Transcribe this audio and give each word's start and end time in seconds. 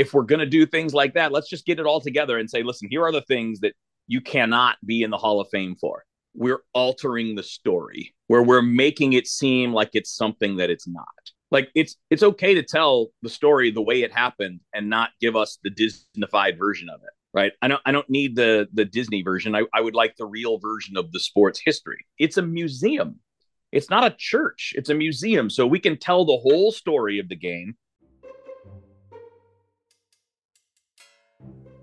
if 0.00 0.14
we're 0.14 0.22
going 0.22 0.40
to 0.40 0.46
do 0.46 0.64
things 0.64 0.94
like 0.94 1.12
that, 1.12 1.30
let's 1.30 1.50
just 1.50 1.66
get 1.66 1.78
it 1.78 1.84
all 1.84 2.00
together 2.00 2.38
and 2.38 2.48
say, 2.48 2.62
listen, 2.62 2.88
here 2.90 3.04
are 3.04 3.12
the 3.12 3.20
things 3.20 3.60
that 3.60 3.74
you 4.06 4.22
cannot 4.22 4.78
be 4.86 5.02
in 5.02 5.10
the 5.10 5.18
Hall 5.18 5.42
of 5.42 5.48
Fame 5.50 5.76
for. 5.78 6.04
We're 6.34 6.62
altering 6.72 7.34
the 7.34 7.42
story 7.42 8.14
where 8.26 8.42
we're 8.42 8.62
making 8.62 9.12
it 9.12 9.26
seem 9.26 9.74
like 9.74 9.90
it's 9.92 10.16
something 10.16 10.56
that 10.56 10.70
it's 10.70 10.88
not. 10.88 11.04
Like 11.50 11.68
it's 11.74 11.96
it's 12.08 12.22
okay 12.22 12.54
to 12.54 12.62
tell 12.62 13.08
the 13.20 13.28
story 13.28 13.70
the 13.70 13.82
way 13.82 14.02
it 14.02 14.10
happened 14.10 14.60
and 14.72 14.88
not 14.88 15.10
give 15.20 15.36
us 15.36 15.58
the 15.62 15.70
Disneyfied 15.70 16.56
version 16.56 16.88
of 16.88 17.00
it. 17.02 17.10
Right. 17.34 17.52
I 17.60 17.68
don't 17.68 17.82
I 17.84 17.92
don't 17.92 18.08
need 18.08 18.36
the 18.36 18.68
the 18.72 18.86
Disney 18.86 19.22
version. 19.22 19.54
I, 19.54 19.64
I 19.74 19.82
would 19.82 19.94
like 19.94 20.16
the 20.16 20.26
real 20.26 20.58
version 20.58 20.96
of 20.96 21.12
the 21.12 21.20
sports 21.20 21.60
history. 21.62 22.06
It's 22.18 22.38
a 22.38 22.42
museum. 22.42 23.20
It's 23.70 23.90
not 23.90 24.06
a 24.06 24.14
church. 24.16 24.72
It's 24.76 24.88
a 24.88 24.94
museum. 24.94 25.50
So 25.50 25.66
we 25.66 25.78
can 25.78 25.98
tell 25.98 26.24
the 26.24 26.38
whole 26.38 26.72
story 26.72 27.18
of 27.18 27.28
the 27.28 27.36
game 27.36 27.74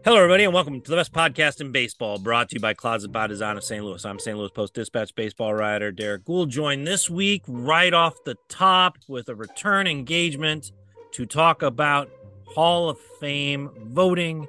Hello, 0.07 0.19
everybody, 0.19 0.45
and 0.45 0.53
welcome 0.53 0.79
to 0.79 0.89
the 0.89 0.95
best 0.95 1.11
podcast 1.11 1.59
in 1.59 1.73
baseball, 1.73 2.17
brought 2.17 2.47
to 2.47 2.55
you 2.55 2.61
by 2.61 2.73
Closet 2.73 3.11
by 3.11 3.27
Design 3.27 3.57
of 3.57 3.63
St. 3.65 3.83
Louis. 3.83 4.05
I'm 4.05 4.19
St. 4.19 4.37
Louis 4.37 4.49
Post 4.51 4.73
Dispatch 4.73 5.13
baseball 5.15 5.53
writer 5.53 5.91
Derrick 5.91 6.23
Goold, 6.23 6.47
joined 6.47 6.87
this 6.87 7.09
week 7.09 7.43
right 7.45 7.93
off 7.93 8.23
the 8.23 8.37
top 8.47 8.99
with 9.09 9.27
a 9.27 9.35
return 9.35 9.85
engagement 9.85 10.71
to 11.11 11.25
talk 11.25 11.61
about 11.61 12.09
Hall 12.45 12.89
of 12.89 12.97
Fame 13.19 13.69
voting, 13.83 14.47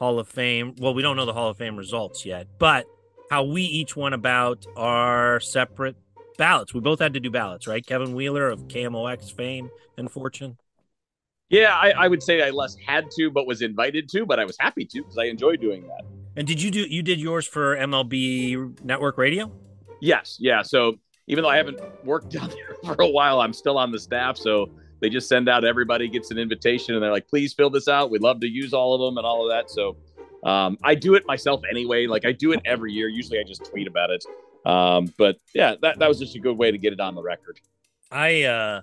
Hall 0.00 0.18
of 0.18 0.26
Fame. 0.26 0.74
Well, 0.80 0.94
we 0.94 1.02
don't 1.02 1.16
know 1.16 1.26
the 1.26 1.32
Hall 1.32 1.50
of 1.50 1.58
Fame 1.58 1.76
results 1.76 2.26
yet, 2.26 2.48
but 2.58 2.84
how 3.30 3.44
we 3.44 3.62
each 3.62 3.94
went 3.94 4.16
about 4.16 4.66
our 4.76 5.38
separate 5.38 5.94
ballots. 6.38 6.74
We 6.74 6.80
both 6.80 6.98
had 6.98 7.14
to 7.14 7.20
do 7.20 7.30
ballots, 7.30 7.68
right? 7.68 7.86
Kevin 7.86 8.14
Wheeler 8.14 8.50
of 8.50 8.66
KMOX 8.66 9.32
fame 9.32 9.70
and 9.96 10.10
fortune. 10.10 10.58
Yeah, 11.50 11.74
I, 11.74 11.90
I, 11.90 12.08
would 12.08 12.22
say 12.22 12.42
I 12.42 12.50
less 12.50 12.76
had 12.76 13.10
to, 13.12 13.30
but 13.30 13.46
was 13.46 13.62
invited 13.62 14.08
to, 14.10 14.26
but 14.26 14.38
I 14.38 14.44
was 14.44 14.56
happy 14.58 14.84
to 14.84 15.02
because 15.02 15.16
I 15.16 15.24
enjoy 15.24 15.56
doing 15.56 15.82
that. 15.82 16.02
And 16.36 16.46
did 16.46 16.60
you 16.60 16.70
do 16.70 16.80
you 16.82 17.02
did 17.02 17.18
yours 17.18 17.46
for 17.46 17.76
MLB 17.76 18.84
Network 18.84 19.18
Radio? 19.18 19.50
Yes, 20.00 20.36
yeah. 20.38 20.62
So 20.62 20.98
even 21.26 21.42
though 21.42 21.48
I 21.48 21.56
haven't 21.56 21.80
worked 22.04 22.30
down 22.32 22.50
there 22.50 22.76
for 22.84 23.02
a 23.02 23.08
while, 23.08 23.40
I'm 23.40 23.52
still 23.52 23.78
on 23.78 23.90
the 23.90 23.98
staff. 23.98 24.36
So 24.36 24.70
they 25.00 25.08
just 25.08 25.28
send 25.28 25.48
out 25.48 25.64
everybody 25.64 26.08
gets 26.08 26.30
an 26.30 26.38
invitation, 26.38 26.94
and 26.94 27.02
they're 27.02 27.10
like, 27.10 27.28
"Please 27.28 27.54
fill 27.54 27.70
this 27.70 27.88
out. 27.88 28.10
We'd 28.10 28.22
love 28.22 28.40
to 28.40 28.48
use 28.48 28.74
all 28.74 28.94
of 28.94 29.00
them 29.00 29.16
and 29.16 29.26
all 29.26 29.44
of 29.44 29.50
that." 29.50 29.70
So 29.70 29.96
um, 30.44 30.76
I 30.82 30.94
do 30.94 31.14
it 31.14 31.26
myself 31.26 31.62
anyway. 31.68 32.06
Like 32.06 32.24
I 32.24 32.32
do 32.32 32.52
it 32.52 32.60
every 32.64 32.92
year. 32.92 33.08
Usually 33.08 33.38
I 33.38 33.42
just 33.42 33.64
tweet 33.64 33.88
about 33.88 34.10
it. 34.10 34.24
Um, 34.64 35.12
but 35.16 35.38
yeah, 35.54 35.76
that 35.82 35.98
that 35.98 36.08
was 36.08 36.18
just 36.18 36.36
a 36.36 36.38
good 36.38 36.58
way 36.58 36.70
to 36.70 36.78
get 36.78 36.92
it 36.92 37.00
on 37.00 37.14
the 37.14 37.22
record. 37.22 37.58
I 38.10 38.42
uh 38.44 38.82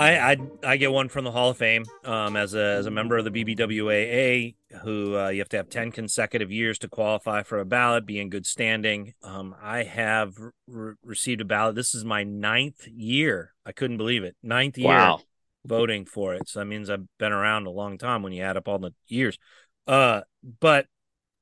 I, 0.00 0.32
I, 0.32 0.36
I 0.64 0.76
get 0.78 0.90
one 0.90 1.10
from 1.10 1.24
the 1.24 1.30
Hall 1.30 1.50
of 1.50 1.58
Fame 1.58 1.84
um, 2.04 2.34
as 2.34 2.54
a 2.54 2.58
as 2.58 2.86
a 2.86 2.90
member 2.90 3.18
of 3.18 3.24
the 3.26 3.30
BBWAA, 3.30 4.54
who 4.82 5.18
uh, 5.18 5.28
you 5.28 5.40
have 5.40 5.50
to 5.50 5.58
have 5.58 5.68
ten 5.68 5.92
consecutive 5.92 6.50
years 6.50 6.78
to 6.78 6.88
qualify 6.88 7.42
for 7.42 7.58
a 7.58 7.66
ballot, 7.66 8.06
be 8.06 8.18
in 8.18 8.30
good 8.30 8.46
standing. 8.46 9.12
Um, 9.22 9.54
I 9.60 9.82
have 9.82 10.38
re- 10.66 10.94
received 11.04 11.42
a 11.42 11.44
ballot. 11.44 11.74
This 11.74 11.94
is 11.94 12.02
my 12.02 12.24
ninth 12.24 12.88
year. 12.88 13.52
I 13.66 13.72
couldn't 13.72 13.98
believe 13.98 14.24
it. 14.24 14.36
Ninth 14.42 14.78
year 14.78 14.88
wow. 14.88 15.20
voting 15.66 16.06
for 16.06 16.34
it. 16.34 16.48
So 16.48 16.60
that 16.60 16.64
means 16.64 16.88
I've 16.88 17.06
been 17.18 17.32
around 17.32 17.66
a 17.66 17.70
long 17.70 17.98
time 17.98 18.22
when 18.22 18.32
you 18.32 18.42
add 18.42 18.56
up 18.56 18.68
all 18.68 18.78
the 18.78 18.94
years. 19.06 19.38
Uh, 19.86 20.22
but 20.60 20.86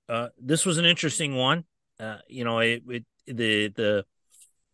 uh, 0.08 0.30
this 0.36 0.66
was 0.66 0.78
an 0.78 0.84
interesting 0.84 1.36
one. 1.36 1.62
Uh, 2.00 2.18
you 2.26 2.42
know, 2.42 2.58
it, 2.58 2.82
it 2.88 3.04
the 3.28 3.68
the 3.68 4.04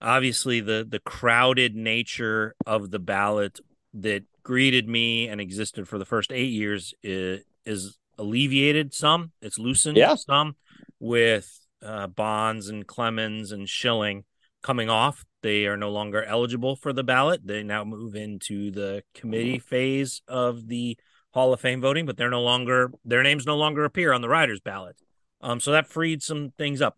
obviously 0.00 0.60
the 0.60 0.86
the 0.88 1.00
crowded 1.00 1.76
nature 1.76 2.54
of 2.64 2.90
the 2.90 2.98
ballot 2.98 3.60
that 3.94 4.24
greeted 4.42 4.88
me 4.88 5.28
and 5.28 5.40
existed 5.40 5.88
for 5.88 5.98
the 5.98 6.04
first 6.04 6.32
eight 6.32 6.52
years 6.52 6.94
is, 7.02 7.42
is 7.64 7.98
alleviated 8.18 8.94
some. 8.94 9.32
It's 9.40 9.58
loosened 9.58 9.96
yeah. 9.96 10.14
some 10.16 10.56
with 11.00 11.50
uh, 11.82 12.06
Bonds 12.08 12.68
and 12.68 12.86
Clemens 12.86 13.52
and 13.52 13.68
Schilling 13.68 14.24
coming 14.62 14.90
off. 14.90 15.24
They 15.42 15.66
are 15.66 15.76
no 15.76 15.90
longer 15.90 16.24
eligible 16.24 16.76
for 16.76 16.92
the 16.92 17.04
ballot. 17.04 17.46
They 17.46 17.62
now 17.62 17.84
move 17.84 18.14
into 18.16 18.70
the 18.70 19.02
committee 19.14 19.58
phase 19.58 20.22
of 20.26 20.68
the 20.68 20.96
Hall 21.32 21.52
of 21.52 21.60
Fame 21.60 21.80
voting, 21.80 22.06
but 22.06 22.16
they're 22.16 22.30
no 22.30 22.42
longer 22.42 22.90
their 23.04 23.22
names 23.22 23.44
no 23.44 23.56
longer 23.56 23.84
appear 23.84 24.12
on 24.12 24.22
the 24.22 24.28
writers' 24.28 24.60
ballot. 24.60 24.96
Um, 25.40 25.60
so 25.60 25.72
that 25.72 25.86
freed 25.86 26.22
some 26.22 26.52
things 26.56 26.80
up. 26.80 26.96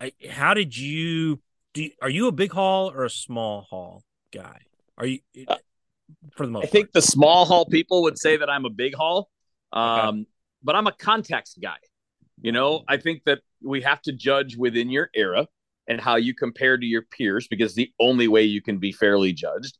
I, 0.00 0.12
how 0.30 0.54
did 0.54 0.76
you 0.76 1.40
do? 1.74 1.84
You, 1.84 1.90
are 2.00 2.08
you 2.08 2.28
a 2.28 2.32
big 2.32 2.52
hall 2.52 2.90
or 2.90 3.04
a 3.04 3.10
small 3.10 3.62
hall 3.62 4.04
guy? 4.32 4.60
Are 4.96 5.06
you? 5.06 5.18
Uh, 5.46 5.56
for 6.36 6.46
the 6.46 6.52
most. 6.52 6.62
I 6.62 6.66
part. 6.66 6.72
think 6.72 6.92
the 6.92 7.02
small 7.02 7.44
hall 7.44 7.66
people 7.66 8.02
would 8.02 8.18
say 8.18 8.36
that 8.36 8.48
I'm 8.48 8.64
a 8.64 8.70
big 8.70 8.94
hall, 8.94 9.30
um, 9.72 10.08
okay. 10.08 10.24
but 10.62 10.76
I'm 10.76 10.86
a 10.86 10.92
context 10.92 11.58
guy. 11.62 11.78
You 12.40 12.52
know, 12.52 12.84
I 12.88 12.98
think 12.98 13.24
that 13.26 13.40
we 13.62 13.82
have 13.82 14.00
to 14.02 14.12
judge 14.12 14.56
within 14.56 14.90
your 14.90 15.10
era 15.14 15.48
and 15.88 16.00
how 16.00 16.16
you 16.16 16.34
compare 16.34 16.76
to 16.76 16.86
your 16.86 17.02
peers 17.02 17.48
because 17.48 17.74
the 17.74 17.90
only 17.98 18.28
way 18.28 18.44
you 18.44 18.62
can 18.62 18.78
be 18.78 18.92
fairly 18.92 19.32
judged. 19.32 19.76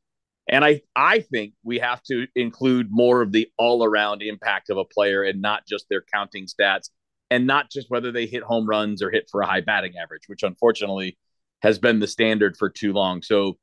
And 0.48 0.64
I, 0.64 0.80
I 0.96 1.20
think 1.20 1.52
we 1.62 1.78
have 1.78 2.02
to 2.04 2.26
include 2.34 2.88
more 2.90 3.20
of 3.20 3.32
the 3.32 3.48
all 3.58 3.84
around 3.84 4.22
impact 4.22 4.70
of 4.70 4.78
a 4.78 4.84
player 4.84 5.22
and 5.22 5.42
not 5.42 5.66
just 5.68 5.86
their 5.88 6.02
counting 6.12 6.46
stats 6.46 6.88
and 7.30 7.46
not 7.46 7.70
just 7.70 7.90
whether 7.90 8.10
they 8.10 8.26
hit 8.26 8.42
home 8.42 8.66
runs 8.66 9.02
or 9.02 9.10
hit 9.10 9.28
for 9.30 9.42
a 9.42 9.46
high 9.46 9.60
batting 9.60 9.98
average, 10.02 10.22
which 10.26 10.42
unfortunately 10.42 11.18
has 11.60 11.78
been 11.78 11.98
the 11.98 12.06
standard 12.06 12.56
for 12.56 12.70
too 12.70 12.94
long. 12.94 13.20
So 13.20 13.58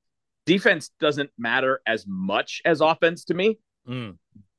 defense 0.46 0.92
doesn't 1.00 1.30
matter 1.38 1.82
as 1.86 2.06
much 2.08 2.62
as 2.66 2.82
offense 2.82 3.26
to 3.26 3.34
me. 3.34 3.58
Mm. 3.88 4.18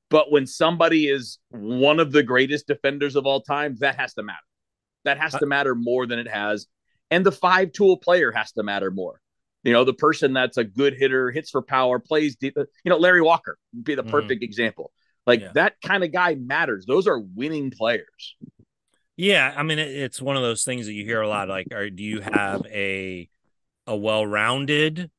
But 0.09 0.31
when 0.31 0.47
somebody 0.47 1.09
is 1.09 1.39
one 1.51 1.99
of 1.99 2.13
the 2.13 2.23
greatest 2.23 2.67
defenders 2.67 3.17
of 3.17 3.27
all 3.27 3.41
time, 3.41 3.77
that 3.81 3.97
has 3.97 4.15
to 4.15 4.23
matter. 4.23 4.39
That 5.05 5.19
has 5.19 5.35
uh, 5.35 5.41
to 5.41 5.47
matter 5.47 5.75
more 5.75 6.07
than 6.07 6.19
it 6.19 6.29
has. 6.29 6.67
And 7.11 7.25
the 7.25 7.33
five 7.33 7.73
tool 7.73 7.97
player 7.97 8.33
has 8.33 8.53
to 8.53 8.63
matter 8.63 8.91
more. 8.91 9.21
You 9.65 9.73
know, 9.73 9.85
the 9.85 9.95
person 9.95 10.33
that's 10.33 10.59
a 10.59 10.65
good 10.65 10.95
hitter, 10.95 11.33
hits 11.33 11.51
for 11.51 11.63
power, 11.63 11.99
plays 11.99 12.37
deep. 12.37 12.57
You 12.57 12.91
know, 12.91 12.99
Larry 12.99 13.23
Walker 13.23 13.59
would 13.75 13.85
be 13.85 13.97
the 13.97 14.05
mm. 14.05 14.11
perfect 14.11 14.43
mm. 14.43 14.45
example. 14.45 14.93
Like 15.27 15.41
yeah. 15.41 15.51
that 15.55 15.75
kind 15.85 16.05
of 16.05 16.13
guy 16.13 16.37
matters. 16.37 16.87
Those 16.87 17.09
are 17.09 17.19
winning 17.19 17.73
players. 17.73 18.37
Yeah, 19.17 19.53
I 19.57 19.63
mean, 19.63 19.79
it's 19.79 20.21
one 20.21 20.37
of 20.37 20.43
those 20.43 20.63
things 20.63 20.87
that 20.87 20.93
you 20.93 21.05
hear 21.05 21.23
a 21.23 21.29
lot. 21.29 21.49
Like, 21.49 21.69
are, 21.73 21.89
do 21.91 22.05
you 22.05 22.21
have 22.21 22.65
a 22.67 23.29
a 23.87 23.97
well-rounded 23.97 25.11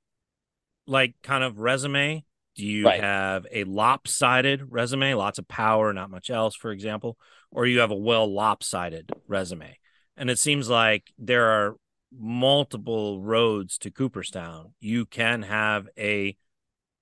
like 0.87 1.15
kind 1.21 1.43
of 1.43 1.59
resume? 1.59 2.23
Do 2.55 2.65
you 2.65 2.85
right. 2.85 2.99
have 2.99 3.45
a 3.51 3.65
lopsided 3.65 4.71
resume, 4.71 5.13
lots 5.13 5.37
of 5.37 5.47
power, 5.47 5.93
not 5.93 6.09
much 6.09 6.31
else, 6.31 6.55
for 6.55 6.71
example, 6.71 7.17
or 7.51 7.67
you 7.67 7.79
have 7.79 7.91
a 7.91 7.95
well 7.95 8.31
lopsided 8.31 9.11
resume? 9.27 9.77
And 10.15 10.31
it 10.31 10.39
seems 10.39 10.67
like 10.67 11.11
there 11.19 11.45
are 11.45 11.75
multiple 12.11 13.21
roads 13.21 13.77
to 13.79 13.91
Cooperstown. 13.91 14.73
You 14.79 15.05
can 15.05 15.43
have 15.43 15.87
a, 15.97 16.35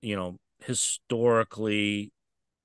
you 0.02 0.16
know, 0.16 0.38
historically, 0.64 2.12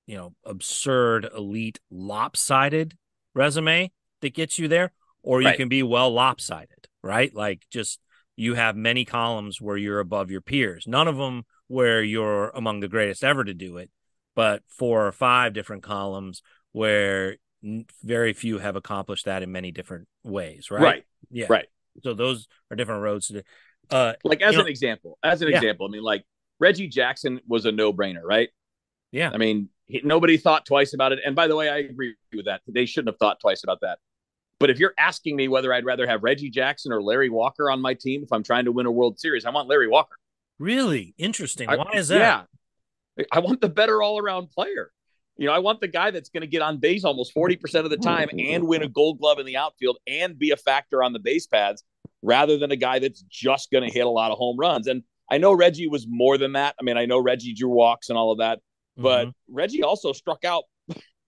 you 0.06 0.16
know, 0.16 0.34
absurd, 0.44 1.28
elite, 1.34 1.80
lopsided 1.90 2.96
resume 3.34 3.90
that 4.20 4.34
gets 4.34 4.58
you 4.58 4.68
there, 4.68 4.92
or 5.22 5.40
you 5.40 5.48
right. 5.48 5.56
can 5.56 5.68
be 5.68 5.82
well 5.82 6.12
lopsided, 6.12 6.88
right? 7.02 7.34
Like 7.34 7.66
just 7.70 8.00
you 8.42 8.54
have 8.54 8.76
many 8.76 9.04
columns 9.04 9.60
where 9.60 9.76
you're 9.76 10.00
above 10.00 10.28
your 10.28 10.40
peers. 10.40 10.84
None 10.88 11.06
of 11.06 11.16
them 11.16 11.44
where 11.68 12.02
you're 12.02 12.48
among 12.50 12.80
the 12.80 12.88
greatest 12.88 13.22
ever 13.22 13.44
to 13.44 13.54
do 13.54 13.76
it, 13.76 13.88
but 14.34 14.64
four 14.66 15.06
or 15.06 15.12
five 15.12 15.52
different 15.52 15.84
columns 15.84 16.42
where 16.72 17.36
very 18.02 18.32
few 18.32 18.58
have 18.58 18.74
accomplished 18.74 19.26
that 19.26 19.44
in 19.44 19.52
many 19.52 19.70
different 19.70 20.08
ways, 20.24 20.72
right? 20.72 20.82
Right. 20.82 21.04
Yeah. 21.30 21.46
Right. 21.48 21.66
So 22.02 22.14
those 22.14 22.48
are 22.68 22.76
different 22.76 23.02
roads 23.02 23.28
to 23.28 23.44
uh 23.90 24.14
like 24.24 24.42
as 24.42 24.56
an 24.56 24.62
know, 24.62 24.66
example, 24.66 25.18
as 25.22 25.40
an 25.40 25.48
yeah. 25.48 25.58
example, 25.58 25.86
I 25.86 25.90
mean 25.90 26.02
like 26.02 26.24
Reggie 26.58 26.88
Jackson 26.88 27.40
was 27.46 27.64
a 27.64 27.70
no-brainer, 27.70 28.22
right? 28.24 28.48
Yeah. 29.12 29.30
I 29.32 29.36
mean, 29.36 29.68
he, 29.86 30.00
nobody 30.02 30.36
thought 30.36 30.66
twice 30.66 30.94
about 30.94 31.12
it. 31.12 31.20
And 31.24 31.36
by 31.36 31.46
the 31.46 31.54
way, 31.54 31.68
I 31.68 31.78
agree 31.78 32.16
with 32.34 32.46
that. 32.46 32.62
They 32.66 32.86
shouldn't 32.86 33.14
have 33.14 33.18
thought 33.18 33.38
twice 33.38 33.62
about 33.62 33.82
that. 33.82 33.98
But 34.62 34.70
if 34.70 34.78
you're 34.78 34.94
asking 34.96 35.34
me 35.34 35.48
whether 35.48 35.74
I'd 35.74 35.84
rather 35.84 36.06
have 36.06 36.22
Reggie 36.22 36.48
Jackson 36.48 36.92
or 36.92 37.02
Larry 37.02 37.28
Walker 37.28 37.68
on 37.68 37.82
my 37.82 37.94
team 37.94 38.22
if 38.22 38.32
I'm 38.32 38.44
trying 38.44 38.64
to 38.66 38.70
win 38.70 38.86
a 38.86 38.92
World 38.92 39.18
Series, 39.18 39.44
I 39.44 39.50
want 39.50 39.68
Larry 39.68 39.88
Walker. 39.88 40.16
Really 40.60 41.16
interesting. 41.18 41.66
Why 41.66 41.84
I, 41.92 41.96
is 41.96 42.06
that? 42.06 42.46
Yeah, 43.18 43.24
I 43.32 43.40
want 43.40 43.60
the 43.60 43.68
better 43.68 44.00
all 44.02 44.20
around 44.20 44.52
player. 44.52 44.92
You 45.36 45.48
know, 45.48 45.52
I 45.52 45.58
want 45.58 45.80
the 45.80 45.88
guy 45.88 46.12
that's 46.12 46.28
going 46.28 46.42
to 46.42 46.46
get 46.46 46.62
on 46.62 46.78
base 46.78 47.02
almost 47.02 47.34
40% 47.34 47.82
of 47.82 47.90
the 47.90 47.96
time 47.96 48.28
and 48.38 48.68
win 48.68 48.84
a 48.84 48.88
gold 48.88 49.18
glove 49.18 49.40
in 49.40 49.46
the 49.46 49.56
outfield 49.56 49.98
and 50.06 50.38
be 50.38 50.52
a 50.52 50.56
factor 50.56 51.02
on 51.02 51.12
the 51.12 51.18
base 51.18 51.48
pads 51.48 51.82
rather 52.22 52.56
than 52.56 52.70
a 52.70 52.76
guy 52.76 53.00
that's 53.00 53.22
just 53.22 53.72
going 53.72 53.82
to 53.82 53.92
hit 53.92 54.06
a 54.06 54.10
lot 54.10 54.30
of 54.30 54.38
home 54.38 54.56
runs. 54.56 54.86
And 54.86 55.02
I 55.28 55.38
know 55.38 55.52
Reggie 55.52 55.88
was 55.88 56.06
more 56.08 56.38
than 56.38 56.52
that. 56.52 56.76
I 56.80 56.84
mean, 56.84 56.96
I 56.96 57.06
know 57.06 57.18
Reggie 57.18 57.52
drew 57.52 57.70
walks 57.70 58.10
and 58.10 58.16
all 58.16 58.30
of 58.30 58.38
that, 58.38 58.60
but 58.96 59.26
mm-hmm. 59.26 59.54
Reggie 59.56 59.82
also 59.82 60.12
struck 60.12 60.44
out 60.44 60.62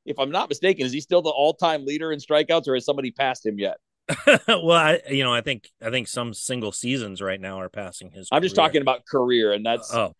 if 0.04 0.18
I'm 0.18 0.30
not 0.30 0.48
mistaken, 0.48 0.84
is 0.86 0.92
he 0.92 1.00
still 1.00 1.22
the 1.22 1.30
all-time 1.30 1.84
leader 1.84 2.12
in 2.12 2.18
strikeouts, 2.18 2.68
or 2.68 2.74
has 2.74 2.84
somebody 2.84 3.10
passed 3.10 3.44
him 3.46 3.58
yet? 3.58 3.76
well, 4.48 4.72
I 4.72 5.00
you 5.10 5.24
know 5.24 5.32
I 5.32 5.40
think 5.40 5.70
I 5.82 5.90
think 5.90 6.08
some 6.08 6.34
single 6.34 6.72
seasons 6.72 7.22
right 7.22 7.40
now 7.40 7.58
are 7.60 7.70
passing 7.70 8.10
his. 8.10 8.28
I'm 8.30 8.42
just 8.42 8.54
talking 8.54 8.82
about 8.82 9.06
career, 9.06 9.52
and 9.52 9.64
that's 9.64 9.92
oh 9.94 10.14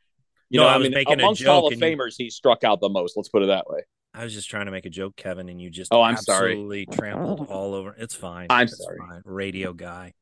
You 0.49 0.61
No, 0.61 0.65
know, 0.65 0.71
I 0.71 0.75
I, 0.75 0.77
was 0.79 0.85
mean, 0.87 0.95
making 0.95 1.21
a 1.21 1.23
amongst 1.23 1.43
joke 1.43 1.49
Hall 1.51 1.67
of 1.67 1.73
and 1.75 1.83
you- 1.83 1.87
Famers, 1.97 2.15
he 2.17 2.31
struck 2.31 2.65
out 2.65 2.81
the 2.81 2.89
most. 2.89 3.15
Let's 3.17 3.29
put 3.29 3.43
it 3.43 3.47
that 3.47 3.69
way. 3.69 3.81
I 4.15 4.23
was 4.25 4.33
just 4.33 4.49
trying 4.49 4.67
to 4.67 4.71
make 4.73 4.87
a 4.87 4.91
joke, 4.91 5.17
Kevin, 5.17 5.49
and 5.49 5.61
you 5.61 5.71
just 5.71 5.93
Oh, 5.93 6.01
I'm 6.01 6.17
sorry. 6.17 6.53
absolutely 6.53 6.87
trampled 6.87 7.49
all 7.49 7.75
over. 7.75 7.95
It's 7.99 8.15
fine. 8.15 8.47
I'm 8.49 8.69
It's 8.69 8.83
sorry. 8.83 8.97
fine. 8.99 9.23
Radio 9.25 9.73
guy. 9.73 10.13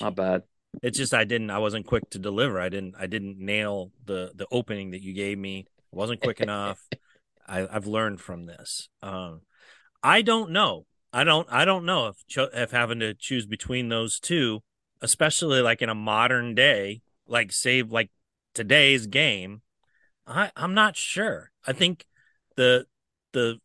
Not 0.00 0.14
bad. 0.14 0.42
It's 0.82 0.96
just 0.96 1.12
I 1.12 1.24
didn't. 1.24 1.50
I 1.50 1.58
wasn't 1.58 1.86
quick 1.86 2.08
to 2.10 2.18
deliver. 2.18 2.60
I 2.60 2.68
didn't. 2.68 2.94
I 2.98 3.06
didn't 3.06 3.38
nail 3.38 3.90
the 4.04 4.30
the 4.34 4.46
opening 4.50 4.92
that 4.92 5.02
you 5.02 5.12
gave 5.12 5.36
me. 5.38 5.66
I 5.92 5.96
wasn't 5.96 6.20
quick 6.20 6.40
enough. 6.40 6.78
I, 7.46 7.66
I've 7.70 7.86
learned 7.86 8.20
from 8.20 8.46
this. 8.46 8.88
Um, 9.02 9.42
I 10.02 10.22
don't 10.22 10.50
know. 10.50 10.86
I 11.12 11.24
don't. 11.24 11.48
I 11.50 11.64
don't 11.64 11.86
know 11.86 12.08
if 12.08 12.26
cho- 12.26 12.50
if 12.52 12.70
having 12.70 13.00
to 13.00 13.14
choose 13.14 13.46
between 13.46 13.88
those 13.88 14.20
two, 14.20 14.62
especially 15.00 15.60
like 15.60 15.82
in 15.82 15.88
a 15.88 15.94
modern 15.94 16.54
day, 16.54 17.02
like 17.26 17.52
save 17.52 17.90
like 17.90 18.10
today's 18.54 19.06
game, 19.06 19.62
I 20.26 20.50
I'm 20.56 20.74
not 20.74 20.96
sure. 20.96 21.52
I 21.66 21.72
think 21.72 22.06
the 22.56 22.86
the 23.32 23.60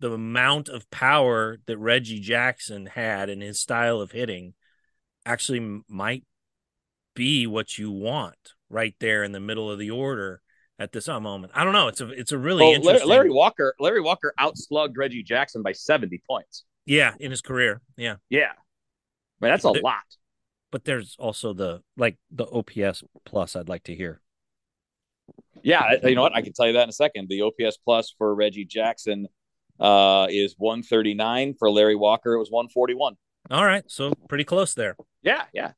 the 0.00 0.12
amount 0.12 0.68
of 0.68 0.90
power 0.90 1.58
that 1.66 1.78
Reggie 1.78 2.20
Jackson 2.20 2.86
had 2.86 3.28
in 3.28 3.40
his 3.40 3.60
style 3.60 4.00
of 4.00 4.12
hitting 4.12 4.54
actually 5.24 5.82
might 5.88 6.24
be 7.14 7.46
what 7.46 7.78
you 7.78 7.90
want 7.90 8.54
right 8.68 8.94
there 8.98 9.22
in 9.22 9.32
the 9.32 9.40
middle 9.40 9.70
of 9.70 9.78
the 9.78 9.90
order 9.90 10.42
at 10.82 10.92
this 10.92 11.06
moment. 11.08 11.52
I 11.54 11.64
don't 11.64 11.72
know. 11.72 11.88
It's 11.88 12.00
a 12.00 12.08
it's 12.10 12.32
a 12.32 12.38
really 12.38 12.64
Well, 12.64 12.72
interesting. 12.74 13.08
Larry 13.08 13.30
Walker, 13.30 13.74
Larry 13.78 14.00
Walker 14.00 14.34
outslugged 14.38 14.96
Reggie 14.96 15.22
Jackson 15.22 15.62
by 15.62 15.72
70 15.72 16.20
points. 16.28 16.64
yeah, 16.84 17.14
in 17.20 17.30
his 17.30 17.40
career. 17.40 17.80
Yeah, 17.96 18.16
Yeah. 18.28 18.52
I 18.52 19.44
mean, 19.46 19.52
that's 19.52 19.64
a 19.64 19.70
There- 19.72 19.82
lot. 19.82 20.02
but 20.70 20.84
there's 20.84 21.16
also 21.18 21.52
the 21.52 21.82
like 21.96 22.16
the 22.30 22.46
OPS 22.46 23.02
plus. 23.24 23.54
I'd 23.56 23.68
like 23.68 23.84
to 23.84 23.94
hear. 23.94 24.20
Yeah, 25.62 25.94
you 26.02 26.14
know 26.16 26.22
what? 26.22 26.34
I 26.34 26.42
can 26.42 26.52
tell 26.52 26.66
you 26.66 26.72
that 26.72 26.82
in 26.84 26.88
a 26.88 26.92
second. 26.92 27.28
The 27.28 27.42
OPS 27.42 27.76
plus 27.76 28.12
for 28.18 28.34
Reggie 28.34 28.64
Jackson 28.64 29.28
uh, 29.78 30.26
is 30.30 30.54
139. 30.58 31.54
For 31.58 31.70
Larry 31.70 31.94
Walker, 31.94 32.34
it 32.34 32.38
was 32.38 32.50
141. 32.50 33.16
All 33.50 33.64
right, 33.64 33.84
so 33.88 34.12
pretty 34.28 34.44
close 34.44 34.74
there. 34.74 34.96
Yeah, 35.22 35.44
yeah. 35.52 35.72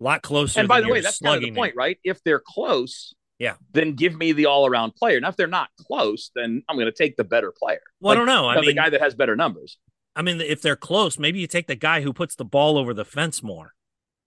A 0.00 0.02
lot 0.04 0.22
closer. 0.22 0.58
And 0.60 0.68
by 0.68 0.80
the 0.80 0.88
way, 0.88 1.00
that's 1.00 1.18
kind 1.20 1.36
of 1.36 1.42
the 1.42 1.52
point, 1.52 1.76
right? 1.76 1.98
If 2.02 2.22
they're 2.24 2.42
close, 2.44 3.14
Yeah. 3.40 3.54
then 3.72 3.94
give 3.94 4.14
me 4.14 4.30
the 4.32 4.46
all-around 4.46 4.94
player. 4.94 5.18
Now, 5.18 5.30
if 5.30 5.36
they're 5.36 5.46
not 5.48 5.70
close, 5.80 6.30
then 6.36 6.62
I'm 6.68 6.76
going 6.76 6.86
to 6.86 6.92
take 6.92 7.16
the 7.16 7.24
better 7.24 7.52
player. 7.58 7.80
Well, 8.00 8.12
I 8.12 8.14
don't 8.14 8.26
know. 8.26 8.48
I 8.48 8.56
mean, 8.56 8.66
the 8.66 8.74
guy 8.74 8.90
that 8.90 9.00
has 9.00 9.14
better 9.14 9.34
numbers. 9.34 9.78
I 10.14 10.20
mean, 10.22 10.40
if 10.42 10.60
they're 10.60 10.76
close, 10.76 11.18
maybe 11.18 11.40
you 11.40 11.46
take 11.46 11.66
the 11.66 11.74
guy 11.74 12.02
who 12.02 12.12
puts 12.12 12.34
the 12.36 12.44
ball 12.44 12.76
over 12.76 12.92
the 12.94 13.04
fence 13.04 13.42
more. 13.42 13.72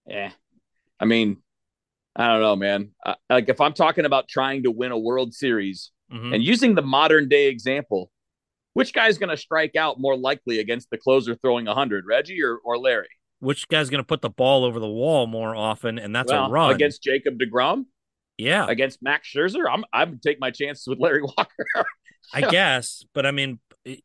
Yeah. 0.06 0.32
I 0.98 1.04
mean, 1.04 1.38
I 2.16 2.26
don't 2.26 2.40
know, 2.40 2.56
man. 2.56 2.90
Uh, 3.06 3.14
like 3.30 3.48
if 3.48 3.60
I'm 3.60 3.72
talking 3.72 4.04
about 4.04 4.28
trying 4.28 4.64
to 4.64 4.70
win 4.70 4.90
a 4.92 4.98
World 4.98 5.32
Series 5.32 5.92
Mhm. 6.12 6.34
and 6.34 6.42
using 6.42 6.74
the 6.74 6.82
modern 6.82 7.28
day 7.28 7.46
example, 7.46 8.10
which 8.72 8.92
guy's 8.92 9.16
going 9.18 9.30
to 9.30 9.36
strike 9.36 9.76
out 9.76 10.00
more 10.00 10.16
likely 10.16 10.58
against 10.58 10.90
the 10.90 10.98
closer 10.98 11.34
throwing 11.36 11.66
100, 11.66 12.04
Reggie 12.06 12.42
or, 12.42 12.56
or 12.64 12.76
Larry? 12.78 13.08
Which 13.38 13.68
guy's 13.68 13.90
going 13.90 14.00
to 14.02 14.06
put 14.06 14.22
the 14.22 14.30
ball 14.30 14.64
over 14.64 14.80
the 14.80 14.88
wall 14.88 15.26
more 15.28 15.54
often, 15.54 15.98
and 16.00 16.14
that's 16.14 16.32
Well, 16.32 16.46
a 16.46 16.50
run 16.50 16.74
against 16.74 17.02
Jacob 17.02 17.38
DeGrom, 17.38 17.84
Yeah, 18.38 18.66
against 18.68 19.02
Max 19.02 19.28
Scherzer. 19.32 19.64
I'm 19.70 19.84
I'm 19.92 20.08
gonna 20.10 20.20
take 20.22 20.40
my 20.40 20.50
chances 20.50 20.86
with 20.86 20.98
Larry 20.98 21.22
Walker. 21.36 21.66
I 22.32 22.40
guess, 22.42 23.04
but 23.14 23.26
I 23.26 23.30
mean, 23.30 23.60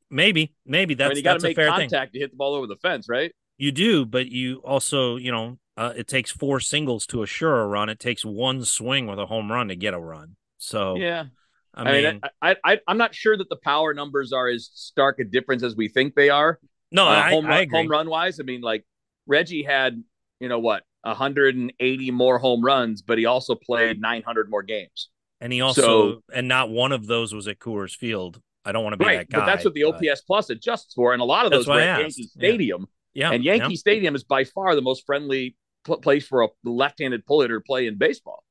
maybe, 0.10 0.54
maybe 0.66 0.94
that's 0.94 1.08
I 1.08 1.10
mean, 1.10 1.18
you 1.18 1.24
got 1.24 1.34
to 1.34 1.40
a 1.40 1.50
make 1.50 1.56
fair 1.56 1.68
contact 1.68 2.12
thing. 2.12 2.20
to 2.20 2.20
hit 2.20 2.32
the 2.32 2.38
ball 2.38 2.54
over 2.56 2.68
the 2.68 2.76
fence, 2.78 3.08
right? 3.10 3.32
You 3.58 3.72
do, 3.72 4.06
but 4.06 4.28
you 4.28 4.58
also, 4.58 5.16
you 5.18 5.32
know, 5.32 5.58
uh, 5.78 5.94
it 5.96 6.08
takes 6.08 6.32
four 6.32 6.60
singles 6.60 7.06
to 7.08 7.24
assure 7.24 7.60
a 7.62 7.68
run. 7.68 7.90
It 7.90 8.00
takes 8.00 8.24
one 8.24 8.64
swing 8.66 9.08
with 9.08 9.20
a 9.20 9.26
home 9.26 9.52
run 9.52 9.68
to 9.70 9.76
get 9.76 9.94
a 9.94 10.00
run. 10.00 10.36
So, 10.58 10.96
Yeah. 10.98 11.26
I 11.74 11.82
I 11.84 11.92
mean, 11.92 12.04
mean, 12.04 12.22
I, 12.42 12.56
I 12.64 12.80
I'm 12.88 12.98
not 12.98 13.14
sure 13.14 13.38
that 13.38 13.48
the 13.50 13.56
power 13.58 13.94
numbers 13.94 14.34
are 14.34 14.48
as 14.48 14.70
stark 14.74 15.20
a 15.20 15.24
difference 15.24 15.64
as 15.64 15.76
we 15.76 15.88
think 15.88 16.16
they 16.16 16.30
are. 16.30 16.60
no, 16.92 17.06
uh, 17.06 17.10
I, 17.10 17.30
home, 17.30 17.46
I 17.46 17.50
run, 17.60 17.70
home 17.70 17.88
run 17.88 18.10
wise, 18.10 18.40
I 18.40 18.44
mean, 18.44 18.62
like 18.62 18.86
Reggie 19.28 19.64
had, 19.64 20.04
you 20.40 20.50
know 20.50 20.60
what, 20.60 20.84
180 21.10 22.12
more 22.12 22.38
home 22.40 22.64
runs, 22.64 23.02
but 23.02 23.18
he 23.18 23.26
also 23.26 23.56
played 23.56 24.00
900 24.02 24.50
more 24.50 24.64
games. 24.64 25.10
And 25.42 25.54
he 25.54 25.62
also, 25.62 25.82
So- 25.82 26.24
and 26.34 26.48
not 26.48 26.70
one 26.70 26.92
of 26.92 27.08
those 27.08 27.34
was 27.34 27.48
at 27.48 27.60
Coors 27.60 27.96
Field. 27.96 28.42
I 28.66 28.72
don't 28.72 28.84
want 28.84 28.94
to 28.94 28.98
be 28.98 29.06
that 29.06 29.30
guy. 29.30 29.40
but 29.40 29.46
that's 29.46 29.64
what 29.66 29.74
the 29.74 29.84
OPS 29.86 30.22
plus 30.22 30.50
adjusts 30.50 30.94
for, 30.94 31.14
and 31.14 31.22
a 31.22 31.26
lot 31.26 31.46
of 31.46 31.52
those 31.52 31.68
were 31.68 31.80
at. 31.80 32.00
Yankee 32.02 32.24
Stadium, 32.24 32.88
yeah, 33.14 33.32
and 33.32 33.44
Yankee 33.44 33.74
yeah. 33.74 33.78
Stadium 33.78 34.16
is 34.16 34.24
by 34.24 34.44
far 34.44 34.76
the 34.76 34.82
most 34.82 35.06
friendly 35.06 35.56
pl- 35.86 36.00
place 36.00 36.28
for 36.28 36.42
a 36.44 36.50
left-handed 36.66 37.26
pull 37.26 37.42
hitter 37.42 37.60
to 37.60 37.64
play 37.64 37.88
in 37.88 37.98
baseball. 37.98 38.44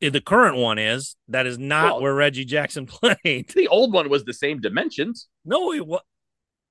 Eh, 0.00 0.08
the 0.08 0.20
current 0.20 0.56
one 0.56 0.78
is 0.78 1.16
that 1.28 1.46
is 1.46 1.58
not 1.58 1.94
Well- 1.94 2.02
where 2.02 2.14
Reggie 2.14 2.44
Jackson 2.44 2.86
played. 2.86 3.48
The 3.54 3.66
old 3.68 3.92
one 3.92 4.08
was 4.08 4.24
the 4.24 4.32
same 4.32 4.60
dimensions 4.60 5.28
No, 5.44 5.72
it 5.72 5.86
was. 5.86 6.00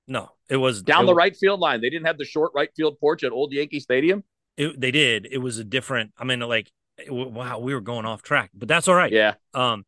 No, 0.08 0.30
it 0.48 0.56
was 0.56 0.82
down 0.82 1.04
it 1.04 1.06
the 1.06 1.12
wa- 1.12 1.18
right 1.18 1.36
field 1.36 1.60
line. 1.60 1.80
They 1.82 1.90
didn't 1.90 2.06
have 2.06 2.18
the 2.18 2.24
short 2.24 2.50
right 2.54 2.70
field 2.74 2.98
porch 2.98 3.22
at 3.22 3.30
Old 3.30 3.52
Yankee 3.52 3.78
Stadium. 3.78 4.24
It, 4.60 4.78
they 4.78 4.90
did. 4.90 5.26
It 5.30 5.38
was 5.38 5.56
a 5.58 5.64
different. 5.64 6.12
I 6.18 6.24
mean, 6.24 6.40
like, 6.40 6.70
wow, 7.08 7.58
we 7.60 7.72
were 7.72 7.80
going 7.80 8.04
off 8.04 8.22
track, 8.22 8.50
but 8.52 8.68
that's 8.68 8.88
all 8.88 8.94
right. 8.94 9.10
Yeah, 9.10 9.34
Um, 9.54 9.86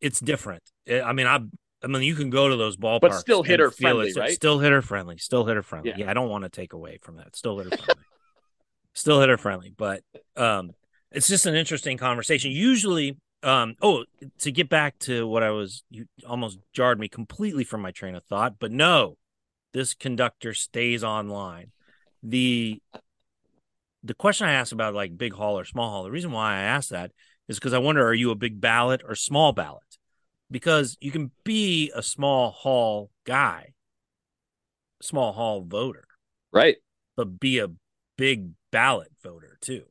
it's 0.00 0.18
different. 0.18 0.62
I 0.88 1.00
I 1.02 1.12
mean, 1.12 1.28
I, 1.28 1.38
I 1.82 1.86
mean, 1.86 2.02
you 2.02 2.16
can 2.16 2.28
go 2.28 2.48
to 2.48 2.56
those 2.56 2.76
ballparks, 2.76 3.00
But 3.00 3.12
still 3.14 3.44
hitter 3.44 3.70
friendly, 3.70 4.08
it. 4.08 4.16
right? 4.16 4.32
Still 4.32 4.58
hitter 4.58 4.82
friendly. 4.82 5.18
Still 5.18 5.44
hitter 5.44 5.62
friendly. 5.62 5.90
Yeah. 5.90 5.98
Yeah, 5.98 6.10
I 6.10 6.14
don't 6.14 6.28
want 6.28 6.42
to 6.42 6.50
take 6.50 6.72
away 6.72 6.98
from 7.02 7.16
that. 7.18 7.36
Still 7.36 7.58
hitter 7.58 7.76
friendly. 7.76 8.04
still 8.94 9.20
hitter 9.20 9.36
friendly, 9.38 9.72
but 9.76 10.02
um, 10.36 10.72
it's 11.12 11.28
just 11.28 11.46
an 11.46 11.54
interesting 11.54 11.96
conversation. 11.96 12.50
Usually, 12.50 13.16
um, 13.44 13.76
oh, 13.80 14.04
to 14.40 14.50
get 14.50 14.68
back 14.68 14.98
to 15.00 15.26
what 15.26 15.44
I 15.44 15.50
was, 15.50 15.84
you 15.88 16.06
almost 16.26 16.58
jarred 16.72 16.98
me 16.98 17.08
completely 17.08 17.62
from 17.62 17.80
my 17.80 17.92
train 17.92 18.16
of 18.16 18.24
thought, 18.24 18.56
but 18.58 18.72
no, 18.72 19.16
this 19.72 19.94
conductor 19.94 20.52
stays 20.52 21.04
online. 21.04 21.70
The 22.22 22.82
the 24.02 24.14
question 24.14 24.46
I 24.46 24.52
asked 24.52 24.72
about 24.72 24.94
like 24.94 25.16
big 25.16 25.34
hall 25.34 25.58
or 25.58 25.64
small 25.64 25.90
hall, 25.90 26.04
the 26.04 26.10
reason 26.10 26.32
why 26.32 26.54
I 26.54 26.62
asked 26.62 26.90
that 26.90 27.12
is 27.48 27.58
because 27.58 27.72
I 27.72 27.78
wonder 27.78 28.06
are 28.06 28.14
you 28.14 28.30
a 28.30 28.36
big 28.36 28.60
ballot 28.60 29.02
or 29.06 29.14
small 29.14 29.52
ballot? 29.52 29.82
Because 30.50 30.96
you 31.00 31.10
can 31.10 31.30
be 31.44 31.92
a 31.94 32.02
small 32.02 32.50
hall 32.50 33.10
guy, 33.24 33.74
small 35.00 35.32
hall 35.32 35.62
voter, 35.62 36.06
right. 36.52 36.76
but 37.16 37.38
be 37.38 37.58
a 37.58 37.68
big 38.16 38.50
ballot 38.72 39.12
voter 39.22 39.58
too. 39.60 39.84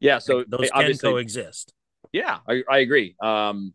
Yeah, 0.00 0.18
so 0.18 0.38
Like, 0.38 0.46
those 0.48 0.70
can 0.70 0.98
coexist. 0.98 1.74
Yeah, 2.12 2.38
I, 2.48 2.62
I 2.70 2.78
agree. 2.78 3.16
Um, 3.20 3.74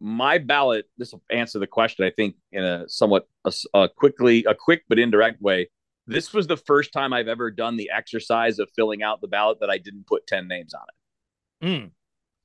my 0.00 0.38
ballot. 0.38 0.86
This 0.98 1.12
will 1.12 1.22
answer 1.30 1.58
the 1.58 1.66
question. 1.66 2.04
I 2.04 2.10
think 2.10 2.36
in 2.52 2.64
a 2.64 2.88
somewhat 2.88 3.28
a, 3.44 3.52
a 3.74 3.88
quickly, 3.88 4.44
a 4.44 4.54
quick 4.54 4.84
but 4.88 4.98
indirect 4.98 5.40
way. 5.40 5.70
This 6.06 6.32
was 6.32 6.46
the 6.46 6.56
first 6.56 6.92
time 6.92 7.12
I've 7.12 7.28
ever 7.28 7.50
done 7.50 7.76
the 7.76 7.90
exercise 7.94 8.58
of 8.58 8.68
filling 8.76 9.02
out 9.02 9.20
the 9.20 9.28
ballot 9.28 9.58
that 9.60 9.70
I 9.70 9.78
didn't 9.78 10.06
put 10.06 10.26
ten 10.26 10.48
names 10.48 10.74
on 10.74 10.82
it. 10.82 11.66
Mm, 11.66 11.90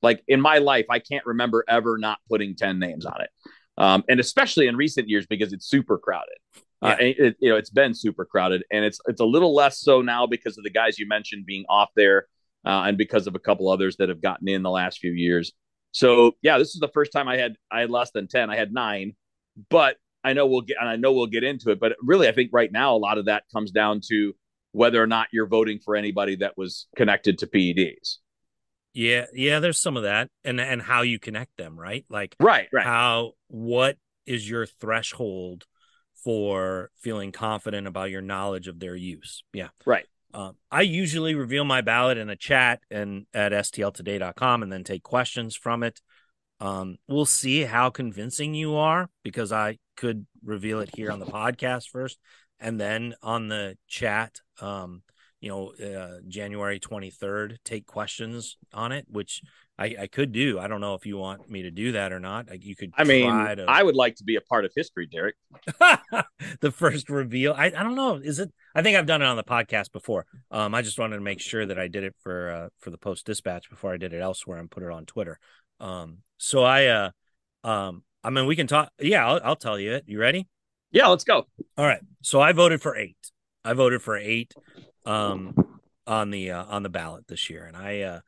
Like 0.02 0.22
in 0.28 0.40
my 0.40 0.58
life, 0.58 0.86
I 0.88 0.98
can't 0.98 1.26
remember 1.26 1.64
ever 1.68 1.98
not 1.98 2.18
putting 2.28 2.56
ten 2.56 2.78
names 2.78 3.04
on 3.04 3.20
it, 3.20 3.30
um, 3.76 4.02
and 4.08 4.18
especially 4.20 4.66
in 4.66 4.76
recent 4.76 5.08
years 5.08 5.26
because 5.26 5.52
it's 5.52 5.66
super 5.68 5.98
crowded. 5.98 6.38
Uh, 6.82 6.96
Yeah. 6.98 7.06
and 7.06 7.14
it, 7.18 7.36
you 7.40 7.50
know, 7.50 7.56
it's 7.56 7.68
been 7.70 7.92
super 7.94 8.24
crowded, 8.24 8.64
and 8.70 8.84
it's 8.84 8.98
it's 9.06 9.20
a 9.20 9.26
little 9.26 9.54
less 9.54 9.80
so 9.80 10.00
now 10.00 10.26
because 10.26 10.56
of 10.56 10.64
the 10.64 10.70
guys 10.70 10.98
you 10.98 11.06
mentioned 11.06 11.44
being 11.44 11.66
off 11.68 11.90
there, 11.94 12.26
uh, 12.64 12.84
and 12.86 12.96
because 12.96 13.26
of 13.26 13.34
a 13.34 13.38
couple 13.38 13.68
others 13.68 13.96
that 13.96 14.08
have 14.08 14.22
gotten 14.22 14.48
in 14.48 14.62
the 14.62 14.70
last 14.70 14.98
few 15.00 15.12
years. 15.12 15.52
So 15.92 16.32
yeah, 16.40 16.56
this 16.56 16.72
is 16.74 16.80
the 16.80 16.88
first 16.88 17.12
time 17.12 17.28
I 17.28 17.36
had 17.36 17.56
I 17.70 17.80
had 17.80 17.90
less 17.90 18.10
than 18.12 18.26
ten. 18.28 18.48
I 18.48 18.56
had 18.56 18.72
nine, 18.72 19.14
but 19.68 19.98
I 20.22 20.32
know 20.32 20.46
we'll 20.46 20.60
get 20.62 20.76
and 20.80 20.88
I 20.88 20.96
know 20.96 21.12
we'll 21.12 21.26
get 21.26 21.44
into 21.44 21.70
it. 21.70 21.80
But 21.80 21.96
really, 22.02 22.28
I 22.28 22.32
think 22.32 22.50
right 22.52 22.70
now 22.70 22.94
a 22.94 22.98
lot 22.98 23.18
of 23.18 23.26
that 23.26 23.44
comes 23.52 23.70
down 23.70 24.00
to 24.08 24.34
whether 24.72 25.02
or 25.02 25.06
not 25.06 25.28
you're 25.32 25.46
voting 25.48 25.80
for 25.84 25.96
anybody 25.96 26.36
that 26.36 26.56
was 26.56 26.86
connected 26.96 27.38
to 27.38 27.46
PEDs. 27.46 28.18
yeah, 28.94 29.26
yeah. 29.32 29.60
There's 29.60 29.80
some 29.80 29.96
of 29.96 30.04
that, 30.04 30.28
and 30.44 30.60
and 30.60 30.82
how 30.82 31.02
you 31.02 31.18
connect 31.18 31.56
them, 31.56 31.78
right? 31.78 32.04
Like 32.08 32.36
Right, 32.40 32.68
right. 32.72 32.84
how 32.84 33.32
what 33.48 33.96
is 34.26 34.48
your 34.48 34.66
threshold 34.66 35.64
for 36.22 36.90
feeling 37.00 37.32
confident 37.32 37.86
about 37.86 38.10
your 38.10 38.20
knowledge 38.20 38.68
of 38.68 38.78
their 38.78 38.94
use? 38.94 39.42
Yeah, 39.52 39.68
Right. 39.86 40.06
Um, 40.32 40.56
I 40.70 40.82
usually 40.82 41.34
reveal 41.34 41.64
my 41.64 41.80
ballot 41.80 42.16
in 42.16 42.30
a 42.30 42.36
chat 42.36 42.80
and 42.90 43.26
at 43.34 43.50
stltoday.com 43.50 44.62
and 44.62 44.72
then 44.72 44.84
take 44.84 45.02
questions 45.02 45.56
from 45.56 45.82
it. 45.82 46.00
Um, 46.60 46.98
we'll 47.08 47.24
see 47.24 47.62
how 47.62 47.90
convincing 47.90 48.54
you 48.54 48.76
are 48.76 49.08
because 49.24 49.50
I 49.50 49.78
could 50.00 50.26
reveal 50.42 50.80
it 50.80 50.90
here 50.96 51.10
on 51.10 51.20
the 51.20 51.26
podcast 51.26 51.90
first 51.90 52.18
and 52.58 52.80
then 52.80 53.14
on 53.22 53.48
the 53.48 53.76
chat. 53.86 54.40
Um, 54.60 55.02
you 55.40 55.50
know, 55.50 55.72
uh, 55.72 56.20
January 56.26 56.80
23rd, 56.80 57.56
take 57.64 57.86
questions 57.86 58.56
on 58.72 58.92
it, 58.92 59.06
which 59.08 59.42
I, 59.78 59.96
I 60.00 60.06
could 60.06 60.32
do. 60.32 60.58
I 60.58 60.68
don't 60.68 60.80
know 60.80 60.94
if 60.94 61.04
you 61.06 61.16
want 61.16 61.50
me 61.50 61.62
to 61.62 61.70
do 61.70 61.92
that 61.92 62.12
or 62.12 62.20
not. 62.20 62.46
You 62.62 62.76
could. 62.76 62.92
I 62.96 63.04
mean, 63.04 63.30
to... 63.30 63.64
I 63.66 63.82
would 63.82 63.94
like 63.94 64.16
to 64.16 64.24
be 64.24 64.36
a 64.36 64.40
part 64.42 64.64
of 64.64 64.72
history, 64.74 65.06
Derrick. 65.06 65.36
the 66.60 66.70
first 66.70 67.08
reveal. 67.08 67.54
I, 67.54 67.66
I 67.66 67.82
don't 67.82 67.94
know. 67.94 68.16
Is 68.16 68.38
it? 68.38 68.52
I 68.74 68.82
think 68.82 68.96
I've 68.98 69.06
done 69.06 69.22
it 69.22 69.26
on 69.26 69.36
the 69.36 69.44
podcast 69.44 69.92
before. 69.92 70.26
Um, 70.50 70.74
I 70.74 70.82
just 70.82 70.98
wanted 70.98 71.16
to 71.16 71.22
make 71.22 71.40
sure 71.40 71.64
that 71.64 71.78
I 71.78 71.88
did 71.88 72.04
it 72.04 72.14
for 72.22 72.50
uh, 72.50 72.68
for 72.78 72.90
the 72.90 72.98
Post 72.98 73.24
Dispatch 73.24 73.70
before 73.70 73.94
I 73.94 73.96
did 73.96 74.12
it 74.12 74.20
elsewhere 74.20 74.58
and 74.58 74.70
put 74.70 74.82
it 74.82 74.90
on 74.90 75.06
Twitter. 75.06 75.38
Um, 75.78 76.18
so 76.36 76.62
I 76.62 76.86
uh, 76.86 77.10
um, 77.64 78.02
I 78.22 78.30
mean, 78.30 78.46
we 78.46 78.56
can 78.56 78.66
talk. 78.66 78.92
Yeah, 78.98 79.26
I'll, 79.26 79.40
I'll 79.42 79.56
tell 79.56 79.78
you 79.78 79.94
it. 79.94 80.04
You 80.06 80.20
ready? 80.20 80.48
Yeah, 80.92 81.08
let's 81.08 81.24
go. 81.24 81.46
All 81.76 81.86
right. 81.86 82.00
So 82.22 82.40
I 82.40 82.52
voted 82.52 82.82
for 82.82 82.96
eight. 82.96 83.16
I 83.64 83.72
voted 83.72 84.02
for 84.02 84.16
eight. 84.16 84.54
Um, 85.06 85.54
on 86.06 86.30
the 86.30 86.50
uh, 86.50 86.64
on 86.64 86.82
the 86.82 86.88
ballot 86.88 87.26
this 87.28 87.48
year, 87.48 87.64
and 87.64 87.76
I 87.76 88.00
uh, 88.00 88.20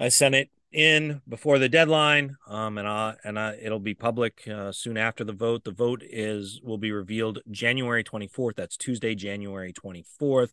I 0.00 0.08
sent 0.08 0.34
it 0.34 0.50
in 0.72 1.22
before 1.28 1.58
the 1.58 1.68
deadline, 1.68 2.36
um, 2.48 2.76
and 2.76 2.88
I 2.88 3.14
and 3.24 3.38
I, 3.38 3.56
it'll 3.62 3.78
be 3.78 3.94
public 3.94 4.46
uh, 4.48 4.72
soon 4.72 4.96
after 4.96 5.22
the 5.24 5.32
vote. 5.32 5.64
The 5.64 5.70
vote 5.70 6.02
is 6.04 6.60
will 6.62 6.76
be 6.76 6.92
revealed 6.92 7.38
January 7.50 8.02
twenty 8.02 8.26
fourth. 8.26 8.56
That's 8.56 8.76
Tuesday, 8.76 9.14
January 9.14 9.72
twenty 9.72 10.04
fourth. 10.18 10.52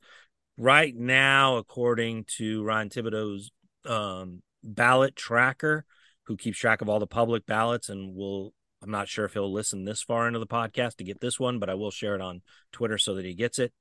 Right 0.57 0.95
now, 0.95 1.57
according 1.57 2.25
to 2.37 2.63
Ryan 2.63 2.89
Thibodaux's 2.89 3.51
um, 3.85 4.43
ballot 4.63 5.15
tracker, 5.15 5.83
who 6.27 6.37
keeps 6.37 6.59
track 6.59 6.81
of 6.81 6.89
all 6.89 6.99
the 6.99 7.07
public 7.07 7.45
ballots, 7.45 7.89
and 7.89 8.15
will 8.15 8.53
I'm 8.81 8.91
not 8.91 9.07
sure 9.07 9.25
if 9.25 9.33
he'll 9.33 9.51
listen 9.51 9.85
this 9.85 10.01
far 10.01 10.27
into 10.27 10.39
the 10.39 10.47
podcast 10.47 10.97
to 10.97 11.03
get 11.03 11.19
this 11.21 11.39
one, 11.39 11.59
but 11.59 11.69
I 11.69 11.75
will 11.75 11.91
share 11.91 12.15
it 12.15 12.21
on 12.21 12.41
Twitter 12.71 12.97
so 12.97 13.15
that 13.15 13.25
he 13.25 13.33
gets 13.33 13.59
it. 13.59 13.73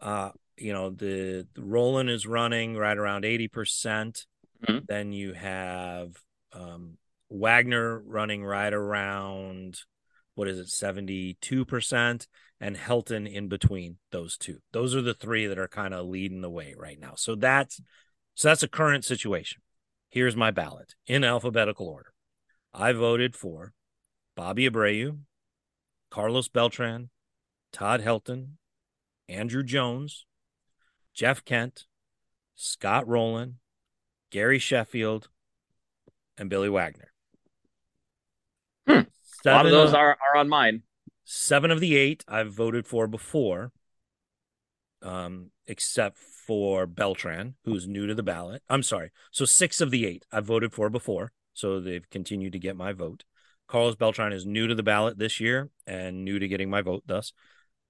Uh, 0.00 0.30
you 0.56 0.72
know 0.72 0.90
the, 0.90 1.46
the 1.54 1.62
Rolen 1.62 2.08
is 2.08 2.26
running 2.26 2.76
right 2.76 2.96
around 2.96 3.24
80%. 3.24 3.52
percent 3.52 4.26
mm 4.64 4.72
hmm 4.72 4.78
Then 4.86 5.12
you 5.12 5.32
have 5.32 6.12
um, 6.52 6.96
Wagner 7.28 8.00
running 8.00 8.44
right 8.44 8.72
around 8.72 9.80
what 10.34 10.48
is 10.48 10.58
it 10.58 10.66
72% 10.66 12.26
and 12.60 12.76
Helton 12.76 13.30
in 13.30 13.48
between 13.48 13.98
those 14.10 14.36
two. 14.36 14.58
Those 14.72 14.94
are 14.94 15.02
the 15.02 15.14
three 15.14 15.46
that 15.46 15.58
are 15.58 15.68
kind 15.68 15.94
of 15.94 16.06
leading 16.06 16.40
the 16.40 16.50
way 16.50 16.74
right 16.76 16.98
now. 16.98 17.14
So 17.16 17.34
that's 17.34 17.80
so 18.34 18.48
that's 18.48 18.62
a 18.62 18.68
current 18.68 19.04
situation. 19.04 19.62
Here's 20.08 20.36
my 20.36 20.50
ballot 20.50 20.94
in 21.06 21.24
alphabetical 21.24 21.88
order. 21.88 22.12
I 22.72 22.92
voted 22.92 23.36
for 23.36 23.72
Bobby 24.36 24.68
Abreu, 24.68 25.18
Carlos 26.10 26.48
Beltran, 26.48 27.10
Todd 27.72 28.00
Helton, 28.00 28.56
Andruw 29.28 29.64
Jones, 29.64 30.26
Jeff 31.12 31.44
Kent, 31.44 31.86
Scott 32.54 33.06
Rolen, 33.06 33.58
Gary 34.30 34.58
Sheffield, 34.58 35.28
and 36.36 36.50
Billy 36.50 36.68
Wagner. 36.68 37.12
Hmm. 38.86 39.00
A 39.46 39.50
lot 39.50 39.66
of 39.66 39.72
those 39.72 39.90
of, 39.90 39.96
are, 39.96 40.16
are 40.28 40.36
on 40.36 40.48
mine. 40.48 40.82
Seven 41.24 41.70
of 41.70 41.80
the 41.80 41.96
eight 41.96 42.24
I've 42.28 42.52
voted 42.52 42.86
for 42.86 43.06
before, 43.06 43.72
um, 45.02 45.50
except 45.66 46.18
for 46.18 46.86
Beltran, 46.86 47.54
who's 47.64 47.86
new 47.86 48.06
to 48.06 48.14
the 48.14 48.22
ballot. 48.22 48.62
I'm 48.68 48.82
sorry. 48.82 49.10
So 49.30 49.44
six 49.44 49.80
of 49.80 49.90
the 49.90 50.06
eight 50.06 50.26
I've 50.32 50.44
voted 50.44 50.72
for 50.72 50.90
before. 50.90 51.32
So 51.54 51.80
they've 51.80 52.08
continued 52.10 52.52
to 52.52 52.58
get 52.58 52.76
my 52.76 52.92
vote. 52.92 53.24
Carlos 53.66 53.96
Beltran 53.96 54.32
is 54.32 54.46
new 54.46 54.66
to 54.66 54.74
the 54.74 54.82
ballot 54.82 55.18
this 55.18 55.40
year 55.40 55.70
and 55.86 56.24
new 56.24 56.38
to 56.38 56.48
getting 56.48 56.70
my 56.70 56.82
vote, 56.82 57.02
thus. 57.06 57.32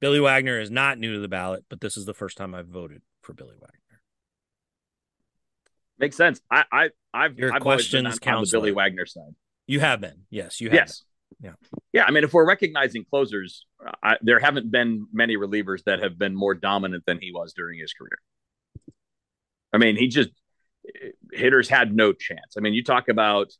Billy 0.01 0.21
Wagner 0.21 0.61
is 0.61 0.71
not 0.71 0.99
new 0.99 1.15
to 1.15 1.21
the 1.21 1.29
ballot, 1.29 1.65
but 1.69 1.81
this 1.81 1.97
is 1.97 2.05
the 2.05 2.15
first 2.15 2.37
time 2.37 2.55
I've 2.55 2.67
voted 2.67 3.03
for 3.23 3.33
Billy 3.33 3.55
Wagner. 3.55 4.01
Makes 5.99 6.17
sense. 6.17 6.41
I, 6.51 6.65
I, 6.71 6.91
I've 7.13 7.39
your 7.39 7.53
I've 7.53 7.63
questions 7.63 8.19
on, 8.27 8.35
on 8.35 8.43
the 8.43 8.51
Billy 8.51 8.73
Wagner 8.73 9.07
side. 9.07 9.35
You 9.67 9.81
have 9.81 10.01
been, 10.01 10.23
yes, 10.31 10.61
you 10.61 10.69
have. 10.69 10.75
Yes, 10.75 11.05
been. 11.41 11.51
yeah, 11.51 11.69
yeah. 11.93 12.05
I 12.05 12.11
mean, 12.11 12.25
if 12.25 12.35
we're 12.35 12.47
recognizing 12.47 13.05
closers, 13.09 13.67
I, 14.03 14.17
there 14.21 14.41
haven't 14.41 14.71
been 14.71 15.07
many 15.13 15.37
relievers 15.37 15.85
that 15.85 16.03
have 16.03 16.19
been 16.19 16.35
more 16.35 16.55
dominant 16.55 17.05
than 17.07 17.19
he 17.21 17.33
was 17.33 17.53
during 17.55 17.79
his 17.79 17.93
career. 17.93 18.19
I 19.73 19.79
mean, 19.79 19.97
he 19.97 20.09
just 20.09 20.31
hitters 21.33 21.69
had 21.69 21.95
no 21.95 22.13
chance. 22.13 22.57
I 22.59 22.61
mean, 22.61 22.75
you 22.75 22.85
talk 22.85 23.09
about 23.09 23.53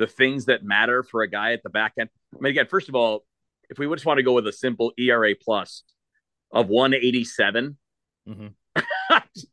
the 0.00 0.06
things 0.06 0.46
that 0.46 0.64
matter 0.64 1.02
for 1.02 1.20
a 1.20 1.28
guy 1.28 1.52
at 1.52 1.62
the 1.62 1.68
back 1.68 1.92
end. 2.00 2.08
I 2.34 2.40
mean, 2.40 2.50
again, 2.52 2.66
first 2.66 2.88
of 2.88 2.94
all, 2.94 3.24
if 3.68 3.78
we 3.78 3.86
just 3.88 4.06
want 4.06 4.16
to 4.16 4.22
go 4.22 4.32
with 4.32 4.46
a 4.46 4.52
simple 4.52 4.92
ERA 4.98 5.34
plus 5.34 5.84
of 6.50 6.68
187, 6.68 7.76
mm-hmm. 8.26 9.16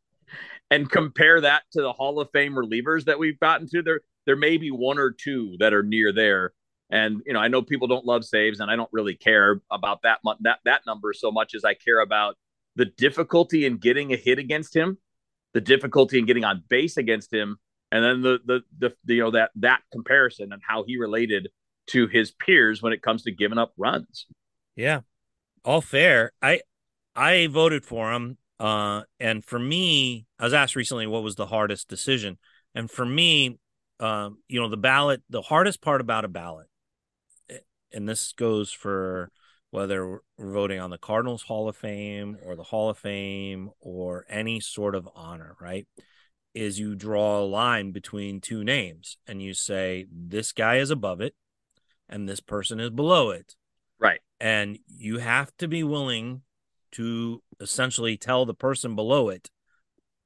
and 0.70 0.90
compare 0.90 1.42
that 1.42 1.64
to 1.72 1.82
the 1.82 1.92
Hall 1.92 2.18
of 2.18 2.30
Fame 2.32 2.54
relievers 2.54 3.04
that 3.04 3.18
we've 3.18 3.38
gotten 3.38 3.68
to, 3.68 3.82
there 3.82 4.00
there 4.24 4.36
may 4.36 4.56
be 4.56 4.70
one 4.70 4.98
or 4.98 5.10
two 5.10 5.56
that 5.60 5.74
are 5.74 5.82
near 5.82 6.12
there. 6.12 6.52
And 6.90 7.20
you 7.26 7.34
know, 7.34 7.40
I 7.40 7.48
know 7.48 7.60
people 7.60 7.86
don't 7.86 8.06
love 8.06 8.24
saves, 8.24 8.60
and 8.60 8.70
I 8.70 8.76
don't 8.76 8.90
really 8.90 9.14
care 9.14 9.60
about 9.70 10.00
that 10.02 10.20
that 10.40 10.60
that 10.64 10.80
number 10.86 11.12
so 11.12 11.30
much 11.30 11.54
as 11.54 11.64
I 11.64 11.74
care 11.74 12.00
about 12.00 12.36
the 12.74 12.86
difficulty 12.86 13.66
in 13.66 13.76
getting 13.76 14.14
a 14.14 14.16
hit 14.16 14.38
against 14.38 14.74
him, 14.74 14.96
the 15.52 15.60
difficulty 15.60 16.18
in 16.18 16.24
getting 16.24 16.44
on 16.44 16.64
base 16.70 16.96
against 16.96 17.32
him, 17.32 17.58
and 17.90 18.04
then 18.04 18.22
the 18.22 18.38
the 18.44 18.60
the, 18.78 18.94
the 19.04 19.14
you 19.14 19.22
know 19.22 19.30
that 19.32 19.50
that 19.56 19.80
comparison 19.92 20.52
and 20.52 20.62
how 20.66 20.84
he 20.86 20.98
related 20.98 21.48
to 21.88 22.06
his 22.06 22.30
peers 22.30 22.82
when 22.82 22.92
it 22.92 23.02
comes 23.02 23.22
to 23.22 23.32
giving 23.32 23.58
up 23.58 23.72
runs. 23.76 24.26
Yeah, 24.76 25.00
all 25.64 25.80
fair. 25.80 26.32
I 26.42 26.60
I 27.16 27.46
voted 27.48 27.84
for 27.84 28.12
him 28.12 28.38
uh, 28.58 29.02
and 29.20 29.44
for 29.44 29.58
me, 29.58 30.26
I 30.38 30.44
was 30.44 30.54
asked 30.54 30.76
recently 30.76 31.06
what 31.06 31.22
was 31.22 31.36
the 31.36 31.46
hardest 31.46 31.88
decision, 31.88 32.38
and 32.74 32.90
for 32.90 33.04
me, 33.04 33.58
uh, 34.00 34.30
you 34.48 34.60
know, 34.60 34.68
the 34.68 34.76
ballot, 34.76 35.22
the 35.30 35.42
hardest 35.42 35.80
part 35.80 36.00
about 36.00 36.24
a 36.24 36.28
ballot, 36.28 36.66
eh, 37.48 37.58
and 37.92 38.08
this 38.08 38.32
goes 38.32 38.72
for 38.72 39.30
whether 39.70 40.20
we're 40.36 40.52
voting 40.52 40.80
on 40.80 40.90
the 40.90 40.98
Cardinals 40.98 41.42
Hall 41.42 41.68
of 41.68 41.76
Fame 41.76 42.38
or 42.44 42.56
the 42.56 42.62
Hall 42.64 42.88
of 42.90 42.98
Fame 42.98 43.70
or 43.80 44.24
any 44.28 44.60
sort 44.60 44.94
of 44.94 45.08
honor, 45.14 45.56
right? 45.60 45.86
Is 46.58 46.80
you 46.80 46.96
draw 46.96 47.38
a 47.38 47.46
line 47.46 47.92
between 47.92 48.40
two 48.40 48.64
names 48.64 49.16
and 49.26 49.40
you 49.40 49.54
say 49.54 50.06
this 50.10 50.52
guy 50.52 50.76
is 50.76 50.90
above 50.90 51.20
it 51.20 51.34
and 52.08 52.28
this 52.28 52.40
person 52.40 52.80
is 52.80 52.90
below 52.90 53.30
it. 53.30 53.54
Right. 53.98 54.20
And 54.40 54.78
you 54.88 55.18
have 55.18 55.56
to 55.58 55.68
be 55.68 55.82
willing 55.82 56.42
to 56.92 57.42
essentially 57.60 58.16
tell 58.16 58.44
the 58.44 58.54
person 58.54 58.96
below 58.96 59.28
it, 59.28 59.50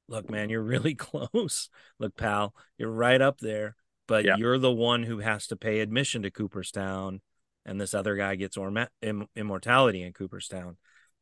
look, 0.07 0.29
man, 0.29 0.49
you're 0.49 0.63
really 0.73 0.95
close. 0.95 1.69
Look, 1.99 2.15
pal, 2.15 2.53
you're 2.77 2.91
right 2.91 3.21
up 3.21 3.39
there, 3.39 3.75
but 4.07 4.25
yeah. 4.25 4.35
you're 4.37 4.59
the 4.59 4.71
one 4.71 5.03
who 5.03 5.19
has 5.19 5.47
to 5.47 5.55
pay 5.55 5.79
admission 5.79 6.23
to 6.23 6.31
Cooperstown, 6.31 7.21
and 7.65 7.79
this 7.79 7.93
other 7.93 8.15
guy 8.15 8.35
gets 8.35 8.57
orma- 8.57 8.89
Im- 9.01 9.27
immortality 9.35 10.03
in 10.03 10.13
Cooperstown. 10.13 10.77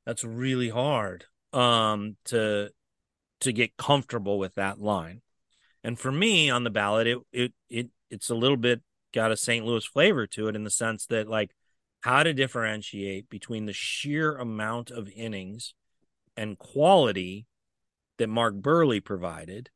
That's 0.05 0.23
really 0.23 0.69
hard 0.69 1.25
um, 1.53 2.17
to 2.25 2.71
to 3.41 3.53
get 3.53 3.77
comfortable 3.77 4.39
with 4.39 4.55
that 4.55 4.79
line. 4.79 5.21
And 5.83 5.99
for 5.99 6.11
me 6.11 6.49
on 6.49 6.63
the 6.63 6.69
ballot, 6.69 7.07
it 7.07 7.17
it 7.31 7.53
it 7.69 7.89
it's 8.09 8.29
a 8.29 8.35
little 8.35 8.57
bit 8.57 8.81
got 9.13 9.31
a 9.31 9.37
St. 9.37 9.65
Louis 9.65 9.85
flavor 9.85 10.25
to 10.27 10.47
it 10.47 10.55
in 10.55 10.63
the 10.63 10.69
sense 10.69 11.05
that 11.07 11.27
like 11.27 11.51
how 12.01 12.23
to 12.23 12.33
differentiate 12.33 13.29
between 13.29 13.65
the 13.65 13.73
sheer 13.73 14.37
amount 14.37 14.89
of 14.89 15.09
innings 15.15 15.73
and 16.37 16.57
quality 16.57 17.45
that 18.17 18.27
Mark 18.27 18.55
Buehrle 18.55 19.03
provided 19.03 19.69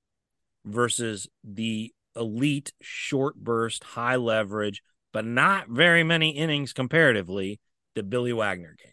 versus 0.63 1.27
the 1.43 1.93
elite 2.15 2.73
short 2.81 3.35
burst, 3.35 3.83
high 3.83 4.15
leverage, 4.15 4.81
but 5.11 5.25
not 5.25 5.69
very 5.69 6.03
many 6.03 6.31
innings 6.31 6.73
comparatively 6.73 7.59
that 7.93 8.09
Billy 8.09 8.33
Wagner 8.33 8.75
gave. 8.81 8.91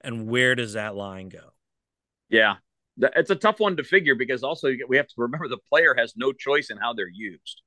And 0.00 0.28
where 0.28 0.54
does 0.54 0.74
that 0.74 0.94
line 0.94 1.28
go? 1.28 1.50
Yeah, 2.28 2.56
it's 3.16 3.30
a 3.30 3.36
tough 3.36 3.60
one 3.60 3.76
to 3.76 3.84
figure 3.84 4.14
because 4.14 4.42
also 4.42 4.70
we 4.88 4.96
have 4.96 5.08
to 5.08 5.14
remember 5.18 5.48
the 5.48 5.58
player 5.68 5.94
has 5.96 6.14
no 6.16 6.32
choice 6.32 6.70
in 6.70 6.76
how 6.76 6.92
they're 6.92 7.08
used 7.08 7.62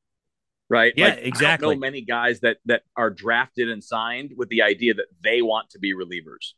right? 0.69 0.93
Yeah, 0.95 1.09
like, 1.09 1.19
exactly. 1.19 1.69
I 1.69 1.73
know 1.73 1.79
many 1.79 2.01
guys 2.01 2.39
that 2.41 2.57
that 2.65 2.81
are 2.95 3.09
drafted 3.09 3.69
and 3.69 3.83
signed 3.83 4.31
with 4.35 4.49
the 4.49 4.61
idea 4.61 4.93
that 4.95 5.05
they 5.23 5.41
want 5.41 5.69
to 5.71 5.79
be 5.79 5.93
relievers, 5.93 6.53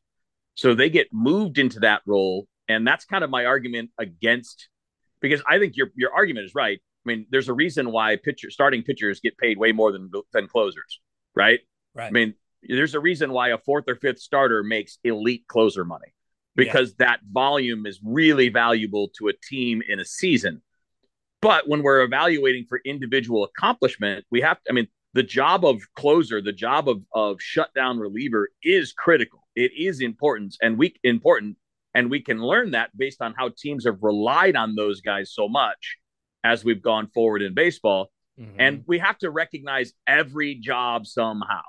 so 0.55 0.73
they 0.73 0.89
get 0.89 1.07
moved 1.11 1.57
into 1.57 1.81
that 1.81 2.01
role, 2.05 2.47
and 2.67 2.87
that's 2.87 3.05
kind 3.05 3.23
of 3.23 3.29
my 3.29 3.45
argument 3.45 3.91
against. 3.99 4.69
Because 5.21 5.41
I 5.47 5.59
think 5.59 5.75
your 5.75 5.89
your 5.95 6.13
argument 6.13 6.45
is 6.45 6.55
right. 6.55 6.79
I 7.05 7.09
mean, 7.09 7.27
there's 7.29 7.49
a 7.49 7.53
reason 7.53 7.91
why 7.91 8.15
pitcher 8.15 8.49
starting 8.49 8.83
pitchers 8.83 9.19
get 9.19 9.37
paid 9.37 9.57
way 9.57 9.71
more 9.71 9.91
than 9.91 10.09
than 10.33 10.47
closers, 10.47 10.99
right? 11.35 11.59
Right. 11.93 12.07
I 12.07 12.11
mean, 12.11 12.33
there's 12.63 12.95
a 12.95 12.99
reason 12.99 13.31
why 13.31 13.49
a 13.49 13.57
fourth 13.57 13.85
or 13.87 13.95
fifth 13.95 14.19
starter 14.19 14.63
makes 14.63 14.97
elite 15.03 15.45
closer 15.47 15.85
money 15.85 16.13
because 16.55 16.95
yeah. 16.99 17.07
that 17.07 17.19
volume 17.31 17.85
is 17.85 17.99
really 18.03 18.49
valuable 18.49 19.09
to 19.17 19.27
a 19.27 19.33
team 19.49 19.81
in 19.87 19.99
a 19.99 20.05
season. 20.05 20.61
But 21.41 21.67
when 21.67 21.83
we're 21.83 22.01
evaluating 22.01 22.65
for 22.67 22.81
individual 22.85 23.43
accomplishment, 23.43 24.25
we 24.31 24.41
have 24.41 24.61
to, 24.63 24.71
I 24.71 24.73
mean, 24.73 24.87
the 25.13 25.23
job 25.23 25.65
of 25.65 25.81
closer, 25.95 26.41
the 26.41 26.51
job 26.51 26.89
of, 26.89 27.01
of 27.13 27.41
shutdown 27.41 27.99
reliever 27.99 28.49
is 28.63 28.93
critical. 28.93 29.47
It 29.55 29.71
is 29.77 30.01
important 30.01 30.55
and 30.61 30.77
we 30.77 30.95
important. 31.03 31.57
And 31.93 32.11
we 32.11 32.19
can 32.19 32.41
learn 32.41 32.71
that 32.71 32.89
based 32.97 33.21
on 33.21 33.33
how 33.37 33.51
teams 33.57 33.85
have 33.85 33.99
relied 34.01 34.57
on 34.57 34.75
those 34.75 34.99
guys 34.99 35.31
so 35.33 35.47
much 35.47 35.97
as 36.43 36.65
we've 36.65 36.81
gone 36.81 37.07
forward 37.13 37.41
in 37.41 37.53
baseball. 37.53 38.11
Mm-hmm. 38.37 38.59
And 38.59 38.83
we 38.85 38.99
have 38.99 39.17
to 39.19 39.29
recognize 39.29 39.93
every 40.05 40.55
job 40.55 41.07
somehow, 41.07 41.63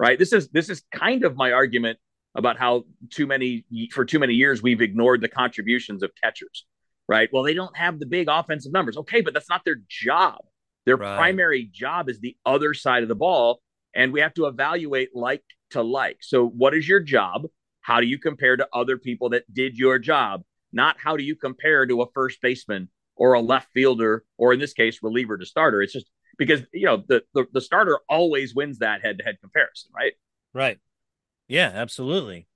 right? 0.00 0.18
This 0.18 0.32
is 0.32 0.48
this 0.48 0.68
is 0.68 0.82
kind 0.92 1.24
of 1.24 1.36
my 1.36 1.52
argument 1.52 1.98
about 2.34 2.58
how 2.58 2.84
too 3.10 3.26
many 3.26 3.64
for 3.92 4.04
too 4.04 4.18
many 4.18 4.34
years 4.34 4.62
we've 4.62 4.80
ignored 4.80 5.20
the 5.20 5.28
contributions 5.28 6.02
of 6.02 6.10
catchers, 6.22 6.66
right? 7.08 7.28
Well, 7.32 7.42
they 7.42 7.54
don't 7.54 7.76
have 7.76 7.98
the 7.98 8.06
big 8.06 8.28
offensive 8.28 8.72
numbers. 8.72 8.96
Okay, 8.96 9.20
but 9.20 9.34
that's 9.34 9.48
not 9.48 9.64
their 9.64 9.78
job. 9.88 10.38
Their 10.86 10.96
right. 10.96 11.16
primary 11.16 11.68
job 11.72 12.08
is 12.08 12.20
the 12.20 12.36
other 12.46 12.74
side 12.74 13.02
of 13.02 13.08
the 13.08 13.14
ball, 13.14 13.60
and 13.94 14.12
we 14.12 14.20
have 14.20 14.34
to 14.34 14.46
evaluate 14.46 15.10
like 15.14 15.42
to 15.70 15.82
like. 15.82 16.18
So, 16.20 16.46
what 16.46 16.74
is 16.74 16.88
your 16.88 17.00
job? 17.00 17.42
How 17.80 18.00
do 18.00 18.06
you 18.06 18.18
compare 18.18 18.56
to 18.56 18.68
other 18.72 18.98
people 18.98 19.30
that 19.30 19.52
did 19.52 19.76
your 19.76 19.98
job? 19.98 20.42
Not 20.72 20.96
how 20.98 21.16
do 21.16 21.24
you 21.24 21.34
compare 21.34 21.86
to 21.86 22.02
a 22.02 22.06
first 22.14 22.40
baseman 22.42 22.88
or 23.18 23.34
a 23.34 23.40
left 23.40 23.68
fielder, 23.72 24.24
or 24.38 24.52
in 24.52 24.60
this 24.60 24.72
case, 24.72 25.00
reliever 25.02 25.36
to 25.36 25.44
starter. 25.44 25.82
It's 25.82 25.92
just 25.92 26.06
because 26.38 26.62
you 26.72 26.86
know 26.86 27.02
the 27.06 27.22
the, 27.34 27.46
the 27.52 27.60
starter 27.60 27.98
always 28.08 28.54
wins 28.54 28.78
that 28.78 29.02
head 29.02 29.18
to 29.18 29.24
head 29.24 29.38
comparison, 29.40 29.90
right? 29.94 30.12
Right. 30.54 30.78
Yeah, 31.48 31.70
absolutely. 31.74 32.46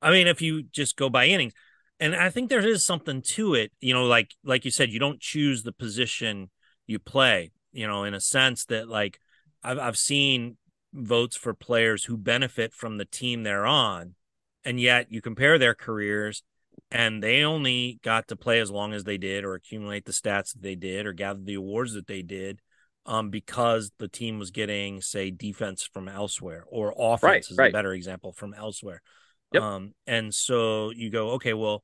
I 0.00 0.10
mean, 0.10 0.26
if 0.26 0.42
you 0.42 0.62
just 0.64 0.96
go 0.96 1.08
by 1.08 1.26
innings, 1.26 1.54
and 2.00 2.14
I 2.16 2.30
think 2.30 2.48
there 2.50 2.66
is 2.66 2.84
something 2.84 3.22
to 3.22 3.54
it. 3.54 3.72
You 3.80 3.94
know, 3.94 4.04
like 4.04 4.32
like 4.44 4.64
you 4.64 4.70
said, 4.70 4.90
you 4.90 4.98
don't 4.98 5.20
choose 5.20 5.62
the 5.62 5.72
position 5.72 6.50
you 6.86 6.98
play. 6.98 7.52
You 7.72 7.86
know, 7.86 8.04
in 8.04 8.14
a 8.14 8.20
sense 8.20 8.64
that 8.66 8.88
like 8.88 9.18
I've 9.62 9.78
I've 9.78 9.98
seen 9.98 10.56
votes 10.92 11.36
for 11.36 11.54
players 11.54 12.04
who 12.04 12.16
benefit 12.16 12.74
from 12.74 12.98
the 12.98 13.04
team 13.04 13.42
they're 13.42 13.66
on, 13.66 14.14
and 14.64 14.80
yet 14.80 15.12
you 15.12 15.22
compare 15.22 15.58
their 15.58 15.74
careers 15.74 16.42
and 16.90 17.22
they 17.22 17.42
only 17.42 17.98
got 18.02 18.28
to 18.28 18.36
play 18.36 18.58
as 18.60 18.70
long 18.70 18.92
as 18.92 19.04
they 19.04 19.18
did 19.18 19.44
or 19.44 19.54
accumulate 19.54 20.04
the 20.04 20.12
stats 20.12 20.52
that 20.52 20.62
they 20.62 20.74
did 20.74 21.06
or 21.06 21.12
gather 21.12 21.40
the 21.42 21.54
awards 21.54 21.94
that 21.94 22.06
they 22.06 22.22
did 22.22 22.60
um, 23.06 23.30
because 23.30 23.90
the 23.98 24.08
team 24.08 24.38
was 24.38 24.50
getting 24.50 25.00
say 25.00 25.30
defense 25.30 25.88
from 25.92 26.08
elsewhere 26.08 26.64
or 26.68 26.94
offense 26.96 27.22
right, 27.22 27.50
is 27.50 27.58
right. 27.58 27.70
a 27.70 27.72
better 27.72 27.92
example 27.92 28.32
from 28.32 28.54
elsewhere 28.54 29.02
yep. 29.52 29.62
um, 29.62 29.92
and 30.06 30.34
so 30.34 30.90
you 30.90 31.10
go 31.10 31.30
okay 31.30 31.54
well 31.54 31.82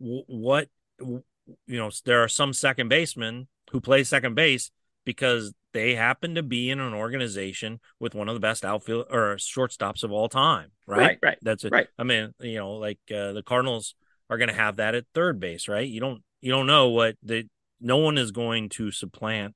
w- 0.00 0.24
what 0.26 0.68
w- 0.98 1.22
you 1.66 1.78
know 1.78 1.90
there 2.04 2.22
are 2.22 2.28
some 2.28 2.52
second 2.52 2.88
basemen 2.88 3.48
who 3.70 3.80
play 3.80 4.04
second 4.04 4.34
base 4.34 4.70
because 5.04 5.54
they 5.72 5.94
happen 5.94 6.34
to 6.34 6.42
be 6.42 6.70
in 6.70 6.80
an 6.80 6.94
organization 6.94 7.80
with 8.00 8.14
one 8.14 8.28
of 8.28 8.34
the 8.34 8.40
best 8.40 8.64
outfield 8.64 9.06
or 9.10 9.36
shortstops 9.36 10.02
of 10.02 10.12
all 10.12 10.28
time 10.28 10.70
right 10.86 10.98
right, 10.98 11.18
right. 11.22 11.38
that's 11.42 11.64
it 11.64 11.72
right 11.72 11.88
i 11.98 12.02
mean 12.02 12.32
you 12.40 12.56
know 12.56 12.72
like 12.72 12.98
uh, 13.10 13.32
the 13.32 13.42
cardinals 13.42 13.94
are 14.30 14.38
going 14.38 14.48
to 14.48 14.54
have 14.54 14.76
that 14.76 14.94
at 14.94 15.06
third 15.14 15.40
base, 15.40 15.68
right? 15.68 15.88
You 15.88 16.00
don't 16.00 16.22
you 16.40 16.52
don't 16.52 16.66
know 16.66 16.88
what 16.88 17.16
the 17.22 17.48
no 17.80 17.98
one 17.98 18.18
is 18.18 18.30
going 18.30 18.68
to 18.70 18.90
supplant 18.90 19.54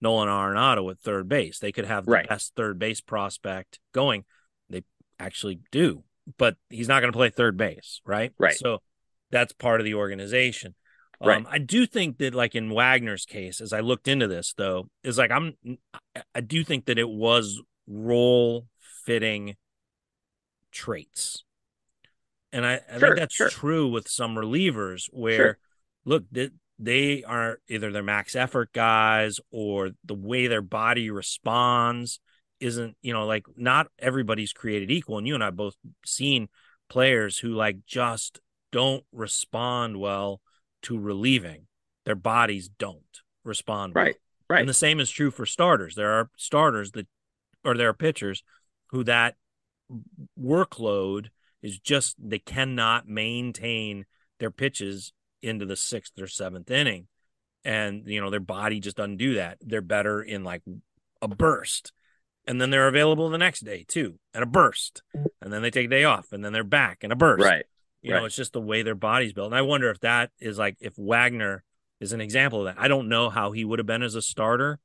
Nolan 0.00 0.28
Arenado 0.28 0.90
at 0.90 0.98
third 1.00 1.28
base. 1.28 1.58
They 1.58 1.72
could 1.72 1.86
have 1.86 2.06
the 2.06 2.12
right. 2.12 2.28
best 2.28 2.54
third 2.56 2.78
base 2.78 3.00
prospect 3.00 3.78
going. 3.92 4.24
They 4.68 4.82
actually 5.18 5.60
do, 5.70 6.04
but 6.38 6.56
he's 6.70 6.88
not 6.88 7.00
going 7.00 7.12
to 7.12 7.16
play 7.16 7.30
third 7.30 7.56
base, 7.56 8.00
right? 8.04 8.32
Right. 8.38 8.54
So 8.54 8.78
that's 9.30 9.52
part 9.52 9.80
of 9.80 9.84
the 9.84 9.94
organization. 9.94 10.74
Right. 11.20 11.38
Um, 11.38 11.46
I 11.48 11.58
do 11.58 11.86
think 11.86 12.18
that, 12.18 12.34
like 12.34 12.54
in 12.54 12.70
Wagner's 12.70 13.24
case, 13.24 13.60
as 13.60 13.72
I 13.72 13.80
looked 13.80 14.08
into 14.08 14.26
this, 14.26 14.52
though, 14.56 14.88
is 15.02 15.16
like 15.16 15.30
I'm, 15.30 15.54
I 16.34 16.40
do 16.40 16.64
think 16.64 16.86
that 16.86 16.98
it 16.98 17.08
was 17.08 17.62
role 17.86 18.66
fitting 19.06 19.54
traits 20.72 21.44
and 22.54 22.64
I, 22.64 22.80
I 22.88 22.98
sure, 22.98 23.08
think 23.08 23.18
that's 23.18 23.34
sure. 23.34 23.48
true 23.48 23.88
with 23.88 24.08
some 24.08 24.36
relievers 24.36 25.08
where, 25.10 25.36
sure. 25.36 25.58
look, 26.04 26.24
they, 26.30 26.50
they 26.78 27.22
are 27.24 27.58
either 27.68 27.92
their 27.92 28.02
max 28.02 28.34
effort 28.34 28.72
guys 28.72 29.38
or 29.50 29.90
the 30.04 30.14
way 30.14 30.46
their 30.46 30.62
body 30.62 31.10
responds 31.10 32.20
isn't, 32.60 32.96
you 33.02 33.12
know, 33.12 33.26
like 33.26 33.46
not 33.56 33.88
everybody's 33.98 34.52
created 34.52 34.90
equal. 34.90 35.18
And 35.18 35.26
you 35.26 35.34
and 35.34 35.44
I 35.44 35.50
both 35.50 35.76
seen 36.04 36.48
players 36.88 37.38
who 37.38 37.50
like 37.54 37.78
just 37.86 38.40
don't 38.72 39.04
respond 39.12 39.98
well 39.98 40.40
to 40.82 40.98
relieving. 40.98 41.66
Their 42.04 42.16
bodies 42.16 42.68
don't 42.68 43.02
respond 43.44 43.94
right. 43.94 44.14
Well. 44.14 44.56
Right. 44.56 44.60
And 44.60 44.68
the 44.68 44.74
same 44.74 45.00
is 45.00 45.10
true 45.10 45.30
for 45.30 45.46
starters. 45.46 45.94
There 45.94 46.12
are 46.12 46.28
starters 46.36 46.92
that, 46.92 47.06
or 47.64 47.76
there 47.76 47.88
are 47.88 47.94
pitchers 47.94 48.42
who 48.88 49.02
that 49.04 49.36
workload 50.38 51.28
is 51.62 51.78
just 51.78 52.16
they 52.18 52.38
cannot 52.38 53.08
maintain 53.08 54.04
their 54.38 54.50
pitches 54.50 55.12
into 55.44 55.66
the 55.66 55.76
sixth 55.76 56.18
or 56.20 56.26
seventh 56.26 56.70
inning. 56.70 57.06
And, 57.64 58.06
you 58.06 58.20
know, 58.20 58.30
their 58.30 58.40
body 58.40 58.80
just 58.80 58.96
doesn't 58.96 59.16
do 59.16 59.34
that. 59.34 59.58
They're 59.60 59.80
better 59.80 60.22
in 60.22 60.44
like 60.44 60.62
a 61.22 61.28
burst. 61.28 61.92
And 62.46 62.60
then 62.60 62.70
they're 62.70 62.88
available 62.88 63.30
the 63.30 63.38
next 63.38 63.60
day 63.60 63.86
too, 63.88 64.18
and 64.34 64.42
a 64.42 64.46
burst. 64.46 65.02
And 65.40 65.50
then 65.52 65.62
they 65.62 65.70
take 65.70 65.86
a 65.86 65.90
day 65.90 66.04
off 66.04 66.32
and 66.32 66.44
then 66.44 66.52
they're 66.52 66.62
back 66.62 67.02
in 67.02 67.10
a 67.10 67.16
burst. 67.16 67.42
Right. 67.42 67.64
You 68.02 68.12
right. 68.12 68.20
know, 68.20 68.26
it's 68.26 68.36
just 68.36 68.52
the 68.52 68.60
way 68.60 68.82
their 68.82 68.94
body's 68.94 69.32
built. 69.32 69.46
And 69.46 69.56
I 69.56 69.62
wonder 69.62 69.88
if 69.90 70.00
that 70.00 70.30
is 70.40 70.58
like 70.58 70.76
if 70.80 70.92
Wagner 70.98 71.64
is 72.00 72.12
an 72.12 72.20
example 72.20 72.60
of 72.60 72.66
that. 72.66 72.82
I 72.82 72.88
don't 72.88 73.08
know 73.08 73.30
how 73.30 73.52
he 73.52 73.64
would 73.64 73.78
have 73.78 73.86
been 73.86 74.02
as 74.02 74.14
a 74.14 74.20
starter, 74.20 74.78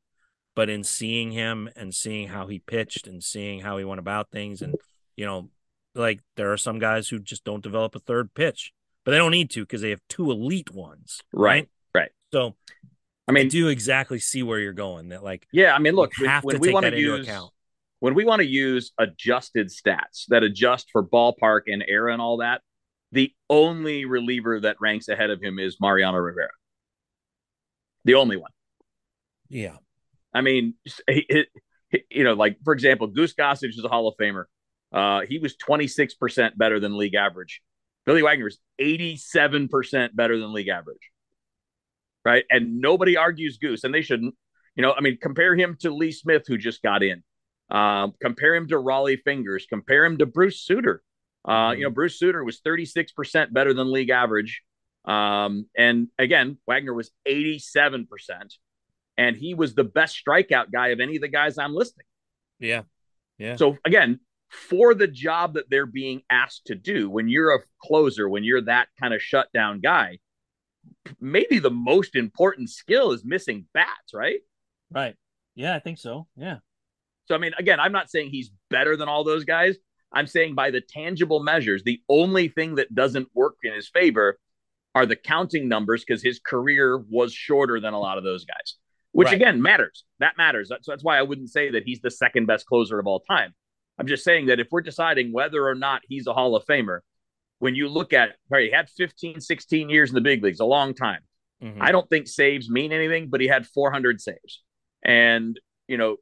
but 0.55 0.69
in 0.69 0.85
seeing 0.85 1.33
him 1.33 1.69
and 1.75 1.93
seeing 1.93 2.29
how 2.29 2.47
he 2.47 2.59
pitched 2.59 3.07
and 3.07 3.21
seeing 3.21 3.59
how 3.59 3.77
he 3.77 3.83
went 3.83 3.99
about 3.99 4.31
things 4.31 4.61
and 4.61 4.75
you 5.17 5.25
know 5.25 5.49
like 5.95 6.21
there 6.35 6.51
are 6.51 6.57
some 6.57 6.79
guys 6.79 7.09
who 7.09 7.19
just 7.19 7.43
don't 7.43 7.63
develop 7.63 7.95
a 7.95 7.99
third 7.99 8.33
pitch, 8.33 8.71
but 9.09 9.13
they 9.13 9.17
don't 9.17 9.31
need 9.31 9.49
to 9.49 9.61
because 9.61 9.81
they 9.81 9.89
have 9.89 10.01
two 10.07 10.29
elite 10.29 10.71
ones. 10.71 11.23
Right. 11.33 11.67
Right. 11.95 12.11
So 12.31 12.55
I 13.27 13.31
mean, 13.31 13.47
I 13.47 13.49
do 13.49 13.69
exactly 13.69 14.19
see 14.19 14.43
where 14.43 14.59
you're 14.59 14.71
going. 14.71 15.09
That 15.09 15.23
like, 15.23 15.47
yeah, 15.51 15.73
I 15.73 15.79
mean, 15.79 15.95
look, 15.95 16.11
when, 16.19 16.29
when 16.43 16.59
we 16.59 16.71
want 16.71 16.85
to 16.85 16.95
use 16.95 17.27
account. 17.27 17.51
when 18.01 18.13
we 18.13 18.23
want 18.23 18.41
to 18.41 18.47
use 18.47 18.91
adjusted 18.99 19.69
stats 19.69 20.25
that 20.27 20.43
adjust 20.43 20.89
for 20.91 21.03
ballpark 21.03 21.61
and 21.65 21.83
era 21.87 22.13
and 22.13 22.21
all 22.21 22.37
that, 22.37 22.61
the 23.11 23.33
only 23.49 24.05
reliever 24.05 24.59
that 24.59 24.75
ranks 24.79 25.07
ahead 25.07 25.31
of 25.31 25.41
him 25.41 25.57
is 25.57 25.77
Mariano 25.81 26.19
Rivera. 26.19 26.49
The 28.05 28.13
only 28.13 28.37
one. 28.37 28.51
Yeah. 29.49 29.77
I 30.35 30.41
mean, 30.41 30.75
it, 31.07 31.47
it, 31.89 32.03
you 32.11 32.23
know, 32.23 32.33
like 32.33 32.57
for 32.63 32.73
example, 32.73 33.07
Goose 33.07 33.33
Gossage 33.33 33.69
is 33.69 33.83
a 33.83 33.87
Hall 33.87 34.07
of 34.07 34.13
Famer. 34.21 34.43
Uh, 34.93 35.21
he 35.27 35.39
was 35.39 35.55
26% 35.55 36.55
better 36.57 36.79
than 36.79 36.95
league 36.95 37.15
average. 37.15 37.63
Billy 38.05 38.23
Wagner 38.23 38.47
is 38.47 38.57
87% 38.81 40.15
better 40.15 40.37
than 40.37 40.53
league 40.53 40.67
average. 40.67 41.11
Right. 42.25 42.43
And 42.49 42.79
nobody 42.81 43.17
argues 43.17 43.57
Goose, 43.57 43.83
and 43.83 43.93
they 43.93 44.01
shouldn't. 44.01 44.35
You 44.75 44.83
know, 44.83 44.93
I 44.93 45.01
mean, 45.01 45.17
compare 45.21 45.55
him 45.55 45.77
to 45.81 45.91
Lee 45.93 46.11
Smith, 46.11 46.43
who 46.47 46.57
just 46.57 46.81
got 46.81 47.03
in. 47.03 47.23
Um, 47.69 48.13
compare 48.21 48.55
him 48.55 48.67
to 48.69 48.75
Rollie 48.75 49.21
Fingers. 49.23 49.65
Compare 49.67 50.05
him 50.05 50.17
to 50.19 50.25
Bruce 50.25 50.65
Sutter. 50.65 51.01
Uh, 51.45 51.51
mm-hmm. 51.51 51.79
You 51.79 51.83
know, 51.85 51.91
Bruce 51.91 52.19
Sutter 52.19 52.43
was 52.43 52.61
36% 52.61 53.53
better 53.53 53.73
than 53.73 53.91
league 53.91 54.09
average. 54.09 54.63
Um, 55.05 55.67
and 55.77 56.07
again, 56.17 56.57
Wagner 56.67 56.93
was 56.93 57.11
87%. 57.27 58.07
And 59.17 59.35
he 59.35 59.53
was 59.53 59.75
the 59.75 59.83
best 59.83 60.21
strikeout 60.25 60.71
guy 60.71 60.89
of 60.89 60.99
any 60.99 61.17
of 61.17 61.21
the 61.21 61.27
guys 61.27 61.57
I'm 61.57 61.73
listing. 61.73 62.05
Yeah. 62.59 62.83
Yeah. 63.37 63.55
So 63.55 63.77
again, 63.85 64.19
for 64.49 64.93
the 64.93 65.07
job 65.07 65.53
that 65.53 65.69
they're 65.69 65.85
being 65.85 66.21
asked 66.29 66.65
to 66.65 66.75
do. 66.75 67.09
When 67.09 67.29
you're 67.29 67.53
a 67.53 67.59
closer, 67.81 68.27
when 68.27 68.43
you're 68.43 68.61
that 68.63 68.87
kind 68.99 69.13
of 69.13 69.21
shutdown 69.21 69.79
guy, 69.79 70.19
maybe 71.19 71.59
the 71.59 71.71
most 71.71 72.15
important 72.15 72.69
skill 72.69 73.11
is 73.11 73.23
missing 73.23 73.65
bats, 73.73 74.13
right? 74.13 74.39
Right. 74.91 75.15
Yeah, 75.55 75.75
I 75.75 75.79
think 75.79 75.99
so. 75.99 76.27
Yeah. 76.35 76.57
So, 77.27 77.35
I 77.35 77.37
mean, 77.37 77.51
again, 77.57 77.79
I'm 77.79 77.91
not 77.91 78.09
saying 78.09 78.29
he's 78.31 78.51
better 78.69 78.97
than 78.97 79.07
all 79.07 79.23
those 79.23 79.45
guys. 79.45 79.77
I'm 80.11 80.25
saying 80.25 80.55
by 80.55 80.71
the 80.71 80.81
tangible 80.81 81.43
measures, 81.43 81.83
the 81.83 82.01
only 82.09 82.47
thing 82.47 82.75
that 82.75 82.95
doesn't 82.95 83.27
work 83.35 83.57
in 83.63 83.73
his 83.73 83.87
favor 83.87 84.39
are 84.95 85.05
the 85.05 85.15
counting 85.15 85.67
numbers 85.67 86.03
because 86.03 86.23
his 86.23 86.39
career 86.39 86.97
was 86.97 87.31
shorter 87.31 87.79
than 87.79 87.93
a 87.93 87.99
lot 87.99 88.17
of 88.17 88.23
those 88.23 88.45
guys, 88.45 88.75
which 89.11 89.27
right. 89.27 89.35
again 89.35 89.61
matters. 89.61 90.03
That 90.19 90.37
matters. 90.37 90.69
That's, 90.69 90.87
that's 90.87 91.03
why 91.03 91.19
I 91.19 91.21
wouldn't 91.21 91.51
say 91.51 91.69
that 91.71 91.83
he's 91.83 92.01
the 92.01 92.09
second 92.09 92.47
best 92.47 92.65
closer 92.65 92.97
of 92.97 93.05
all 93.05 93.19
time. 93.19 93.53
I'm 93.99 94.07
just 94.07 94.23
saying 94.23 94.45
that 94.47 94.59
if 94.59 94.67
we're 94.71 94.81
deciding 94.81 95.33
whether 95.33 95.67
or 95.67 95.75
not 95.75 96.01
he's 96.07 96.25
a 96.25 96.33
Hall 96.33 96.55
of 96.55 96.65
Famer, 96.65 96.99
when 97.59 97.75
you 97.75 97.89
look 97.89 98.13
at, 98.13 98.35
right, 98.49 98.65
he 98.65 98.71
had 98.71 98.89
15, 98.89 99.41
16 99.41 99.89
years 99.89 100.09
in 100.09 100.15
the 100.15 100.21
big 100.21 100.43
leagues, 100.43 100.61
a 100.61 100.65
long 100.65 100.93
time. 100.93 101.19
Mm-hmm. 101.61 101.81
I 101.81 101.91
don't 101.91 102.07
think 102.09 102.27
saves 102.27 102.69
mean 102.69 102.93
anything, 102.93 103.27
but 103.29 103.41
he 103.41 103.47
had 103.47 103.67
400 103.67 104.21
saves. 104.21 104.63
And, 105.03 105.59
you 105.87 105.97
know, 105.97 106.15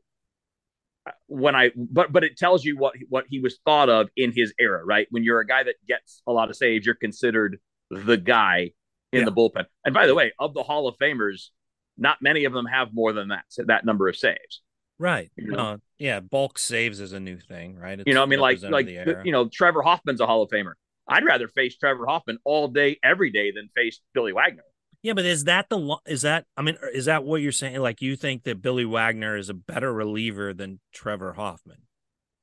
when 1.28 1.56
I, 1.56 1.72
but, 1.76 2.12
but 2.12 2.24
it 2.24 2.38
tells 2.38 2.66
you 2.66 2.78
what, 2.78 2.96
what 3.10 3.26
he 3.30 3.40
was 3.40 3.60
thought 3.64 3.90
of 3.90 4.10
in 4.18 4.34
his 4.36 4.54
era, 4.60 4.84
right? 4.84 5.08
When 5.12 5.24
you're 5.24 5.40
a 5.40 5.48
guy 5.48 5.64
that 5.64 5.76
gets 5.88 6.24
a 6.26 6.32
lot 6.32 6.50
of 6.50 6.56
saves, 6.56 6.86
you're 6.86 6.96
considered 6.96 7.60
the 7.92 8.18
guy 8.18 8.72
in 9.14 9.20
yeah. 9.20 9.26
the 9.26 9.32
bullpen. 9.32 9.66
And 9.86 9.94
by 9.94 10.08
the 10.08 10.16
way, 10.16 10.34
of 10.40 10.56
the 10.56 10.64
Hall 10.64 10.88
of 10.88 10.98
Famers, 10.98 11.50
not 11.98 12.18
many 12.22 12.46
of 12.46 12.54
them 12.54 12.66
have 12.66 12.90
more 12.94 13.14
than 13.14 13.30
that, 13.30 13.46
that 13.68 13.86
number 13.86 14.08
of 14.08 14.16
saves. 14.16 14.62
Right. 15.00 15.32
You 15.36 15.52
know? 15.52 15.58
uh, 15.58 15.78
yeah, 16.00 16.20
bulk 16.20 16.58
saves 16.58 17.00
is 17.00 17.14
a 17.14 17.20
new 17.20 17.38
thing, 17.38 17.78
right? 17.78 18.00
It's 18.00 18.08
you 18.08 18.14
know, 18.14 18.24
I 18.24 18.26
mean, 18.26 18.40
like 18.40 18.62
like 18.64 18.88
you 18.88 19.32
know, 19.32 19.50
Trevor 19.52 19.82
Hoffman's 19.82 20.22
a 20.22 20.26
Hall 20.26 20.44
of 20.44 20.50
Famer. 20.50 20.74
I'd 21.08 21.24
rather 21.24 21.48
face 21.48 21.78
Trevor 21.78 22.06
Hoffman 22.06 22.38
all 22.44 22.68
day, 22.68 23.00
every 23.04 23.32
day, 23.32 23.52
than 23.52 23.70
face 23.76 24.02
Billy 24.14 24.34
Wagner. 24.34 24.64
Yeah, 25.04 25.14
but 25.14 25.26
is 25.26 25.46
that 25.46 25.70
the 25.70 25.98
is 26.06 26.24
that 26.24 26.46
I 26.58 26.62
mean 26.64 26.78
is 26.94 27.06
that 27.06 27.24
what 27.24 27.42
you're 27.42 27.52
saying? 27.52 27.80
Like 27.80 28.02
you 28.02 28.16
think 28.16 28.44
that 28.44 28.62
Billy 28.62 28.86
Wagner 28.86 29.38
is 29.38 29.50
a 29.50 29.54
better 29.54 29.94
reliever 29.94 30.54
than 30.54 30.80
Trevor 30.92 31.34
Hoffman? 31.34 31.84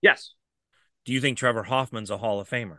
Yes. 0.00 0.34
Do 1.04 1.12
you 1.12 1.20
think 1.20 1.36
Trevor 1.36 1.64
Hoffman's 1.64 2.10
a 2.10 2.16
Hall 2.16 2.40
of 2.40 2.48
Famer? 2.48 2.78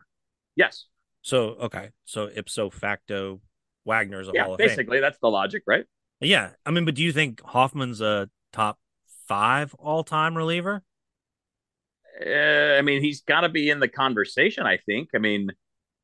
Yes. 0.56 0.86
So 1.22 1.56
okay, 1.62 1.90
so 2.06 2.30
ipso 2.34 2.70
facto, 2.70 3.42
Wagner's 3.84 4.30
a 4.30 4.32
yeah, 4.34 4.46
Hall 4.46 4.54
of 4.54 4.60
Famer. 4.60 4.68
basically 4.68 5.00
that's 5.02 5.20
the 5.20 5.30
logic, 5.30 5.64
right? 5.68 5.86
Yeah, 6.22 6.52
I 6.66 6.72
mean, 6.72 6.86
but 6.86 6.96
do 6.96 7.04
you 7.04 7.12
think 7.12 7.42
Hoffman's 7.42 8.00
a 8.00 8.30
top 8.54 8.80
five 9.28 9.74
all 9.76 10.04
time 10.04 10.36
reliever? 10.38 10.84
Uh, 12.26 12.76
I 12.78 12.82
mean, 12.82 13.02
he's 13.02 13.22
got 13.22 13.42
to 13.42 13.50
be 13.50 13.70
in 13.70 13.80
the 13.80 13.88
conversation. 13.90 14.66
I 14.66 14.78
think. 14.78 15.10
I 15.14 15.18
mean, 15.18 15.50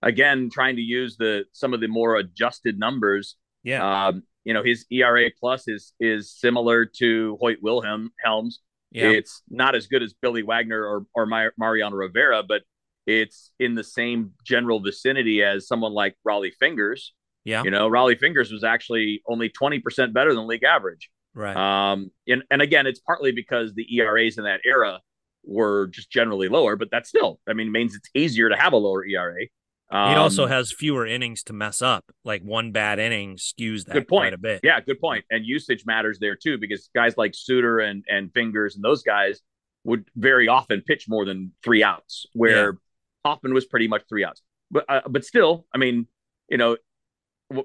again, 0.02 0.50
trying 0.52 0.76
to 0.76 0.82
use 0.82 1.16
the 1.18 1.46
some 1.54 1.74
of 1.74 1.80
the 1.80 1.88
more 1.88 2.16
adjusted 2.18 2.78
numbers. 2.78 3.36
Yeah, 3.64 4.08
Um, 4.08 4.24
you 4.44 4.54
know, 4.54 4.64
his 4.64 4.86
ERA 4.92 5.30
plus 5.40 5.68
is 5.68 5.94
is 6.00 6.32
similar 6.32 6.86
to 6.98 7.38
Hoyt 7.40 7.60
Wilhelm 7.62 8.12
Helms. 8.24 8.60
yeah, 8.92 9.10
It's 9.10 9.44
not 9.50 9.76
as 9.76 9.88
good 9.88 10.04
as 10.04 10.14
Billy 10.14 10.44
Wagner 10.44 10.84
or 10.84 11.06
or 11.16 11.26
Mar- 11.26 11.54
Mariano 11.58 11.96
Rivera, 11.96 12.44
but 12.44 12.64
it's 13.08 13.52
in 13.60 13.76
the 13.76 13.84
same 13.84 14.32
general 14.44 14.80
vicinity 14.82 15.44
as 15.44 15.68
someone 15.68 15.94
like 15.94 16.16
Rollie 16.28 16.54
Fingers. 16.60 17.14
yeah, 17.46 17.64
You 17.64 17.72
know, 17.72 17.90
Rollie 17.90 18.20
Fingers 18.20 18.52
was 18.52 18.64
actually 18.66 19.22
only 19.28 19.48
twenty 19.50 19.80
percent 19.80 20.14
better 20.14 20.34
than 20.34 20.46
league 20.48 20.64
average. 20.64 21.10
Right. 21.34 21.56
Um, 21.56 22.12
and, 22.28 22.44
and 22.52 22.62
again, 22.62 22.88
it's 22.88 23.00
partly 23.00 23.32
because 23.32 23.74
the 23.74 23.88
ERAs 23.98 24.38
in 24.38 24.44
that 24.44 24.62
era 24.66 25.00
were 25.44 25.88
just 25.88 26.12
generally 26.12 26.50
lower, 26.50 26.76
but 26.76 26.90
that's 26.92 27.10
still, 27.10 27.40
I 27.48 27.54
mean, 27.54 27.68
it 27.68 27.72
means 27.72 27.96
it's 27.96 28.10
easier 28.14 28.50
to 28.50 28.56
have 28.56 28.74
a 28.74 28.78
lower 28.78 29.06
ERA. 29.06 29.44
Um, 29.90 30.12
he 30.12 30.16
also 30.16 30.46
has 30.48 30.72
fewer 30.72 31.06
innings 31.06 31.44
to 31.44 31.54
mess 31.54 31.82
up. 31.82 32.06
Like 32.24 32.44
one 32.44 32.72
bad 32.72 33.00
inning 33.00 33.36
skews 33.36 33.86
that 33.86 33.94
Good 33.94 34.08
point. 34.08 34.22
quite 34.24 34.34
a 34.34 34.38
bit. 34.38 34.62
yeah, 34.64 34.80
good 34.80 35.02
point. 35.02 35.26
And 35.30 35.46
usage 35.46 35.84
matters 35.86 36.18
there 36.20 36.36
too, 36.36 36.58
because 36.58 36.90
guys 36.96 37.18
like 37.18 37.34
Sutter 37.34 37.80
and, 37.80 38.06
and 38.08 38.32
Fingers 38.34 38.76
and 38.76 38.84
those 38.84 39.04
guys 39.04 39.42
would 39.84 40.06
very 40.16 40.48
often 40.48 40.82
pitch 40.82 41.06
more 41.10 41.26
than 41.26 41.54
three 41.64 41.84
outs, 41.84 42.26
where 42.34 42.78
Hoffman 43.26 43.54
was 43.54 43.66
pretty 43.66 43.88
much 43.88 44.04
three 44.08 44.24
outs. 44.24 44.42
But, 44.70 44.86
uh, 44.88 45.02
but 45.10 45.26
still, 45.26 45.66
I 45.74 45.78
mean, 45.78 46.08
you 46.50 46.58
know, 46.58 46.78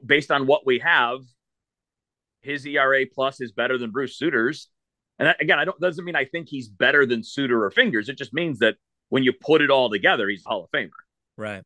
based 0.04 0.30
on 0.32 0.46
what 0.46 0.66
we 0.66 0.80
have, 0.80 1.20
his 2.46 2.64
ERA 2.64 3.04
plus 3.12 3.40
is 3.40 3.52
better 3.52 3.76
than 3.76 3.90
Bruce 3.90 4.18
Sutter's. 4.18 4.68
And 5.18 5.34
again, 5.40 5.58
I 5.58 5.64
don't 5.64 5.80
doesn't 5.80 6.04
mean 6.04 6.16
I 6.16 6.24
think 6.24 6.48
he's 6.48 6.68
better 6.68 7.06
than 7.06 7.22
Suter 7.22 7.64
or 7.64 7.70
Fingers. 7.70 8.08
It 8.08 8.18
just 8.18 8.32
means 8.32 8.58
that 8.60 8.76
when 9.08 9.22
you 9.22 9.32
put 9.32 9.62
it 9.62 9.70
all 9.70 9.90
together, 9.90 10.28
he's 10.28 10.44
a 10.46 10.48
Hall 10.48 10.64
of 10.64 10.70
Famer. 10.70 10.90
Right. 11.36 11.62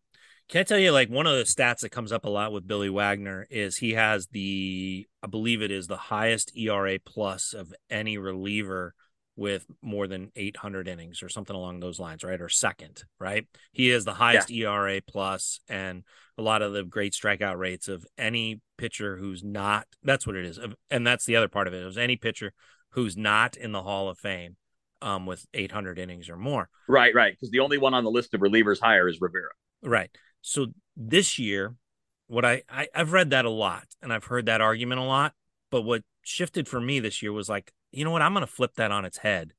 Can 0.48 0.60
I 0.60 0.64
tell 0.64 0.78
you, 0.78 0.90
like, 0.90 1.08
one 1.08 1.28
of 1.28 1.36
the 1.36 1.44
stats 1.44 1.80
that 1.80 1.90
comes 1.90 2.10
up 2.10 2.24
a 2.24 2.28
lot 2.28 2.50
with 2.50 2.66
Billy 2.66 2.90
Wagner 2.90 3.46
is 3.50 3.76
he 3.76 3.92
has 3.92 4.26
the, 4.32 5.06
I 5.22 5.28
believe 5.28 5.62
it 5.62 5.70
is 5.70 5.86
the 5.86 5.96
highest 5.96 6.56
ERA 6.56 6.98
plus 6.98 7.52
of 7.52 7.72
any 7.88 8.18
reliever 8.18 8.94
with 9.36 9.64
more 9.80 10.08
than 10.08 10.32
800 10.34 10.88
innings 10.88 11.22
or 11.22 11.28
something 11.28 11.54
along 11.54 11.78
those 11.78 12.00
lines, 12.00 12.24
right? 12.24 12.40
Or 12.40 12.48
second, 12.48 13.04
right? 13.20 13.46
He 13.72 13.90
is 13.90 14.04
the 14.04 14.12
highest 14.12 14.50
ERA 14.50 15.00
plus 15.00 15.60
and 15.68 16.02
a 16.36 16.42
lot 16.42 16.62
of 16.62 16.72
the 16.72 16.82
great 16.82 17.12
strikeout 17.12 17.56
rates 17.56 17.86
of 17.86 18.04
any 18.18 18.60
pitcher 18.80 19.18
who's 19.18 19.44
not, 19.44 19.86
that's 20.02 20.26
what 20.26 20.36
it 20.36 20.46
is. 20.46 20.58
And 20.90 21.06
that's 21.06 21.26
the 21.26 21.36
other 21.36 21.48
part 21.48 21.68
of 21.68 21.74
it 21.74 21.84
is 21.84 21.98
any 21.98 22.16
pitcher 22.16 22.54
who's 22.92 23.14
not 23.14 23.56
in 23.56 23.72
the 23.72 23.82
Hall 23.82 24.08
of 24.08 24.18
Fame 24.18 24.56
um, 25.02 25.26
with 25.26 25.46
800 25.52 25.98
innings 25.98 26.30
or 26.30 26.36
more. 26.36 26.70
Right, 26.88 27.14
right. 27.14 27.34
Because 27.34 27.50
the 27.50 27.60
only 27.60 27.76
one 27.76 27.92
on 27.92 28.04
the 28.04 28.10
list 28.10 28.32
of 28.32 28.40
relievers 28.40 28.80
higher 28.80 29.06
is 29.06 29.20
Rivera. 29.20 29.50
Right. 29.82 30.10
So 30.40 30.68
this 30.96 31.38
year, 31.38 31.74
what 32.26 32.46
I, 32.46 32.62
I 32.70 32.88
I've 32.94 33.12
read 33.12 33.30
that 33.30 33.44
a 33.44 33.50
lot 33.50 33.84
and 34.00 34.14
I've 34.14 34.24
heard 34.24 34.46
that 34.46 34.62
argument 34.62 35.00
a 35.00 35.04
lot, 35.04 35.34
but 35.70 35.82
what 35.82 36.02
shifted 36.22 36.66
for 36.66 36.80
me 36.80 37.00
this 37.00 37.20
year 37.20 37.34
was 37.34 37.50
like, 37.50 37.72
you 37.92 38.04
know 38.04 38.10
what, 38.10 38.22
I'm 38.22 38.32
going 38.32 38.46
to 38.46 38.52
flip 38.52 38.76
that 38.76 38.92
on 38.92 39.04
its 39.04 39.18
head. 39.18 39.52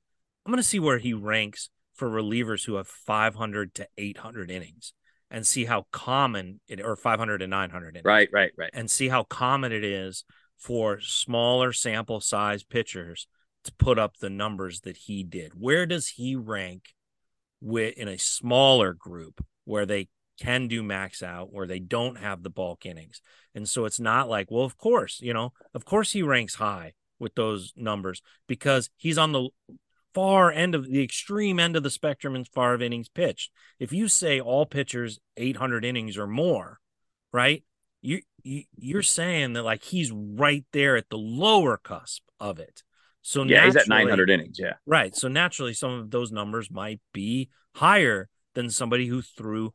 I'm 0.46 0.52
going 0.52 0.64
to 0.64 0.68
see 0.68 0.80
where 0.80 0.98
he 0.98 1.14
ranks 1.14 1.70
for 1.94 2.10
relievers 2.10 2.66
who 2.66 2.76
have 2.76 2.88
500 2.88 3.76
to 3.76 3.88
800 3.98 4.50
innings 4.50 4.94
and 5.32 5.48
see 5.48 5.65
how 5.65 5.88
common 5.91 6.60
it 6.67 6.82
or 6.82 6.96
500 6.96 7.39
to 7.39 7.48
900 7.48 7.89
innings. 7.89 8.06
Right, 8.06 8.30
right, 8.32 8.52
right. 8.58 8.70
And 8.74 8.91
see 8.91 9.08
how 9.08 9.24
common 9.24 9.72
it 9.72 9.84
is 9.84 10.26
for 10.58 11.00
smaller 11.00 11.74
sample 11.74 12.20
size 12.20 12.63
pitchers 12.63 13.28
to 13.63 13.72
put 13.74 13.98
up 13.98 14.17
the 14.17 14.30
numbers 14.30 14.82
that 14.82 14.98
he 14.98 15.24
did. 15.24 15.54
Where 15.60 15.86
does 15.86 16.08
he 16.10 16.36
rank 16.36 16.94
with 17.62 17.98
in 17.98 18.08
a 18.08 18.17
smaller 18.17 18.94
group 18.94 19.44
where 19.65 19.86
they 19.86 20.10
can 20.39 20.67
do 20.67 20.84
max 20.84 21.24
out, 21.24 21.54
where 21.54 21.67
they 21.67 21.80
don't 21.80 22.17
have 22.17 22.44
the 22.44 22.50
bulk 22.50 22.86
innings? 22.86 23.22
And 23.56 23.67
so 23.67 23.86
it's 23.86 24.00
not 24.00 24.30
like, 24.30 24.52
well, 24.52 24.65
of 24.65 24.78
course, 24.78 25.20
you 25.22 25.34
know, 25.34 25.54
of 25.74 25.86
course 25.86 26.12
he 26.12 26.24
ranks 26.24 26.56
high 26.56 26.94
with 27.20 27.36
those 27.36 27.72
numbers 27.76 28.22
because 28.48 28.89
he's 28.98 29.17
on 29.17 29.32
the 29.32 29.50
far 30.13 30.52
end 30.52 30.76
of 30.76 30.88
the 30.89 31.04
extreme 31.04 31.60
end 31.60 31.76
of 31.76 31.84
the 31.84 31.89
spectrum 31.89 32.36
as 32.36 32.47
far 32.47 32.74
as 32.74 32.82
innings 32.82 33.10
pitched. 33.10 33.52
If 33.80 33.91
you 33.91 34.08
say 34.08 34.39
all 34.39 34.65
pitchers 34.65 35.19
800 35.38 35.86
innings 35.86 36.17
or 36.17 36.28
more, 36.28 36.80
right? 37.32 37.63
You, 38.02 38.21
you 38.43 38.63
you're 38.76 39.04
saying 39.04 39.54
that 39.54 39.63
like 39.63 39.84
he's 39.84 40.12
right 40.12 40.65
there 40.74 40.97
at 40.97 41.10
the 41.10 41.17
lower 41.17 41.78
cusp 41.78 42.24
of 42.39 42.60
it. 42.60 42.84
So 43.21 43.43
Yeah, 43.43 43.65
he's 43.65 43.76
at 43.76 43.88
900 43.88 44.30
innings. 44.30 44.58
Yeah. 44.60 44.74
Right. 44.86 45.15
So 45.15 45.28
naturally, 45.28 45.74
some 45.74 45.91
of 45.91 46.12
those 46.12 46.32
numbers 46.32 46.71
might 46.71 47.00
be 47.13 47.50
higher 47.76 48.30
than 48.56 48.69
somebody 48.69 49.08
who 49.08 49.21
threw 49.21 49.74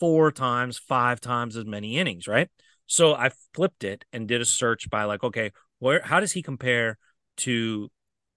four 0.00 0.32
times, 0.32 0.78
five 0.78 1.20
times 1.20 1.56
as 1.56 1.66
many 1.66 1.98
innings. 1.98 2.26
Right. 2.26 2.48
So 2.86 3.14
I 3.14 3.30
flipped 3.52 3.84
it 3.84 4.04
and 4.12 4.26
did 4.26 4.40
a 4.40 4.46
search 4.46 4.88
by 4.88 5.04
like, 5.04 5.22
okay, 5.22 5.52
where 5.78 6.00
how 6.02 6.20
does 6.20 6.32
he 6.32 6.42
compare 6.42 6.98
to 7.38 7.90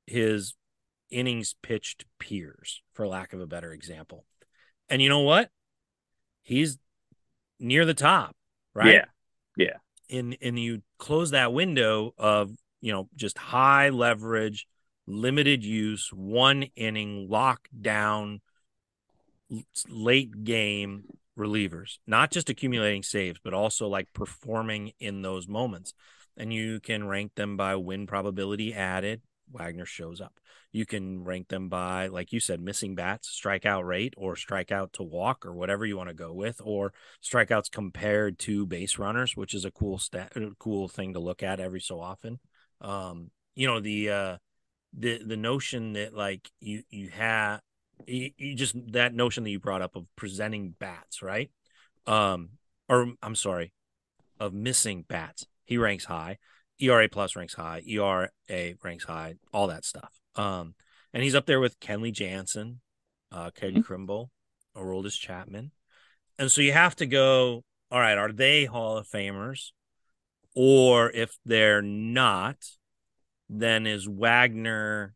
his 0.05 0.53
innings 1.12 1.56
pitched 1.62 2.06
peers, 2.19 2.82
for 2.93 3.08
lack 3.08 3.34
of 3.34 3.41
a 3.41 3.48
better 3.48 3.72
example? 3.72 4.26
And 4.89 5.02
you 5.02 5.10
know 5.10 5.22
what? 5.22 5.50
He's 6.41 6.78
near 7.60 7.86
the 7.86 7.93
top, 7.93 8.36
right? 8.74 8.93
Yeah. 8.93 9.06
Yeah. 9.58 9.78
And 10.10 10.38
and 10.41 10.60
you 10.60 10.82
close 10.98 11.32
that 11.32 11.54
window 11.54 12.13
of 12.17 12.52
you 12.82 12.91
know 12.91 13.10
just 13.15 13.38
high 13.38 13.89
leverage 13.89 14.67
limited 15.08 15.63
use 15.63 16.10
one 16.13 16.63
inning 16.76 17.28
lockdown 17.30 18.39
late 19.89 20.43
game 20.43 21.04
relievers 21.38 21.98
not 22.06 22.30
just 22.32 22.50
accumulating 22.50 23.02
saves 23.02 23.39
but 23.43 23.54
also 23.54 23.88
like 23.88 24.08
performing 24.13 24.91
in 25.00 25.22
those 25.22 25.48
moments 25.48 25.93
and 26.38 26.54
you 26.54 26.80
can 26.80 27.08
rank 27.08 27.32
them 27.36 27.58
by 27.58 27.76
win 27.76 28.06
probability 28.06 28.74
added 28.74 29.22
wagner 29.51 29.85
shows 29.85 30.21
up 30.21 30.39
you 30.71 30.85
can 30.85 31.23
rank 31.23 31.47
them 31.47 31.69
by 31.69 32.07
like 32.07 32.31
you 32.31 32.39
said 32.39 32.62
missing 32.62 32.95
bats 32.95 33.41
strikeout 33.43 33.85
rate 33.85 34.13
or 34.17 34.35
strikeout 34.35 34.91
to 34.91 35.03
walk 35.03 35.45
or 35.45 35.53
whatever 35.53 35.85
you 35.85 35.97
want 35.97 36.09
to 36.09 36.15
go 36.15 36.31
with 36.33 36.62
or 36.63 36.93
strikeouts 37.23 37.71
compared 37.71 38.39
to 38.39 38.65
base 38.65 38.97
runners, 38.97 39.35
which 39.35 39.53
is 39.53 39.65
a 39.65 39.71
cool 39.71 39.97
stat, 39.97 40.33
cool 40.57 40.88
thing 40.88 41.13
to 41.13 41.19
look 41.19 41.43
at 41.43 41.59
every 41.59 41.81
so 41.81 41.99
often. 41.99 42.39
Um, 42.81 43.31
you 43.55 43.67
know 43.67 43.79
the 43.79 44.09
uh, 44.09 44.38
the 44.97 45.21
the 45.23 45.38
notion 45.38 45.93
that 45.93 46.13
like 46.13 46.49
you 46.59 46.83
you 46.89 47.09
have 47.09 47.62
you, 48.07 48.31
you 48.38 48.55
just 48.55 48.75
that 48.93 49.13
notion 49.13 49.43
that 49.43 49.49
you 49.49 49.59
brought 49.59 49.81
up 49.81 49.95
of 49.95 50.05
presenting 50.15 50.75
bats, 50.79 51.21
right? 51.21 51.51
Um, 52.07 52.51
or 52.88 53.13
I'm 53.21 53.35
sorry, 53.35 53.73
of 54.39 54.53
missing 54.53 55.03
bats. 55.07 55.45
He 55.65 55.77
ranks 55.77 56.05
high. 56.05 56.38
ERA 56.80 57.10
plus 57.10 57.36
ranks 57.36 57.54
high. 57.54 57.82
ERA 57.88 58.30
ranks 58.84 59.04
high. 59.04 59.36
All 59.54 59.68
that 59.68 59.86
stuff. 59.86 60.20
Um, 60.36 60.76
and 61.13 61.24
he's 61.24 61.36
up 61.36 61.46
there 61.46 61.60
with 61.60 61.80
Kenley 61.80 62.12
Jansen, 62.12 62.82
uh, 63.32 63.52
Kelly 63.52 63.82
Kimbrel, 63.82 64.30
Aroldis 64.76 65.20
Chapman. 65.20 65.72
And 66.38 66.52
so 66.52 66.62
you 66.62 66.72
have 66.72 66.96
to 66.98 67.06
go, 67.06 67.63
all 67.92 68.00
right, 68.00 68.18
are 68.18 68.32
they 68.32 68.65
Hall 68.65 68.98
of 68.98 69.08
Famers? 69.08 69.72
Or 70.56 71.12
if 71.12 71.38
they're 71.46 71.82
not, 71.82 72.58
then 73.50 73.88
is 73.88 74.08
Wagner 74.08 75.13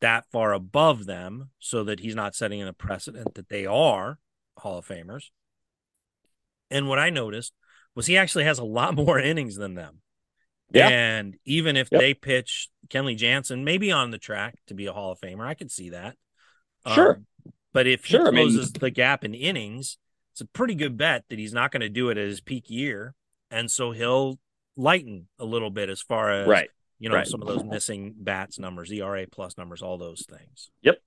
that 0.00 0.26
far 0.32 0.52
above 0.52 1.06
them 1.06 1.50
so 1.58 1.84
that 1.84 2.00
he's 2.00 2.14
not 2.14 2.34
setting 2.34 2.60
in 2.60 2.68
a 2.68 2.72
precedent 2.72 3.34
that 3.34 3.48
they 3.48 3.66
are 3.66 4.18
Hall 4.58 4.78
of 4.78 4.86
Famers? 4.86 5.26
And 6.70 6.88
what 6.88 6.98
I 6.98 7.10
noticed 7.10 7.52
was 7.94 8.06
he 8.06 8.16
actually 8.16 8.44
has 8.44 8.58
a 8.58 8.64
lot 8.64 8.94
more 8.96 9.18
innings 9.18 9.56
than 9.56 9.74
them. 9.74 10.01
Yeah. 10.74 10.88
And 10.88 11.36
even 11.44 11.76
if 11.76 11.88
Yep. 11.90 12.00
they 12.00 12.14
pitch 12.14 12.68
Kenley 12.88 13.16
Jansen, 13.16 13.64
maybe 13.64 13.90
on 13.92 14.10
the 14.10 14.18
track 14.18 14.56
to 14.66 14.74
be 14.74 14.86
a 14.86 14.92
Hall 14.92 15.12
of 15.12 15.20
Famer, 15.20 15.46
I 15.46 15.54
could 15.54 15.70
see 15.70 15.90
that. 15.90 16.16
Sure. 16.94 17.16
Um, 17.16 17.26
but 17.72 17.86
if 17.86 18.04
he 18.04 18.12
Sure, 18.12 18.28
I 18.28 18.30
mean- 18.30 18.48
closes 18.48 18.72
the 18.72 18.90
gap 18.90 19.24
in 19.24 19.34
innings, 19.34 19.98
it's 20.32 20.40
a 20.40 20.46
pretty 20.46 20.74
good 20.74 20.96
bet 20.96 21.24
that 21.28 21.38
he's 21.38 21.52
not 21.52 21.70
going 21.72 21.80
to 21.82 21.88
do 21.88 22.08
it 22.08 22.18
at 22.18 22.26
his 22.26 22.40
peak 22.40 22.70
year, 22.70 23.14
and 23.50 23.70
so 23.70 23.92
he'll 23.92 24.38
lighten 24.76 25.28
a 25.38 25.44
little 25.44 25.70
bit 25.70 25.90
as 25.90 26.00
far 26.00 26.30
as 26.30 26.48
Right. 26.48 26.70
you 26.98 27.08
know 27.10 27.16
right. 27.16 27.26
some 27.26 27.42
of 27.42 27.48
those 27.48 27.62
missing 27.64 28.14
bats 28.16 28.58
numbers, 28.58 28.90
ERA 28.90 29.26
plus 29.26 29.58
numbers, 29.58 29.82
all 29.82 29.98
those 29.98 30.24
things. 30.26 30.70
Yep. 30.82 31.02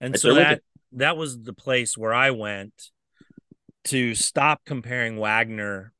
And 0.00 0.14
Right 0.14 0.20
so 0.20 0.34
that 0.34 0.62
that 0.92 1.16
was 1.16 1.42
the 1.42 1.52
place 1.52 1.98
where 1.98 2.14
I 2.14 2.30
went 2.30 2.90
to 3.84 4.14
stop 4.14 4.64
comparing 4.64 5.16
Wagner 5.18 5.92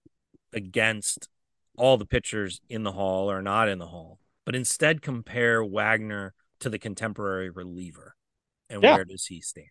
against 0.53 1.29
all 1.76 1.96
the 1.96 2.06
pitchers 2.06 2.60
in 2.68 2.82
the 2.82 2.92
hall 2.92 3.30
or 3.30 3.42
not 3.42 3.68
in 3.68 3.78
the 3.78 3.87
hall, 3.87 4.20
but 4.44 4.54
instead 4.54 5.02
compare 5.02 5.64
Wagner 5.64 6.34
to 6.60 6.70
the 6.70 6.78
contemporary 6.78 7.50
reliever 7.50 8.14
and 8.70 8.82
Yeah. 8.82 8.94
where 8.94 9.04
does 9.04 9.26
he 9.26 9.40
stand? 9.40 9.68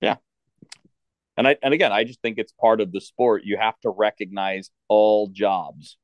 Yeah. 0.00 0.16
And 1.36 1.48
I 1.48 1.56
and 1.62 1.74
again, 1.74 1.92
I 1.92 2.04
just 2.04 2.20
think 2.22 2.38
it's 2.38 2.52
part 2.52 2.80
of 2.80 2.92
the 2.92 3.00
sport. 3.00 3.42
You 3.44 3.56
have 3.56 3.78
to 3.80 3.90
recognize 3.90 4.70
all 4.88 5.28
jobs. 5.28 5.96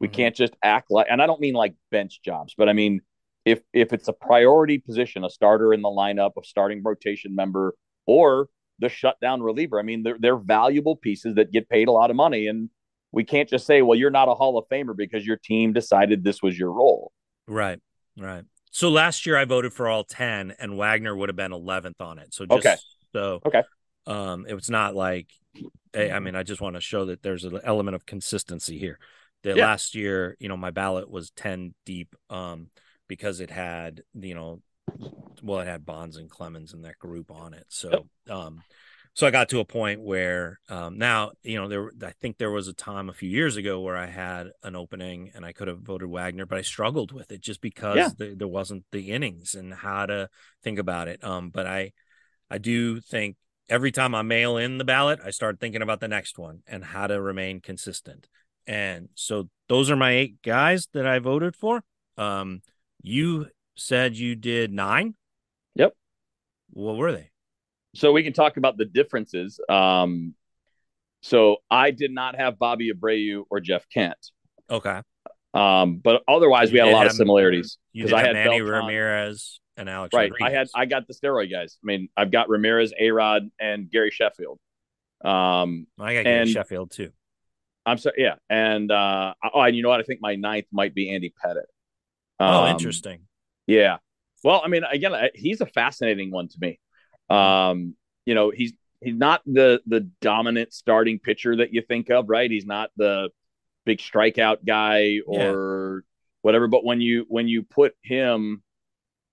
We 0.00 0.08
Mhm. 0.08 0.12
can't 0.12 0.36
just 0.36 0.54
act 0.62 0.90
like 0.90 1.06
and 1.08 1.22
I 1.22 1.26
don't 1.26 1.40
mean 1.40 1.54
like 1.54 1.74
bench 1.90 2.20
jobs, 2.22 2.54
but 2.56 2.68
I 2.68 2.72
mean 2.72 3.00
if 3.44 3.62
if 3.72 3.92
it's 3.92 4.08
a 4.08 4.12
priority 4.12 4.78
position, 4.78 5.24
a 5.24 5.30
starter 5.30 5.72
in 5.72 5.82
the 5.82 5.88
lineup, 5.88 6.32
a 6.36 6.44
starting 6.44 6.82
rotation 6.82 7.34
member, 7.34 7.74
or 8.06 8.48
the 8.78 8.88
shutdown 8.88 9.42
reliever. 9.42 9.78
I 9.78 9.82
mean, 9.82 10.02
they're 10.02 10.18
they're 10.18 10.36
valuable 10.38 10.96
pieces 10.96 11.34
that 11.36 11.52
get 11.52 11.68
paid 11.68 11.88
a 11.88 11.92
lot 11.92 12.10
of 12.10 12.16
money. 12.16 12.46
And 12.46 12.70
we 13.12 13.24
can't 13.24 13.48
just 13.48 13.66
say, 13.66 13.82
well, 13.82 13.98
you're 13.98 14.10
not 14.10 14.28
a 14.28 14.34
Hall 14.34 14.56
of 14.58 14.66
Famer 14.68 14.96
because 14.96 15.26
your 15.26 15.36
team 15.36 15.72
decided 15.72 16.22
this 16.24 16.42
was 16.42 16.58
your 16.58 16.72
role. 16.72 17.12
Right, 17.46 17.80
right. 18.16 18.44
So 18.70 18.88
last 18.88 19.26
year 19.26 19.36
I 19.36 19.44
voted 19.44 19.72
for 19.72 19.88
all 19.88 20.04
10 20.04 20.54
and 20.58 20.78
Wagner 20.78 21.14
would 21.16 21.28
have 21.28 21.36
been 21.36 21.52
11th 21.52 22.00
on 22.00 22.18
it. 22.18 22.32
So 22.32 22.46
just 22.46 22.64
Okay. 22.64 22.76
so 23.12 23.42
Okay. 23.46 23.62
um 24.06 24.46
it 24.48 24.54
was 24.54 24.70
not 24.70 24.94
like 24.94 25.28
I 25.94 26.12
I 26.12 26.18
mean 26.20 26.36
I 26.36 26.44
just 26.44 26.60
want 26.60 26.76
to 26.76 26.80
show 26.80 27.06
that 27.06 27.22
there's 27.22 27.44
an 27.44 27.60
element 27.64 27.96
of 27.96 28.06
consistency 28.06 28.78
here. 28.78 28.98
The 29.42 29.56
Yeah. 29.56 29.64
last 29.64 29.94
year, 29.94 30.36
you 30.38 30.48
know, 30.48 30.56
my 30.56 30.70
ballot 30.70 31.10
was 31.10 31.30
10 31.32 31.74
deep 31.84 32.14
um 32.28 32.68
because 33.08 33.40
it 33.40 33.50
had, 33.50 34.02
you 34.14 34.34
know, 34.36 34.60
well 35.42 35.60
it 35.60 35.66
had 35.66 35.84
Bonds 35.84 36.16
and 36.16 36.30
Clemens 36.30 36.72
in 36.72 36.82
that 36.82 36.98
group 36.98 37.32
on 37.32 37.54
it. 37.54 37.64
So 37.68 38.06
um 38.28 38.62
so 39.14 39.26
I 39.26 39.30
got 39.30 39.48
to 39.50 39.60
a 39.60 39.64
point 39.64 40.00
where 40.00 40.60
um 40.68 40.98
now, 40.98 41.32
you 41.42 41.56
know, 41.56 41.68
there 41.68 41.90
I 42.02 42.12
think 42.20 42.38
there 42.38 42.50
was 42.50 42.68
a 42.68 42.72
time 42.72 43.08
a 43.08 43.12
few 43.12 43.28
years 43.28 43.56
ago 43.56 43.80
where 43.80 43.96
I 43.96 44.06
had 44.06 44.48
an 44.62 44.76
opening 44.76 45.30
and 45.34 45.44
I 45.44 45.52
could 45.52 45.68
have 45.68 45.80
voted 45.80 46.08
Wagner, 46.08 46.46
but 46.46 46.58
I 46.58 46.62
struggled 46.62 47.12
with 47.12 47.30
it 47.32 47.40
just 47.40 47.60
because 47.60 47.96
Yeah. 47.96 48.10
the, 48.16 48.34
there 48.34 48.48
wasn't 48.48 48.84
the 48.92 49.10
innings 49.10 49.54
and 49.54 49.74
how 49.74 50.06
to 50.06 50.28
think 50.62 50.78
about 50.78 51.08
it. 51.08 51.22
Um 51.24 51.50
but 51.50 51.66
I 51.66 51.92
I 52.50 52.58
do 52.58 53.00
think 53.00 53.36
every 53.68 53.92
time 53.92 54.14
I 54.14 54.22
mail 54.22 54.56
in 54.56 54.78
the 54.78 54.84
ballot, 54.84 55.20
I 55.24 55.30
start 55.30 55.60
thinking 55.60 55.82
about 55.82 56.00
the 56.00 56.08
next 56.08 56.38
one 56.38 56.62
and 56.66 56.84
how 56.84 57.06
to 57.06 57.20
remain 57.20 57.60
consistent. 57.60 58.28
And 58.66 59.08
so 59.14 59.48
those 59.68 59.90
are 59.90 59.96
my 59.96 60.12
eight 60.12 60.42
guys 60.42 60.88
that 60.92 61.06
I 61.06 61.18
voted 61.20 61.54
for. 61.56 61.82
Um, 62.16 62.62
you 63.02 63.46
said 63.76 64.16
you 64.16 64.34
did 64.34 64.72
nine. 64.72 65.14
Yep. 65.74 65.94
What 66.70 66.96
were 66.96 67.12
they? 67.12 67.30
So 67.94 68.12
we 68.12 68.22
can 68.22 68.32
talk 68.32 68.56
about 68.56 68.76
the 68.76 68.84
differences. 68.84 69.60
Um, 69.68 70.34
so 71.22 71.56
I 71.70 71.90
did 71.90 72.12
not 72.12 72.36
have 72.36 72.58
Bobby 72.58 72.92
Abreu 72.92 73.44
or 73.50 73.60
Jeff 73.60 73.84
Kent. 73.92 74.16
Okay. 74.70 75.02
Um, 75.52 75.96
but 75.96 76.22
otherwise, 76.28 76.70
we 76.72 76.78
had 76.78 76.88
a 76.88 76.92
lot 76.92 77.06
of 77.06 77.12
similarities 77.12 77.78
because 77.92 78.12
I 78.12 78.20
had 78.22 78.34
Manny 78.34 78.58
Beltran. 78.60 78.84
Ramirez 78.86 79.60
and 79.76 79.88
Alex. 79.88 80.14
right. 80.14 80.30
I 80.40 80.50
had 80.50 80.68
I 80.74 80.86
got 80.86 81.08
the 81.08 81.14
steroid 81.14 81.50
guys. 81.50 81.76
I 81.82 81.86
mean, 81.86 82.08
I've 82.16 82.30
got 82.30 82.48
Ramirez, 82.48 82.92
A 82.98 83.10
Rod, 83.10 83.50
and 83.60 83.90
Gary 83.90 84.10
Sheffield. 84.12 84.58
Um, 85.24 85.86
I 85.98 86.14
got 86.14 86.24
Gary 86.24 86.52
Sheffield 86.52 86.92
too. 86.92 87.10
I'm 87.84 87.98
sorry, 87.98 88.16
yeah, 88.18 88.36
and 88.48 88.92
uh, 88.92 89.34
oh, 89.52 89.60
and 89.62 89.74
you 89.74 89.82
know 89.82 89.88
what? 89.88 89.98
I 90.00 90.04
think 90.04 90.20
my 90.22 90.36
ninth 90.36 90.66
might 90.70 90.94
be 90.94 91.12
Andy 91.12 91.32
Pettitte. 91.44 91.62
Oh, 92.38 92.64
Um, 92.64 92.70
interesting. 92.70 93.22
Yeah. 93.66 93.96
Well, 94.44 94.62
I 94.64 94.68
mean, 94.68 94.84
again, 94.84 95.12
he's 95.34 95.60
a 95.60 95.66
fascinating 95.66 96.30
one 96.30 96.48
to 96.48 96.56
me. 96.60 96.78
Um, 97.30 97.94
you 98.26 98.34
know, 98.34 98.50
he's 98.50 98.72
he's 99.00 99.14
not 99.14 99.42
the 99.46 99.80
the 99.86 100.00
dominant 100.20 100.72
starting 100.72 101.18
pitcher 101.18 101.56
that 101.56 101.72
you 101.72 101.82
think 101.82 102.10
of, 102.10 102.28
right? 102.28 102.50
He's 102.50 102.66
not 102.66 102.90
the 102.96 103.30
big 103.86 103.98
strikeout 103.98 104.64
guy 104.66 105.20
or 105.26 106.04
whatever. 106.42 106.68
But 106.68 106.84
when 106.84 107.00
you 107.00 107.24
when 107.28 107.48
you 107.48 107.62
put 107.62 107.94
him 108.02 108.62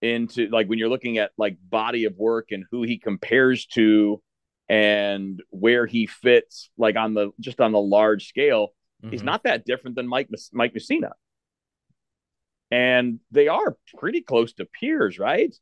into 0.02 0.48
like 0.50 0.68
when 0.68 0.78
you're 0.80 0.90
looking 0.90 1.18
at 1.18 1.32
like 1.38 1.58
body 1.70 2.06
of 2.06 2.16
work 2.18 2.52
and 2.52 2.64
who 2.72 2.84
he 2.84 2.98
compares 3.00 3.66
to 3.66 4.22
and 4.70 5.42
where 5.50 5.86
he 5.86 6.06
fits, 6.06 6.70
like 6.78 6.96
on 6.96 7.14
the 7.14 7.32
just 7.40 7.60
on 7.60 7.72
the 7.72 7.80
large 7.82 8.28
scale, 8.28 8.70
he's 9.10 9.22
Mhm. 9.22 9.26
not 9.26 9.44
that 9.44 9.66
different 9.66 9.96
than 9.96 10.08
Mike 10.08 10.30
Mike 10.54 10.74
Mussina. 10.74 11.12
And 12.70 13.20
they 13.32 13.48
are 13.48 13.78
pretty 13.98 14.22
close 14.22 14.54
to 14.54 14.66
peers, 14.66 15.18
right? 15.20 15.56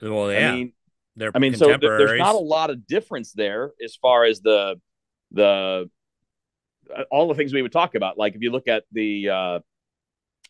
Well, 0.00 0.32
yeah. 0.32 0.52
I 0.52 0.54
mean, 0.54 0.72
they're 1.16 1.32
I 1.34 1.38
mean, 1.38 1.54
so 1.54 1.66
th- 1.66 1.80
there's 1.80 2.18
not 2.18 2.34
a 2.34 2.38
lot 2.38 2.70
of 2.70 2.86
difference 2.86 3.32
there 3.32 3.72
as 3.84 3.96
far 3.96 4.24
as 4.24 4.40
the 4.40 4.80
the 5.32 5.90
uh, 6.94 7.02
all 7.10 7.26
the 7.28 7.34
things 7.34 7.52
we 7.52 7.62
would 7.62 7.72
talk 7.72 7.94
about. 7.94 8.16
Like 8.18 8.34
if 8.36 8.42
you 8.42 8.50
look 8.52 8.68
at 8.68 8.84
the, 8.92 9.28
uh, 9.30 9.58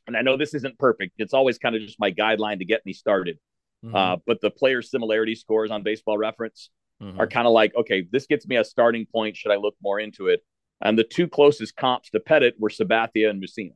and 0.07 0.17
I 0.17 0.21
know 0.23 0.37
this 0.37 0.53
isn't 0.55 0.79
perfect. 0.79 1.15
It's 1.19 1.33
always 1.33 1.59
kind 1.59 1.75
of 1.75 1.83
just 1.83 1.99
my 1.99 2.13
guideline 2.13 2.59
to 2.59 2.65
get 2.67 2.85
me 2.85 2.93
started. 2.93 3.39
Mhm. 3.85 3.95
Uh, 3.95 4.17
but 4.27 4.41
the 4.41 4.51
player 4.51 4.83
similarity 4.83 5.35
scores 5.35 5.71
on 5.71 5.83
Baseball 5.83 6.19
Reference 6.19 6.71
Mhm. 7.03 7.19
are 7.19 7.27
kind 7.27 7.47
of 7.47 7.53
like, 7.53 7.75
okay, 7.75 8.07
this 8.11 8.27
gets 8.27 8.47
me 8.47 8.57
a 8.57 8.65
starting 8.65 9.07
point. 9.07 9.37
Should 9.37 9.51
I 9.53 9.57
look 9.57 9.77
more 9.83 9.99
into 10.01 10.27
it? 10.29 10.45
And 10.83 10.99
the 10.99 11.05
two 11.05 11.27
closest 11.29 11.75
comps 11.77 12.11
to 12.11 12.21
Pettitte 12.21 12.59
were 12.59 12.69
Sabathia 12.71 13.31
and 13.31 13.43
Mussina. 13.43 13.75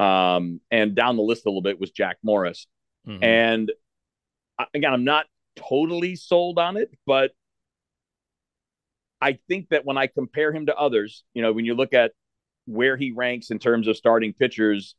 Um, 0.00 0.60
and 0.70 0.94
down 0.94 1.16
the 1.16 1.22
list 1.22 1.44
a 1.46 1.48
little 1.50 1.62
bit 1.62 1.78
was 1.80 1.90
Jack 1.90 2.18
Morris. 2.22 2.66
Mhm. 3.06 3.22
And 3.22 3.72
again, 4.72 4.92
I'm 4.92 5.04
not 5.04 5.26
totally 5.56 6.16
sold 6.16 6.58
on 6.58 6.76
it, 6.76 6.90
but 7.06 7.32
I 9.20 9.38
think 9.48 9.70
that 9.70 9.84
when 9.84 9.96
I 9.96 10.06
compare 10.06 10.52
him 10.52 10.66
to 10.66 10.76
others, 10.76 11.24
you 11.32 11.42
know, 11.42 11.52
when 11.52 11.64
you 11.64 11.74
look 11.74 11.94
at 11.94 12.12
where 12.66 12.96
he 12.96 13.12
ranks 13.12 13.50
in 13.50 13.58
terms 13.58 13.88
of 13.88 13.96
starting 13.96 14.32
pitchers 14.34 14.94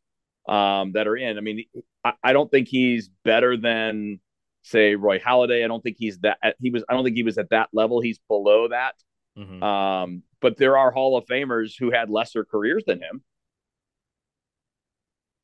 um, 0.48 0.94
that 0.94 1.08
are 1.08 1.18
in, 1.18 1.38
I 1.38 1.42
mean, 1.42 1.66
I, 2.04 2.14
I 2.24 2.34
don't 2.34 2.50
think 2.50 2.68
he's 2.68 3.10
better 3.24 3.58
than 3.58 4.20
say 4.64 4.96
Roy 4.96 5.20
Halladay. 5.20 5.64
I 5.64 5.68
don't 5.68 5.84
think 5.84 5.98
he's 6.00 6.20
that 6.20 6.40
he 6.60 6.72
was. 6.72 6.84
I 6.90 6.94
don't 6.94 7.04
think 7.04 7.16
he 7.16 7.24
was 7.24 7.38
at 7.38 7.52
that 7.52 7.70
level. 7.72 8.02
He's 8.02 8.20
below 8.28 8.70
that. 8.70 8.96
Mhm. 9.38 9.62
Um, 9.62 10.24
but 10.42 10.58
there 10.58 10.78
are 10.78 10.92
Hall 10.92 11.18
of 11.18 11.26
Famers 11.26 11.74
who 11.78 11.92
had 11.92 12.10
lesser 12.10 12.46
careers 12.46 12.84
than 12.88 13.00
him. 13.02 13.24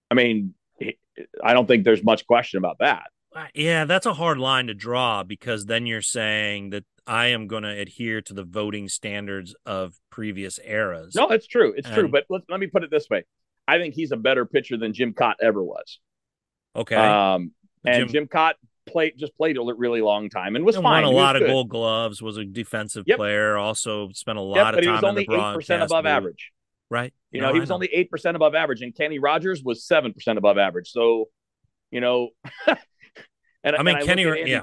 I 0.09 0.15
mean, 0.15 0.55
I 1.43 1.53
don't 1.53 1.67
think 1.67 1.83
there's 1.83 2.03
much 2.03 2.25
question 2.25 2.57
about 2.57 2.79
that. 2.79 3.11
Yeah, 3.53 3.85
that's 3.85 4.05
a 4.05 4.13
hard 4.13 4.37
line 4.37 4.67
to 4.67 4.73
draw 4.73 5.23
because 5.23 5.65
then 5.65 5.85
you're 5.85 6.01
saying 6.01 6.71
that 6.71 6.83
I 7.07 7.27
am 7.27 7.47
going 7.47 7.63
to 7.63 7.69
adhere 7.69 8.21
to 8.21 8.33
the 8.33 8.43
voting 8.43 8.89
standards 8.89 9.55
of 9.65 9.95
previous 10.09 10.59
eras. 10.63 11.15
No, 11.15 11.29
it's 11.29 11.47
true. 11.47 11.73
It's 11.75 11.89
true. 11.89 12.07
But 12.07 12.25
let, 12.29 12.41
let 12.49 12.59
me 12.59 12.67
put 12.67 12.83
it 12.83 12.91
this 12.91 13.09
way: 13.09 13.23
I 13.67 13.77
think 13.77 13.95
he's 13.95 14.11
a 14.11 14.17
better 14.17 14.45
pitcher 14.45 14.77
than 14.77 14.93
Jim 14.93 15.13
Kaat 15.13 15.35
ever 15.41 15.63
was. 15.63 15.99
Okay. 16.75 16.95
Um, 16.95 17.51
and 17.85 17.95
Jim- 17.95 18.09
Jim, 18.09 18.27
Kaat 18.27 18.53
played 18.85 19.13
just 19.17 19.35
played 19.37 19.57
a 19.57 19.61
really 19.61 20.01
long 20.01 20.29
time 20.29 20.55
and 20.55 20.65
was 20.65 20.75
And 20.75 20.83
fine. 20.83 21.03
won 21.03 21.13
a 21.13 21.15
He 21.15 21.21
lot 21.21 21.35
of 21.35 21.41
good. 21.41 21.47
gold 21.47 21.69
gloves, 21.69 22.21
was 22.21 22.37
a 22.37 22.45
defensive 22.45 23.05
Percent 23.05 23.17
player, 23.19 23.57
also 23.57 24.09
spent 24.11 24.37
a 24.37 24.41
lot 24.41 24.57
Yep, 24.57 24.67
of 24.67 24.73
but 24.75 24.83
he 24.83 24.87
time 24.87 24.95
was 24.95 25.03
on 25.03 25.09
only 25.11 25.25
the 25.25 25.35
eight 25.35 25.53
percent 25.55 25.83
above 25.83 26.03
booth. 26.03 26.11
average. 26.11 26.51
Right. 26.89 27.13
You 27.31 27.41
No, 27.41 27.47
know, 27.47 27.53
he 27.53 27.59
I 27.59 27.61
was 27.61 27.71
only 27.71 27.89
eight 27.93 28.09
percent 28.11 28.35
above 28.35 28.53
average, 28.55 28.81
and 28.81 28.95
Kenny 28.95 29.17
Rogers 29.19 29.63
was 29.63 29.85
seven 29.85 30.13
percent 30.13 30.37
above 30.37 30.57
average. 30.57 30.91
So, 30.91 31.29
you 31.89 32.01
know, 32.01 32.29
and 33.63 33.75
I 33.75 33.83
mean, 33.83 33.97
and 33.97 34.05
Kenny, 34.05 34.25
look 34.25 34.33
at 34.35 34.39
Andy- 34.39 34.51
yeah. 34.51 34.61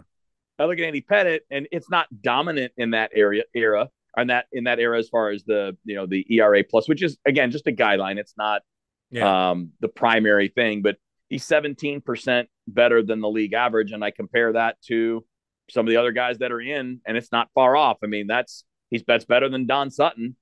I 0.59 0.65
look 0.65 0.79
at 0.79 0.85
Andy 0.85 1.01
Pettitte, 1.03 1.41
and 1.51 1.69
it's 1.71 1.89
not 1.89 2.07
dominant 2.21 2.73
in 2.77 2.91
that 2.91 3.11
area 3.15 3.45
era, 3.55 3.89
and 4.17 4.31
that 4.31 4.47
in 4.53 4.65
that 4.65 4.81
era 4.81 4.99
as 4.99 5.09
far 5.09 5.31
as 5.31 5.45
the 5.45 5.77
you 5.85 5.95
know 5.95 6.07
the 6.07 6.27
ERA 6.35 6.65
plus, 6.65 6.89
which 6.89 7.03
is 7.03 7.17
again 7.27 7.51
just 7.51 7.67
a 7.69 7.73
guideline. 7.73 8.19
It's 8.19 8.35
not 8.37 8.63
Yeah. 9.11 9.51
um, 9.51 9.71
the 9.81 9.89
primary 9.89 10.49
thing, 10.49 10.83
but 10.83 10.97
he's 11.29 11.45
seventeen 11.45 12.01
percent 12.01 12.49
better 12.67 13.03
than 13.03 13.21
the 13.21 13.29
league 13.31 13.53
average, 13.53 13.93
and 13.93 14.03
I 14.05 14.11
compare 14.11 14.53
that 14.55 14.81
to 14.89 15.25
some 15.71 15.87
of 15.87 15.91
the 15.91 15.97
other 15.99 16.13
guys 16.13 16.39
that 16.39 16.51
are 16.51 16.61
in, 16.61 17.01
and 17.07 17.17
it's 17.17 17.31
not 17.31 17.51
far 17.55 17.77
off. 17.77 17.99
I 18.03 18.07
mean, 18.07 18.27
that's 18.27 18.65
he's 18.91 19.05
that's 19.07 19.27
better 19.27 19.49
than 19.49 19.67
Don 19.67 19.91
Sutton, 19.91 20.35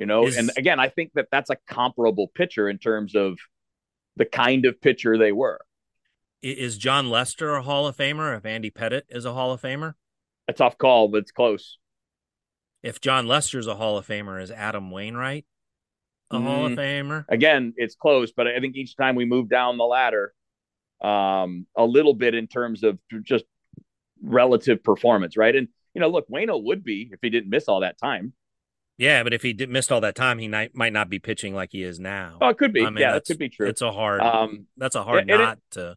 you 0.00 0.06
know. 0.06 0.26
Is- 0.26 0.36
and 0.36 0.50
again, 0.56 0.80
I 0.80 0.88
think 0.88 1.12
that 1.14 1.28
that's 1.30 1.50
a 1.50 1.56
comparable 1.68 2.26
pitcher 2.34 2.68
in 2.68 2.78
terms 2.78 3.14
of 3.14 3.38
the 4.16 4.24
kind 4.24 4.64
of 4.64 4.80
pitcher 4.80 5.16
they 5.16 5.30
were. 5.32 5.60
Is 6.42 6.76
Jon 6.76 7.08
Lester 7.08 7.54
a 7.54 7.62
Hall 7.62 7.86
of 7.86 7.96
Famer 7.96 8.36
if 8.36 8.44
Andy 8.44 8.70
Pettitte 8.70 9.02
is 9.08 9.24
a 9.24 9.32
Hall 9.32 9.52
of 9.52 9.62
Famer? 9.62 9.94
A 10.48 10.52
tough 10.52 10.76
call, 10.76 11.06
but 11.08 11.18
it's 11.18 11.30
close. 11.30 11.78
If 12.82 13.00
Jon 13.00 13.28
Lester's 13.28 13.68
a 13.68 13.76
Hall 13.76 13.96
of 13.96 14.06
Famer, 14.06 14.42
is 14.42 14.50
Adam 14.50 14.90
Wainwright 14.90 15.44
a 16.32 16.40
Hall 16.40 16.66
of 16.66 16.72
Mm. 16.72 16.76
Famer? 16.78 17.24
again, 17.28 17.74
it's 17.76 17.94
close, 17.94 18.32
but 18.32 18.48
I 18.48 18.58
think 18.58 18.74
each 18.74 18.96
time 18.96 19.14
we 19.14 19.24
move 19.24 19.48
down 19.48 19.76
the 19.78 19.84
ladder, 19.84 20.34
um, 21.00 21.66
a 21.76 21.84
little 21.84 22.14
bit 22.14 22.34
in 22.34 22.48
terms 22.48 22.82
of 22.82 22.98
just 23.22 23.44
relative 24.20 24.82
performance, 24.82 25.36
right? 25.36 25.54
And 25.54 25.68
you 25.94 26.00
know, 26.00 26.08
look, 26.08 26.26
Wayno 26.28 26.60
would 26.64 26.82
be 26.82 27.10
if 27.12 27.18
he 27.22 27.28
didn't 27.30 27.50
miss 27.50 27.68
all 27.68 27.80
that 27.80 27.98
time. 27.98 28.32
Yeah, 28.96 29.22
but 29.22 29.32
if 29.34 29.42
he 29.42 29.52
did, 29.52 29.68
missed 29.68 29.92
all 29.92 30.00
that 30.00 30.14
time, 30.14 30.38
he 30.38 30.48
might, 30.48 30.74
might 30.74 30.92
not 30.92 31.08
be 31.10 31.18
pitching 31.18 31.54
like 31.54 31.70
he 31.72 31.82
is 31.82 32.00
now. 32.00 32.38
Oh, 32.40 32.48
it 32.48 32.56
could 32.58 32.72
be. 32.72 32.82
I 32.84 32.90
mean, 32.90 32.98
yeah, 33.00 33.12
that 33.12 33.26
could 33.26 33.38
be 33.38 33.48
true. 33.50 33.68
It's 33.68 33.82
a 33.82 33.92
hard. 33.92 34.20
Um, 34.22 34.66
that's 34.76 34.96
a 34.96 35.02
hard 35.04 35.28
it- 35.28 35.36
not 35.36 35.58
to. 35.72 35.96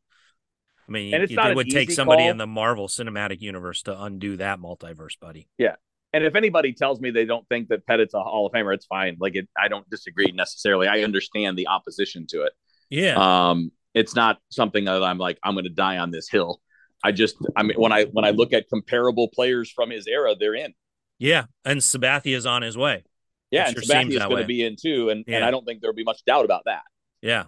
I 0.87 0.91
mean, 0.91 1.13
and 1.13 1.23
it's 1.23 1.31
it, 1.31 1.35
not 1.35 1.51
it 1.51 1.55
would 1.55 1.69
take 1.69 1.91
somebody 1.91 2.23
call. 2.23 2.31
in 2.31 2.37
the 2.37 2.47
Marvel 2.47 2.87
Cinematic 2.87 3.41
Universe 3.41 3.83
to 3.83 4.03
undo 4.03 4.37
that 4.37 4.59
multiverse, 4.59 5.19
buddy. 5.19 5.47
Yeah, 5.57 5.75
and 6.15 6.23
if 6.23 6.35
anybody 6.35 6.71
tells 6.71 7.01
me 7.01 7.11
they 7.11 7.25
don't 7.25 7.47
think 7.49 7.67
that 7.67 7.85
Pettitte's 7.85 8.13
a 8.13 8.23
Hall 8.23 8.45
of 8.45 8.53
Famer, 8.53 8.73
it's 8.73 8.85
fine. 8.85 9.17
Like 9.19 9.35
it, 9.35 9.49
I 9.57 9.67
don't 9.67 9.89
disagree 9.89 10.31
necessarily. 10.31 10.87
I 10.87 11.01
understand 11.01 11.57
the 11.57 11.67
opposition 11.67 12.25
to 12.29 12.43
it. 12.43 12.53
Yeah. 12.89 13.49
Um, 13.49 13.71
it's 13.93 14.15
not 14.15 14.37
something 14.49 14.85
that 14.85 15.03
I'm 15.03 15.17
like 15.17 15.37
I'm 15.43 15.55
going 15.55 15.65
to 15.65 15.69
die 15.69 15.97
on 15.97 16.11
this 16.11 16.29
hill. 16.29 16.61
I 17.03 17.11
just 17.11 17.35
I 17.57 17.63
mean 17.63 17.77
when 17.77 17.91
I 17.91 18.05
when 18.05 18.23
I 18.23 18.29
look 18.29 18.53
at 18.53 18.69
comparable 18.69 19.27
players 19.27 19.69
from 19.69 19.89
his 19.89 20.07
era, 20.07 20.35
they're 20.39 20.55
in. 20.55 20.73
Yeah, 21.19 21.45
and 21.65 21.81
Sabathia 21.81 22.35
is 22.35 22.45
on 22.45 22.61
his 22.61 22.77
way. 22.77 23.03
Yeah, 23.51 23.67
and 23.67 23.75
Sabathia 23.75 24.11
is 24.11 24.19
going 24.19 24.37
to 24.41 24.45
be 24.45 24.63
in 24.63 24.77
too, 24.81 25.09
and 25.09 25.25
yeah. 25.27 25.35
and 25.37 25.45
I 25.45 25.51
don't 25.51 25.65
think 25.65 25.81
there'll 25.81 25.95
be 25.95 26.05
much 26.05 26.23
doubt 26.25 26.45
about 26.45 26.63
that. 26.65 26.83
Yeah. 27.21 27.45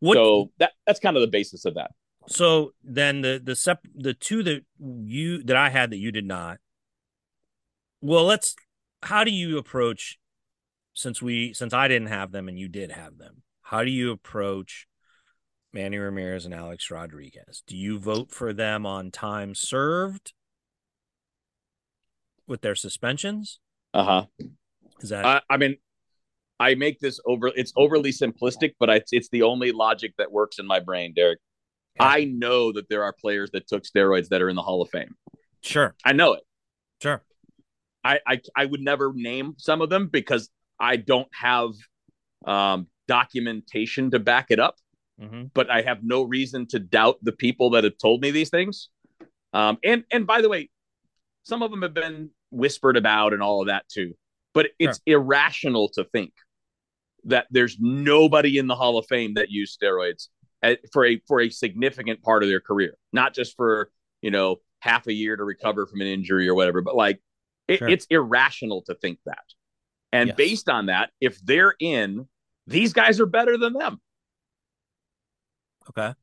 What, 0.00 0.14
so 0.14 0.52
that 0.58 0.72
that's 0.86 1.00
kind 1.00 1.16
of 1.16 1.22
the 1.22 1.28
basis 1.28 1.64
of 1.64 1.74
that. 1.76 1.92
So 2.28 2.72
then 2.84 3.22
the 3.22 3.40
the 3.42 3.56
sep 3.56 3.80
the 3.94 4.14
two 4.14 4.42
that 4.42 4.64
you 4.78 5.42
that 5.44 5.56
I 5.56 5.70
had 5.70 5.90
that 5.90 5.96
you 5.96 6.12
did 6.12 6.26
not. 6.26 6.58
Well, 8.00 8.24
let's. 8.24 8.54
How 9.02 9.24
do 9.24 9.30
you 9.30 9.58
approach? 9.58 10.18
Since 10.92 11.22
we 11.22 11.52
since 11.54 11.72
I 11.72 11.86
didn't 11.88 12.08
have 12.08 12.32
them 12.32 12.48
and 12.48 12.58
you 12.58 12.68
did 12.68 12.90
have 12.90 13.18
them, 13.18 13.42
how 13.62 13.84
do 13.84 13.90
you 13.90 14.10
approach 14.10 14.86
Manny 15.72 15.96
Ramirez 15.96 16.44
and 16.44 16.52
Alex 16.52 16.90
Rodriguez? 16.90 17.62
Do 17.66 17.76
you 17.76 17.98
vote 17.98 18.32
for 18.32 18.52
them 18.52 18.84
on 18.84 19.10
time 19.10 19.54
served 19.54 20.32
with 22.48 22.62
their 22.62 22.74
suspensions? 22.74 23.60
Uh 23.94 24.04
huh. 24.04 24.24
Is 25.00 25.10
that? 25.10 25.24
I, 25.24 25.40
I 25.48 25.56
mean, 25.56 25.76
I 26.58 26.74
make 26.74 26.98
this 26.98 27.20
over. 27.24 27.52
It's 27.54 27.72
overly 27.76 28.10
simplistic, 28.10 28.74
but 28.80 28.88
it's 28.88 29.12
it's 29.12 29.28
the 29.28 29.42
only 29.42 29.70
logic 29.70 30.14
that 30.18 30.32
works 30.32 30.58
in 30.58 30.66
my 30.66 30.80
brain, 30.80 31.12
Derrick. 31.14 31.38
I 32.00 32.24
know 32.24 32.72
that 32.72 32.88
there 32.88 33.04
are 33.04 33.12
players 33.12 33.50
that 33.52 33.66
took 33.66 33.84
steroids 33.84 34.28
that 34.28 34.42
are 34.42 34.48
in 34.48 34.56
the 34.56 34.62
Hall 34.62 34.82
of 34.82 34.90
Fame. 34.90 35.14
Sure, 35.62 35.94
I 36.04 36.12
know 36.12 36.34
it. 36.34 36.42
Sure. 37.02 37.22
I 38.04 38.20
I, 38.26 38.40
I 38.56 38.64
would 38.64 38.80
never 38.80 39.12
name 39.14 39.54
some 39.58 39.80
of 39.80 39.90
them 39.90 40.08
because 40.08 40.50
I 40.78 40.96
don't 40.96 41.28
have 41.34 41.70
um, 42.46 42.86
documentation 43.06 44.10
to 44.12 44.18
back 44.18 44.46
it 44.50 44.60
up. 44.60 44.76
Mm-hmm. 45.20 45.46
But 45.52 45.68
I 45.68 45.82
have 45.82 46.04
no 46.04 46.22
reason 46.22 46.66
to 46.68 46.78
doubt 46.78 47.18
the 47.22 47.32
people 47.32 47.70
that 47.70 47.82
have 47.82 47.98
told 47.98 48.22
me 48.22 48.30
these 48.30 48.50
things. 48.50 48.88
Um, 49.52 49.78
and 49.82 50.04
and 50.12 50.26
by 50.26 50.42
the 50.42 50.48
way, 50.48 50.70
some 51.42 51.62
of 51.62 51.70
them 51.70 51.82
have 51.82 51.94
been 51.94 52.30
whispered 52.50 52.96
about 52.96 53.32
and 53.32 53.42
all 53.42 53.60
of 53.60 53.66
that 53.66 53.88
too. 53.88 54.14
But 54.54 54.68
it's 54.78 55.00
sure. 55.06 55.20
irrational 55.20 55.88
to 55.90 56.04
think 56.04 56.32
that 57.24 57.46
there's 57.50 57.76
nobody 57.80 58.58
in 58.58 58.66
the 58.66 58.74
Hall 58.74 58.96
of 58.96 59.06
Fame 59.06 59.34
that 59.34 59.50
used 59.50 59.78
steroids 59.80 60.28
at, 60.62 60.80
for 60.92 61.04
a 61.04 61.20
for 61.26 61.40
a 61.40 61.50
significant 61.50 62.22
part 62.22 62.42
of 62.42 62.48
their 62.48 62.60
career, 62.60 62.96
not 63.12 63.34
just 63.34 63.56
for 63.56 63.90
you 64.22 64.30
know 64.30 64.56
half 64.80 65.06
a 65.06 65.12
year 65.12 65.36
to 65.36 65.44
recover 65.44 65.86
from 65.86 66.00
an 66.00 66.06
injury 66.06 66.48
or 66.48 66.54
whatever, 66.54 66.80
but 66.80 66.94
like 66.94 67.20
it, 67.66 67.78
sure. 67.78 67.88
it's 67.88 68.06
irrational 68.10 68.82
to 68.82 68.94
think 68.94 69.18
that. 69.26 69.44
And 70.12 70.28
yes. 70.28 70.36
based 70.36 70.68
on 70.68 70.86
that, 70.86 71.10
if 71.20 71.38
they're 71.44 71.74
in, 71.78 72.28
these 72.66 72.92
guys 72.92 73.20
are 73.20 73.26
better 73.26 73.58
than 73.58 73.74
them. 73.74 74.00
Okay. 75.90 76.14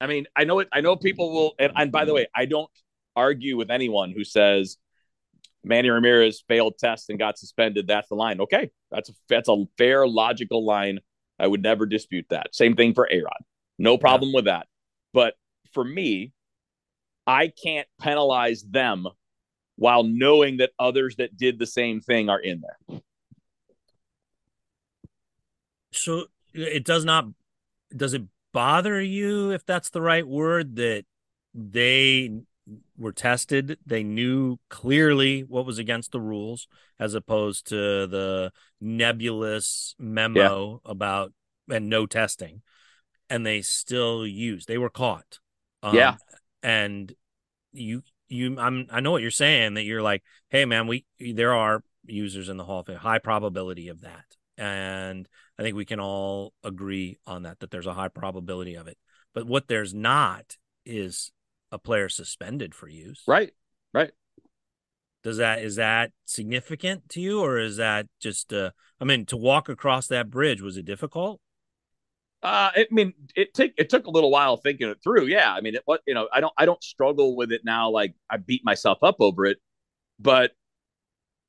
I 0.00 0.06
mean, 0.06 0.26
I 0.34 0.44
know 0.44 0.60
it. 0.60 0.68
I 0.72 0.80
know 0.80 0.96
people 0.96 1.32
will. 1.32 1.54
And, 1.58 1.72
and 1.76 1.92
by 1.92 2.04
the 2.04 2.14
way, 2.14 2.26
I 2.34 2.46
don't 2.46 2.70
argue 3.14 3.56
with 3.56 3.70
anyone 3.70 4.12
who 4.16 4.24
says 4.24 4.78
Manny 5.62 5.90
Ramirez 5.90 6.42
failed 6.48 6.74
test 6.78 7.10
and 7.10 7.18
got 7.18 7.38
suspended. 7.38 7.86
That's 7.86 8.08
the 8.08 8.14
line. 8.14 8.40
Okay, 8.40 8.70
that's 8.90 9.10
a 9.10 9.12
that's 9.28 9.48
a 9.48 9.64
fair, 9.76 10.06
logical 10.06 10.64
line. 10.64 11.00
I 11.38 11.46
would 11.46 11.62
never 11.62 11.86
dispute 11.86 12.26
that. 12.30 12.54
Same 12.54 12.76
thing 12.76 12.94
for 12.94 13.08
Arod. 13.12 13.28
No 13.80 13.96
problem 13.96 14.30
yeah. 14.30 14.36
with 14.36 14.44
that. 14.44 14.66
But 15.14 15.34
for 15.72 15.82
me, 15.82 16.32
I 17.26 17.48
can't 17.48 17.88
penalize 17.98 18.62
them 18.62 19.06
while 19.76 20.02
knowing 20.02 20.58
that 20.58 20.72
others 20.78 21.16
that 21.16 21.38
did 21.38 21.58
the 21.58 21.66
same 21.66 22.02
thing 22.02 22.28
are 22.28 22.38
in 22.38 22.60
there. 22.60 23.00
So 25.92 26.26
it 26.52 26.84
does 26.84 27.04
not 27.04 27.26
does 27.96 28.12
it 28.12 28.22
bother 28.52 29.00
you 29.00 29.50
if 29.50 29.64
that's 29.64 29.90
the 29.90 30.02
right 30.02 30.26
word 30.26 30.76
that 30.76 31.04
they 31.54 32.30
were 32.98 33.12
tested. 33.12 33.78
They 33.86 34.02
knew 34.02 34.58
clearly 34.68 35.40
what 35.40 35.64
was 35.64 35.78
against 35.78 36.12
the 36.12 36.20
rules, 36.20 36.68
as 36.98 37.14
opposed 37.14 37.68
to 37.68 38.06
the 38.06 38.52
nebulous 38.78 39.94
memo 39.98 40.82
yeah. 40.84 40.90
about 40.90 41.32
and 41.70 41.88
no 41.88 42.04
testing, 42.04 42.62
and 43.30 43.46
they 43.46 43.62
still 43.62 44.26
used. 44.26 44.68
They 44.68 44.76
were 44.76 44.90
caught. 44.90 45.38
Um, 45.82 45.94
yeah, 45.94 46.16
and 46.62 47.14
you 47.72 48.02
you 48.28 48.58
I'm 48.58 48.86
I 48.90 49.00
know 49.00 49.12
what 49.12 49.22
you're 49.22 49.30
saying 49.30 49.74
that 49.74 49.84
you're 49.84 50.02
like, 50.02 50.22
hey 50.50 50.64
man, 50.66 50.86
we 50.86 51.06
there 51.18 51.54
are 51.54 51.82
users 52.04 52.48
in 52.48 52.58
the 52.58 52.64
Hall 52.64 52.80
of 52.80 52.86
Fame, 52.86 52.96
high 52.96 53.18
probability 53.18 53.88
of 53.88 54.02
that, 54.02 54.36
and 54.58 55.26
I 55.58 55.62
think 55.62 55.76
we 55.76 55.86
can 55.86 56.00
all 56.00 56.52
agree 56.62 57.18
on 57.26 57.44
that 57.44 57.60
that 57.60 57.70
there's 57.70 57.86
a 57.86 57.94
high 57.94 58.08
probability 58.08 58.74
of 58.74 58.88
it. 58.88 58.98
But 59.32 59.46
what 59.46 59.68
there's 59.68 59.94
not 59.94 60.56
is 60.84 61.32
a 61.72 61.78
player 61.78 62.08
suspended 62.08 62.74
for 62.74 62.88
use. 62.88 63.22
Right. 63.26 63.52
Right. 63.92 64.10
Does 65.22 65.36
that 65.36 65.62
is 65.62 65.76
that 65.76 66.12
significant 66.24 67.08
to 67.10 67.20
you, 67.20 67.40
or 67.40 67.58
is 67.58 67.76
that 67.76 68.06
just? 68.20 68.52
Uh, 68.52 68.70
I 69.00 69.04
mean, 69.04 69.26
to 69.26 69.36
walk 69.36 69.68
across 69.68 70.06
that 70.08 70.30
bridge 70.30 70.62
was 70.62 70.76
it 70.76 70.86
difficult? 70.86 71.40
Uh, 72.42 72.70
I 72.74 72.86
mean, 72.90 73.12
it 73.36 73.52
took 73.52 73.72
it 73.76 73.90
took 73.90 74.06
a 74.06 74.10
little 74.10 74.30
while 74.30 74.56
thinking 74.56 74.88
it 74.88 74.98
through. 75.02 75.26
Yeah, 75.26 75.52
I 75.52 75.60
mean, 75.60 75.74
it 75.74 75.82
what 75.84 76.00
you 76.06 76.14
know, 76.14 76.28
I 76.32 76.40
don't 76.40 76.52
I 76.56 76.64
don't 76.64 76.82
struggle 76.82 77.36
with 77.36 77.52
it 77.52 77.62
now. 77.64 77.90
Like 77.90 78.14
I 78.30 78.38
beat 78.38 78.64
myself 78.64 78.98
up 79.02 79.16
over 79.20 79.44
it, 79.44 79.58
but 80.18 80.52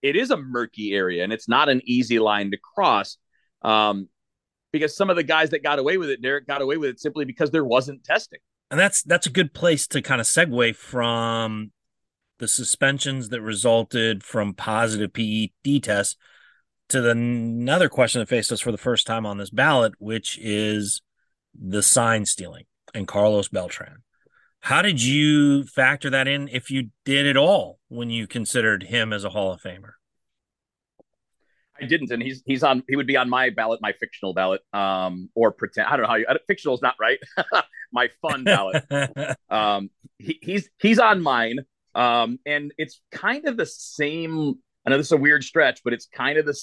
it 0.02 0.16
is 0.16 0.32
a 0.32 0.38
murky 0.38 0.94
area, 0.94 1.24
and 1.24 1.32
it's 1.32 1.48
not 1.48 1.70
an 1.70 1.82
easy 1.86 2.20
line 2.20 2.52
to 2.52 2.58
cross. 2.58 3.18
Um, 3.62 4.10
because 4.74 4.96
some 4.96 5.10
of 5.10 5.16
the 5.16 5.24
guys 5.24 5.50
that 5.52 5.64
got 5.64 5.80
away 5.80 5.98
with 5.98 6.10
it, 6.10 6.22
Derrick 6.22 6.48
got 6.48 6.62
away 6.62 6.78
with 6.78 6.90
it 6.90 7.00
simply 7.00 7.26
because 7.26 7.52
there 7.52 7.66
wasn't 7.66 8.04
testing 8.04 8.40
and 8.72 8.80
that's 8.80 9.04
that's 9.04 9.28
a 9.28 9.32
good 9.32 9.54
place 9.54 9.86
to 9.88 10.02
kind 10.02 10.22
of 10.22 10.26
segue 10.26 10.76
from 10.76 11.72
the 12.40 12.48
suspensions 12.48 13.30
that 13.30 13.42
resulted 13.42 14.24
from 14.24 14.54
positive 14.54 15.14
PED 15.14 15.84
tests 15.84 16.16
to 16.92 17.02
the 17.02 17.12
another 17.12 17.90
question 17.90 18.20
that 18.20 18.30
faced 18.30 18.52
us 18.52 18.62
for 18.62 18.72
the 18.72 18.78
first 18.78 19.08
time 19.08 19.26
on 19.26 19.38
this 19.38 19.50
ballot, 19.50 19.94
which 20.00 20.38
is 20.42 21.02
the 21.54 21.82
sign 21.82 22.26
stealing 22.26 22.66
and 22.94 23.08
Carlos 23.08 23.48
Beltran. 23.48 24.04
How 24.62 24.82
did 24.82 25.02
you 25.02 25.64
factor 25.64 26.10
that 26.12 26.28
in, 26.28 26.48
if 26.48 26.70
you 26.70 26.90
did 27.04 27.26
at 27.26 27.36
all, 27.36 27.80
when 27.88 28.10
you 28.10 28.28
considered 28.28 28.84
him 28.84 29.12
as 29.12 29.24
a 29.24 29.30
Hall 29.30 29.52
of 29.52 29.62
Famer? 29.62 29.94
I 31.82 31.86
didn't, 31.86 32.12
and 32.12 32.22
he's 32.22 32.44
he's 32.46 32.62
on. 32.62 32.84
He 32.88 32.96
would 32.96 33.08
be 33.08 33.18
on 33.18 33.28
my 33.28 33.50
ballot, 33.50 33.80
my 33.82 33.94
fictional 33.94 34.36
ballot, 34.36 34.62
um, 34.72 35.30
or 35.34 35.52
pretend. 35.52 35.88
I 35.88 35.98
don't 35.98 36.04
know 36.04 36.10
how 36.10 36.16
you. 36.16 36.28
Fictional 36.48 36.76
is 36.76 36.82
not 36.82 36.94
right. 37.00 37.18
my 37.92 38.10
fun 38.22 38.44
ballot. 38.44 38.86
um, 39.50 39.90
he, 40.20 40.38
he's 40.44 40.70
he's 40.80 41.00
on 41.00 41.24
mine, 41.24 41.60
um, 41.96 42.38
and 42.46 42.72
it's 42.78 43.02
kind 43.12 43.48
of 43.48 43.58
the 43.58 43.66
same. 43.66 44.60
I 44.86 44.92
know 44.92 44.98
this 44.98 45.08
is 45.08 45.12
a 45.12 45.18
weird 45.18 45.44
stretch, 45.44 45.82
but 45.84 45.92
it's 45.94 46.06
kind 46.06 46.38
of 46.38 46.46
the 46.46 46.54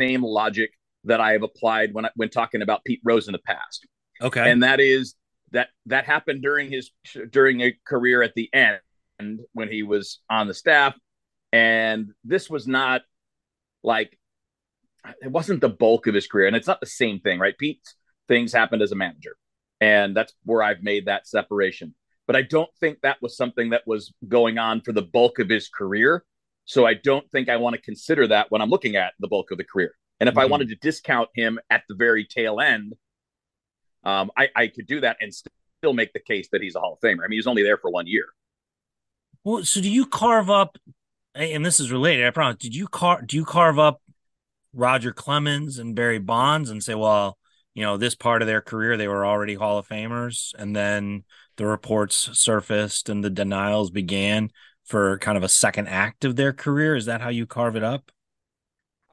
same 0.00 0.22
logic 0.22 0.70
that 1.04 1.20
I 1.20 1.32
have 1.32 1.42
applied 1.42 1.94
when 1.94 2.06
I, 2.06 2.10
when 2.16 2.28
talking 2.28 2.62
about 2.62 2.84
Pete 2.84 3.00
Rose 3.04 3.28
in 3.28 3.32
the 3.32 3.38
past. 3.38 3.86
Okay, 4.20 4.50
and 4.50 4.62
that 4.62 4.80
is 4.80 5.14
that 5.52 5.68
that 5.86 6.04
happened 6.04 6.42
during 6.42 6.70
his 6.70 6.90
during 7.30 7.60
a 7.60 7.74
career 7.86 8.22
at 8.22 8.34
the 8.34 8.48
end 8.52 9.40
when 9.52 9.68
he 9.68 9.82
was 9.82 10.20
on 10.28 10.46
the 10.46 10.54
staff, 10.54 10.94
and 11.52 12.10
this 12.24 12.48
was 12.48 12.66
not 12.66 13.02
like 13.82 14.18
it 15.22 15.30
wasn't 15.30 15.60
the 15.60 15.68
bulk 15.68 16.06
of 16.06 16.14
his 16.14 16.26
career, 16.26 16.46
and 16.46 16.56
it's 16.56 16.66
not 16.66 16.80
the 16.80 16.86
same 16.86 17.20
thing, 17.20 17.38
right? 17.38 17.56
Pete's 17.58 17.94
things 18.28 18.52
happened 18.52 18.82
as 18.82 18.92
a 18.92 18.96
manager, 18.96 19.36
and 19.80 20.16
that's 20.16 20.34
where 20.44 20.62
I've 20.62 20.82
made 20.82 21.06
that 21.06 21.26
separation. 21.26 21.94
But 22.26 22.36
I 22.36 22.42
don't 22.42 22.70
think 22.78 23.00
that 23.00 23.20
was 23.20 23.36
something 23.36 23.70
that 23.70 23.82
was 23.86 24.12
going 24.28 24.58
on 24.58 24.82
for 24.82 24.92
the 24.92 25.02
bulk 25.02 25.38
of 25.38 25.48
his 25.48 25.68
career. 25.68 26.24
So 26.64 26.86
I 26.86 26.94
don't 26.94 27.28
think 27.30 27.48
I 27.48 27.56
want 27.56 27.74
to 27.76 27.82
consider 27.82 28.28
that 28.28 28.50
when 28.50 28.62
I'm 28.62 28.70
looking 28.70 28.96
at 28.96 29.14
the 29.18 29.28
bulk 29.28 29.50
of 29.50 29.58
the 29.58 29.64
career. 29.64 29.94
And 30.20 30.28
if 30.28 30.34
mm-hmm. 30.34 30.42
I 30.42 30.44
wanted 30.46 30.68
to 30.68 30.76
discount 30.76 31.28
him 31.34 31.58
at 31.70 31.82
the 31.88 31.94
very 31.94 32.24
tail 32.24 32.60
end, 32.60 32.94
um, 34.04 34.30
I, 34.36 34.48
I 34.54 34.66
could 34.68 34.86
do 34.86 35.00
that 35.00 35.16
and 35.20 35.32
still 35.34 35.92
make 35.92 36.12
the 36.12 36.20
case 36.20 36.48
that 36.52 36.62
he's 36.62 36.74
a 36.74 36.80
Hall 36.80 36.94
of 36.94 37.00
Famer. 37.00 37.24
I 37.24 37.28
mean, 37.28 37.38
he's 37.38 37.46
only 37.46 37.62
there 37.62 37.76
for 37.76 37.90
one 37.90 38.06
year. 38.06 38.26
Well, 39.44 39.64
so 39.64 39.80
do 39.80 39.90
you 39.90 40.06
carve 40.06 40.50
up? 40.50 40.78
And 41.34 41.64
this 41.64 41.80
is 41.80 41.92
related. 41.92 42.26
I 42.26 42.30
promise. 42.30 42.56
Did 42.58 42.74
you 42.74 42.88
carve? 42.88 43.26
Do 43.26 43.36
you 43.36 43.44
carve 43.44 43.78
up 43.78 44.02
Roger 44.72 45.12
Clemens 45.12 45.78
and 45.78 45.94
Barry 45.94 46.18
Bonds 46.18 46.70
and 46.70 46.82
say, 46.82 46.94
well, 46.94 47.38
you 47.74 47.82
know, 47.82 47.96
this 47.96 48.14
part 48.14 48.42
of 48.42 48.48
their 48.48 48.60
career, 48.60 48.96
they 48.96 49.08
were 49.08 49.24
already 49.24 49.54
Hall 49.54 49.78
of 49.78 49.88
Famers. 49.88 50.52
And 50.58 50.74
then 50.74 51.24
the 51.56 51.66
reports 51.66 52.30
surfaced 52.32 53.08
and 53.08 53.22
the 53.22 53.30
denials 53.30 53.90
began 53.90 54.50
for 54.90 55.18
kind 55.18 55.38
of 55.38 55.44
a 55.44 55.48
second 55.48 55.86
act 55.86 56.24
of 56.24 56.34
their 56.34 56.52
career. 56.52 56.96
Is 56.96 57.06
that 57.06 57.20
how 57.20 57.28
you 57.28 57.46
carve 57.46 57.76
it 57.76 57.84
up? 57.84 58.10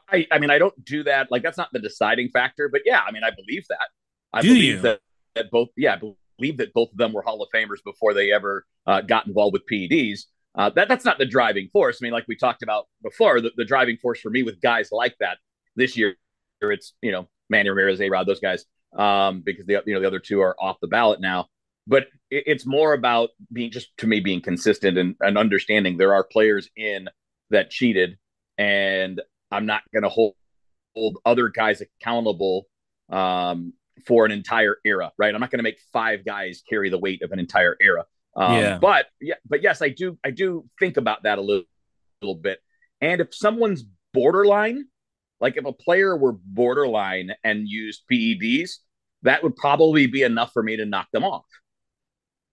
I, 0.09 0.25
I 0.31 0.39
mean, 0.39 0.49
I 0.49 0.57
don't 0.57 0.83
do 0.83 1.03
that. 1.03 1.29
Like, 1.29 1.43
that's 1.43 1.57
not 1.57 1.69
the 1.71 1.79
deciding 1.79 2.29
factor, 2.29 2.67
but 2.67 2.81
yeah, 2.83 3.01
I 3.07 3.11
mean, 3.11 3.23
I 3.23 3.29
believe 3.29 3.65
that. 3.69 3.87
I 4.33 4.41
do 4.41 4.47
believe 4.49 4.63
you? 4.63 4.81
that, 4.81 5.01
that 5.35 5.51
both, 5.51 5.69
yeah, 5.77 5.93
I 5.93 5.97
believe 6.39 6.57
that 6.57 6.73
both 6.73 6.91
of 6.91 6.97
them 6.97 7.13
were 7.13 7.21
Hall 7.21 7.43
of 7.43 7.49
Famers 7.53 7.83
before 7.85 8.15
they 8.15 8.31
ever 8.31 8.65
uh, 8.87 9.01
got 9.01 9.27
involved 9.27 9.53
with 9.53 9.63
PEDs. 9.71 10.21
Uh, 10.55 10.71
that 10.71 10.87
that's 10.87 11.05
not 11.05 11.19
the 11.19 11.25
driving 11.25 11.69
force. 11.71 11.99
I 12.01 12.05
mean, 12.05 12.13
like 12.13 12.25
we 12.27 12.35
talked 12.35 12.63
about 12.63 12.87
before, 13.03 13.39
the, 13.39 13.51
the 13.55 13.65
driving 13.65 13.97
force 13.97 14.19
for 14.19 14.31
me 14.31 14.41
with 14.41 14.59
guys 14.59 14.89
like 14.91 15.15
that 15.19 15.37
this 15.75 15.95
year, 15.95 16.15
it's 16.61 16.93
you 17.03 17.11
know 17.11 17.27
Manny 17.49 17.69
Ramirez, 17.69 18.01
A 18.01 18.09
Rod, 18.09 18.25
those 18.25 18.39
guys, 18.39 18.65
um, 18.97 19.41
because 19.45 19.67
the 19.67 19.83
you 19.85 19.93
know 19.93 19.99
the 19.99 20.07
other 20.07 20.19
two 20.19 20.41
are 20.41 20.55
off 20.59 20.77
the 20.81 20.87
ballot 20.87 21.21
now. 21.21 21.47
But 21.87 22.07
it, 22.29 22.43
it's 22.45 22.65
more 22.65 22.93
about 22.93 23.29
being 23.51 23.71
just 23.71 23.95
to 23.97 24.07
me 24.07 24.19
being 24.19 24.41
consistent 24.41 24.97
and, 24.97 25.15
and 25.21 25.37
understanding 25.37 25.97
there 25.97 26.13
are 26.13 26.23
players 26.23 26.69
in 26.75 27.09
that 27.49 27.69
cheated, 27.69 28.17
and 28.57 29.21
I'm 29.51 29.65
not 29.65 29.81
going 29.93 30.03
to 30.03 30.09
hold 30.09 30.35
hold 30.95 31.17
other 31.25 31.49
guys 31.49 31.81
accountable 31.81 32.67
um, 33.09 33.73
for 34.05 34.25
an 34.25 34.31
entire 34.31 34.77
era, 34.83 35.11
right? 35.17 35.33
I'm 35.33 35.39
not 35.39 35.51
going 35.51 35.59
to 35.59 35.63
make 35.63 35.79
five 35.93 36.25
guys 36.25 36.63
carry 36.67 36.89
the 36.89 36.97
weight 36.97 37.21
of 37.21 37.31
an 37.31 37.39
entire 37.39 37.77
era. 37.81 38.05
Um, 38.35 38.53
yeah. 38.53 38.77
But 38.79 39.07
yeah, 39.19 39.35
but 39.47 39.63
yes, 39.63 39.81
I 39.81 39.89
do. 39.89 40.17
I 40.23 40.31
do 40.31 40.65
think 40.79 40.97
about 40.97 41.23
that 41.23 41.39
a 41.39 41.41
little, 41.41 41.63
little 42.21 42.35
bit. 42.35 42.59
And 43.01 43.21
if 43.21 43.33
someone's 43.33 43.83
borderline, 44.13 44.85
like 45.39 45.57
if 45.57 45.65
a 45.65 45.73
player 45.73 46.15
were 46.15 46.33
borderline 46.33 47.31
and 47.43 47.67
used 47.67 48.03
PEDs, 48.11 48.77
that 49.23 49.43
would 49.43 49.55
probably 49.55 50.07
be 50.07 50.23
enough 50.23 50.51
for 50.53 50.63
me 50.63 50.77
to 50.77 50.85
knock 50.85 51.07
them 51.11 51.23
off. 51.23 51.45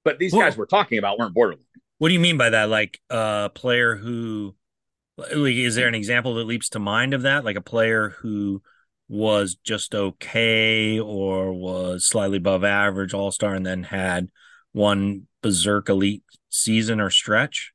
But 0.05 0.19
these 0.19 0.33
guys 0.33 0.57
we're 0.57 0.67
talking 0.67 0.99
about 0.99 1.19
weren't 1.19 1.35
borderline. 1.35 1.65
What 1.99 2.09
do 2.09 2.15
you 2.15 2.21
mean 2.21 2.37
by 2.37 2.51
that? 2.51 2.69
Like 2.69 3.01
a 3.09 3.51
player 3.55 3.97
who, 3.97 4.55
like, 5.17 5.55
is 5.55 5.75
there 5.75 5.89
an 5.89 5.95
example 5.95 6.35
that 6.35 6.45
leaps 6.45 6.69
to 6.71 6.79
mind 6.79 7.15
of 7.15 7.23
that? 7.23 7.45
Like 7.45 7.57
a 7.57 7.63
player 7.63 8.11
who 8.21 8.63
was 9.09 9.55
just 9.55 9.95
okay 9.95 10.99
or 10.99 11.53
was 11.53 12.05
slightly 12.07 12.39
above 12.39 12.65
average 12.65 13.15
all 13.15 13.31
star 13.31 13.55
and 13.55 13.65
then 13.65 13.85
had 13.85 14.29
one 14.73 15.27
berserk 15.43 15.89
elite 15.89 16.25
season 16.51 17.01
or 17.01 17.11
stretch? 17.11 17.73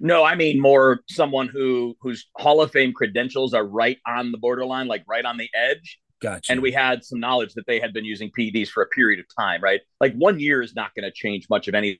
No, 0.00 0.24
I 0.24 0.34
mean 0.34 0.60
more 0.60 1.00
someone 1.08 1.48
who 1.48 1.96
whose 2.00 2.28
Hall 2.36 2.62
of 2.62 2.70
Fame 2.70 2.92
credentials 2.92 3.54
are 3.54 3.64
right 3.64 3.98
on 4.06 4.32
the 4.32 4.38
borderline, 4.38 4.86
like 4.86 5.04
right 5.06 5.24
on 5.24 5.36
the 5.36 5.48
edge. 5.54 5.98
Gotcha. 6.22 6.52
And 6.52 6.62
we 6.62 6.72
had 6.72 7.04
some 7.04 7.20
knowledge 7.20 7.54
that 7.54 7.66
they 7.66 7.80
had 7.80 7.92
been 7.92 8.04
using 8.04 8.30
PEDs 8.30 8.68
for 8.68 8.82
a 8.82 8.86
period 8.86 9.20
of 9.20 9.26
time, 9.36 9.60
right? 9.60 9.80
Like 10.00 10.14
one 10.14 10.38
year 10.38 10.62
is 10.62 10.74
not 10.74 10.94
going 10.94 11.04
to 11.04 11.10
change 11.10 11.46
much 11.50 11.68
of 11.68 11.74
anybody's 11.74 11.98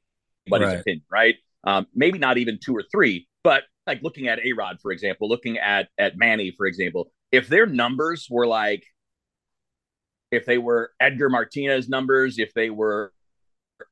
right. 0.50 0.80
opinion, 0.80 1.04
right? 1.10 1.34
Um, 1.64 1.86
maybe 1.94 2.18
not 2.18 2.38
even 2.38 2.58
two 2.62 2.76
or 2.76 2.84
three, 2.90 3.28
but 3.42 3.64
like 3.86 4.02
looking 4.02 4.28
at 4.28 4.38
A 4.44 4.52
Rod, 4.52 4.78
for 4.80 4.92
example, 4.92 5.28
looking 5.28 5.58
at 5.58 5.88
at 5.98 6.16
Manny, 6.16 6.52
for 6.56 6.66
example, 6.66 7.10
if 7.32 7.48
their 7.48 7.66
numbers 7.66 8.28
were 8.30 8.46
like 8.46 8.84
if 10.30 10.46
they 10.46 10.58
were 10.58 10.92
Edgar 10.98 11.28
Martinez 11.28 11.88
numbers, 11.88 12.38
if 12.38 12.52
they 12.54 12.70
were 12.70 13.12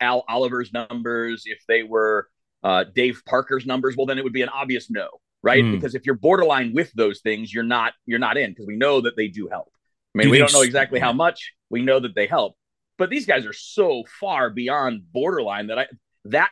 Al 0.01 0.25
Oliver's 0.29 0.73
numbers, 0.73 1.43
if 1.47 1.59
they 1.69 1.83
were 1.83 2.29
uh, 2.63 2.85
Dave 2.95 3.23
Parker's 3.27 3.67
numbers, 3.67 3.97
well, 3.97 4.07
then 4.07 4.19
it 4.19 4.25
would 4.25 4.33
be 4.33 4.43
an 4.43 4.49
obvious 4.49 4.91
no, 4.91 5.09
right? 5.43 5.63
Mm. 5.63 5.73
Because 5.73 5.95
if 5.95 6.07
you're 6.07 6.17
borderline 6.17 6.73
with 6.73 6.93
those 6.93 7.21
things, 7.21 7.53
you're 7.53 7.63
not 7.63 7.93
you're 8.07 8.19
not 8.19 8.37
in 8.37 8.51
because 8.51 8.67
we 8.67 8.77
know 8.77 9.01
that 9.03 9.17
they 9.17 9.29
do 9.29 9.49
help. 9.49 9.73
I 10.15 10.19
mean, 10.19 10.27
do 10.27 10.31
we 10.31 10.39
don't 10.39 10.53
know 10.53 10.63
exactly 10.63 11.01
how 11.01 11.13
much. 11.13 11.53
We 11.69 11.83
know 11.83 12.01
that 12.01 12.15
they 12.15 12.27
help, 12.27 12.57
but 12.99 13.11
these 13.11 13.27
guys 13.27 13.47
are 13.47 13.53
so 13.53 14.05
far 14.21 14.51
beyond 14.51 15.13
borderline 15.13 15.69
that 15.69 15.79
I 15.79 15.87
that 16.27 16.51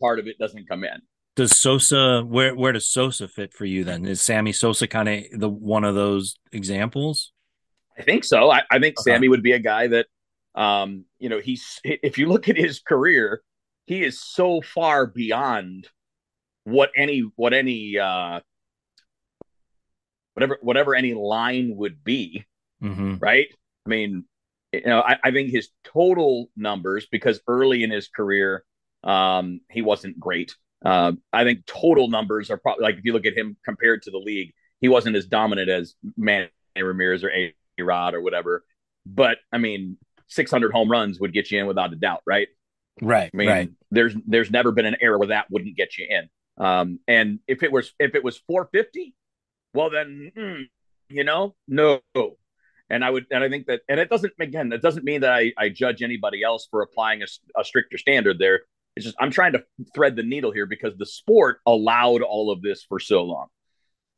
part 0.00 0.18
of 0.18 0.26
it 0.26 0.38
doesn't 0.38 0.68
come 0.68 0.84
in. 0.84 1.02
Does 1.36 1.58
Sosa 1.58 2.22
where 2.22 2.54
where 2.54 2.72
does 2.72 2.88
Sosa 2.88 3.28
fit 3.28 3.52
for 3.52 3.64
you 3.64 3.84
then? 3.84 4.06
Is 4.06 4.22
Sammy 4.22 4.52
Sosa 4.52 4.86
kind 4.86 5.08
of 5.08 5.24
the 5.32 5.48
one 5.48 5.84
of 5.84 5.94
those 5.94 6.36
examples? 6.50 7.32
I 7.98 8.02
think 8.02 8.24
so. 8.24 8.50
I, 8.50 8.62
I 8.70 8.78
think 8.78 8.98
okay. 8.98 9.12
Sammy 9.12 9.28
would 9.28 9.42
be 9.42 9.52
a 9.52 9.58
guy 9.58 9.86
that, 9.88 10.06
um, 10.54 11.04
you 11.18 11.28
know, 11.28 11.40
he's 11.40 11.80
if 11.84 12.18
you 12.18 12.26
look 12.26 12.48
at 12.48 12.56
his 12.56 12.80
career, 12.80 13.42
he 13.86 14.02
is 14.02 14.20
so 14.20 14.60
far 14.60 15.06
beyond 15.06 15.88
what 16.64 16.90
any 16.96 17.20
what 17.36 17.52
any 17.52 17.98
uh, 17.98 18.40
whatever 20.34 20.58
whatever 20.62 20.94
any 20.94 21.14
line 21.14 21.76
would 21.76 22.02
be, 22.02 22.44
mm-hmm. 22.82 23.16
right? 23.18 23.48
I 23.86 23.88
mean, 23.88 24.24
you 24.72 24.82
know, 24.86 25.00
I, 25.00 25.18
I, 25.22 25.30
think 25.30 25.50
his 25.50 25.68
total 25.84 26.48
numbers 26.56 27.06
because 27.10 27.40
early 27.46 27.82
in 27.82 27.90
his 27.90 28.08
career, 28.08 28.64
um, 29.04 29.60
he 29.70 29.82
wasn't 29.82 30.18
great. 30.18 30.54
Uh, 30.84 31.12
I 31.32 31.44
think 31.44 31.66
total 31.66 32.08
numbers 32.08 32.50
are 32.50 32.56
probably 32.56 32.82
like 32.82 32.96
if 32.96 33.04
you 33.04 33.12
look 33.12 33.26
at 33.26 33.36
him 33.36 33.56
compared 33.64 34.02
to 34.02 34.10
the 34.10 34.18
league, 34.18 34.52
he 34.80 34.88
wasn't 34.88 35.16
as 35.16 35.26
dominant 35.26 35.68
as 35.68 35.94
Manny 36.16 36.48
Ramirez 36.76 37.22
or 37.22 37.30
A 37.30 37.54
Rod 37.80 38.14
or 38.14 38.20
whatever. 38.20 38.64
But 39.06 39.38
I 39.52 39.58
mean, 39.58 39.98
600 40.28 40.72
home 40.72 40.90
runs 40.90 41.20
would 41.20 41.32
get 41.32 41.50
you 41.50 41.60
in 41.60 41.66
without 41.66 41.92
a 41.92 41.96
doubt, 41.96 42.22
right? 42.26 42.48
Right. 43.00 43.30
I 43.32 43.36
mean, 43.36 43.48
right. 43.48 43.70
there's 43.90 44.14
there's 44.26 44.50
never 44.50 44.72
been 44.72 44.86
an 44.86 44.96
era 45.00 45.18
where 45.18 45.28
that 45.28 45.50
wouldn't 45.50 45.76
get 45.76 45.96
you 45.98 46.06
in. 46.08 46.64
Um, 46.64 47.00
and 47.08 47.38
if 47.46 47.62
it 47.62 47.72
was 47.72 47.92
if 47.98 48.14
it 48.14 48.24
was 48.24 48.38
450, 48.46 49.14
well 49.74 49.90
then, 49.90 50.32
mm, 50.36 50.64
you 51.08 51.24
know, 51.24 51.54
no. 51.68 52.00
And 52.92 53.02
I 53.02 53.10
would, 53.10 53.26
and 53.30 53.42
I 53.42 53.48
think 53.48 53.66
that, 53.66 53.80
and 53.88 53.98
it 53.98 54.10
doesn't 54.10 54.34
again, 54.38 54.70
it 54.70 54.82
doesn't 54.82 55.04
mean 55.04 55.22
that 55.22 55.32
I, 55.32 55.52
I 55.56 55.70
judge 55.70 56.02
anybody 56.02 56.42
else 56.42 56.68
for 56.70 56.82
applying 56.82 57.22
a, 57.22 57.26
a 57.58 57.64
stricter 57.64 57.96
standard 57.96 58.38
there. 58.38 58.60
It's 58.94 59.06
just 59.06 59.16
I'm 59.18 59.30
trying 59.30 59.54
to 59.54 59.64
thread 59.94 60.14
the 60.14 60.22
needle 60.22 60.52
here 60.52 60.66
because 60.66 60.94
the 60.98 61.06
sport 61.06 61.60
allowed 61.66 62.20
all 62.20 62.52
of 62.52 62.60
this 62.60 62.84
for 62.84 63.00
so 63.00 63.22
long. 63.24 63.46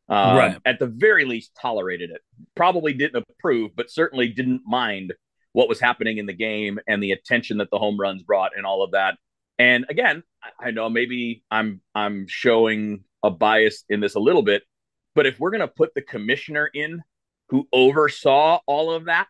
Um, 0.09 0.37
right. 0.37 0.59
At 0.67 0.81
the 0.81 0.89
very 0.89 1.25
least, 1.25 1.53
tolerated 1.59 2.11
it. 2.11 2.21
Probably 2.57 2.93
didn't 2.93 3.25
approve, 3.31 3.71
but 3.77 3.91
certainly 3.91 4.29
didn't 4.29 4.63
mind 4.67 5.15
what 5.53 5.69
was 5.69 5.79
happening 5.79 6.19
in 6.19 6.27
the 6.27 6.35
game 6.35 6.81
and 6.89 7.01
the 7.01 7.13
attention 7.13 7.59
that 7.59 7.71
the 7.71 7.79
home 7.79 7.99
runs 7.99 8.25
brought 8.25 8.57
and 8.57 8.67
all 8.67 8.83
of 8.83 8.91
that. 8.91 9.17
And 9.57 9.87
again, 9.89 10.25
I 10.61 10.73
know 10.73 10.91
maybe 10.91 11.45
I'm 11.49 11.81
I'm 11.95 12.27
showing 12.29 13.05
a 13.23 13.31
bias 13.31 13.85
in 13.89 14.01
this 14.01 14.17
a 14.17 14.21
little 14.21 14.43
bit, 14.43 14.65
but 15.15 15.27
if 15.27 15.39
we're 15.39 15.51
going 15.51 15.61
to 15.61 15.69
put 15.69 15.95
the 15.95 16.03
commissioner 16.03 16.69
in 16.75 17.03
who 17.55 17.69
oversaw 17.73 18.59
all 18.67 18.91
of 18.91 19.05
that 19.05 19.29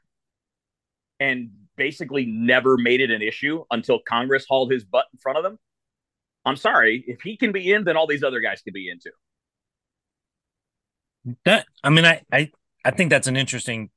and 1.21 1.51
basically 1.77 2.25
never 2.25 2.79
made 2.79 3.03
it 3.03 3.11
an 3.11 3.21
issue 3.21 3.63
until 3.71 3.99
Congress 3.99 4.47
hauled 4.49 4.73
his 4.73 4.83
butt 4.83 5.05
in 5.13 5.19
front 5.19 5.37
of 5.37 5.45
them, 5.45 5.59
I'm 6.47 6.57
sorry, 6.57 7.05
if 7.07 7.21
he 7.21 7.37
can 7.37 7.53
be 7.53 7.71
in, 7.71 7.85
then 7.85 7.99
all 7.99 8.07
these 8.07 8.23
other 8.23 8.41
guys 8.41 8.63
can 8.63 8.73
be 8.73 8.89
in 8.89 8.99
too. 8.99 9.11
That 11.45 11.67
I 11.83 11.91
mean, 11.91 12.07
I 12.07 12.23
I 12.33 12.51
I 12.83 12.93
think 12.93 13.11
that's 13.11 13.27
an 13.27 13.37
interesting. 13.37 13.91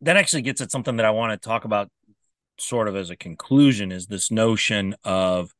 That 0.00 0.16
actually 0.16 0.42
gets 0.42 0.60
at 0.60 0.72
something 0.72 0.96
that 0.96 1.06
I 1.06 1.10
want 1.10 1.40
to 1.40 1.48
talk 1.48 1.64
about, 1.64 1.88
sort 2.58 2.88
of 2.88 2.96
as 2.96 3.10
a 3.10 3.16
conclusion, 3.16 3.92
is 3.92 4.08
this 4.08 4.28
notion 4.28 4.96
of 5.04 5.54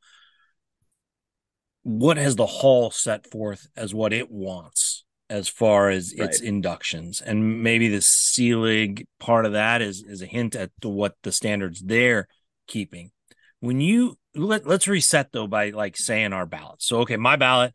what 1.84 2.16
has 2.16 2.34
the 2.34 2.47
hall 2.47 2.91
set 2.91 3.30
forth 3.30 3.68
as 3.76 3.95
what 3.95 4.12
it 4.12 4.28
wants 4.28 5.05
as 5.29 5.49
far 5.49 5.91
as 5.91 6.14
right. 6.18 6.29
its 6.29 6.41
inductions, 6.41 7.20
and 7.20 7.62
maybe 7.62 7.89
the 7.89 8.07
League 8.39 9.07
part 9.18 9.47
of 9.47 9.53
that 9.53 9.83
is 9.83 10.05
is 10.07 10.22
a 10.22 10.27
hint 10.27 10.55
at 10.55 10.70
to 10.81 10.89
what 10.89 11.14
the 11.22 11.33
standards 11.33 11.83
they're 11.83 12.29
keeping. 12.66 13.11
When 13.61 13.81
you 13.81 14.18
let 14.35 14.66
let's 14.66 14.89
reset 14.89 15.33
though 15.33 15.47
by 15.47 15.70
like 15.70 15.97
saying 15.97 16.33
our 16.33 16.47
ballots. 16.47 16.87
So 16.87 17.01
okay, 17.01 17.16
my 17.16 17.37
ballot, 17.37 17.74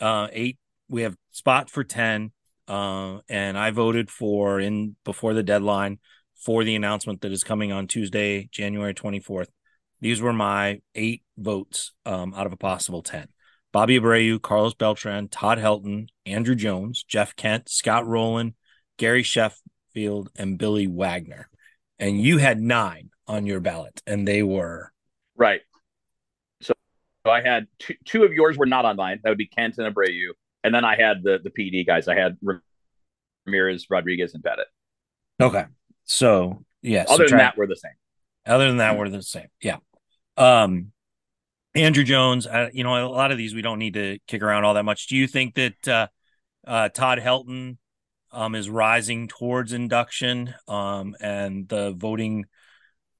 uh, 0.00 0.28
eight. 0.32 0.58
We 0.90 1.02
have 1.02 1.16
spot 1.32 1.68
for 1.68 1.84
ten 1.84 2.32
uh, 2.68 3.20
and 3.28 3.56
I 3.58 3.70
voted 3.70 4.10
for 4.10 4.60
in 4.60 4.94
before 5.04 5.32
the 5.32 5.42
deadline 5.42 5.98
for 6.36 6.62
the 6.62 6.76
announcement 6.76 7.22
that 7.22 7.32
is 7.32 7.42
coming 7.42 7.72
on 7.72 7.88
Tuesday, 7.88 8.48
January 8.52 8.94
24th. 8.94 9.48
These 10.00 10.20
were 10.20 10.34
my 10.34 10.80
eight 10.94 11.22
votes 11.36 11.92
um, 12.06 12.34
out 12.34 12.46
of 12.46 12.52
a 12.52 12.56
possible 12.56 13.02
10. 13.02 13.26
Bobby 13.72 13.98
Abreu, 13.98 14.40
Carlos 14.40 14.74
Beltran, 14.74 15.28
Todd 15.28 15.58
Helton, 15.58 16.08
Andruw 16.26 16.56
Jones, 16.56 17.02
Jeff 17.02 17.36
Kent, 17.36 17.68
Scott 17.68 18.06
Rolen, 18.06 18.54
Gary 18.96 19.22
Sheffield, 19.22 20.30
and 20.36 20.58
Billy 20.58 20.86
Wagner. 20.86 21.48
And 21.98 22.20
you 22.20 22.38
had 22.38 22.60
nine 22.60 23.10
on 23.26 23.46
your 23.46 23.60
ballot, 23.60 24.00
and 24.06 24.26
they 24.26 24.42
were 24.42 24.92
right. 25.36 25.60
So, 26.62 26.72
so 27.24 27.30
I 27.30 27.42
had 27.42 27.66
two, 27.78 27.94
two 28.04 28.24
of 28.24 28.32
yours 28.32 28.56
were 28.56 28.66
not 28.66 28.84
on 28.84 28.96
mine. 28.96 29.20
That 29.22 29.30
would 29.30 29.38
be 29.38 29.46
Kent 29.46 29.78
and 29.78 29.94
Abreu 29.94 30.32
and 30.64 30.74
then 30.74 30.84
I 30.84 30.96
had 30.96 31.22
the 31.22 31.38
the 31.42 31.50
PD 31.50 31.86
guys. 31.86 32.08
I 32.08 32.14
had 32.14 32.36
Ramirez, 33.46 33.86
Rodriguez, 33.90 34.34
and 34.34 34.42
Pettitte. 34.42 34.64
Okay, 35.40 35.64
so 36.04 36.64
yes. 36.82 37.06
Yeah, 37.08 37.14
other 37.14 37.28
than 37.28 37.38
that, 37.38 37.56
we're 37.56 37.66
the 37.66 37.76
same. 37.76 37.92
Other 38.46 38.68
than 38.68 38.78
that, 38.78 38.98
we're 38.98 39.08
the 39.08 39.22
same. 39.22 39.48
Yeah. 39.62 39.76
Um, 40.36 40.92
Andruw 41.78 42.04
Jones. 42.04 42.46
Uh, 42.46 42.68
you 42.72 42.82
know, 42.82 43.06
a 43.06 43.08
lot 43.08 43.30
of 43.30 43.38
these 43.38 43.54
we 43.54 43.62
don't 43.62 43.78
need 43.78 43.94
to 43.94 44.18
kick 44.26 44.42
around 44.42 44.64
all 44.64 44.74
that 44.74 44.84
much. 44.84 45.06
Do 45.06 45.16
you 45.16 45.26
think 45.26 45.54
that 45.54 45.88
uh, 45.88 46.06
uh, 46.66 46.88
Todd 46.88 47.18
Helton 47.18 47.78
um, 48.32 48.54
is 48.54 48.68
rising 48.68 49.28
towards 49.28 49.72
induction, 49.72 50.54
um, 50.66 51.14
and 51.20 51.68
the 51.68 51.92
voting, 51.92 52.46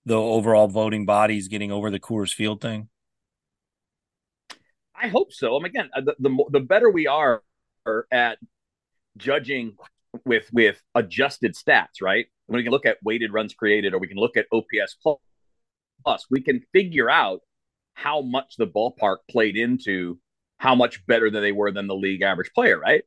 the 0.05 0.17
overall 0.17 0.67
voting 0.67 1.07
body 1.07 1.39
is 1.39 1.49
getting 1.49 1.71
over 1.71 1.91
the 1.91 2.01
Coors 2.01 2.35
Field 2.35 2.61
thing? 2.61 2.89
I 5.01 5.09
hope 5.09 5.33
so. 5.33 5.57
I 5.57 5.59
mean, 5.59 5.67
again, 5.67 5.91
uh, 5.95 6.01
the, 6.01 6.15
the 6.19 6.45
the 6.51 6.61
better 6.61 6.91
we 6.91 7.07
are 7.07 7.43
at 8.11 8.39
judging 9.17 9.77
with 10.25 10.49
with 10.53 10.83
adjusted 10.95 11.55
stats, 11.55 12.03
right? 12.03 12.27
When 12.47 12.57
we 12.57 12.65
can 12.65 12.73
look 12.73 12.87
at 12.87 12.99
weighted 13.05 13.33
runs 13.33 13.55
created, 13.55 13.95
or 13.95 13.99
we 13.99 14.09
can 14.09 14.17
look 14.17 14.37
at 14.37 14.47
OPS 14.53 14.97
plus, 15.03 16.27
we 16.29 16.41
can 16.41 16.63
figure 16.73 17.09
out 17.09 17.41
how 17.99 18.21
much 18.21 18.55
the 18.57 18.67
ballpark 18.67 19.17
played 19.29 19.57
into 19.57 20.19
how 20.59 20.77
much 20.77 21.05
better 21.07 21.31
than 21.31 21.43
they 21.43 21.51
were 21.51 21.73
than 21.73 21.89
the 21.89 21.97
league 21.97 22.23
average 22.23 22.53
player, 22.55 22.79
right? 22.79 23.03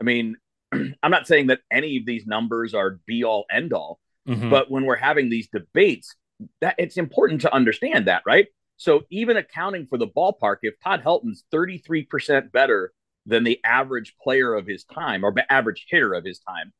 I 0.00 0.04
mean, 0.04 0.36
I'm 0.72 1.10
not 1.10 1.26
saying 1.26 1.48
that 1.48 1.60
any 1.70 1.98
of 1.98 2.06
these 2.06 2.26
numbers 2.26 2.72
are 2.72 3.00
be 3.06 3.22
all 3.22 3.44
end 3.52 3.74
all, 3.74 4.00
mm-hmm. 4.26 4.48
but 4.48 4.70
when 4.70 4.86
we're 4.86 4.96
having 4.96 5.28
these 5.28 5.48
debates, 5.48 6.14
that 6.62 6.74
it's 6.78 6.96
important 6.96 7.42
to 7.42 7.54
understand 7.54 8.06
that, 8.06 8.22
right? 8.24 8.46
So 8.78 9.02
even 9.10 9.36
accounting 9.36 9.86
for 9.86 9.98
the 9.98 10.08
ballpark, 10.08 10.56
if 10.62 10.74
Todd 10.82 11.02
Helton's 11.04 11.44
33% 11.52 12.50
better 12.50 12.92
than 13.26 13.44
the 13.44 13.60
average 13.62 14.14
player 14.22 14.54
of 14.54 14.66
his 14.66 14.84
time 14.84 15.22
or 15.22 15.34
average 15.50 15.84
hitter 15.90 16.14
of 16.14 16.24
his 16.24 16.38
time, 16.38 16.72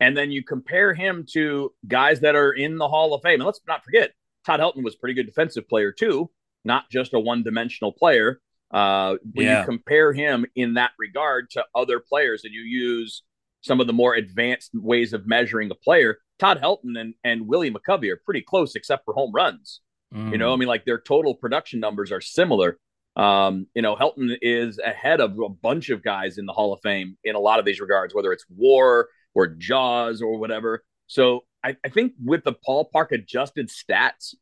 and 0.00 0.14
then 0.14 0.30
you 0.30 0.44
compare 0.44 0.92
him 0.92 1.24
to 1.32 1.72
guys 1.88 2.20
that 2.20 2.34
are 2.34 2.52
in 2.52 2.76
the 2.76 2.88
Hall 2.88 3.14
of 3.14 3.22
Fame, 3.22 3.40
and 3.40 3.46
let's 3.46 3.60
not 3.66 3.84
forget, 3.84 4.12
Todd 4.44 4.60
Helton 4.60 4.84
was 4.84 4.94
a 4.94 4.98
pretty 4.98 5.14
good 5.14 5.26
defensive 5.26 5.66
player 5.66 5.92
too, 5.92 6.30
not 6.64 6.90
just 6.90 7.14
a 7.14 7.20
one-dimensional 7.20 7.92
player. 7.92 8.40
Uh, 8.72 9.16
when 9.32 9.46
yeah. 9.46 9.60
you 9.60 9.66
compare 9.66 10.12
him 10.12 10.46
in 10.54 10.74
that 10.74 10.92
regard 10.98 11.50
to 11.50 11.64
other 11.74 11.98
players, 11.98 12.44
and 12.44 12.54
you 12.54 12.60
use 12.60 13.22
some 13.62 13.80
of 13.80 13.86
the 13.86 13.92
more 13.92 14.14
advanced 14.14 14.70
ways 14.74 15.12
of 15.12 15.26
measuring 15.26 15.70
a 15.70 15.74
player, 15.74 16.18
Todd 16.38 16.60
Helton 16.62 16.98
and, 16.98 17.14
and 17.24 17.46
Willie 17.48 17.70
McCovey 17.70 18.10
are 18.10 18.20
pretty 18.24 18.42
close, 18.42 18.74
except 18.76 19.04
for 19.04 19.12
home 19.12 19.32
runs. 19.32 19.80
Mm. 20.14 20.32
You 20.32 20.38
know, 20.38 20.52
I 20.52 20.56
mean, 20.56 20.68
like 20.68 20.84
their 20.84 21.00
total 21.00 21.34
production 21.34 21.80
numbers 21.80 22.12
are 22.12 22.20
similar. 22.20 22.78
Um, 23.16 23.66
you 23.74 23.82
know, 23.82 23.96
Helton 23.96 24.36
is 24.40 24.78
ahead 24.78 25.20
of 25.20 25.38
a 25.38 25.48
bunch 25.48 25.90
of 25.90 26.02
guys 26.02 26.38
in 26.38 26.46
the 26.46 26.52
Hall 26.52 26.72
of 26.72 26.80
Fame 26.80 27.18
in 27.24 27.34
a 27.34 27.40
lot 27.40 27.58
of 27.58 27.64
these 27.64 27.80
regards, 27.80 28.14
whether 28.14 28.32
it's 28.32 28.44
WAR 28.48 29.08
or 29.34 29.46
Jaws 29.48 30.22
or 30.22 30.38
whatever. 30.38 30.84
So 31.06 31.40
I, 31.62 31.76
I 31.84 31.88
think 31.88 32.12
with 32.24 32.44
the 32.44 32.54
ballpark 32.66 33.10
adjusted 33.10 33.68
stats, 33.68 34.34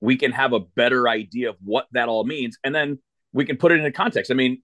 we 0.00 0.16
can 0.16 0.32
have 0.32 0.52
a 0.52 0.60
better 0.60 1.08
idea 1.08 1.50
of 1.50 1.56
what 1.62 1.86
that 1.92 2.08
all 2.08 2.24
means, 2.24 2.58
and 2.64 2.74
then 2.74 2.98
we 3.32 3.44
can 3.44 3.56
put 3.56 3.72
it 3.72 3.78
into 3.78 3.92
context. 3.92 4.30
I 4.30 4.34
mean, 4.34 4.62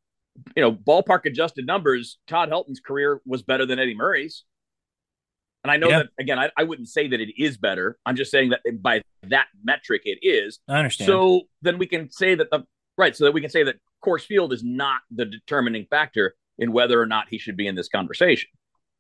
you 0.57 0.63
know, 0.63 0.73
ballpark 0.73 1.27
adjusted 1.27 1.67
numbers. 1.67 2.19
Todd 2.27 2.49
Helton's 2.49 2.81
career 2.81 3.21
was 3.27 3.43
better 3.43 3.67
than 3.67 3.79
Eddie 3.79 3.95
Murray's. 3.95 4.45
And 5.63 5.71
I 5.71 5.77
know 5.79 5.89
yeah. 5.89 5.99
that 6.01 6.09
again, 6.19 6.39
I, 6.39 6.51
I 6.59 6.65
wouldn't 6.65 6.89
say 6.89 7.09
that 7.09 7.21
it 7.21 7.31
is 7.43 7.57
better. 7.57 7.99
I'm 8.05 8.17
just 8.17 8.31
saying 8.31 8.51
that 8.51 8.61
by 8.83 9.03
that 9.29 9.47
metric, 9.63 10.03
it 10.05 10.19
is. 10.23 10.59
I 10.69 10.79
understand. 10.79 11.07
So 11.07 11.43
then 11.63 11.79
we 11.79 11.87
can 11.87 12.11
say 12.11 12.35
that 12.35 12.51
the 12.51 12.65
right, 12.99 13.17
so 13.17 13.25
that 13.25 13.33
we 13.33 13.41
can 13.41 13.51
say 13.51 13.63
that 13.65 13.77
Coors 14.05 14.23
Field 14.23 14.53
is 14.53 14.63
not 14.63 15.01
the 15.11 15.25
determining 15.25 15.87
factor 15.89 16.35
in 16.59 16.73
whether 16.73 17.01
or 17.01 17.07
not 17.07 17.29
he 17.31 17.39
should 17.39 17.57
be 17.57 17.67
in 17.67 17.75
this 17.75 17.89
conversation. 17.89 18.51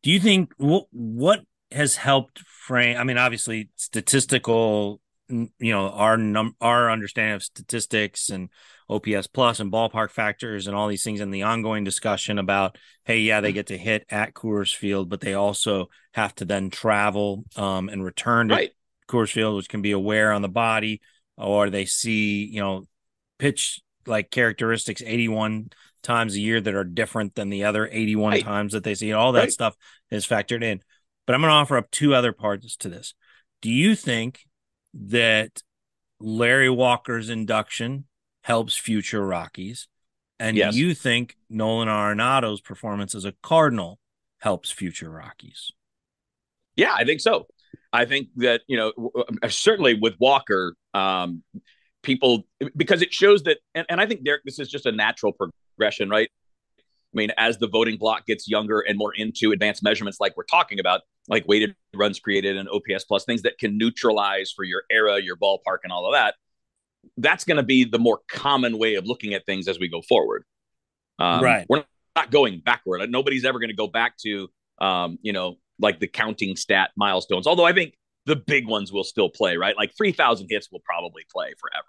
Do 0.03 0.11
you 0.11 0.19
think 0.19 0.53
what 0.57 0.87
what 0.91 1.45
has 1.71 1.97
helped 1.97 2.39
frame? 2.41 2.97
I 2.97 3.05
mean, 3.05 3.19
obviously, 3.19 3.69
statistical. 3.77 5.01
You 5.29 5.51
know, 5.59 5.89
our 5.89 6.17
num 6.17 6.55
our 6.61 6.91
understanding 6.91 7.35
of 7.35 7.43
statistics 7.43 8.29
and 8.29 8.51
OPS 8.89 9.27
plus 9.29 9.61
and 9.61 9.73
ballpark 9.73 10.11
factors 10.11 10.67
and 10.67 10.77
all 10.77 10.89
these 10.89 11.05
things 11.05 11.21
and 11.21 11.33
the 11.33 11.45
ongoing 11.45 11.85
discussion 11.85 12.39
about, 12.39 12.77
hey, 13.05 13.21
yeah, 13.21 13.41
they 13.41 13.53
get 13.53 13.69
to 13.69 13.79
hit 13.79 14.05
at 14.11 14.35
Coors 14.35 14.75
Field, 14.75 15.09
but 15.09 15.21
they 15.21 15.35
also 15.35 15.89
have 16.13 16.35
to 16.37 16.45
then 16.45 16.69
travel 16.69 17.45
um, 17.57 17.89
and 17.89 18.05
return 18.05 18.49
to 18.49 18.55
right. 18.55 18.71
Coors 19.09 19.33
Field, 19.33 19.57
which 19.57 19.69
can 19.69 19.83
be 19.83 19.93
a 19.93 19.99
wear 19.99 20.33
on 20.33 20.43
the 20.43 20.49
body, 20.49 21.01
or 21.37 21.71
they 21.71 21.87
see, 21.87 22.45
you 22.45 22.61
know, 22.61 22.85
pitch 23.39 23.81
like 24.07 24.31
characteristics 24.31 25.03
81 25.05 25.71
times 26.03 26.35
a 26.35 26.41
year 26.41 26.61
that 26.61 26.75
are 26.75 26.85
different 26.85 27.35
than 27.35 27.49
the 27.49 27.65
other 27.65 27.89
81 27.91 28.33
right. 28.33 28.45
times 28.45 28.73
that 28.75 28.85
they 28.85 28.95
see. 28.95 29.13
All 29.13 29.33
that 29.33 29.41
right. 29.41 29.53
stuff 29.53 29.75
is 30.11 30.27
factored 30.27 30.63
in. 30.63 30.81
But 31.27 31.35
I'm 31.35 31.41
going 31.41 31.51
to 31.51 31.55
offer 31.55 31.79
up 31.79 31.91
two 31.91 32.15
other 32.15 32.33
parts 32.33 32.77
to 32.77 32.89
this. 32.89 33.15
Do 33.63 33.71
you 33.71 33.95
think 33.97 34.41
that 34.95 35.63
Larry 36.21 36.71
Walker's 36.71 37.29
induction 37.29 38.07
helps 38.43 38.77
future 38.77 39.27
Rockies? 39.27 39.89
And 40.39 40.57
yes. 40.57 40.75
you 40.75 40.95
think 40.95 41.37
Nolan 41.49 41.89
Arenado's 41.89 42.61
performance 42.61 43.15
as 43.15 43.25
a 43.25 43.35
Cardinal 43.43 43.99
helps 44.39 44.71
future 44.71 45.11
Rockies? 45.11 45.71
Yeah, 46.77 46.93
I 46.95 47.05
think 47.05 47.21
so. 47.21 47.47
I 47.93 48.05
think 48.05 48.29
that, 48.37 48.63
you 48.67 48.77
know, 48.77 49.13
uh, 49.43 49.49
certainly 49.49 49.95
with 49.95 50.15
Walker, 50.19 50.75
um, 50.93 51.43
people, 52.03 52.45
because 52.77 53.01
it 53.03 53.13
shows 53.13 53.45
that, 53.45 53.59
and, 53.75 53.87
and 53.89 54.01
I 54.01 54.07
think, 54.07 54.25
Derrick, 54.25 54.43
this 54.45 54.59
is 54.59 54.69
just 54.69 54.87
a 54.87 54.93
natural 54.93 55.33
progression, 55.33 56.11
right? 56.11 56.29
I 56.79 57.17
mean, 57.17 57.31
as 57.39 57.59
the 57.59 57.69
voting 57.69 57.97
block 57.97 58.27
gets 58.27 58.49
younger 58.49 58.81
and 58.81 58.99
more 58.99 59.15
into 59.15 59.53
advanced 59.53 59.85
measurements 59.85 60.19
like 60.21 60.37
we're 60.37 60.45
talking 60.45 60.81
about, 60.81 61.03
like 61.29 61.47
weighted 61.49 61.75
runs 61.95 62.21
created 62.21 62.57
and 62.57 62.69
OPS 62.69 63.05
plus, 63.05 63.25
things 63.25 63.43
that 63.43 63.59
can 63.59 63.79
neutralize 63.79 64.53
for 64.55 64.65
your 64.65 64.83
era, 64.91 65.21
your 65.21 65.37
ballpark, 65.37 65.79
and 65.85 65.93
all 65.93 66.07
of 66.07 66.13
that, 66.13 66.35
that's 67.17 67.45
going 67.45 67.57
to 67.57 67.63
be 67.63 67.85
the 67.85 67.99
more 67.99 68.21
common 68.29 68.79
way 68.79 68.95
of 68.95 69.07
looking 69.07 69.35
at 69.35 69.47
things 69.47 69.69
as 69.69 69.79
we 69.79 69.89
go 69.89 70.03
forward. 70.03 70.45
Um, 71.19 71.43
right. 71.43 71.67
We're 71.69 71.85
not 72.17 72.31
going 72.31 72.61
backward. 72.65 73.09
Nobody's 73.11 73.45
ever 73.45 73.59
going 73.59 73.71
to 73.71 73.77
go 73.77 73.87
back 73.87 74.17
to, 74.19 74.49
um, 74.81 75.19
you 75.23 75.33
know, 75.33 75.57
like 75.79 76.01
the 76.01 76.07
counting 76.07 76.57
stat 76.57 76.91
milestones. 76.97 77.47
Although 77.47 77.65
I 77.65 77.73
think 77.73 77.95
the 78.27 78.37
big 78.37 78.67
ones 78.67 78.93
will 78.93 79.05
still 79.05 79.29
play, 79.29 79.57
right? 79.57 79.77
Like 79.77 79.97
3,000 79.97 80.47
hits 80.51 80.71
will 80.71 80.83
probably 80.85 81.23
play 81.33 81.53
forever. 81.59 81.87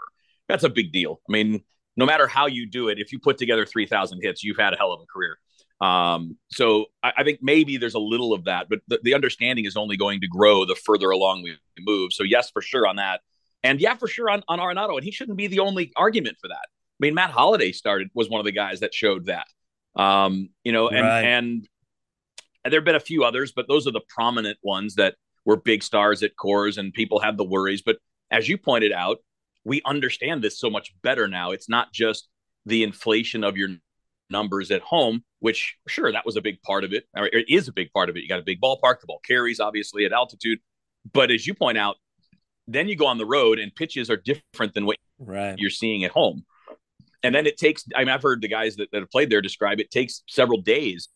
That's 0.48 0.64
a 0.64 0.70
big 0.70 0.92
deal. 0.92 1.22
I 1.28 1.32
mean, 1.32 1.62
no 1.98 2.06
matter 2.06 2.28
how 2.28 2.48
you 2.48 2.70
do 2.70 2.90
it, 2.90 3.00
if 3.00 3.12
you 3.12 3.20
put 3.20 3.38
together 3.38 3.66
3,000 3.66 4.20
hits, 4.22 4.44
you've 4.44 4.58
had 4.58 4.74
a 4.74 4.78
hell 4.78 4.92
of 4.92 5.02
a 5.02 5.06
career. 5.06 5.38
Um, 5.82 6.38
so 6.50 6.86
I, 7.04 7.12
I, 7.18 7.24
think 7.24 7.40
maybe 7.42 7.76
there's 7.78 7.96
a 7.96 8.00
little 8.00 8.34
of 8.34 8.46
that, 8.46 8.70
but 8.70 8.80
the, 8.88 9.00
the 9.04 9.14
understanding 9.14 9.66
is 9.66 9.76
only 9.76 9.98
going 9.98 10.22
to 10.22 10.28
grow 10.28 10.64
the 10.64 10.76
further 10.76 11.10
along 11.10 11.44
we 11.44 11.58
move. 11.80 12.14
So, 12.14 12.24
yes, 12.24 12.50
for 12.50 12.62
sure 12.62 12.88
on 12.88 12.96
that. 12.96 13.22
And 13.62 13.82
yeah, 13.82 13.96
for 13.96 14.08
sure 14.08 14.30
on, 14.30 14.42
on 14.48 14.60
Arenado. 14.60 14.96
And 14.96 15.04
he 15.04 15.12
shouldn't 15.12 15.38
be 15.38 15.48
the 15.48 15.60
only 15.60 15.92
argument 15.98 16.38
for 16.40 16.48
that. 16.48 16.66
I 16.66 17.00
mean, 17.00 17.14
Matt 17.14 17.32
Holliday 17.32 17.74
started, 17.74 18.10
was 18.14 18.30
one 18.30 18.40
of 18.40 18.46
the 18.46 18.54
guys 18.54 18.80
that 18.80 18.94
showed 18.94 19.26
that. 19.26 19.48
Um, 19.96 20.50
you 20.64 20.72
know, 20.72 20.88
and, 20.88 21.06
right. 21.06 21.26
and, 21.26 21.68
there 22.64 22.80
have 22.80 22.86
been 22.86 22.96
a 22.96 23.00
few 23.00 23.24
others, 23.24 23.52
but 23.56 23.68
those 23.68 23.86
are 23.86 23.92
the 23.92 24.02
prominent 24.10 24.58
ones 24.64 24.96
that 24.96 25.16
were 25.46 25.56
big 25.56 25.84
stars 25.84 26.24
at 26.24 26.36
Coors 26.36 26.80
and 26.80 26.92
people 26.94 27.20
have 27.20 27.38
the 27.38 27.44
worries. 27.44 27.84
But 27.84 27.98
as 28.32 28.50
you 28.50 28.58
pointed 28.58 28.92
out, 28.92 29.20
we 29.64 29.82
understand 29.86 30.44
this 30.44 30.60
so 30.60 30.70
much 30.70 30.94
better 31.04 31.28
now. 31.28 31.52
It's 31.52 31.70
not 31.70 31.94
just 31.94 32.28
the 32.66 32.84
inflation 32.84 33.44
of 33.44 33.56
your 33.56 33.70
numbers 34.30 34.72
at 34.72 34.82
home, 34.82 35.24
which 35.40 35.76
sure 35.88 36.12
that 36.12 36.26
was 36.26 36.36
a 36.36 36.42
big 36.42 36.62
part 36.62 36.84
of 36.84 36.94
it, 36.94 37.06
or 37.16 37.28
it 37.28 37.46
is 37.50 37.68
a 37.68 37.74
big 37.74 37.92
part 37.94 38.10
of 38.10 38.18
it. 38.18 38.22
You 38.22 38.30
got 38.30 38.40
a 38.40 38.44
big 38.44 38.62
ballpark, 38.62 39.02
the 39.02 39.08
ball 39.08 39.22
carries 39.26 39.60
obviously 39.60 40.06
at 40.06 40.12
altitude, 40.12 40.60
but 41.12 41.32
as 41.32 41.46
you 41.46 41.54
point 41.54 41.78
out, 41.78 41.98
then 42.68 42.88
you 42.88 42.96
go 42.96 43.06
on 43.06 43.18
the 43.18 43.26
road 43.26 43.60
and 43.60 43.74
pitches 43.74 44.10
are 44.10 44.18
different 44.18 44.74
than 44.74 44.86
what 44.86 44.98
right. 45.20 45.56
you're 45.58 45.70
seeing 45.70 46.04
at 46.04 46.12
home. 46.12 46.46
And 47.24 47.34
then 47.34 47.46
it 47.46 47.58
takes, 47.58 47.86
I 47.96 48.00
mean, 48.00 48.10
I've 48.10 48.22
heard 48.22 48.42
the 48.42 48.48
guys 48.48 48.76
that, 48.78 48.90
that 48.92 49.02
have 49.02 49.10
played 49.10 49.30
there 49.30 49.42
describe 49.42 49.80
it 49.80 49.92
takes 49.92 50.24
several 50.28 50.62
days 50.62 51.10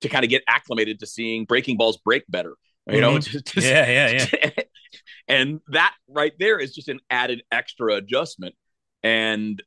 to 0.00 0.08
kind 0.08 0.24
of 0.24 0.30
get 0.30 0.42
acclimated 0.48 1.00
to 1.00 1.06
seeing 1.06 1.44
breaking 1.44 1.76
balls 1.76 1.98
break 1.98 2.24
better. 2.28 2.54
You 2.90 3.00
know, 3.00 3.12
mm-hmm. 3.12 3.20
just, 3.32 3.54
just, 3.54 3.66
yeah, 3.66 3.88
yeah, 3.88 4.26
yeah. 4.32 4.50
and 5.28 5.60
that 5.68 5.94
right 6.08 6.32
there 6.38 6.58
is 6.58 6.74
just 6.74 6.88
an 6.88 7.00
added 7.10 7.42
extra 7.50 7.94
adjustment. 7.94 8.54
And, 9.02 9.62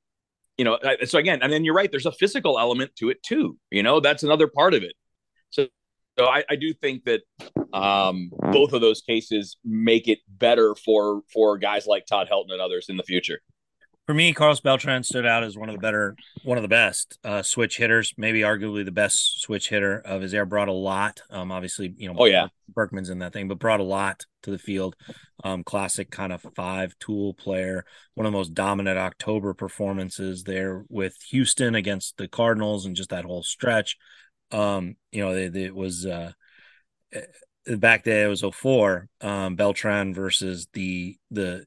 you 0.58 0.66
know, 0.66 0.78
so 1.06 1.20
again, 1.20 1.40
and 1.42 1.52
then 1.52 1.64
you're 1.64 1.74
right, 1.74 1.92
there's 1.92 2.06
a 2.06 2.12
physical 2.12 2.60
element 2.60 2.96
to 2.98 3.10
it 3.10 3.22
too. 3.24 3.58
You 3.72 3.84
know, 3.84 4.00
that's 4.00 4.24
another 4.24 4.48
part 4.48 4.74
of 4.74 4.84
it. 4.84 4.94
So 5.50 5.68
so 6.18 6.26
I, 6.26 6.44
I 6.50 6.56
do 6.56 6.74
think 6.74 7.04
that 7.06 7.22
um, 7.74 8.32
both 8.52 8.72
of 8.72 8.82
those 8.82 9.02
cases 9.02 9.58
make 9.66 10.08
it 10.08 10.20
better 10.30 10.76
for 10.76 11.22
for 11.32 11.58
guys 11.58 11.88
like 11.88 12.06
Todd 12.06 12.30
Helton 12.32 12.52
and 12.52 12.62
others 12.62 12.88
in 12.90 12.98
the 12.98 13.04
future. 13.04 13.42
For 14.06 14.14
me, 14.14 14.34
Carlos 14.34 14.60
Beltran 14.60 15.02
stood 15.04 15.26
out 15.26 15.44
as 15.44 15.58
one 15.58 15.68
of 15.68 15.74
the 15.74 15.82
better, 15.82 16.16
one 16.44 16.60
of 16.60 16.62
the 16.62 16.68
best 16.68 17.18
uh, 17.24 17.42
switch 17.42 17.78
hitters, 17.78 18.14
maybe 18.18 18.42
arguably 18.42 18.86
the 18.86 18.92
best 18.92 19.42
switch 19.42 19.70
hitter 19.70 20.00
of 20.00 20.22
his 20.22 20.32
era. 20.32 20.46
Brought 20.46 20.68
a 20.68 20.74
lot. 20.74 21.22
Um, 21.32 21.52
obviously, 21.52 21.96
you 21.98 22.08
know, 22.08 22.16
oh 22.20 22.26
yeah, 22.26 22.50
Berkman's 22.70 23.10
in 23.10 23.20
that 23.20 23.34
thing, 23.34 23.48
but 23.48 23.58
brought 23.58 23.80
a 23.80 23.84
lot 23.84 24.26
to 24.44 24.52
the 24.52 24.60
field. 24.60 24.96
Um, 25.44 25.64
classic 25.64 26.12
kind 26.12 26.32
of 26.32 26.46
five 26.56 26.96
tool 27.00 27.34
player. 27.34 27.84
One 28.14 28.28
of 28.28 28.32
the 28.32 28.38
most 28.38 28.54
dominant 28.54 29.00
October 29.00 29.56
performances 29.56 30.44
there 30.44 30.86
with 30.88 31.16
Houston 31.32 31.74
against 31.74 32.18
the 32.18 32.28
Cardinals, 32.28 32.86
and 32.86 32.96
just 32.96 33.10
that 33.10 33.26
whole 33.26 33.44
stretch. 33.44 33.98
Um, 34.52 34.98
you 35.12 35.26
know, 35.26 35.32
it, 35.32 35.56
it 35.56 35.74
was 35.74 36.06
uh, 36.06 36.32
eh, 37.12 37.76
back 37.76 38.04
then 38.04 38.28
it 38.28 38.30
was 38.30 38.44
04, 38.44 39.08
um, 39.22 39.56
Beltran 39.56 40.14
versus 40.14 40.68
the 40.74 41.18
the 41.32 41.66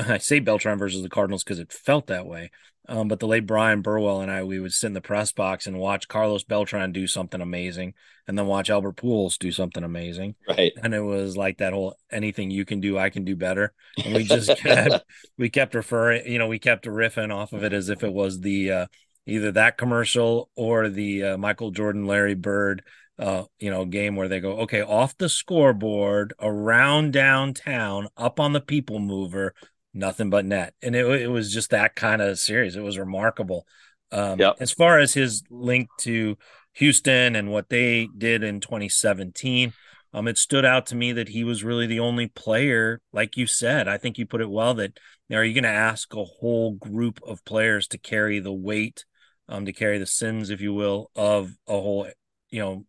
I 0.08 0.18
say 0.18 0.38
Beltran 0.40 0.78
versus 0.78 1.02
the 1.02 1.08
Cardinals 1.08 1.44
because 1.44 1.58
it 1.58 1.72
felt 1.72 2.06
that 2.08 2.26
way. 2.26 2.50
Um, 2.88 3.06
but 3.06 3.20
the 3.20 3.28
late 3.28 3.46
Bryan 3.46 3.82
Burwell 3.82 4.20
and 4.20 4.30
I, 4.30 4.42
we 4.42 4.58
would 4.58 4.72
sit 4.72 4.88
in 4.88 4.94
the 4.94 5.00
press 5.00 5.30
box 5.30 5.66
and 5.66 5.78
watch 5.78 6.08
Carlos 6.08 6.42
Beltran 6.42 6.90
do 6.90 7.06
something 7.06 7.40
amazing, 7.40 7.94
and 8.26 8.36
then 8.36 8.46
watch 8.46 8.68
Albert 8.68 8.96
Pujols 8.96 9.38
do 9.38 9.52
something 9.52 9.84
amazing. 9.84 10.34
Right. 10.48 10.72
And 10.82 10.92
it 10.92 11.00
was 11.00 11.36
like 11.36 11.58
that 11.58 11.72
whole 11.72 11.94
anything 12.10 12.50
you 12.50 12.64
can 12.64 12.80
do, 12.80 12.98
I 12.98 13.10
can 13.10 13.24
do 13.24 13.36
better. 13.36 13.72
And 14.04 14.14
we 14.14 14.24
just 14.24 14.56
kept 14.56 15.04
we 15.38 15.50
kept 15.50 15.74
referring, 15.74 16.26
you 16.26 16.38
know, 16.38 16.48
we 16.48 16.58
kept 16.58 16.86
riffing 16.86 17.32
off 17.32 17.52
of 17.52 17.62
it 17.62 17.72
as 17.72 17.90
if 17.90 18.02
it 18.02 18.12
was 18.12 18.40
the 18.40 18.72
uh, 18.72 18.86
either 19.26 19.52
that 19.52 19.76
commercial 19.76 20.50
or 20.56 20.88
the 20.88 21.24
uh, 21.24 21.38
Michael 21.38 21.70
Jordan, 21.70 22.06
Larry 22.06 22.34
Bird, 22.34 22.82
uh, 23.20 23.44
you 23.58 23.70
know, 23.70 23.84
game 23.84 24.16
where 24.16 24.28
they 24.28 24.40
go, 24.40 24.60
okay, 24.60 24.80
off 24.80 25.16
the 25.18 25.28
scoreboard, 25.28 26.32
around 26.40 27.12
downtown, 27.12 28.08
up 28.16 28.40
on 28.40 28.52
the 28.54 28.60
people 28.60 28.98
mover, 28.98 29.54
nothing 29.92 30.30
but 30.30 30.44
net, 30.44 30.74
and 30.82 30.94
it 30.94 31.06
it 31.22 31.28
was 31.28 31.52
just 31.52 31.70
that 31.70 31.94
kind 31.94 32.22
of 32.22 32.38
series. 32.38 32.76
It 32.76 32.82
was 32.82 32.98
remarkable. 32.98 33.66
Um, 34.12 34.38
Yep. 34.38 34.56
As 34.60 34.72
far 34.72 34.98
as 34.98 35.14
his 35.14 35.42
link 35.50 35.88
to 36.00 36.36
Houston 36.74 37.36
and 37.36 37.50
what 37.50 37.68
they 37.68 38.08
did 38.16 38.42
in 38.42 38.60
2017, 38.60 39.72
um, 40.12 40.26
it 40.26 40.38
stood 40.38 40.64
out 40.64 40.86
to 40.86 40.96
me 40.96 41.12
that 41.12 41.28
he 41.28 41.44
was 41.44 41.62
really 41.62 41.86
the 41.86 42.00
only 42.00 42.26
player, 42.26 43.00
like 43.12 43.36
you 43.36 43.46
said. 43.46 43.86
I 43.88 43.98
think 43.98 44.18
you 44.18 44.26
put 44.26 44.40
it 44.40 44.50
well. 44.50 44.74
That 44.74 44.98
now 45.28 45.36
are 45.38 45.44
you 45.44 45.54
going 45.54 45.64
to 45.64 45.70
ask 45.70 46.12
a 46.14 46.24
whole 46.24 46.72
group 46.72 47.20
of 47.26 47.44
players 47.44 47.86
to 47.88 47.98
carry 47.98 48.40
the 48.40 48.52
weight, 48.52 49.04
um, 49.48 49.64
to 49.66 49.72
carry 49.72 49.98
the 49.98 50.06
sins, 50.06 50.50
if 50.50 50.60
you 50.60 50.74
will, 50.74 51.10
of 51.14 51.56
a 51.68 51.72
whole, 51.72 52.08
you 52.50 52.60
know, 52.60 52.86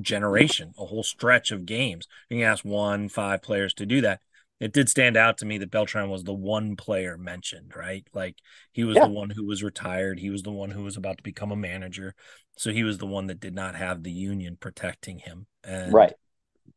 generation, 0.00 0.72
a 0.78 0.86
whole 0.86 1.02
stretch 1.02 1.50
of 1.52 1.66
games. 1.66 2.06
You 2.28 2.38
can 2.38 2.46
ask 2.46 2.64
one, 2.64 3.08
five 3.08 3.42
players 3.42 3.74
to 3.74 3.86
do 3.86 4.00
that. 4.00 4.20
It 4.62 4.72
did 4.72 4.88
stand 4.88 5.16
out 5.16 5.38
to 5.38 5.44
me 5.44 5.58
that 5.58 5.72
Beltran 5.72 6.08
was 6.08 6.22
the 6.22 6.32
one 6.32 6.76
player 6.76 7.18
mentioned, 7.18 7.72
right? 7.74 8.06
Like 8.14 8.36
he 8.70 8.84
was 8.84 8.96
Yeah. 8.96 9.06
the 9.06 9.10
one 9.10 9.28
who 9.30 9.44
was 9.44 9.60
retired. 9.64 10.20
He 10.20 10.30
was 10.30 10.44
the 10.44 10.52
one 10.52 10.70
who 10.70 10.84
was 10.84 10.96
about 10.96 11.16
to 11.16 11.22
become 11.24 11.50
a 11.50 11.56
manager. 11.56 12.14
So 12.56 12.70
he 12.70 12.84
was 12.84 12.98
the 12.98 13.06
one 13.06 13.26
that 13.26 13.40
did 13.40 13.56
not 13.56 13.74
have 13.74 14.04
the 14.04 14.12
union 14.12 14.56
protecting 14.60 15.18
him. 15.18 15.46
And 15.64 15.92
Right. 15.92 16.14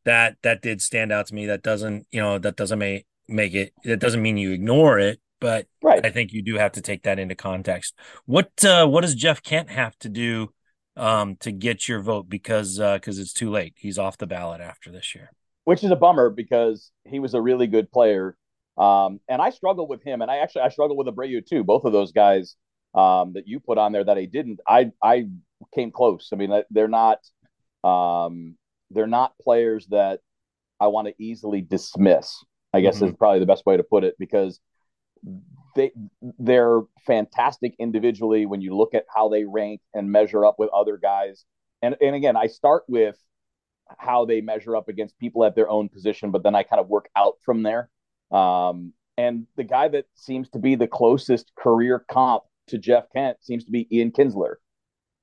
that 0.03 0.37
that 0.41 0.63
did 0.63 0.81
stand 0.81 1.11
out 1.11 1.27
to 1.27 1.35
me. 1.35 1.45
That 1.45 1.61
doesn't, 1.61 2.07
you 2.11 2.21
know, 2.21 2.39
that 2.39 2.55
doesn't 2.55 2.79
make 2.79 3.05
make 3.27 3.53
it 3.53 3.71
that 3.83 3.99
doesn't 3.99 4.21
mean 4.21 4.37
you 4.37 4.51
ignore 4.51 4.97
it, 4.97 5.19
but 5.39 5.67
Right. 5.83 6.03
I 6.03 6.09
think 6.09 6.33
you 6.33 6.41
do 6.41 6.55
have 6.55 6.71
to 6.73 6.81
take 6.81 7.03
that 7.03 7.19
into 7.19 7.35
context. 7.35 7.93
What 8.25 8.65
uh 8.65 8.87
what 8.87 9.01
does 9.01 9.13
Jeff 9.13 9.43
Kent 9.43 9.69
have 9.69 9.95
to 9.99 10.09
do 10.09 10.49
um 10.97 11.35
to 11.41 11.51
get 11.51 11.87
your 11.87 12.01
vote 12.01 12.29
because 12.29 12.79
uh 12.79 12.95
because 12.95 13.19
it's 13.19 13.33
too 13.33 13.51
late. 13.51 13.75
He's 13.77 13.99
off 13.99 14.17
the 14.17 14.25
ballot 14.25 14.59
after 14.59 14.91
this 14.91 15.13
year. 15.13 15.31
Which 15.65 15.83
is 15.83 15.91
a 15.91 15.95
bummer 15.95 16.29
because 16.29 16.91
he 17.05 17.19
was 17.19 17.33
a 17.33 17.41
really 17.41 17.67
good 17.67 17.91
player. 17.91 18.37
Um, 18.77 19.19
and 19.29 19.41
I 19.41 19.51
struggled 19.51 19.89
with 19.89 20.03
him, 20.03 20.21
and 20.21 20.31
I 20.31 20.37
actually 20.37 20.63
I 20.63 20.69
struggled 20.69 20.97
with 20.97 21.07
Abreu 21.07 21.45
too. 21.45 21.63
Both 21.63 21.85
of 21.85 21.93
those 21.93 22.11
guys 22.11 22.55
um, 22.93 23.33
that 23.33 23.47
you 23.47 23.59
put 23.59 23.77
on 23.77 23.91
there 23.91 24.03
that 24.03 24.17
I 24.17 24.25
didn't, 24.25 24.59
I 24.67 24.91
I 25.03 25.27
came 25.73 25.91
close. 25.91 26.29
I 26.33 26.37
mean, 26.37 26.63
they're 26.71 26.87
not 26.87 27.19
um, 27.83 28.57
they're 28.91 29.07
not 29.07 29.37
players 29.39 29.87
that 29.87 30.21
I 30.79 30.87
want 30.87 31.07
to 31.07 31.13
easily 31.23 31.61
dismiss. 31.61 32.43
I 32.73 32.81
guess 32.81 32.99
Mhm. 32.99 33.09
is 33.09 33.13
probably 33.17 33.39
the 33.39 33.45
best 33.45 33.65
way 33.65 33.77
to 33.77 33.83
put 33.83 34.03
it 34.03 34.15
because 34.19 34.59
they 35.75 35.91
they're 36.39 36.81
fantastic 37.05 37.75
individually 37.79 38.45
when 38.45 38.61
you 38.61 38.75
look 38.75 38.93
at 38.93 39.05
how 39.13 39.29
they 39.29 39.43
rank 39.43 39.81
and 39.93 40.11
measure 40.11 40.45
up 40.45 40.55
with 40.57 40.69
other 40.69 40.97
guys. 40.97 41.45
And 41.81 41.95
and 42.01 42.15
again, 42.15 42.35
I 42.37 42.47
start 42.47 42.83
with 42.87 43.17
how 43.97 44.25
they 44.25 44.41
measure 44.41 44.75
up 44.75 44.89
against 44.89 45.17
people 45.19 45.43
at 45.43 45.55
their 45.55 45.69
own 45.69 45.89
position, 45.89 46.31
but 46.31 46.43
then 46.43 46.55
I 46.55 46.63
kind 46.63 46.79
of 46.79 46.87
work 46.87 47.09
out 47.15 47.35
from 47.43 47.63
there. 47.63 47.89
Um, 48.31 48.93
and 49.17 49.47
the 49.55 49.63
guy 49.63 49.87
that 49.87 50.05
seems 50.15 50.49
to 50.49 50.59
be 50.59 50.75
the 50.75 50.87
closest 50.87 51.51
career 51.55 52.03
comp 52.09 52.43
to 52.67 52.77
Jeff 52.77 53.05
Kent 53.13 53.37
seems 53.41 53.65
to 53.65 53.71
be 53.71 53.87
Ian 53.95 54.11
Kinsler. 54.11 54.55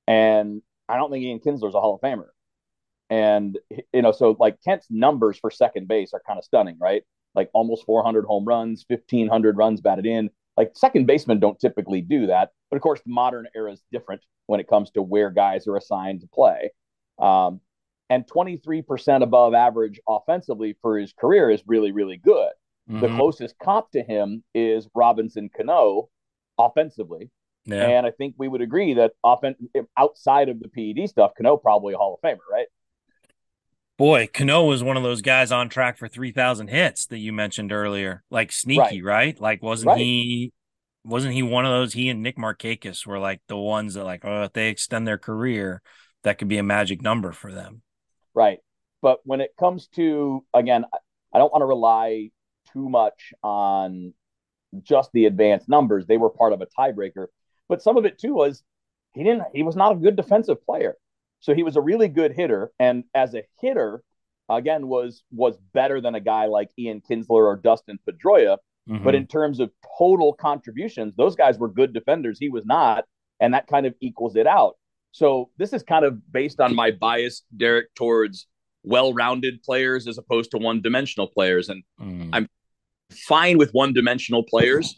And 0.07 0.61
I 0.89 0.97
don't 0.97 1.11
think 1.11 1.23
Ian 1.23 1.39
Kinsler 1.39 1.69
is 1.69 1.75
a 1.75 1.81
Hall 1.81 1.95
of 1.95 2.01
Famer. 2.01 2.27
And, 3.09 3.59
you 3.93 4.01
know, 4.01 4.11
so 4.11 4.35
like 4.39 4.57
Kent's 4.63 4.87
numbers 4.89 5.37
for 5.37 5.51
second 5.51 5.87
base 5.87 6.13
are 6.13 6.21
kind 6.25 6.39
of 6.39 6.45
stunning, 6.45 6.77
right? 6.79 7.03
Like 7.35 7.49
almost 7.53 7.85
400 7.85 8.25
home 8.25 8.45
runs, 8.45 8.85
1,500 8.87 9.57
runs 9.57 9.81
batted 9.81 10.05
in. 10.05 10.29
Like 10.57 10.71
second 10.75 11.05
basemen 11.05 11.39
don't 11.39 11.59
typically 11.59 12.01
do 12.01 12.27
that. 12.27 12.49
But 12.69 12.77
of 12.77 12.81
course, 12.81 13.01
the 13.05 13.11
modern 13.11 13.47
era 13.55 13.71
is 13.71 13.81
different 13.91 14.21
when 14.47 14.59
it 14.59 14.67
comes 14.67 14.91
to 14.91 15.01
where 15.01 15.29
guys 15.29 15.67
are 15.67 15.77
assigned 15.77 16.21
to 16.21 16.27
play. 16.27 16.71
Um, 17.19 17.61
and 18.13 18.27
23% 18.27 19.23
above 19.23 19.53
average 19.53 19.99
offensively 20.07 20.75
for 20.81 20.97
his 20.97 21.13
career 21.13 21.49
is 21.49 21.63
really, 21.67 21.91
really 21.91 22.17
good. 22.17 22.51
The 22.87 23.07
Mhm. 23.07 23.15
closest 23.15 23.57
comp 23.59 23.91
to 23.91 24.03
him 24.03 24.43
is 24.53 24.89
Robinson 24.93 25.49
Cano 25.49 26.09
offensively. 26.57 27.29
yeah. 27.65 27.87
And 27.87 28.05
I 28.05 28.11
think 28.11 28.35
we 28.37 28.49
would 28.49 28.61
agree 28.61 28.93
that 28.95 29.13
offen- 29.23 29.69
outside 29.97 30.49
of 30.49 30.59
the 30.59 30.67
PED 30.67 31.07
stuff, 31.07 31.31
Cano 31.35 31.55
probably 31.55 31.93
a 31.93 31.97
Hall 31.97 32.13
of 32.15 32.21
Famer, 32.21 32.39
right? 32.51 32.67
Boy, 33.97 34.27
Cano 34.27 34.65
was 34.65 34.83
one 34.83 34.97
of 34.97 35.03
those 35.03 35.21
guys 35.21 35.51
on 35.51 35.69
track 35.69 35.97
for 35.97 36.07
3,000 36.07 36.67
hits 36.67 37.05
that 37.05 37.19
you 37.19 37.31
mentioned 37.31 37.71
earlier. 37.71 38.23
Like 38.29 38.51
sneaky, 38.51 39.01
right? 39.01 39.39
Like 39.39 39.61
wasn't 39.63 39.89
Right. 39.91 39.99
he 39.99 40.51
wasn't 41.05 41.33
he 41.33 41.43
one 41.43 41.65
of 41.65 41.71
those 41.71 41.93
he 41.93 42.09
and 42.09 42.21
Nick 42.23 42.37
Markakis 42.37 43.05
were 43.05 43.19
like 43.19 43.41
the 43.47 43.57
ones 43.57 43.93
that 43.93 44.03
like 44.05 44.23
oh 44.25 44.43
if 44.43 44.53
they 44.53 44.69
extend 44.69 45.05
their 45.07 45.17
career 45.17 45.81
that 46.23 46.37
could 46.37 46.47
be 46.47 46.57
a 46.57 46.63
magic 46.63 47.01
number 47.01 47.31
for 47.33 47.51
them. 47.51 47.81
Right. 48.33 48.59
But 49.01 49.19
when 49.23 49.41
it 49.41 49.51
comes 49.59 49.87
to, 49.95 50.43
again, 50.53 50.85
I- 50.93 51.37
don't 51.39 51.51
want 51.51 51.61
to 51.61 51.67
rely 51.67 52.29
too 52.71 52.89
much 52.89 53.33
on 53.43 54.13
just 54.81 55.11
the 55.13 55.25
advanced 55.25 55.67
numbers. 55.67 56.05
They 56.05 56.17
were 56.17 56.29
part 56.29 56.53
of 56.53 56.61
a 56.61 56.67
tiebreaker. 56.67 57.27
But 57.69 57.81
some 57.81 57.97
of 57.97 58.05
it 58.05 58.17
too 58.19 58.33
was 58.33 58.63
he 59.13 59.23
didn't, 59.23 59.43
he 59.53 59.63
was 59.63 59.75
not 59.75 59.93
a 59.93 59.99
good 59.99 60.15
defensive 60.15 60.63
player. 60.65 60.95
So 61.39 61.53
he 61.53 61.63
was 61.63 61.75
a 61.75 61.81
really 61.81 62.07
good 62.07 62.33
hitter. 62.33 62.71
And 62.79 63.03
as 63.13 63.35
a 63.35 63.43
hitter, 63.61 64.03
again, 64.49 64.87
was 64.87 65.23
was 65.31 65.57
better 65.73 66.01
than 66.01 66.15
a 66.15 66.19
guy 66.19 66.45
like 66.45 66.69
Ian 66.77 67.01
Kinsler 67.01 67.29
or 67.29 67.55
Dustin 67.55 67.99
Pedroia. 68.07 68.57
Mm-hmm. 68.89 69.03
But 69.03 69.15
in 69.15 69.27
terms 69.27 69.59
of 69.59 69.71
total 69.97 70.33
contributions, 70.33 71.15
those 71.15 71.35
guys 71.35 71.57
were 71.57 71.69
good 71.69 71.93
defenders. 71.93 72.37
He 72.39 72.49
was 72.49 72.65
not. 72.65 73.05
And 73.39 73.53
that 73.53 73.67
kind 73.67 73.85
of 73.85 73.93
equals 73.99 74.35
it 74.35 74.47
out. 74.47 74.77
So 75.13 75.51
this 75.57 75.73
is 75.73 75.83
kind 75.83 76.03
of 76.03 76.19
based 76.31 76.59
on 76.59 76.75
my 76.75 76.91
bias, 76.91 77.43
Derrick, 77.55 77.93
towards 77.95 78.47
well-rounded 78.83 79.61
players 79.63 80.07
as 80.07 80.17
opposed 80.17 80.51
to 80.51 80.57
one-dimensional 80.57 81.27
players. 81.27 81.69
And 81.69 81.83
Mhm. 82.01 82.29
I'm 82.33 82.49
fine 83.11 83.57
with 83.57 83.71
one-dimensional 83.71 84.43
players 84.43 84.93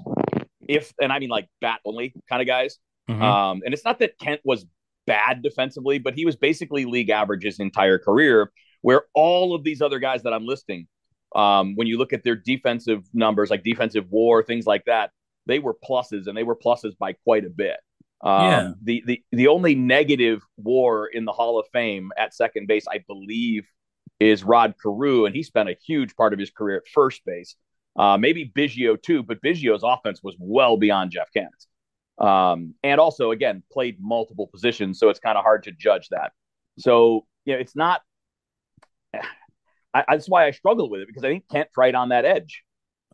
if, 0.68 0.94
and 1.00 1.12
I 1.12 1.20
mean 1.20 1.30
like 1.30 1.48
bat 1.62 1.82
only 1.86 2.14
kind 2.28 2.42
of 2.42 2.48
guys. 2.48 2.80
Mhm. 3.10 3.22
Um, 3.22 3.62
and 3.64 3.74
it's 3.74 3.86
not 3.86 4.00
that 4.00 4.18
Kent 4.18 4.42
was 4.44 4.66
bad 5.06 5.44
defensively, 5.44 6.00
but 6.00 6.16
he 6.16 6.26
was 6.26 6.36
basically 6.36 6.86
league 6.86 7.10
average 7.10 7.44
his 7.44 7.60
entire 7.60 8.00
career. 8.00 8.52
Where 8.82 9.04
all 9.14 9.54
of 9.54 9.64
these 9.64 9.82
other 9.82 10.00
guys 10.00 10.24
that 10.24 10.34
I'm 10.34 10.46
listing, 10.46 10.88
um, 11.36 11.76
when 11.76 11.88
you 11.88 11.98
look 11.98 12.14
at 12.14 12.24
their 12.24 12.36
defensive 12.36 13.04
numbers, 13.14 13.50
like 13.50 13.64
defensive 13.64 14.06
WAR, 14.10 14.44
things 14.44 14.66
like 14.66 14.86
that, 14.86 15.12
they 15.46 15.60
were 15.60 15.76
pluses, 15.88 16.28
and 16.28 16.38
they 16.38 16.44
were 16.44 16.56
pluses 16.56 16.98
by 16.98 17.14
quite 17.14 17.46
a 17.46 17.50
bit. 17.50 17.78
Um, 18.26 18.42
Yeah. 18.44 18.72
The 18.82 19.04
the 19.06 19.24
the 19.32 19.48
only 19.48 19.76
negative 19.76 20.42
WAR 20.58 21.06
in 21.08 21.26
the 21.26 21.32
Hall 21.32 21.60
of 21.60 21.68
Fame 21.72 22.12
at 22.18 22.34
second 22.34 22.68
base, 22.68 22.86
I 22.92 23.04
believe, 23.08 23.66
is 24.20 24.44
Rod 24.44 24.74
Carew, 24.82 25.26
and 25.26 25.36
he 25.36 25.44
spent 25.44 25.70
a 25.70 25.78
huge 25.86 26.16
part 26.16 26.34
of 26.34 26.40
his 26.40 26.50
career 26.50 26.78
at 26.78 26.88
first 26.94 27.24
base. 27.26 27.56
Uh, 27.98 28.18
maybe 28.18 28.52
Biggio 28.54 29.02
too, 29.02 29.24
but 29.24 29.42
Biggio's 29.42 29.84
offense 29.84 30.22
was 30.22 30.36
well 30.40 30.76
beyond 30.76 31.12
Jeff 31.12 31.30
Kent's. 31.32 31.68
Um, 32.18 32.74
and 32.84 33.00
also, 33.00 33.32
again, 33.32 33.64
played 33.72 33.98
multiple 34.02 34.48
positions, 34.48 35.00
so 35.00 35.10
it's 35.10 35.20
kind 35.20 35.38
of 35.38 35.44
hard 35.44 35.64
to 35.64 35.72
judge 35.72 36.10
that. 36.10 36.32
So, 36.80 37.26
you 37.46 37.54
know, 37.54 37.60
it's 37.60 37.76
not. 37.76 38.02
I, 39.94 40.04
that's 40.10 40.28
why 40.28 40.46
I 40.46 40.52
struggle 40.52 40.90
with 40.90 41.02
it 41.02 41.08
because 41.08 41.24
I 41.24 41.30
think 41.30 41.46
Kent's 41.50 41.78
right 41.78 41.96
on 41.96 42.10
that 42.10 42.26
edge. 42.26 42.64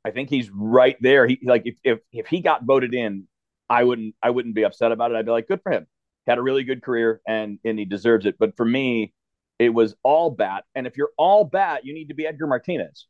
I 0.03 0.09
think 0.11 0.29
he's 0.29 0.49
right 0.49 0.97
there. 0.99 1.27
He 1.27 1.39
like 1.43 1.63
if 1.65 1.75
if 1.83 1.99
if 2.11 2.27
he 2.27 2.41
got 2.41 2.63
voted 2.65 2.93
in, 2.95 3.27
I 3.71 3.83
wouldn't 3.83 4.15
I 4.21 4.29
wouldn't 4.29 4.53
be 4.53 4.63
upset 4.63 4.91
about 4.91 5.11
it. 5.11 5.15
I'd 5.15 5.25
be 5.25 5.31
like, 5.31 5.47
good 5.47 5.61
for 5.63 5.71
him. 5.71 5.87
Had 6.27 6.37
a 6.37 6.41
really 6.41 6.63
good 6.63 6.83
career 6.83 7.21
and 7.27 7.57
and 7.63 7.79
he 7.79 7.85
deserves 7.85 8.25
it. 8.25 8.35
But 8.37 8.55
for 8.57 8.65
me, 8.65 9.13
it 9.59 9.69
was 9.69 9.95
all 10.03 10.29
bat. 10.29 10.65
And 10.75 10.85
if 10.85 10.97
you're 10.97 11.11
all 11.17 11.45
bat, 11.45 11.85
you 11.85 11.93
need 11.93 12.09
to 12.09 12.13
be 12.13 12.27
Edgar 12.27 12.47
Martinez. 12.47 13.07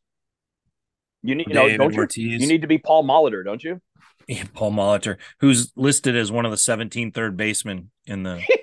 You 1.23 1.35
need 1.35 1.47
you 1.47 1.53
know 1.53 1.67
David 1.67 1.91
don't 1.93 2.17
you, 2.17 2.37
you 2.37 2.47
need 2.47 2.61
to 2.61 2.67
be 2.67 2.77
Paul 2.77 3.03
Molitor, 3.03 3.43
don't 3.43 3.63
you? 3.63 3.81
Yeah, 4.27 4.43
Paul 4.53 4.71
Molitor, 4.71 5.17
who's 5.39 5.71
listed 5.75 6.15
as 6.15 6.31
one 6.31 6.45
of 6.45 6.51
the 6.51 6.57
17 6.57 7.11
third 7.11 7.35
basemen 7.35 7.91
in 8.05 8.23
the 8.23 8.41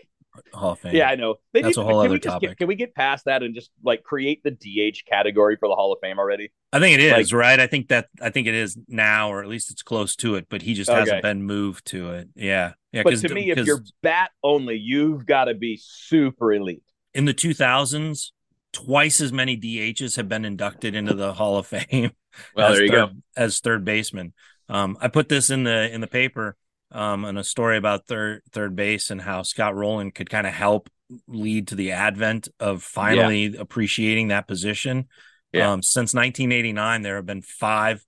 Hall 0.59 0.73
of 0.73 0.81
Fame. 0.81 0.95
Yeah, 0.95 1.09
I 1.09 1.15
know. 1.17 1.37
They 1.53 1.63
That's 1.63 1.77
need- 1.77 1.83
a 1.83 1.87
whole 1.87 2.03
can 2.03 2.11
other 2.11 2.19
topic. 2.19 2.51
Get, 2.51 2.59
can 2.59 2.69
we 2.69 2.75
get 2.75 2.95
past 2.95 3.25
that 3.25 3.43
and 3.43 3.55
just 3.55 3.71
like 3.83 4.03
create 4.03 4.43
the 4.45 4.51
DH 4.51 5.05
category 5.09 5.57
for 5.59 5.69
the 5.69 5.75
Hall 5.75 5.93
of 5.93 5.99
Fame 6.03 6.19
already? 6.19 6.51
I 6.73 6.81
think 6.81 6.95
it 6.99 7.01
is 7.05 7.33
Like- 7.33 7.39
right. 7.41 7.61
I 7.61 7.67
think 7.67 7.89
that 7.89 8.09
I 8.21 8.31
think 8.31 8.47
it 8.47 8.55
is 8.55 8.77
now, 8.89 9.31
or 9.33 9.43
at 9.43 9.49
least 9.49 9.71
it's 9.71 9.83
close 9.83 10.15
to 10.17 10.35
it. 10.35 10.47
But 10.51 10.63
he 10.63 10.75
just 10.75 10.91
Okay. 10.91 10.99
hasn't 10.99 11.23
been 11.23 11.43
moved 11.45 11.87
to 11.87 12.11
it. 12.13 12.29
Yeah, 12.35 12.73
yeah. 12.93 13.03
But 13.05 13.17
to 13.21 13.35
me, 13.35 13.51
if 13.51 13.67
you're 13.67 13.83
bat 14.03 14.31
only, 14.45 14.77
you've 14.77 15.25
got 15.27 15.47
to 15.47 15.55
be 15.55 15.79
super 15.83 16.53
elite. 16.53 16.83
in 17.15 17.25
the 17.25 17.33
2000s, 17.35 18.33
twice 18.73 19.21
as 19.21 19.33
many 19.33 19.57
DHs 19.57 20.17
have 20.17 20.29
been 20.29 20.45
inducted 20.45 20.95
into 20.95 21.15
the 21.15 21.33
Hall 21.35 21.57
of 21.57 21.67
Fame. 21.67 22.11
Well, 22.55 22.69
as 22.71 22.77
there 22.77 22.85
you 22.85 22.91
third, 22.93 23.11
go. 23.11 23.13
As 23.37 23.61
third 23.61 23.85
baseman, 23.85 24.33
um, 24.69 24.97
I 25.01 25.09
put 25.09 25.29
this 25.29 25.51
in 25.51 25.65
the 25.65 25.93
in 25.93 26.01
the 26.01 26.07
paper 26.07 26.57
um, 26.93 27.25
in 27.25 27.37
a 27.37 27.45
story 27.45 27.77
about 27.77 28.07
third 28.07 28.43
third 28.53 28.75
base 28.77 29.11
and 29.11 29.21
how 29.21 29.43
Scott 29.43 29.75
Rolen 29.75 30.11
could 30.11 30.31
kind 30.31 30.47
of 30.47 30.55
help 30.55 30.89
lead 31.27 31.69
to 31.69 31.75
the 31.75 31.93
advent 31.93 32.49
of 32.61 32.83
finally 32.83 33.57
appreciating 33.57 34.29
that 34.29 34.47
position. 34.47 35.09
Yeah. 35.53 35.73
Um, 35.73 35.83
since 35.83 36.13
1989, 36.13 37.03
there 37.03 37.17
have 37.17 37.27
been 37.27 37.43
five 37.43 38.05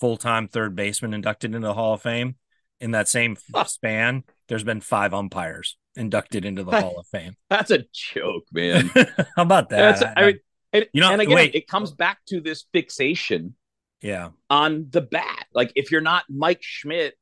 full 0.00 0.16
time 0.16 0.48
third 0.48 0.74
basemen 0.74 1.14
inducted 1.14 1.54
into 1.54 1.66
the 1.66 1.74
Hall 1.74 1.94
of 1.94 2.02
Fame. 2.02 2.36
In 2.80 2.90
that 2.90 3.08
same 3.08 3.36
span, 3.66 4.24
there's 4.48 4.64
been 4.64 4.80
five 4.80 5.14
umpires 5.14 5.76
inducted 5.94 6.44
into 6.44 6.62
the 6.62 6.80
Hall 6.80 6.98
of 6.98 7.06
Fame. 7.06 7.34
That's 7.50 7.70
a 7.70 7.84
joke, 7.92 8.44
man. 8.52 8.90
How 9.36 9.42
about 9.42 9.70
that? 9.70 10.00
That's, 10.00 10.12
I 10.16 10.26
mean, 10.26 10.38
and, 10.72 10.86
You 10.92 11.00
know, 11.00 11.12
and 11.12 11.22
again, 11.22 11.34
wait. 11.36 11.54
it 11.54 11.68
comes 11.68 11.92
back 11.92 12.18
to 12.28 12.40
this 12.40 12.66
fixation 12.72 13.54
Yeah. 14.02 14.30
On 14.50 14.88
the 14.90 15.00
bat. 15.00 15.46
Like 15.54 15.72
if 15.74 15.90
you're 15.90 16.00
not 16.00 16.24
Mike 16.28 16.62
Schmidt 16.62 17.14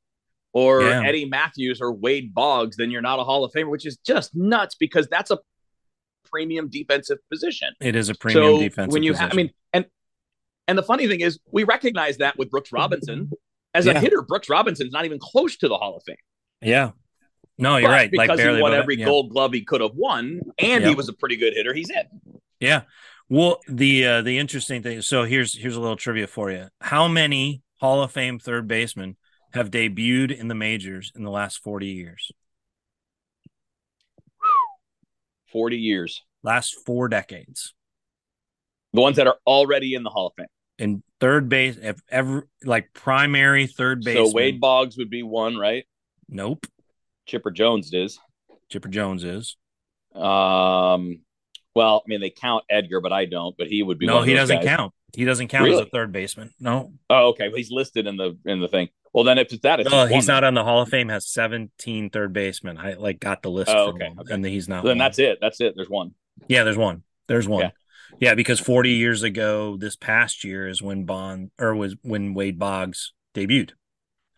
or 0.54 0.82
yeah. 0.82 1.02
Eddie 1.04 1.26
Mathews 1.26 1.80
or 1.82 1.92
Wade 1.92 2.32
Boggs, 2.32 2.76
then 2.76 2.90
you're 2.90 3.02
not 3.02 3.18
a 3.18 3.24
Hall 3.24 3.44
of 3.44 3.52
Famer, 3.52 3.68
which 3.68 3.84
is 3.84 3.98
just 3.98 4.34
nuts 4.34 4.76
because 4.76 5.08
that's 5.08 5.30
a 5.30 5.38
premium 6.30 6.68
defensive 6.70 7.18
position. 7.30 7.68
It 7.80 7.96
is 7.96 8.08
a 8.08 8.14
premium 8.14 8.56
so 8.56 8.58
defensive 8.60 8.92
when 8.92 9.02
you 9.02 9.14
ha- 9.14 9.28
I 9.30 9.34
mean, 9.34 9.50
and 9.72 9.84
and 10.66 10.78
the 10.78 10.82
funny 10.82 11.06
thing 11.08 11.20
is 11.20 11.38
we 11.50 11.64
recognize 11.64 12.18
that 12.18 12.38
with 12.38 12.50
Brooks 12.50 12.72
Robinson. 12.72 13.30
As 13.74 13.86
yeah. 13.86 13.94
a 13.94 13.98
hitter, 13.98 14.22
Brooks 14.22 14.48
Robinson's 14.48 14.92
not 14.92 15.04
even 15.04 15.18
close 15.18 15.56
to 15.56 15.66
the 15.66 15.76
Hall 15.76 15.96
of 15.96 16.04
Fame. 16.04 16.14
Yeah. 16.62 16.92
No, 17.58 17.76
you're 17.76 17.88
but 17.88 17.94
right. 17.94 18.10
Because 18.10 18.38
like 18.38 18.38
he 18.38 18.62
won 18.62 18.72
every 18.72 18.96
yeah. 18.96 19.06
gold 19.06 19.30
glove 19.30 19.52
he 19.52 19.64
could 19.64 19.80
have 19.80 19.94
won, 19.94 20.40
and 20.58 20.82
yep. 20.82 20.88
he 20.88 20.94
was 20.94 21.08
a 21.08 21.12
pretty 21.12 21.36
good 21.36 21.54
hitter, 21.54 21.74
he's 21.74 21.90
in. 21.90 22.04
Yeah. 22.60 22.82
Well, 23.28 23.60
the 23.68 24.06
uh, 24.06 24.22
the 24.22 24.38
interesting 24.38 24.82
thing. 24.82 25.02
So 25.02 25.24
here's 25.24 25.56
here's 25.58 25.74
a 25.74 25.80
little 25.80 25.96
trivia 25.96 26.28
for 26.28 26.52
you. 26.52 26.68
How 26.80 27.08
many 27.08 27.62
Hall 27.80 28.02
of 28.02 28.12
Fame 28.12 28.38
third 28.38 28.68
basemen 28.68 29.16
have 29.54 29.70
debuted 29.70 30.36
in 30.36 30.48
the 30.48 30.54
majors 30.54 31.12
in 31.14 31.22
the 31.22 31.30
last 31.30 31.62
40 31.62 31.86
years? 31.86 32.32
40 35.52 35.76
years. 35.76 36.22
Last 36.42 36.74
four 36.84 37.08
decades. 37.08 37.72
The 38.92 39.00
ones 39.00 39.16
that 39.16 39.28
are 39.28 39.38
already 39.46 39.94
in 39.94 40.02
the 40.02 40.10
Hall 40.10 40.26
of 40.26 40.32
Fame. 40.36 40.46
In 40.78 41.02
third 41.20 41.48
base, 41.48 41.78
if 41.80 42.00
ever 42.10 42.48
like 42.64 42.92
primary 42.92 43.68
third 43.68 44.02
base. 44.02 44.16
So 44.16 44.34
Wade 44.34 44.60
Boggs 44.60 44.98
would 44.98 45.08
be 45.08 45.22
one, 45.22 45.56
right? 45.56 45.84
Nope. 46.28 46.66
Chipper 47.26 47.52
Jones 47.52 47.92
is. 47.92 48.18
Chipper 48.68 48.88
Jones 48.88 49.22
is. 49.22 49.56
Um, 50.14 51.20
well, 51.76 52.02
I 52.04 52.08
mean 52.08 52.20
they 52.20 52.30
count 52.30 52.64
Edgar, 52.68 53.00
but 53.00 53.12
I 53.12 53.26
don't. 53.26 53.56
But 53.56 53.68
he 53.68 53.84
would 53.84 54.00
be. 54.00 54.06
No, 54.06 54.22
he 54.22 54.34
doesn't 54.34 54.58
guys. 54.58 54.76
count. 54.76 54.92
He 55.14 55.24
doesn't 55.24 55.46
count 55.46 55.64
really? 55.64 55.80
as 55.80 55.86
a 55.86 55.90
third 55.90 56.10
baseman. 56.10 56.52
No. 56.58 56.92
Oh, 57.08 57.28
okay. 57.28 57.48
Well, 57.48 57.56
he's 57.56 57.70
listed 57.70 58.08
in 58.08 58.16
the 58.16 58.36
in 58.44 58.60
the 58.60 58.68
thing. 58.68 58.88
Well, 59.14 59.22
then 59.22 59.38
if 59.38 59.52
it's 59.52 59.62
that, 59.62 59.78
it's 59.78 59.88
no, 59.88 60.06
he's 60.06 60.26
not 60.26 60.42
on 60.42 60.54
the 60.54 60.64
Hall 60.64 60.82
of 60.82 60.88
Fame. 60.88 61.08
Has 61.08 61.28
17 61.28 62.10
third 62.10 62.32
basemen. 62.32 62.76
I 62.76 62.94
like 62.94 63.20
got 63.20 63.42
the 63.42 63.50
list. 63.50 63.70
Oh, 63.70 63.90
okay, 63.90 64.10
okay. 64.18 64.34
And 64.34 64.44
he's 64.44 64.68
not. 64.68 64.82
then 64.82 64.90
one. 64.90 64.98
that's 64.98 65.20
it. 65.20 65.38
That's 65.40 65.60
it. 65.60 65.74
There's 65.76 65.88
one. 65.88 66.14
Yeah, 66.48 66.64
there's 66.64 66.76
one. 66.76 67.04
There's 67.28 67.46
one. 67.46 67.62
Yeah. 67.62 67.70
yeah, 68.18 68.34
because 68.34 68.58
40 68.58 68.90
years 68.90 69.22
ago, 69.22 69.76
this 69.76 69.94
past 69.94 70.42
year 70.42 70.66
is 70.66 70.82
when 70.82 71.04
Bond 71.04 71.52
or 71.60 71.76
was 71.76 71.94
when 72.02 72.34
Wade 72.34 72.58
Boggs 72.58 73.12
debuted. 73.36 73.70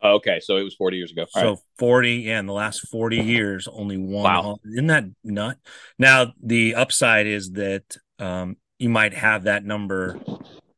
Oh, 0.03 0.17
okay, 0.17 0.41
so 0.41 0.59
it 0.59 0.63
was 0.63 0.75
40 0.75 0.99
years 0.99 1.11
ago. 1.11 1.25
All 1.35 1.43
so 1.43 1.49
right. 1.49 1.59
40, 1.79 2.13
yeah, 2.17 2.39
in 2.39 2.47
the 2.47 2.53
last 2.53 2.87
40 2.89 3.17
years, 3.17 3.67
only 3.67 3.97
one. 3.97 4.25
Wow. 4.25 4.59
Isn't 4.63 4.89
that 4.89 5.05
nut? 5.25 5.57
Now, 5.99 6.35
the 6.43 6.75
upside 6.75 7.27
is 7.27 7.53
that 7.53 7.97
um, 8.19 8.59
you 8.79 8.91
might 8.91 9.15
have 9.15 9.45
that 9.45 9.65
number. 9.65 10.21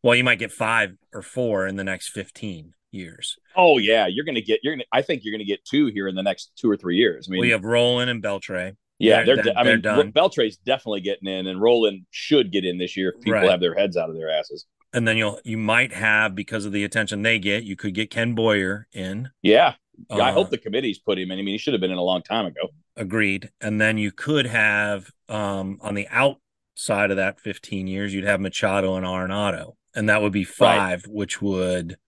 Well, 0.05 0.14
you 0.14 0.22
might 0.22 0.38
get 0.38 0.53
five 0.53 0.96
or 1.12 1.22
four 1.22 1.66
in 1.66 1.74
the 1.74 1.82
next 1.82 2.11
15 2.11 2.74
years. 2.91 3.36
Oh 3.57 3.78
yeah, 3.78 4.07
you're 4.07 4.24
gonna 4.24 4.41
get. 4.41 4.61
You're 4.62 4.74
gonna. 4.74 4.84
I 4.93 5.03
think 5.03 5.24
you're 5.24 5.32
gonna 5.32 5.45
get 5.45 5.64
two 5.64 5.86
here 5.86 6.09
in 6.09 6.14
the 6.14 6.22
next 6.22 6.53
two 6.57 6.70
or 6.70 6.76
three 6.76 6.97
years. 6.97 7.28
I 7.28 7.32
mean, 7.32 7.41
we 7.41 7.51
have 7.51 7.64
Rolen 7.64 8.09
and 8.09 8.22
Beltre. 8.22 8.76
Yeah, 8.99 9.22
they're. 9.22 9.43
they're 9.43 9.57
I 9.57 9.64
mean, 9.64 9.80
done. 9.80 10.12
Beltre's 10.12 10.57
definitely 10.57 11.01
getting 11.01 11.28
in, 11.28 11.47
and 11.47 11.61
Rolen 11.61 12.07
should 12.11 12.51
get 12.53 12.64
in 12.64 12.78
this 12.78 12.97
year 12.97 13.11
if 13.11 13.22
people 13.22 13.41
right. 13.41 13.51
have 13.51 13.61
their 13.61 13.74
heads 13.74 13.97
out 13.97 14.11
of 14.11 14.16
their 14.16 14.30
asses. 14.30 14.66
And 14.93 15.07
then 15.07 15.16
you'll 15.16 15.41
you 15.45 15.59
might 15.59 15.93
have 15.93 16.34
because 16.34 16.64
of 16.64 16.72
the 16.72 16.84
attention 16.84 17.22
they 17.22 17.39
get, 17.39 17.64
you 17.64 17.76
could 17.76 17.95
get 17.95 18.11
Ken 18.11 18.34
Boyer 18.34 18.89
in. 18.93 19.30
Yeah, 19.43 19.74
yeah, 20.11 20.22
I 20.22 20.32
hope 20.32 20.49
uh, 20.49 20.51
the 20.51 20.59
committee's 20.59 20.99
put 20.99 21.18
him 21.18 21.30
in. 21.30 21.39
I 21.39 21.43
mean, 21.43 21.55
he 21.55 21.59
should 21.59 21.74
have 21.74 21.80
been 21.80 21.91
in 21.91 21.99
a 21.99 22.03
long 22.03 22.22
time 22.22 22.47
ago. 22.47 22.68
Agreed. 22.97 23.51
And 23.61 23.80
then 23.80 23.99
you 23.99 24.12
could 24.12 24.47
have 24.47 25.11
um, 25.28 25.78
on 25.80 25.95
the 25.95 26.09
outside 26.09 27.11
of 27.11 27.16
that 27.16 27.41
15 27.41 27.86
years, 27.86 28.14
you'd 28.14 28.24
have 28.24 28.41
Machado 28.41 28.97
and 28.97 29.07
Arenado, 29.07 29.74
and 29.95 30.09
that 30.09 30.22
would 30.22 30.32
be 30.32 30.45
five, 30.45 31.05
right. 31.05 31.14
which 31.14 31.43
would, 31.43 31.99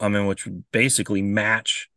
I 0.00 0.08
mean, 0.08 0.26
which 0.26 0.44
would 0.46 0.64
basically 0.72 1.22
match. 1.22 1.88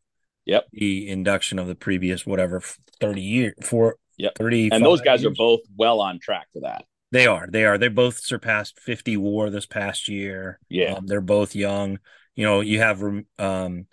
Yep. 0.46 0.66
The 0.74 1.08
induction 1.08 1.58
of 1.58 1.68
the 1.68 1.76
previous 1.76 2.26
whatever 2.26 2.62
30 3.00 3.22
years 3.22 3.54
for 3.64 3.96
yep. 4.18 4.36
30 4.38 4.72
and 4.74 4.86
those 4.86 5.00
guys 5.00 5.22
years. 5.22 5.32
are 5.32 5.36
both 5.36 5.62
well 5.78 6.02
on 6.02 6.20
track 6.20 6.48
for 6.52 6.62
that. 6.62 6.84
They 7.12 7.28
are. 7.28 7.48
They 7.50 7.64
are. 7.64 7.78
They 7.78 7.88
both 7.88 8.20
surpassed 8.20 8.80
50 8.80 9.18
WAR 9.18 9.50
this 9.50 9.66
past 9.66 10.10
year. 10.10 10.60
Yeah. 10.68 10.96
Um, 10.96 11.06
they're 11.06 11.22
both 11.22 11.56
young. 11.56 12.00
You 12.36 12.46
know, 12.46 12.62
you 12.62 12.80
have 12.80 13.02
um, 13.38 13.86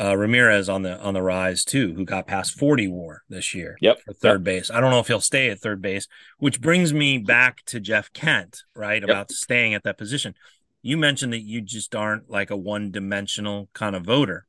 uh, 0.00 0.16
Ramirez 0.16 0.68
on 0.68 0.82
the 0.82 0.98
on 0.98 1.14
the 1.14 1.22
rise 1.22 1.64
too, 1.64 1.94
who 1.94 2.04
got 2.04 2.26
past 2.26 2.58
40 2.58 2.88
WAR 2.88 3.22
this 3.28 3.54
year. 3.54 3.76
Yep. 3.80 4.00
For 4.00 4.12
third 4.14 4.40
yep. 4.40 4.44
base. 4.44 4.70
I 4.70 4.80
don't 4.80 4.90
know 4.90 5.00
if 5.00 5.06
he'll 5.06 5.20
stay 5.20 5.50
at 5.50 5.60
third 5.60 5.80
base, 5.80 6.08
which 6.38 6.60
brings 6.60 6.92
me 6.92 7.18
back 7.18 7.62
to 7.66 7.78
Jeff 7.78 8.12
Kent, 8.12 8.62
right? 8.74 9.02
Yep. 9.02 9.10
About 9.10 9.30
staying 9.30 9.74
at 9.74 9.84
that 9.84 9.98
position. 9.98 10.34
You 10.86 10.96
mentioned 10.96 11.32
that 11.32 11.40
you 11.40 11.62
just 11.62 11.96
aren't 11.96 12.30
like 12.30 12.48
a 12.48 12.56
one 12.56 12.92
dimensional 12.92 13.68
kind 13.72 13.96
of 13.96 14.04
voter. 14.04 14.46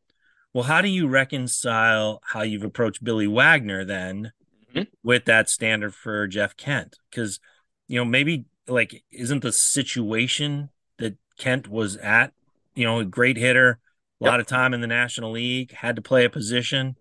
Well, 0.54 0.66
how 0.66 0.82
do 0.82 0.88
you 0.88 1.08
reconcile 1.08 2.22
how 2.26 2.44
you've 2.44 2.64
approached 2.64 3.04
Billy 3.04 3.26
Wagner 3.26 3.84
then 3.84 4.34
mm-hmm. 4.72 4.84
with 5.02 5.26
that 5.26 5.50
standard 5.50 5.96
for 5.96 6.28
Jeff 6.28 6.56
Kent? 6.56 7.00
Because, 7.10 7.40
you 7.88 7.98
know, 7.98 8.06
maybe 8.06 8.46
like 8.68 9.04
isn't 9.12 9.42
the 9.42 9.52
situation 9.52 10.70
that 11.00 11.18
Kent 11.40 11.70
was 11.70 11.98
at, 11.98 12.34
you 12.76 12.86
know, 12.86 13.00
a 13.00 13.06
great 13.06 13.38
hitter, 13.38 13.80
a 14.22 14.24
yep. 14.24 14.30
lot 14.30 14.40
of 14.40 14.46
time 14.46 14.76
in 14.76 14.82
the 14.82 14.86
National 14.86 15.32
League, 15.32 15.72
had 15.72 15.96
to 15.96 16.04
play 16.04 16.24
a 16.24 16.30
position. 16.30 16.98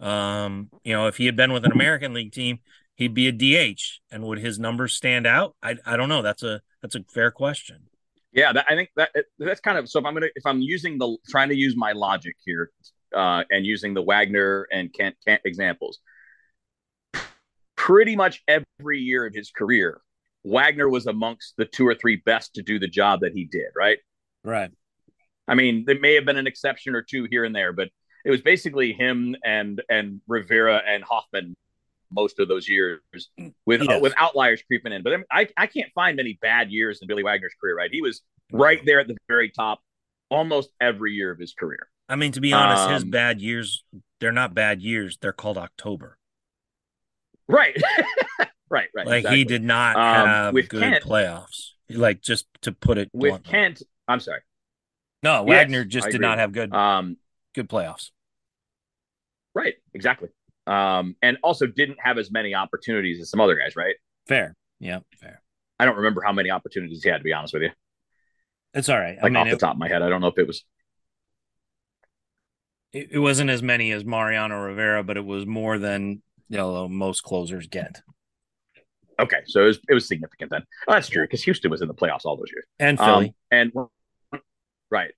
Um, 0.00 0.68
you 0.82 0.94
know, 0.94 1.06
if 1.06 1.16
he 1.18 1.26
had 1.26 1.36
been 1.36 1.52
with 1.52 1.64
an 1.64 1.70
American 1.70 2.12
League 2.12 2.32
team, 2.32 2.58
he'd 2.96 3.14
be 3.14 3.28
a 3.28 3.32
DH, 3.32 4.00
and 4.10 4.24
would 4.24 4.40
his 4.40 4.58
numbers 4.58 4.94
stand 4.94 5.28
out? 5.28 5.54
I 5.62 5.76
I 5.86 5.96
don't 5.96 6.08
know. 6.08 6.22
That's 6.22 6.42
a 6.42 6.60
that's 6.82 6.96
a 6.96 7.04
fair 7.08 7.30
question. 7.30 7.89
Yeah, 8.32 8.52
that, 8.52 8.66
I 8.68 8.74
think 8.74 8.90
that 8.96 9.10
that's 9.38 9.60
kind 9.60 9.76
of 9.76 9.88
so. 9.88 9.98
If 9.98 10.06
I'm 10.06 10.14
gonna 10.14 10.28
if 10.36 10.46
I'm 10.46 10.60
using 10.60 10.98
the 10.98 11.16
trying 11.28 11.48
to 11.48 11.56
use 11.56 11.74
my 11.76 11.92
logic 11.92 12.36
here, 12.44 12.70
uh, 13.14 13.44
and 13.50 13.66
using 13.66 13.94
the 13.94 14.02
Wagner 14.02 14.66
and 14.72 14.92
Kent 14.92 15.16
Kent 15.26 15.42
examples, 15.44 15.98
pretty 17.76 18.14
much 18.14 18.42
every 18.46 19.00
year 19.00 19.26
of 19.26 19.34
his 19.34 19.50
career, 19.50 20.00
Wagner 20.44 20.88
was 20.88 21.06
amongst 21.06 21.54
the 21.56 21.64
two 21.64 21.86
or 21.86 21.94
three 21.94 22.16
best 22.16 22.54
to 22.54 22.62
do 22.62 22.78
the 22.78 22.88
job 22.88 23.20
that 23.20 23.32
he 23.32 23.44
did. 23.44 23.68
Right. 23.76 23.98
Right. 24.44 24.70
I 25.48 25.54
mean, 25.54 25.84
there 25.86 25.98
may 25.98 26.14
have 26.14 26.24
been 26.24 26.36
an 26.36 26.46
exception 26.46 26.94
or 26.94 27.02
two 27.02 27.26
here 27.30 27.44
and 27.44 27.54
there, 27.54 27.72
but 27.72 27.88
it 28.24 28.30
was 28.30 28.40
basically 28.40 28.92
him 28.92 29.34
and 29.44 29.82
and 29.88 30.20
Rivera 30.28 30.82
and 30.86 31.02
Hoffman 31.02 31.56
most 32.10 32.38
of 32.38 32.48
those 32.48 32.68
years 32.68 33.00
with 33.66 33.82
yes. 33.82 33.96
uh, 33.96 33.98
with 34.00 34.14
outliers 34.16 34.62
creeping 34.66 34.92
in. 34.92 35.02
But 35.02 35.14
I 35.30 35.48
I 35.56 35.66
can't 35.66 35.90
find 35.94 36.16
many 36.16 36.38
bad 36.40 36.70
years 36.70 37.00
in 37.00 37.08
Billy 37.08 37.22
Wagner's 37.22 37.54
career. 37.60 37.76
Right, 37.76 37.90
he 37.90 38.02
was 38.02 38.22
right 38.52 38.80
there 38.84 39.00
at 39.00 39.08
the 39.08 39.16
very 39.28 39.50
top 39.50 39.80
almost 40.30 40.70
every 40.80 41.12
year 41.12 41.30
of 41.30 41.38
his 41.38 41.54
career. 41.54 41.88
I 42.08 42.16
mean, 42.16 42.32
to 42.32 42.40
be 42.40 42.52
honest, 42.52 42.84
um, 42.84 42.94
his 42.94 43.04
bad 43.04 43.40
years 43.40 43.84
they're 44.20 44.32
not 44.32 44.54
bad 44.54 44.82
years. 44.82 45.18
They're 45.20 45.32
called 45.32 45.58
October. 45.58 46.18
Right. 47.48 47.76
right. 48.70 48.88
Right. 48.94 49.06
Like 49.06 49.18
exactly. 49.18 49.38
he 49.38 49.44
did 49.44 49.62
not 49.62 49.96
um, 49.96 50.26
have 50.26 50.54
good 50.54 50.80
Kent, 50.80 51.04
playoffs. 51.04 51.70
Like 51.88 52.20
just 52.20 52.46
to 52.62 52.72
put 52.72 52.98
it 52.98 53.10
with 53.12 53.30
bluntly. 53.30 53.50
Kent. 53.50 53.82
I'm 54.06 54.20
sorry. 54.20 54.40
No, 55.22 55.42
Wagner 55.42 55.80
yes, 55.80 55.88
just 55.88 56.06
I 56.06 56.10
did 56.10 56.16
agree. 56.16 56.26
not 56.28 56.38
have 56.38 56.52
good 56.52 56.72
um 56.72 57.16
good 57.54 57.68
playoffs. 57.68 58.10
Right, 59.54 59.74
exactly. 59.94 60.28
Um, 60.70 61.16
and 61.20 61.36
also 61.42 61.66
didn't 61.66 61.98
have 62.00 62.16
as 62.18 62.30
many 62.30 62.54
opportunities 62.54 63.20
as 63.20 63.30
some 63.30 63.40
other 63.40 63.56
guys, 63.56 63.74
right? 63.76 63.96
Fair. 64.26 64.54
Yeah, 64.78 65.00
fair. 65.16 65.42
I 65.78 65.84
don't 65.84 65.96
remember 65.96 66.22
how 66.22 66.32
many 66.32 66.50
opportunities 66.50 67.02
he 67.02 67.10
had 67.10 67.18
to 67.18 67.24
be 67.24 67.32
honest 67.32 67.54
with 67.54 67.64
you. 67.64 67.70
It's 68.74 68.88
all 68.88 68.98
right. 68.98 69.16
Like 69.16 69.24
I 69.24 69.28
mean, 69.28 69.36
off 69.36 69.46
it, 69.48 69.50
the 69.52 69.56
top 69.56 69.74
of 69.74 69.78
my 69.78 69.88
head, 69.88 70.02
I 70.02 70.08
don't 70.08 70.20
know 70.20 70.28
if 70.28 70.38
it 70.38 70.46
was 70.46 70.64
it, 72.92 73.08
it 73.12 73.18
wasn't 73.18 73.50
as 73.50 73.62
many 73.62 73.90
as 73.92 74.04
Mariano 74.04 74.60
Rivera, 74.60 75.02
but 75.02 75.16
it 75.16 75.24
was 75.24 75.46
more 75.46 75.78
than 75.78 76.22
you 76.48 76.56
know 76.56 76.88
most 76.88 77.22
closers 77.22 77.66
get. 77.66 78.00
Okay, 79.18 79.40
so 79.46 79.62
it 79.62 79.66
was 79.66 79.80
it 79.88 79.94
was 79.94 80.06
significant 80.06 80.50
then. 80.50 80.62
Oh, 80.88 80.92
that's 80.92 81.08
true 81.08 81.24
because 81.24 81.42
Houston 81.42 81.70
was 81.70 81.82
in 81.82 81.88
the 81.88 81.94
playoffs 81.94 82.24
all 82.24 82.36
those 82.36 82.50
years, 82.52 82.64
and 82.78 82.98
Philly, 82.98 83.26
um, 83.26 83.34
and 83.50 83.72
Right. 84.90 85.12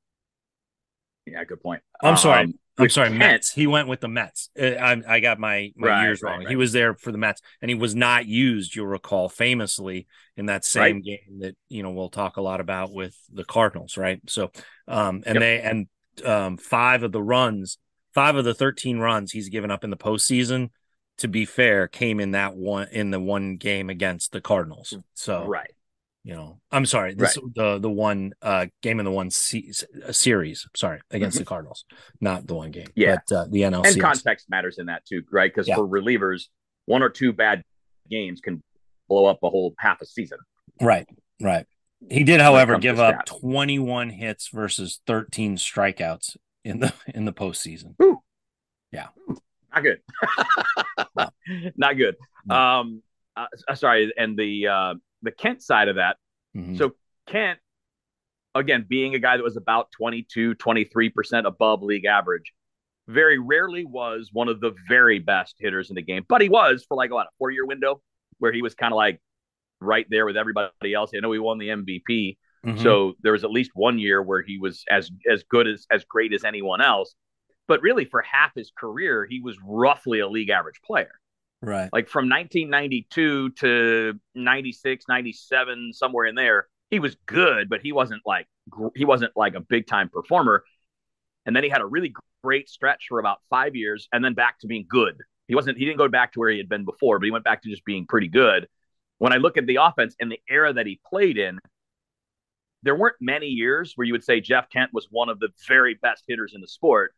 Yeah, 1.27 1.45
good 1.45 1.63
point. 1.63 1.83
I'm 2.03 2.17
sorry. 2.17 2.53
I'm 2.79 2.89
sorry, 2.89 3.09
Kent, 3.09 3.19
Mets. 3.19 3.53
He 3.53 3.67
went 3.67 3.89
with 3.89 4.01
the 4.01 4.09
Mets. 4.09 4.49
Uh, 4.59 4.67
I, 4.67 5.03
I 5.07 5.21
got 5.21 5.39
my, 5.39 5.73
my 5.77 5.89
right, 5.89 6.05
years 6.05 6.23
wrong. 6.23 6.39
Right. 6.39 6.49
He 6.49 6.57
was 6.57 6.73
there 6.73 6.95
for 6.95 7.13
the 7.13 7.19
Mets, 7.19 7.43
and 7.61 7.69
he 7.69 7.75
was 7.75 7.95
not 7.95 8.27
used. 8.27 8.75
You'll 8.75 8.87
recall 8.87 9.29
famously 9.29 10.07
in 10.37 10.47
that 10.47 10.65
same 10.65 11.03
game 11.03 11.41
that 11.41 11.55
you 11.69 11.83
know 11.83 11.91
we'll 11.91 12.09
talk 12.09 12.39
a 12.39 12.43
lot 12.43 12.61
about 12.61 12.93
with 12.93 13.15
the 13.33 13.45
Cardinals, 13.45 13.97
right? 13.97 14.21
So, 14.27 14.51
um, 14.89 15.23
and 15.27 15.35
yep. 15.35 15.41
they 15.41 15.61
and 15.61 15.87
um, 16.25 16.57
five 16.57 17.03
of 17.03 17.13
the 17.13 17.23
runs, 17.23 17.79
five 18.15 18.37
of 18.37 18.45
the 18.45 18.55
thirteen 18.55 18.99
runs 18.99 19.33
he's 19.33 19.51
given 19.51 19.71
up 19.71 19.85
in 19.85 19.91
the 19.91 19.97
postseason. 19.97 20.71
To 21.19 21.29
be 21.29 21.45
fair, 21.45 21.89
came 21.89 22.21
in 22.21 22.31
that 22.31 22.57
one 22.57 22.89
in 22.91 23.11
the 23.11 23.21
one 23.21 23.57
game 23.57 23.91
against 23.91 24.33
the 24.33 24.41
Cardinals. 24.41 24.97
So, 25.13 25.47
right, 25.47 25.71
you 26.25 26.35
know 26.35 26.61
i'm 26.71 26.87
sorry 26.87 27.15
this 27.15 27.37
right. 27.37 27.55
the 27.55 27.79
the 27.79 27.91
one 27.91 28.33
uh 28.43 28.67
game 28.81 29.01
in 29.01 29.05
the 29.05 29.11
one 29.11 29.31
se- 29.31 29.73
series 30.11 30.69
sorry 30.77 31.01
against 31.11 31.37
mm-hmm. 31.37 31.43
the 31.43 31.47
cardinals 31.47 31.85
not 32.21 32.47
the 32.47 32.55
one 32.55 32.71
game 32.71 32.87
yeah 32.95 33.17
but 33.27 33.37
uh, 33.37 33.47
the 33.51 33.63
nlc 33.63 33.87
and 33.87 34.01
context 34.01 34.49
matters 34.49 34.79
in 34.79 34.87
that 34.87 35.05
too 35.05 35.23
right 35.33 35.53
because 35.53 35.67
yeah. 35.67 35.75
for 35.75 35.87
relievers 35.87 36.45
one 36.87 37.03
or 37.03 37.09
two 37.09 37.33
bad 37.33 37.63
games 38.09 38.41
can 38.41 38.63
blow 39.09 39.27
up 39.27 39.39
a 39.43 39.51
whole 39.51 39.75
half 39.79 40.01
a 40.01 40.07
season 40.07 40.39
right 40.81 41.07
right 41.41 41.67
He 42.11 42.25
did, 42.25 42.41
however, 42.41 42.79
give 42.79 42.99
up 42.99 43.25
21 43.27 44.11
hits 44.11 44.49
versus 44.49 45.01
13 45.07 45.57
strikeouts 45.57 46.37
in 46.65 46.81
the 46.81 46.93
in 47.15 47.25
the 47.25 47.33
postseason. 47.33 47.95
Ooh. 48.03 48.21
Yeah, 48.91 49.09
not 49.73 49.83
good. 49.83 50.01
not 51.77 51.97
good. 51.97 52.17
No. 52.45 52.55
Um, 52.55 53.03
uh, 53.37 53.47
sorry, 53.75 54.13
and 54.17 54.37
the 54.37 54.67
uh, 54.67 54.95
the 55.23 55.31
Kent 55.31 55.63
side 55.63 55.89
of 55.89 55.97
that. 55.97 56.17
Mm-hmm. 56.57 56.77
So 56.77 56.93
Kent, 57.27 57.59
again, 58.55 58.85
being 58.89 59.15
a 59.15 59.19
guy 59.19 59.37
that 59.37 59.43
was 59.43 59.57
about 59.57 59.91
22, 59.93 60.55
23% 60.57 61.47
above 61.47 61.83
league 61.83 62.05
average, 62.05 62.53
very 63.09 63.39
rarely 63.39 63.85
was 63.85 64.31
one 64.33 64.49
of 64.49 64.61
the 64.61 64.73
very 64.89 65.19
best 65.19 65.57
hitters 65.59 65.91
in 65.91 65.97
the 65.97 66.03
game, 66.03 66.25
but 66.29 66.41
he 66.41 66.49
was 66.49 66.85
for 66.89 66.97
like 66.97 67.11
what, 67.11 67.27
a 67.27 67.31
four 67.39 67.51
year 67.51 67.67
window 67.67 68.01
where 68.39 68.53
he 68.53 68.63
was 68.63 68.75
kind 68.75 68.93
of 68.93 68.97
like 68.97 69.21
right 69.81 70.07
there 70.09 70.27
with 70.27 70.37
everybody 70.37 70.95
else. 70.95 71.11
I 71.15 71.21
know 71.21 71.33
he 71.33 71.39
won 71.39 71.59
the 71.59 71.69
MVP. 71.69 72.37
Mm-hmm. 72.65 72.83
So 72.83 73.15
there 73.23 73.33
was 73.33 73.45
at 73.45 73.51
least 73.51 73.73
one 73.75 73.99
year 73.99 74.23
where 74.23 74.43
he 74.43 74.59
was 74.59 74.85
as 74.89 75.11
as 75.31 75.43
good 75.49 75.67
as 75.67 75.87
as 75.91 76.05
great 76.05 76.33
as 76.33 76.45
anyone 76.45 76.81
else. 76.81 77.15
But 77.67 77.83
really 77.83 78.05
for 78.05 78.23
half 78.23 78.53
his 78.55 78.71
career, 78.77 79.27
he 79.29 79.41
was 79.41 79.57
roughly 79.65 80.21
a 80.21 80.29
league 80.29 80.51
average 80.51 80.81
player. 80.85 81.11
Right. 81.63 81.89
Like 81.93 82.09
from 82.09 82.29
1992 82.29 83.51
to 83.51 84.15
96, 84.35 85.05
97, 85.09 85.93
somewhere 85.93 86.27
in 86.27 86.35
there, 86.35 86.67
he 86.91 86.99
was 86.99 87.17
good, 87.27 87.69
but 87.69 87.81
he 87.81 87.93
wasn't 87.93 88.23
like 88.27 88.47
he 88.95 89.05
wasn't 89.05 89.33
like 89.37 89.55
a 89.55 89.61
big 89.61 89.87
time 89.87 90.09
performer. 90.09 90.65
And 91.47 91.55
then 91.55 91.63
he 91.63 91.71
had 91.71 91.81
a 91.81 91.87
really 91.87 92.13
great 92.43 92.69
stretch 92.69 93.07
for 93.09 93.19
about 93.19 93.39
five 93.49 93.75
years, 93.75 94.09
and 94.13 94.25
then 94.25 94.35
back 94.35 94.59
to 94.61 94.67
being 94.67 94.87
good. 94.89 95.17
He 95.49 95.55
wasn't. 95.55 95.79
He 95.79 95.85
didn't 95.85 95.99
go 95.99 96.09
back 96.09 96.33
to 96.33 96.41
where 96.41 96.51
he 96.51 96.59
had 96.59 96.69
been 96.69 96.85
before, 96.85 97.19
but 97.19 97.25
he 97.25 97.31
went 97.31 97.45
back 97.45 97.63
to 97.63 97.71
just 97.71 97.85
being 97.85 98.07
pretty 98.07 98.29
good. 98.29 98.69
When 99.19 99.33
I 99.33 99.37
look 99.37 99.57
at 99.57 99.67
the 99.67 99.77
offense 99.77 100.17
and 100.21 100.31
the 100.31 100.41
era 100.51 100.73
that 100.73 100.87
he 100.87 101.01
played 101.09 101.39
in, 101.39 101.59
there 102.83 102.97
weren't 102.97 103.17
many 103.21 103.47
years 103.47 103.93
where 103.95 104.05
you 104.05 104.13
would 104.13 104.25
say 104.25 104.41
Jeff 104.41 104.69
Kent 104.69 104.91
was 104.93 105.07
one 105.11 105.29
of 105.29 105.39
the 105.39 105.49
very 105.69 105.95
best 105.95 106.25
hitters 106.27 106.53
in 106.55 106.61
the 106.61 106.69
sport. 106.69 107.15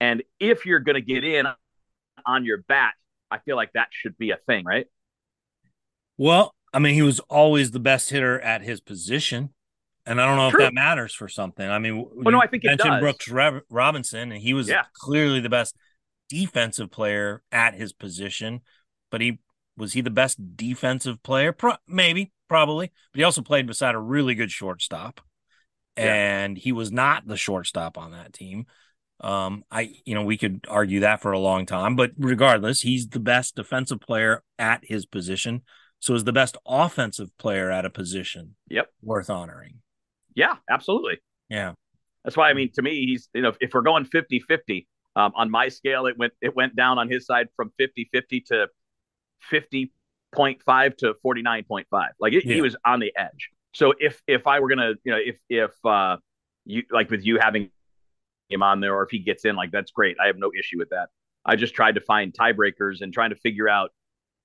And 0.00 0.22
if 0.38 0.66
you're 0.66 0.80
going 0.80 0.94
to 0.96 1.00
get 1.00 1.24
in 1.24 1.46
on 2.26 2.44
your 2.44 2.58
bat, 2.68 2.94
I 3.30 3.38
feel 3.38 3.56
like 3.56 3.72
that 3.74 3.88
should 3.90 4.16
be 4.16 4.30
a 4.30 4.38
thing, 4.46 4.64
right? 4.64 4.86
Well, 6.18 6.54
I 6.72 6.78
mean, 6.78 6.94
he 6.94 7.02
was 7.02 7.20
always 7.20 7.70
the 7.70 7.80
best 7.80 8.10
hitter 8.10 8.40
at 8.40 8.62
his 8.62 8.80
position. 8.80 9.50
And 10.06 10.20
I 10.20 10.26
don't 10.26 10.36
know 10.36 10.50
True. 10.50 10.60
if 10.60 10.66
that 10.66 10.74
matters 10.74 11.12
for 11.12 11.28
something. 11.28 11.68
I 11.68 11.80
mean, 11.80 12.06
well, 12.14 12.32
no, 12.32 12.40
I 12.40 12.46
think 12.46 12.62
mentioned 12.62 12.94
it 12.94 13.00
does. 13.00 13.26
Brooks 13.28 13.62
Robinson, 13.68 14.30
and 14.30 14.40
he 14.40 14.54
was 14.54 14.68
yeah. 14.68 14.84
clearly 14.94 15.40
the 15.40 15.48
best 15.48 15.74
defensive 16.28 16.92
player 16.92 17.42
at 17.50 17.74
his 17.74 17.92
position. 17.92 18.60
But 19.10 19.20
he 19.20 19.40
was 19.76 19.94
he 19.94 20.02
the 20.02 20.10
best 20.10 20.56
defensive 20.56 21.22
player? 21.24 21.52
Pro- 21.52 21.76
maybe, 21.88 22.32
probably. 22.48 22.92
But 23.12 23.18
he 23.18 23.24
also 23.24 23.42
played 23.42 23.66
beside 23.66 23.96
a 23.96 24.00
really 24.00 24.36
good 24.36 24.52
shortstop, 24.52 25.20
and 25.96 26.56
yeah. 26.56 26.62
he 26.62 26.70
was 26.70 26.92
not 26.92 27.26
the 27.26 27.36
shortstop 27.36 27.98
on 27.98 28.12
that 28.12 28.32
team. 28.32 28.66
Um, 29.20 29.64
I 29.70 29.94
you 30.04 30.14
know 30.14 30.24
we 30.24 30.36
could 30.36 30.66
argue 30.68 31.00
that 31.00 31.22
for 31.22 31.32
a 31.32 31.38
long 31.38 31.66
time, 31.66 31.96
but 31.96 32.12
regardless, 32.18 32.82
he's 32.82 33.08
the 33.08 33.20
best 33.20 33.56
defensive 33.56 34.00
player 34.00 34.42
at 34.58 34.82
his 34.84 35.06
position. 35.06 35.62
So 36.00 36.14
is 36.14 36.24
the 36.24 36.32
best 36.32 36.56
offensive 36.66 37.30
player 37.38 37.70
at 37.70 37.84
a 37.84 37.90
position. 37.90 38.56
Yep, 38.68 38.88
worth 39.02 39.30
honoring. 39.30 39.80
Yeah, 40.34 40.56
absolutely. 40.70 41.18
Yeah. 41.48 41.72
That's 42.24 42.36
why 42.36 42.50
I 42.50 42.54
mean 42.54 42.70
to 42.74 42.82
me 42.82 43.06
he's 43.06 43.28
you 43.34 43.42
know 43.42 43.52
if 43.60 43.72
we're 43.72 43.82
going 43.82 44.04
50-50 44.04 44.86
um, 45.14 45.32
on 45.34 45.50
my 45.50 45.68
scale 45.68 46.06
it 46.06 46.18
went 46.18 46.32
it 46.42 46.54
went 46.54 46.76
down 46.76 46.98
on 46.98 47.08
his 47.08 47.24
side 47.24 47.48
from 47.56 47.72
50-50 47.80 48.44
to 48.46 48.68
50.5 49.50 50.96
to 50.98 51.14
49.5. 51.24 51.84
Like 52.20 52.32
it, 52.32 52.44
yeah. 52.44 52.54
he 52.54 52.60
was 52.60 52.76
on 52.84 53.00
the 53.00 53.12
edge. 53.16 53.50
So 53.74 53.94
if 53.98 54.20
if 54.26 54.46
I 54.46 54.60
were 54.60 54.68
going 54.68 54.78
to 54.78 54.94
you 55.04 55.12
know 55.12 55.18
if 55.24 55.36
if 55.48 55.72
uh 55.84 56.18
you 56.64 56.82
like 56.90 57.10
with 57.10 57.24
you 57.24 57.38
having 57.38 57.70
him 58.48 58.62
on 58.62 58.80
there 58.80 58.94
or 58.94 59.02
if 59.02 59.10
he 59.10 59.18
gets 59.18 59.44
in 59.44 59.56
like 59.56 59.70
that's 59.70 59.90
great. 59.90 60.16
I 60.22 60.26
have 60.26 60.38
no 60.38 60.50
issue 60.58 60.78
with 60.78 60.90
that. 60.90 61.08
I 61.44 61.56
just 61.56 61.74
tried 61.74 61.94
to 61.94 62.00
find 62.00 62.32
tiebreakers 62.32 63.00
and 63.00 63.12
trying 63.12 63.30
to 63.30 63.36
figure 63.36 63.68
out 63.68 63.90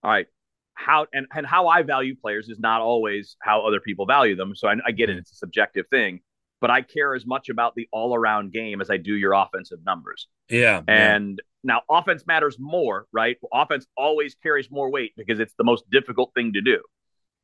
all 0.04 0.12
right 0.12 0.28
how 0.74 1.08
and, 1.14 1.28
and 1.34 1.46
how 1.46 1.68
I 1.68 1.84
value 1.84 2.16
players 2.16 2.50
is 2.50 2.60
not 2.60 2.82
always 2.82 3.36
how 3.42 3.66
other 3.66 3.80
people 3.80 4.06
value 4.06 4.36
them. 4.36 4.56
So 4.56 4.68
I, 4.68 4.76
I 4.86 4.92
get 4.92 5.10
it; 5.10 5.14
mm-hmm. 5.14 5.20
it's 5.20 5.32
a 5.32 5.36
subjective 5.36 5.88
thing. 5.90 6.22
But 6.60 6.70
I 6.70 6.84
care 6.84 7.16
as 7.16 7.26
much 7.26 7.50
about 7.50 7.74
the 7.74 7.88
all-around 7.92 8.54
game 8.54 8.82
as 8.82 8.92
I 8.92 8.98
do 8.98 9.16
your 9.16 9.34
offensive 9.34 9.80
numbers. 9.84 10.28
Yeah. 10.48 10.84
And 10.88 11.42
yeah. 11.64 11.74
now 11.74 11.82
offense 11.90 12.28
matters 12.28 12.58
more, 12.60 13.08
right? 13.12 13.38
Offense 13.52 13.88
always 13.98 14.36
carries 14.36 14.70
more 14.70 14.92
weight 14.92 15.14
because 15.18 15.40
it's 15.40 15.56
the 15.58 15.64
most 15.64 15.90
difficult 15.90 16.36
thing 16.36 16.54
to 16.54 16.62
do. 16.62 16.80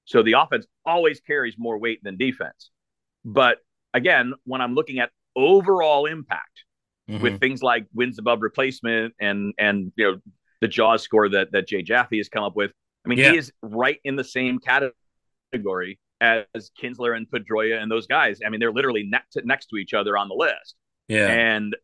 So 0.05 0.21
the 0.21 0.33
offense 0.33 0.67
always 0.85 1.19
carries 1.19 1.55
more 1.57 1.79
weight 1.79 2.03
than 2.03 2.15
defense. 2.17 2.69
But 3.25 3.57
again, 3.91 4.33
when 4.43 4.61
I'm 4.61 4.75
looking 4.75 4.99
at 4.99 5.09
overall 5.37 6.05
impact 6.05 6.63
mm-hmm. 7.09 7.21
with 7.21 7.39
things 7.39 7.61
like 7.63 7.85
wins 7.93 8.19
above 8.19 8.41
replacement 8.41 9.13
and 9.21 9.53
and 9.57 9.91
you 9.95 10.11
know 10.11 10.17
the 10.61 10.67
jaws 10.67 11.03
score 11.03 11.29
that 11.29 11.51
that 11.51 11.67
Jay 11.67 11.81
Jaffe 11.81 12.17
has 12.17 12.29
come 12.29 12.43
up 12.43 12.55
with, 12.55 12.71
I 13.05 13.09
mean, 13.09 13.19
yeah. 13.19 13.31
he 13.31 13.37
is 13.37 13.51
right 13.61 13.99
in 14.03 14.15
the 14.15 14.23
same 14.23 14.59
category 14.59 15.99
as 16.19 16.45
Kinsler 16.81 17.15
and 17.15 17.27
Pedroia 17.29 17.81
and 17.81 17.91
those 17.91 18.07
guys. 18.07 18.39
I 18.45 18.49
mean, 18.49 18.59
they're 18.59 18.73
literally 18.73 19.03
next 19.07 19.33
to, 19.33 19.45
next 19.45 19.67
to 19.67 19.77
each 19.77 19.93
other 19.93 20.17
on 20.17 20.29
the 20.29 20.35
list. 20.35 20.75
Yeah. 21.07 21.27
And 21.27 21.75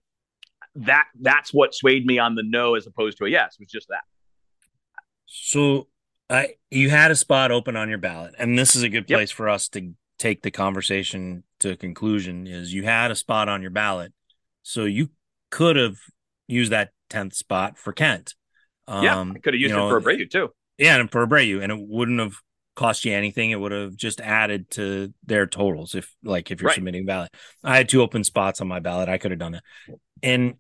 that 0.76 1.06
that's 1.22 1.54
what 1.54 1.76
swayed 1.76 2.06
me 2.06 2.18
on 2.18 2.36
the 2.36 2.44
no 2.44 2.76
as 2.76 2.88
opposed 2.88 3.20
to 3.20 3.26
a 3.26 3.30
yes, 3.30 3.58
was 3.60 3.70
just 3.70 3.88
that. 3.90 4.04
So 5.26 5.88
I 6.30 6.56
you 6.72 6.90
had 6.90 7.12
a 7.12 7.16
spot 7.16 7.52
open 7.52 7.76
on 7.76 7.90
your 7.90 8.00
ballot, 8.00 8.34
and 8.38 8.58
this 8.58 8.76
is 8.76 8.84
a 8.84 8.90
good 8.90 9.08
place 9.08 9.30
yep. 9.30 9.38
for 9.38 9.50
us 9.50 9.68
to 9.70 9.94
take 10.18 10.42
the 10.42 10.52
conversation 10.52 11.44
to 11.60 11.76
conclusion 11.76 12.48
is 12.48 12.74
you 12.74 12.84
had 12.84 13.12
a 13.12 13.16
spot 13.16 13.50
on 13.50 13.62
your 13.62 13.72
ballot. 13.72 14.14
So 14.62 14.86
you 14.86 15.10
could 15.50 15.76
have 15.76 15.98
used 16.48 16.72
that 16.72 16.92
10th 17.10 17.36
spot 17.36 17.78
for 17.78 17.94
Kent. 17.94 18.36
Um, 18.88 19.04
yeah, 19.04 19.24
could 19.42 19.54
have 19.54 19.62
used 19.62 19.72
you 19.72 19.78
know, 19.78 19.88
it 19.88 20.02
for 20.02 20.02
Abreu 20.02 20.30
too. 20.30 20.50
Yeah, 20.78 20.98
and 20.98 21.12
for 21.12 21.26
Abreu, 21.26 21.62
and 21.62 21.72
it 21.72 21.80
wouldn't 21.80 22.20
have 22.20 22.36
cost 22.76 23.06
you 23.06 23.14
anything. 23.14 23.52
It 23.52 23.60
would 23.60 23.72
have 23.72 23.96
just 23.96 24.20
added 24.20 24.70
to 24.72 25.14
their 25.26 25.46
totals 25.46 25.96
if, 25.96 26.14
like, 26.24 26.52
if 26.52 26.62
you're 26.62 26.70
right. 26.70 26.76
submitting 26.76 27.06
ballot. 27.06 27.34
I 27.64 27.78
had 27.78 27.88
two 27.88 28.02
open 28.02 28.24
spots 28.24 28.60
on 28.62 28.68
my 28.68 28.80
ballot. 28.80 29.10
I 29.10 29.18
could 29.18 29.32
have 29.32 29.40
done 29.40 29.56
it, 29.56 29.64
and 30.22 30.56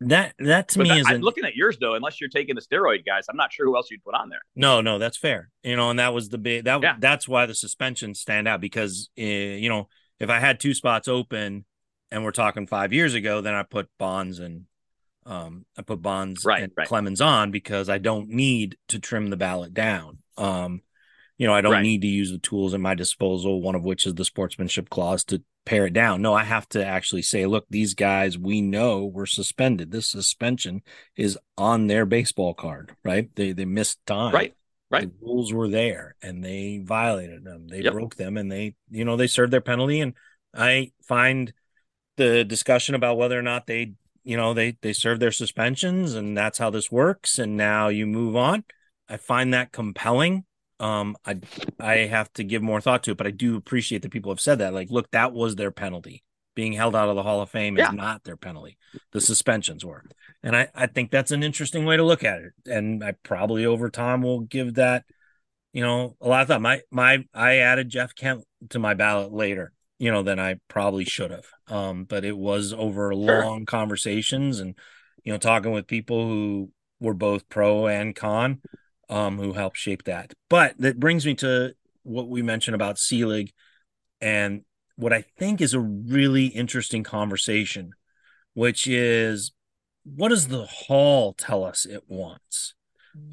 that 0.00 0.34
that 0.38 0.68
to 0.68 0.78
but 0.78 0.88
me 0.88 1.00
is 1.00 1.06
I'm 1.06 1.20
looking 1.20 1.44
at 1.44 1.54
yours 1.54 1.78
though. 1.80 1.94
Unless 1.94 2.20
you're 2.20 2.30
taking 2.30 2.54
the 2.54 2.60
steroid 2.60 3.06
guys, 3.06 3.26
I'm 3.28 3.36
not 3.36 3.52
sure 3.52 3.66
who 3.66 3.76
else 3.76 3.90
you'd 3.90 4.04
put 4.04 4.14
on 4.14 4.28
there. 4.28 4.40
No, 4.56 4.80
no, 4.80 4.98
that's 4.98 5.16
fair. 5.16 5.50
You 5.62 5.76
know, 5.76 5.90
and 5.90 5.98
that 5.98 6.12
was 6.12 6.28
the 6.28 6.38
big 6.38 6.64
that 6.64 6.82
yeah. 6.82 6.96
that's 6.98 7.28
why 7.28 7.46
the 7.46 7.54
suspensions 7.54 8.20
stand 8.20 8.48
out 8.48 8.60
because 8.60 9.10
uh, 9.18 9.22
you 9.22 9.68
know 9.68 9.88
if 10.18 10.30
I 10.30 10.40
had 10.40 10.60
two 10.60 10.74
spots 10.74 11.08
open 11.08 11.64
and 12.10 12.24
we're 12.24 12.32
talking 12.32 12.66
five 12.66 12.92
years 12.92 13.14
ago, 13.14 13.40
then 13.40 13.54
I 13.54 13.62
put 13.62 13.88
Bonds 13.98 14.38
and 14.38 14.64
um, 15.26 15.64
I 15.78 15.82
put 15.82 16.02
Bonds 16.02 16.44
right, 16.44 16.62
and 16.62 16.72
right. 16.76 16.86
Clemens 16.86 17.20
on 17.20 17.50
because 17.50 17.88
I 17.88 17.98
don't 17.98 18.28
need 18.28 18.76
to 18.88 18.98
trim 18.98 19.30
the 19.30 19.36
ballot 19.36 19.74
down. 19.74 20.18
Um, 20.36 20.82
you 21.38 21.46
know, 21.46 21.54
I 21.54 21.60
don't 21.60 21.72
right. 21.72 21.82
need 21.82 22.02
to 22.02 22.08
use 22.08 22.30
the 22.30 22.38
tools 22.38 22.74
at 22.74 22.80
my 22.80 22.94
disposal, 22.94 23.60
one 23.60 23.74
of 23.74 23.84
which 23.84 24.06
is 24.06 24.14
the 24.14 24.24
sportsmanship 24.24 24.90
clause 24.90 25.24
to 25.24 25.42
pare 25.64 25.86
it 25.86 25.92
down. 25.92 26.22
No, 26.22 26.34
I 26.34 26.44
have 26.44 26.68
to 26.70 26.84
actually 26.84 27.22
say, 27.22 27.46
look, 27.46 27.66
these 27.70 27.94
guys 27.94 28.38
we 28.38 28.60
know 28.60 29.06
were 29.06 29.26
suspended. 29.26 29.90
This 29.90 30.06
suspension 30.06 30.82
is 31.16 31.38
on 31.56 31.86
their 31.86 32.06
baseball 32.06 32.54
card, 32.54 32.94
right? 33.04 33.28
They 33.34 33.52
they 33.52 33.64
missed 33.64 34.04
time. 34.06 34.34
Right. 34.34 34.54
Right. 34.90 35.08
The 35.08 35.26
rules 35.26 35.52
were 35.52 35.68
there 35.68 36.14
and 36.22 36.44
they 36.44 36.80
violated 36.84 37.42
them. 37.44 37.66
They 37.66 37.80
yep. 37.80 37.94
broke 37.94 38.14
them 38.14 38.36
and 38.36 38.52
they, 38.52 38.76
you 38.90 39.04
know, 39.04 39.16
they 39.16 39.26
served 39.26 39.52
their 39.52 39.60
penalty. 39.60 40.00
And 40.00 40.14
I 40.54 40.92
find 41.08 41.52
the 42.16 42.44
discussion 42.44 42.94
about 42.94 43.16
whether 43.16 43.36
or 43.36 43.42
not 43.42 43.66
they 43.66 43.94
you 44.22 44.36
know 44.36 44.54
they 44.54 44.76
they 44.80 44.92
serve 44.92 45.20
their 45.20 45.32
suspensions 45.32 46.14
and 46.14 46.36
that's 46.36 46.58
how 46.58 46.70
this 46.70 46.90
works 46.90 47.38
and 47.38 47.56
now 47.56 47.88
you 47.88 48.06
move 48.06 48.34
on 48.34 48.64
i 49.08 49.16
find 49.16 49.52
that 49.52 49.72
compelling 49.72 50.44
um 50.84 51.16
i 51.24 51.38
i 51.80 51.94
have 51.96 52.30
to 52.34 52.44
give 52.44 52.62
more 52.62 52.80
thought 52.80 53.02
to 53.02 53.12
it 53.12 53.16
but 53.16 53.26
i 53.26 53.30
do 53.30 53.56
appreciate 53.56 54.02
that 54.02 54.10
people 54.10 54.30
have 54.30 54.40
said 54.40 54.58
that 54.58 54.74
like 54.74 54.90
look 54.90 55.10
that 55.10 55.32
was 55.32 55.56
their 55.56 55.70
penalty. 55.70 56.22
Being 56.54 56.74
held 56.74 56.94
out 56.94 57.08
of 57.08 57.16
the 57.16 57.24
hall 57.24 57.40
of 57.40 57.50
fame 57.50 57.76
yeah. 57.76 57.88
is 57.88 57.94
not 57.94 58.22
their 58.22 58.36
penalty. 58.36 58.78
The 59.10 59.20
suspensions 59.20 59.84
were. 59.84 60.04
And 60.40 60.54
i 60.54 60.68
i 60.72 60.86
think 60.86 61.10
that's 61.10 61.32
an 61.32 61.42
interesting 61.42 61.84
way 61.84 61.96
to 61.96 62.04
look 62.04 62.22
at 62.22 62.42
it. 62.42 62.52
And 62.66 63.02
i 63.02 63.14
probably 63.24 63.66
over 63.66 63.90
time 63.90 64.22
will 64.22 64.40
give 64.40 64.74
that 64.74 65.04
you 65.72 65.82
know 65.82 66.16
a 66.20 66.28
lot 66.28 66.42
of 66.42 66.48
thought. 66.48 66.62
My 66.62 66.82
my 66.92 67.24
i 67.34 67.56
added 67.56 67.88
jeff 67.88 68.14
kent 68.14 68.44
to 68.70 68.78
my 68.78 68.94
ballot 68.94 69.32
later 69.32 69.72
you 69.98 70.10
know 70.10 70.22
than 70.22 70.38
I 70.38 70.56
probably 70.68 71.04
should 71.04 71.30
have. 71.30 71.46
Um, 71.68 72.04
but 72.04 72.24
it 72.24 72.36
was 72.36 72.72
over 72.72 73.14
long 73.14 73.64
conversations 73.64 74.60
and 74.60 74.76
you 75.22 75.32
know 75.32 75.38
talking 75.38 75.72
with 75.72 75.86
people 75.86 76.26
who 76.28 76.70
were 77.00 77.14
both 77.14 77.48
pro 77.48 77.86
and 77.86 78.14
con, 78.14 78.60
um, 79.08 79.38
who 79.38 79.52
helped 79.52 79.76
shape 79.76 80.04
that. 80.04 80.34
But 80.48 80.74
that 80.78 81.00
brings 81.00 81.26
me 81.26 81.34
to 81.36 81.74
what 82.02 82.28
we 82.28 82.42
mentioned 82.42 82.74
about 82.74 82.98
Selig 82.98 83.52
and 84.20 84.62
what 84.96 85.12
I 85.12 85.24
think 85.38 85.60
is 85.60 85.74
a 85.74 85.80
really 85.80 86.46
interesting 86.46 87.02
conversation, 87.02 87.92
which 88.54 88.86
is 88.86 89.52
what 90.04 90.28
does 90.28 90.48
the 90.48 90.66
hall 90.66 91.32
tell 91.32 91.64
us 91.64 91.86
it 91.86 92.04
wants? 92.08 92.74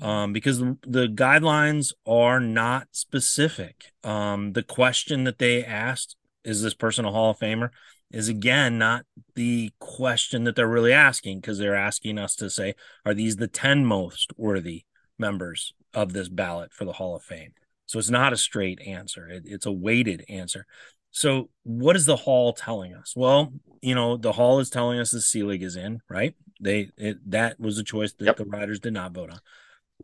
um, 0.01 0.33
because 0.33 0.59
the 0.59 1.07
guidelines 1.07 1.93
are 2.05 2.39
not 2.39 2.87
specific. 2.91 3.91
Um, 4.03 4.53
the 4.53 4.63
question 4.63 5.23
that 5.25 5.39
they 5.39 5.63
asked 5.63 6.15
is 6.43 6.61
this 6.61 6.73
person 6.73 7.05
a 7.05 7.11
Hall 7.11 7.31
of 7.31 7.39
Famer? 7.39 7.69
Is 8.11 8.27
again 8.27 8.77
not 8.77 9.05
the 9.35 9.71
question 9.79 10.43
that 10.43 10.55
they're 10.55 10.67
really 10.67 10.91
asking 10.91 11.39
because 11.39 11.57
they're 11.57 11.75
asking 11.75 12.17
us 12.17 12.35
to 12.35 12.49
say, 12.49 12.75
are 13.05 13.13
these 13.13 13.37
the 13.37 13.47
10 13.47 13.85
most 13.85 14.33
worthy 14.35 14.83
members 15.21 15.73
of 15.93 16.11
this 16.11 16.27
ballot 16.27 16.73
for 16.73 16.83
the 16.83 16.93
Hall 16.93 17.15
of 17.15 17.23
Fame? 17.23 17.53
So 17.85 17.99
it's 17.99 18.09
not 18.09 18.33
a 18.33 18.37
straight 18.37 18.81
answer, 18.81 19.29
it, 19.29 19.43
it's 19.45 19.65
a 19.65 19.71
weighted 19.71 20.25
answer. 20.27 20.65
So, 21.11 21.49
what 21.63 21.95
is 21.95 22.05
the 22.05 22.15
Hall 22.15 22.53
telling 22.53 22.93
us? 22.93 23.13
Well, 23.15 23.53
you 23.81 23.95
know, 23.95 24.17
the 24.17 24.31
Hall 24.31 24.59
is 24.59 24.69
telling 24.69 24.99
us 24.99 25.11
the 25.11 25.21
Selig 25.21 25.61
is 25.61 25.75
in, 25.75 26.01
right? 26.09 26.35
They 26.61 26.89
it, 26.97 27.17
that 27.31 27.59
was 27.59 27.77
a 27.77 27.83
choice 27.83 28.13
that 28.13 28.25
yep. 28.25 28.37
the 28.37 28.45
riders 28.45 28.79
did 28.79 28.93
not 28.93 29.11
vote 29.11 29.29
on. 29.29 29.39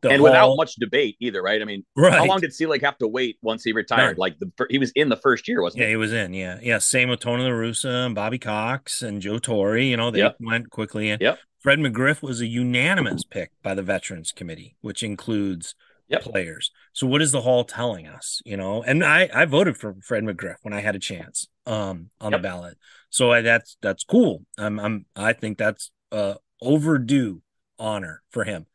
The 0.01 0.09
and 0.09 0.17
Hall, 0.19 0.25
without 0.25 0.55
much 0.57 0.75
debate 0.75 1.15
either, 1.19 1.41
right? 1.41 1.61
I 1.61 1.65
mean, 1.65 1.85
right. 1.95 2.13
how 2.13 2.25
long 2.25 2.41
did 2.41 2.53
Selig 2.53 2.83
have 2.83 2.97
to 2.99 3.07
wait 3.07 3.37
once 3.41 3.63
he 3.63 3.71
retired? 3.71 4.17
Like 4.17 4.37
the 4.37 4.51
he 4.69 4.77
was 4.77 4.91
in 4.95 5.09
the 5.09 5.15
first 5.15 5.47
year, 5.47 5.61
wasn't 5.61 5.81
yeah, 5.81 5.87
he? 5.87 5.91
he 5.91 5.97
was 5.97 6.13
in. 6.13 6.33
Yeah, 6.33 6.59
yeah. 6.61 6.77
Same 6.79 7.09
with 7.09 7.21
Tony 7.21 7.43
La 7.43 7.49
Russa 7.49 8.05
and 8.05 8.13
Bobby 8.13 8.37
Cox 8.37 9.01
and 9.01 9.21
Joe 9.21 9.39
Torre. 9.39 9.77
You 9.77 9.97
know, 9.97 10.11
they 10.11 10.19
yep. 10.19 10.35
went 10.39 10.69
quickly 10.69 11.09
in. 11.09 11.19
Yep. 11.21 11.39
Fred 11.59 11.79
McGriff 11.79 12.21
was 12.21 12.41
a 12.41 12.47
unanimous 12.47 13.23
pick 13.23 13.51
by 13.63 13.73
the 13.73 13.81
Veterans 13.81 14.31
Committee, 14.31 14.75
which 14.81 15.03
includes 15.03 15.75
yep. 16.07 16.21
players. 16.21 16.71
So 16.93 17.07
what 17.07 17.21
is 17.21 17.31
the 17.31 17.41
Hall 17.41 17.63
telling 17.63 18.07
us? 18.07 18.41
You 18.45 18.57
know, 18.57 18.83
and 18.83 19.03
I 19.03 19.29
I 19.33 19.45
voted 19.45 19.77
for 19.77 19.95
Fred 20.03 20.23
McGriff 20.23 20.55
when 20.61 20.73
I 20.73 20.81
had 20.81 20.95
a 20.95 20.99
chance 20.99 21.47
um 21.65 22.09
on 22.21 22.31
yep. 22.31 22.41
the 22.41 22.43
ballot. 22.47 22.77
So 23.09 23.31
I, 23.31 23.41
that's 23.41 23.77
that's 23.81 24.03
cool. 24.03 24.45
I'm 24.57 24.79
I'm 24.79 25.05
I 25.15 25.33
think 25.33 25.57
that's 25.57 25.91
uh 26.11 26.35
overdue 26.61 27.41
honor 27.79 28.23
for 28.31 28.43
him. 28.43 28.65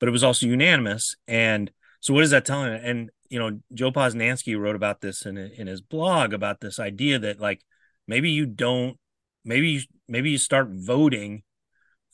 But 0.00 0.08
it 0.08 0.12
was 0.12 0.24
also 0.24 0.46
unanimous. 0.46 1.16
And 1.26 1.70
so 2.00 2.12
what 2.12 2.24
is 2.24 2.30
that 2.30 2.44
telling? 2.44 2.74
And 2.74 3.10
you 3.28 3.38
know, 3.38 3.60
Joe 3.72 3.90
Posnanski 3.90 4.58
wrote 4.58 4.76
about 4.76 5.00
this 5.00 5.24
in 5.24 5.36
in 5.38 5.66
his 5.66 5.80
blog 5.80 6.32
about 6.32 6.60
this 6.60 6.78
idea 6.78 7.18
that 7.20 7.40
like 7.40 7.62
maybe 8.06 8.30
you 8.30 8.46
don't 8.46 8.98
maybe 9.44 9.70
you 9.70 9.80
maybe 10.08 10.30
you 10.30 10.38
start 10.38 10.68
voting 10.70 11.42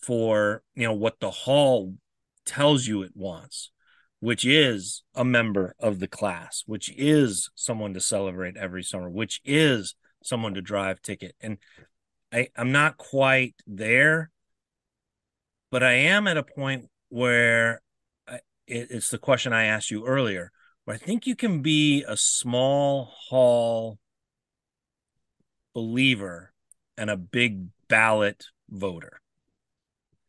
for 0.02 0.62
you 0.74 0.84
know 0.84 0.92
what 0.92 1.20
the 1.20 1.30
hall 1.30 1.94
tells 2.44 2.86
you 2.86 3.02
it 3.02 3.12
wants 3.14 3.70
which 4.20 4.44
is 4.44 5.02
a 5.14 5.24
member 5.24 5.74
of 5.80 5.98
the 5.98 6.06
class, 6.06 6.62
which 6.66 6.92
is 6.96 7.50
someone 7.54 7.94
to 7.94 8.00
celebrate 8.00 8.56
every 8.56 8.82
summer, 8.82 9.08
which 9.08 9.40
is 9.44 9.94
someone 10.22 10.54
to 10.54 10.60
drive 10.60 11.00
ticket. 11.00 11.34
And 11.40 11.56
I, 12.30 12.48
I'm 12.54 12.70
not 12.70 12.98
quite 12.98 13.54
there, 13.66 14.30
but 15.70 15.82
I 15.82 15.92
am 15.92 16.28
at 16.28 16.36
a 16.36 16.42
point 16.42 16.88
where 17.08 17.80
I, 18.28 18.40
it, 18.66 18.88
it's 18.90 19.08
the 19.08 19.18
question 19.18 19.54
I 19.54 19.64
asked 19.64 19.90
you 19.90 20.06
earlier, 20.06 20.52
where 20.84 20.94
I 20.94 20.98
think 20.98 21.26
you 21.26 21.34
can 21.34 21.62
be 21.62 22.04
a 22.06 22.16
small 22.16 23.12
hall 23.28 23.98
believer 25.74 26.52
and 26.98 27.08
a 27.08 27.16
big 27.16 27.68
ballot 27.88 28.44
voter. 28.68 29.20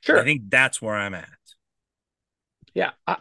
Sure. 0.01 0.19
I 0.19 0.23
think 0.23 0.43
that's 0.49 0.81
where 0.81 0.95
I'm 0.95 1.13
at. 1.13 1.29
Yeah. 2.73 2.91
I, 3.07 3.17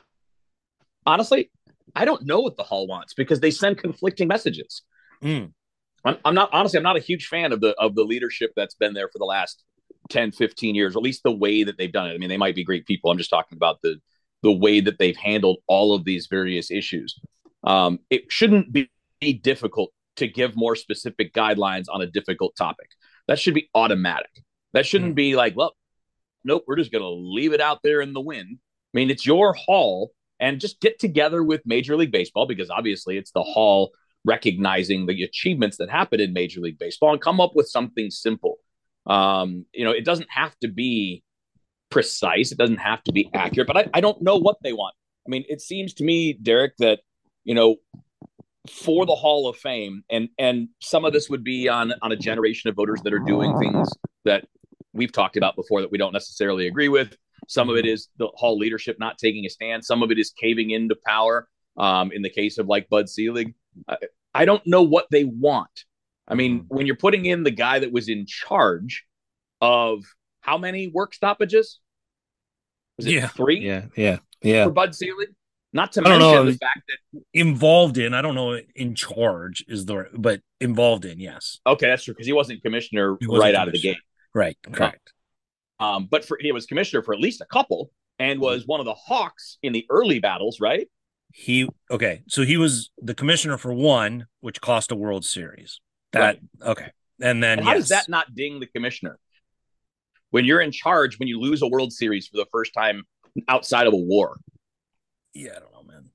honestly, 1.06 1.50
I 1.94 2.04
don't 2.04 2.24
know 2.24 2.40
what 2.40 2.56
the 2.56 2.62
Hall 2.62 2.86
wants 2.86 3.14
because 3.14 3.40
they 3.40 3.50
send 3.50 3.78
conflicting 3.78 4.28
messages. 4.28 4.82
Mm. 5.22 5.52
I'm, 6.04 6.16
I'm, 6.24 6.34
not 6.34 6.50
honestly, 6.52 6.78
I'm 6.78 6.82
not 6.82 6.96
a 6.96 7.00
huge 7.00 7.26
fan 7.26 7.52
of 7.52 7.60
the 7.60 7.74
of 7.78 7.94
the 7.94 8.04
leadership 8.04 8.52
that's 8.56 8.74
been 8.74 8.94
there 8.94 9.08
for 9.08 9.18
the 9.18 9.24
last 9.24 9.62
10, 10.08 10.32
15 10.32 10.74
years, 10.74 10.96
at 10.96 11.02
least 11.02 11.22
the 11.22 11.32
way 11.32 11.62
that 11.62 11.76
they've 11.76 11.92
done 11.92 12.10
it. 12.10 12.14
I 12.14 12.18
mean, 12.18 12.28
they 12.28 12.36
might 12.36 12.54
be 12.54 12.64
great 12.64 12.86
people. 12.86 13.10
I'm 13.10 13.18
just 13.18 13.30
talking 13.30 13.56
about 13.56 13.80
the 13.82 13.96
the 14.42 14.52
way 14.52 14.80
that 14.80 14.98
they've 14.98 15.16
handled 15.16 15.58
all 15.66 15.94
of 15.94 16.04
these 16.04 16.26
various 16.26 16.70
issues. 16.70 17.20
Um, 17.62 17.98
it 18.08 18.24
shouldn't 18.30 18.72
be 18.72 18.88
difficult 19.42 19.92
to 20.16 20.26
give 20.26 20.56
more 20.56 20.74
specific 20.76 21.34
guidelines 21.34 21.84
on 21.90 22.00
a 22.00 22.06
difficult 22.06 22.56
topic. 22.56 22.88
That 23.28 23.38
should 23.38 23.52
be 23.52 23.68
automatic. 23.74 24.30
That 24.72 24.86
shouldn't 24.86 25.12
mm. 25.12 25.16
be 25.16 25.36
like, 25.36 25.56
well, 25.56 25.74
nope, 26.44 26.64
we're 26.66 26.76
just 26.76 26.92
going 26.92 27.02
to 27.02 27.08
leave 27.08 27.52
it 27.52 27.60
out 27.60 27.80
there 27.82 28.00
in 28.00 28.12
the 28.12 28.20
wind. 28.20 28.58
I 28.58 28.98
mean, 28.98 29.10
it's 29.10 29.26
your 29.26 29.52
hall 29.52 30.12
and 30.40 30.60
just 30.60 30.80
get 30.80 30.98
together 30.98 31.42
with 31.42 31.60
Major 31.64 31.96
League 31.96 32.12
Baseball 32.12 32.46
because 32.46 32.70
obviously 32.70 33.16
it's 33.18 33.30
the 33.32 33.42
hall 33.42 33.90
recognizing 34.24 35.06
the 35.06 35.22
achievements 35.22 35.76
that 35.78 35.90
happen 35.90 36.20
in 36.20 36.32
Major 36.32 36.60
League 36.60 36.78
Baseball 36.78 37.12
and 37.12 37.20
come 37.20 37.40
up 37.40 37.52
with 37.54 37.68
something 37.68 38.10
simple. 38.10 38.56
Um, 39.06 39.66
you 39.72 39.84
know, 39.84 39.92
it 39.92 40.04
doesn't 40.04 40.28
have 40.30 40.58
to 40.60 40.68
be 40.68 41.22
precise, 41.90 42.52
it 42.52 42.58
doesn't 42.58 42.78
have 42.78 43.02
to 43.04 43.12
be 43.12 43.30
accurate, 43.34 43.66
but 43.66 43.76
I, 43.76 43.90
I 43.94 44.00
don't 44.00 44.22
know 44.22 44.36
what 44.36 44.56
they 44.62 44.72
want. 44.72 44.94
I 45.26 45.30
mean, 45.30 45.44
it 45.48 45.60
seems 45.60 45.94
to 45.94 46.04
me, 46.04 46.32
Derrick, 46.32 46.72
that 46.78 47.00
you 47.44 47.54
know, 47.54 47.76
for 48.68 49.06
the 49.06 49.14
Hall 49.14 49.48
of 49.48 49.56
Fame, 49.56 50.04
and 50.10 50.28
and 50.38 50.68
some 50.80 51.04
of 51.04 51.12
this 51.12 51.28
would 51.30 51.44
be 51.44 51.68
on 51.68 51.92
on 52.02 52.12
a 52.12 52.16
generation 52.16 52.68
of 52.68 52.76
voters 52.76 53.00
that 53.02 53.12
are 53.12 53.18
doing 53.20 53.58
things 53.58 53.88
that 54.24 54.46
we've 55.00 55.12
talked 55.12 55.38
about 55.38 55.56
before 55.56 55.80
that 55.80 55.90
we 55.90 55.96
don't 55.96 56.12
necessarily 56.12 56.66
agree 56.66 56.88
with. 56.88 57.16
Some 57.48 57.70
of 57.70 57.76
it 57.76 57.86
is 57.86 58.08
the 58.18 58.28
Hall 58.34 58.58
leadership 58.58 58.98
not 59.00 59.16
taking 59.16 59.46
a 59.46 59.48
stand. 59.48 59.82
Some 59.82 60.02
of 60.02 60.10
it 60.10 60.18
is 60.18 60.30
caving 60.38 60.72
into 60.72 60.94
power. 61.06 61.48
Um, 61.78 62.12
in 62.12 62.20
the 62.20 62.28
case 62.28 62.58
of 62.58 62.66
like 62.66 62.90
Bud 62.90 63.08
Selig, 63.08 63.54
I, 63.88 63.96
I 64.34 64.44
don't 64.44 64.64
know 64.66 64.82
what 64.82 65.06
they 65.10 65.24
want. 65.24 65.84
I 66.28 66.34
mean, 66.34 66.60
mm-hmm. 66.60 66.76
when 66.76 66.86
you're 66.86 66.96
putting 66.96 67.24
in 67.24 67.44
the 67.44 67.50
guy 67.50 67.78
that 67.78 67.90
was 67.90 68.10
in 68.10 68.26
charge 68.26 69.06
of 69.62 70.04
how 70.42 70.58
many 70.58 70.88
work 70.88 71.14
stoppages? 71.14 71.80
Was 72.98 73.06
it 73.06 73.12
yeah. 73.12 73.28
three? 73.28 73.60
Yeah, 73.60 73.86
yeah, 73.96 74.18
yeah. 74.42 74.64
For 74.64 74.70
Bud 74.70 74.94
Selig? 74.94 75.28
Not 75.72 75.92
to 75.92 76.02
mention 76.02 76.20
know, 76.20 76.44
the 76.44 76.58
fact 76.58 76.82
that 76.88 77.22
involved 77.32 77.96
in, 77.96 78.12
I 78.12 78.20
don't 78.20 78.34
know, 78.34 78.60
in 78.74 78.94
charge 78.94 79.64
is 79.68 79.86
the, 79.86 80.06
but 80.12 80.42
involved 80.60 81.04
in, 81.04 81.20
yes. 81.20 81.60
Okay, 81.64 81.86
that's 81.86 82.04
true 82.04 82.12
because 82.12 82.26
he 82.26 82.32
wasn't 82.32 82.60
commissioner 82.60 83.16
he 83.20 83.26
wasn't 83.28 83.42
right 83.42 83.54
commissioner. 83.54 83.62
out 83.62 83.68
of 83.68 83.72
the 83.72 83.80
gate. 83.80 83.96
Right, 84.34 84.56
correct. 84.70 85.12
Um, 85.78 86.08
but 86.10 86.24
for 86.24 86.38
he 86.40 86.52
was 86.52 86.66
commissioner 86.66 87.02
for 87.02 87.14
at 87.14 87.20
least 87.20 87.40
a 87.40 87.46
couple 87.46 87.90
and 88.18 88.36
mm-hmm. 88.36 88.44
was 88.44 88.66
one 88.66 88.80
of 88.80 88.86
the 88.86 88.94
Hawks 88.94 89.58
in 89.62 89.72
the 89.72 89.86
early 89.90 90.20
battles, 90.20 90.60
right? 90.60 90.88
He 91.32 91.68
okay, 91.90 92.22
so 92.28 92.42
he 92.42 92.56
was 92.56 92.90
the 92.98 93.14
commissioner 93.14 93.56
for 93.56 93.72
one, 93.72 94.26
which 94.40 94.60
cost 94.60 94.92
a 94.92 94.96
World 94.96 95.24
Series. 95.24 95.80
That 96.12 96.20
right. 96.20 96.40
okay, 96.70 96.90
and 97.20 97.42
then 97.42 97.58
and 97.58 97.66
how 97.66 97.74
yes. 97.74 97.82
does 97.82 97.88
that 97.90 98.08
not 98.08 98.34
ding 98.34 98.60
the 98.60 98.66
commissioner 98.66 99.18
when 100.30 100.44
you're 100.44 100.60
in 100.60 100.72
charge 100.72 101.18
when 101.18 101.28
you 101.28 101.40
lose 101.40 101.62
a 101.62 101.68
World 101.68 101.92
Series 101.92 102.26
for 102.26 102.36
the 102.36 102.46
first 102.50 102.74
time 102.74 103.04
outside 103.48 103.86
of 103.86 103.92
a 103.92 103.96
war? 103.96 104.38
Yeah, 105.32 105.52
I 105.56 105.60
don't 105.60 105.72
know, 105.72 105.82
man. 105.84 106.10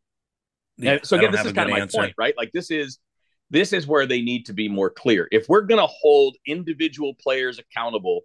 Yeah, 0.77 0.97
so 1.03 1.17
again, 1.17 1.31
this 1.31 1.45
is 1.45 1.53
kind 1.53 1.69
of 1.69 1.73
my 1.73 1.79
answer. 1.79 1.97
point, 1.97 2.13
right? 2.17 2.35
Like 2.37 2.51
this 2.51 2.69
is 2.69 2.99
this 3.49 3.73
is 3.73 3.87
where 3.87 4.05
they 4.05 4.21
need 4.21 4.45
to 4.47 4.53
be 4.53 4.67
more 4.67 4.89
clear. 4.89 5.27
If 5.31 5.47
we're 5.47 5.61
going 5.61 5.79
to 5.79 5.87
hold 5.87 6.35
individual 6.47 7.13
players 7.21 7.59
accountable 7.59 8.21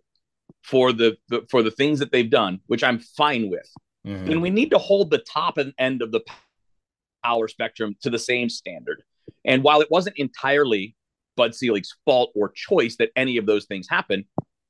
for 0.63 0.93
the, 0.93 1.17
the, 1.29 1.47
for 1.51 1.63
the 1.63 1.71
things 1.71 1.99
that 1.99 2.13
they've 2.13 2.31
done, 2.31 2.61
which 2.67 2.85
I'm 2.85 2.99
fine 2.99 3.51
with. 3.51 3.69
Mm-hmm. 4.07 4.31
And 4.31 4.43
we 4.43 4.51
need 4.51 4.71
to 4.71 4.79
hold 4.79 5.11
the 5.11 5.19
top 5.19 5.59
end 5.79 6.03
of 6.03 6.13
the 6.13 6.21
power 7.25 7.49
spectrum 7.49 7.97
to 8.03 8.11
the 8.11 8.19
same 8.19 8.49
standard. 8.49 9.03
And 9.45 9.63
while 9.63 9.81
it 9.81 9.91
wasn't 9.91 10.19
entirely 10.19 10.97
Bud 11.37 11.55
Selig's 11.55 11.95
fault 12.05 12.33
or 12.35 12.51
choice 12.51 12.97
that 12.97 13.11
any 13.17 13.37
of 13.37 13.47
those 13.47 13.67
things 13.67 13.89
happened, 13.89 14.25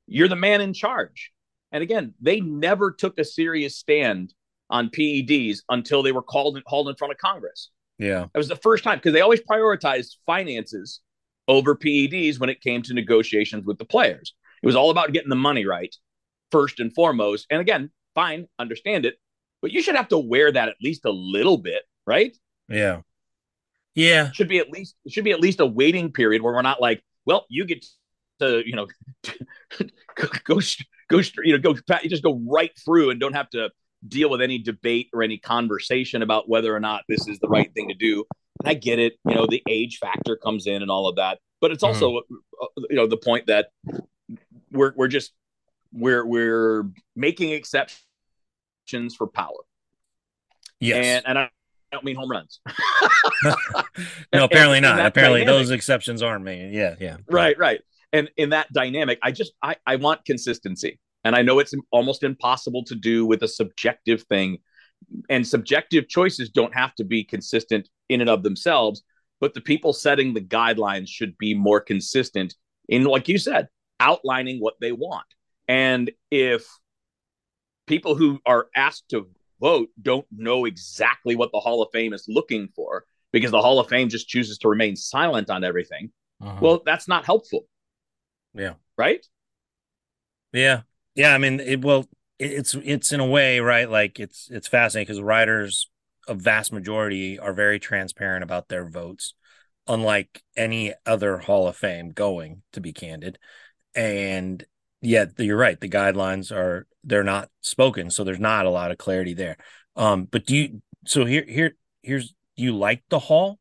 you're 0.07 0.27
the 0.27 0.35
man 0.35 0.61
in 0.61 0.73
charge. 0.73 1.31
And 1.71 1.81
again, 1.81 2.13
they 2.21 2.41
never 2.41 2.91
took 2.91 3.17
a 3.17 3.23
serious 3.23 3.77
stand 3.77 4.33
on 4.69 4.89
PEDs 4.89 5.59
until 5.69 6.03
they 6.03 6.11
were 6.11 6.21
called 6.21 6.61
called 6.65 6.89
in 6.89 6.95
front 6.95 7.11
of 7.11 7.17
Congress. 7.17 7.69
Yeah. 8.01 8.25
That 8.33 8.39
was 8.39 8.47
the 8.47 8.55
first 8.55 8.83
time 8.83 8.97
because 8.97 9.13
they 9.13 9.21
always 9.21 9.41
prioritized 9.41 10.15
finances 10.25 11.01
over 11.47 11.75
PEDs 11.75 12.39
when 12.39 12.49
it 12.49 12.59
came 12.59 12.81
to 12.81 12.95
negotiations 12.95 13.63
with 13.63 13.77
the 13.77 13.85
players. 13.85 14.33
It 14.63 14.65
was 14.65 14.75
all 14.75 14.89
about 14.89 15.13
getting 15.13 15.29
the 15.29 15.35
money 15.35 15.67
right 15.67 15.95
first 16.49 16.79
and 16.79 16.91
foremost. 16.93 17.45
And 17.51 17.61
again, 17.61 17.91
fine, 18.15 18.47
understand 18.57 19.05
it, 19.05 19.17
but 19.61 19.71
you 19.71 19.83
should 19.83 19.95
have 19.95 20.07
to 20.07 20.17
wear 20.17 20.51
that 20.51 20.67
at 20.67 20.77
least 20.81 21.05
a 21.05 21.11
little 21.11 21.59
bit, 21.59 21.83
right? 22.07 22.35
Yeah. 22.67 23.01
Yeah. 23.93 24.31
Should 24.31 24.49
be 24.49 24.57
at 24.57 24.71
least 24.71 24.95
it 25.05 25.11
should 25.11 25.23
be 25.23 25.31
at 25.31 25.39
least 25.39 25.59
a 25.59 25.65
waiting 25.65 26.11
period 26.11 26.41
where 26.41 26.53
we're 26.53 26.63
not 26.63 26.81
like, 26.81 27.03
well, 27.25 27.45
you 27.49 27.65
get 27.65 27.85
to, 28.39 28.63
you 28.65 28.75
know, 28.75 28.87
go, 30.15 30.27
go, 30.43 30.59
go, 31.07 31.21
you 31.43 31.51
know, 31.55 31.59
go, 31.59 31.75
you 32.01 32.09
just 32.09 32.23
go 32.23 32.41
right 32.49 32.71
through 32.83 33.11
and 33.11 33.19
don't 33.19 33.33
have 33.33 33.49
to 33.51 33.69
deal 34.07 34.29
with 34.29 34.41
any 34.41 34.57
debate 34.57 35.09
or 35.13 35.23
any 35.23 35.37
conversation 35.37 36.21
about 36.21 36.49
whether 36.49 36.75
or 36.75 36.79
not 36.79 37.03
this 37.07 37.27
is 37.27 37.39
the 37.39 37.47
right 37.47 37.73
thing 37.73 37.87
to 37.89 37.93
do. 37.93 38.25
And 38.59 38.69
I 38.69 38.73
get 38.73 38.99
it, 38.99 39.13
you 39.27 39.35
know, 39.35 39.47
the 39.47 39.63
age 39.67 39.97
factor 39.99 40.35
comes 40.35 40.67
in 40.67 40.81
and 40.81 40.91
all 40.91 41.07
of 41.07 41.15
that, 41.15 41.39
but 41.59 41.71
it's 41.71 41.83
also, 41.83 42.11
mm-hmm. 42.11 42.83
you 42.89 42.95
know, 42.95 43.07
the 43.07 43.17
point 43.17 43.47
that 43.47 43.69
we're 44.71 44.93
we're 44.95 45.07
just 45.07 45.33
we're 45.91 46.25
we're 46.25 46.85
making 47.15 47.51
exceptions 47.51 49.15
for 49.17 49.27
power. 49.27 49.49
Yes, 50.79 51.05
and, 51.05 51.27
and 51.27 51.39
I 51.39 51.49
don't 51.91 52.03
mean 52.03 52.15
home 52.15 52.31
runs. 52.31 52.59
no, 54.33 54.45
apparently 54.45 54.77
and, 54.77 54.83
not. 54.83 54.99
And 54.99 55.07
apparently, 55.07 55.41
dynamic, 55.41 55.59
those 55.59 55.71
exceptions 55.71 56.21
aren't 56.21 56.43
made. 56.43 56.73
Yeah, 56.73 56.95
yeah. 56.99 57.17
Right, 57.29 57.57
right. 57.57 57.81
And 58.13 58.29
in 58.37 58.49
that 58.49 58.71
dynamic, 58.73 59.19
I 59.21 59.31
just 59.31 59.53
I 59.61 59.75
I 59.85 59.97
want 59.97 60.25
consistency, 60.25 60.99
and 61.23 61.35
I 61.35 61.41
know 61.41 61.59
it's 61.59 61.73
almost 61.91 62.23
impossible 62.23 62.83
to 62.85 62.95
do 62.95 63.25
with 63.25 63.43
a 63.43 63.47
subjective 63.47 64.23
thing 64.23 64.59
and 65.29 65.47
subjective 65.47 66.07
choices 66.07 66.49
don't 66.49 66.73
have 66.73 66.95
to 66.95 67.03
be 67.03 67.23
consistent 67.23 67.89
in 68.09 68.21
and 68.21 68.29
of 68.29 68.43
themselves, 68.43 69.03
but 69.39 69.53
the 69.53 69.61
people 69.61 69.93
setting 69.93 70.33
the 70.33 70.41
guidelines 70.41 71.07
should 71.07 71.37
be 71.37 71.53
more 71.53 71.79
consistent 71.81 72.55
in, 72.87 73.03
like 73.03 73.27
you 73.27 73.37
said, 73.37 73.67
outlining 73.99 74.59
what 74.59 74.75
they 74.79 74.91
want. 74.91 75.25
And 75.67 76.11
if 76.29 76.67
people 77.87 78.15
who 78.15 78.39
are 78.45 78.67
asked 78.75 79.09
to 79.09 79.27
vote 79.59 79.89
don't 80.01 80.25
know 80.31 80.65
exactly 80.65 81.35
what 81.35 81.51
the 81.51 81.59
Hall 81.59 81.81
of 81.81 81.89
Fame 81.91 82.13
is 82.13 82.25
looking 82.27 82.69
for 82.75 83.05
because 83.31 83.51
the 83.51 83.61
Hall 83.61 83.79
of 83.79 83.87
Fame 83.87 84.09
just 84.09 84.27
chooses 84.27 84.57
to 84.59 84.67
remain 84.67 84.95
silent 84.95 85.49
on 85.49 85.63
everything, 85.63 86.11
uh-huh. 86.41 86.59
well, 86.61 86.81
that's 86.85 87.07
not 87.07 87.25
helpful. 87.25 87.65
Yeah. 88.53 88.73
Right? 88.97 89.25
Yeah. 90.51 90.81
Yeah. 91.15 91.33
I 91.33 91.37
mean, 91.37 91.59
it 91.59 91.81
will, 91.81 92.05
it's, 92.39 92.73
it's 92.75 93.11
in 93.11 93.19
a 93.19 93.25
way, 93.25 93.59
right? 93.59 93.89
Like 93.89 94.19
it's, 94.19 94.49
it's 94.51 94.67
fascinating 94.67 95.07
because 95.07 95.21
writers, 95.21 95.89
a 96.27 96.33
vast 96.33 96.71
majority, 96.71 97.39
are 97.39 97.53
very 97.53 97.79
transparent 97.79 98.43
about 98.43 98.69
their 98.69 98.87
votes, 98.87 99.33
unlike 99.87 100.43
any 100.55 100.93
other 101.05 101.37
Hall 101.39 101.67
of 101.67 101.75
Fame 101.75 102.11
going, 102.11 102.61
to 102.73 102.81
be 102.81 102.93
candid. 102.93 103.37
And 103.95 104.63
yet, 105.01 105.31
you're 105.37 105.57
right. 105.57 105.79
The 105.79 105.89
guidelines 105.89 106.51
are, 106.51 106.87
they're 107.03 107.23
not 107.23 107.49
spoken. 107.61 108.09
So 108.11 108.23
there's 108.23 108.39
not 108.39 108.65
a 108.65 108.69
lot 108.69 108.91
of 108.91 108.97
clarity 108.97 109.33
there. 109.33 109.57
Um, 109.95 110.25
but 110.25 110.45
do 110.45 110.55
you, 110.55 110.81
so 111.05 111.25
here, 111.25 111.43
here, 111.47 111.75
here's, 112.03 112.29
do 112.55 112.63
you 112.63 112.77
like 112.77 113.03
the 113.09 113.19
Hall? 113.19 113.59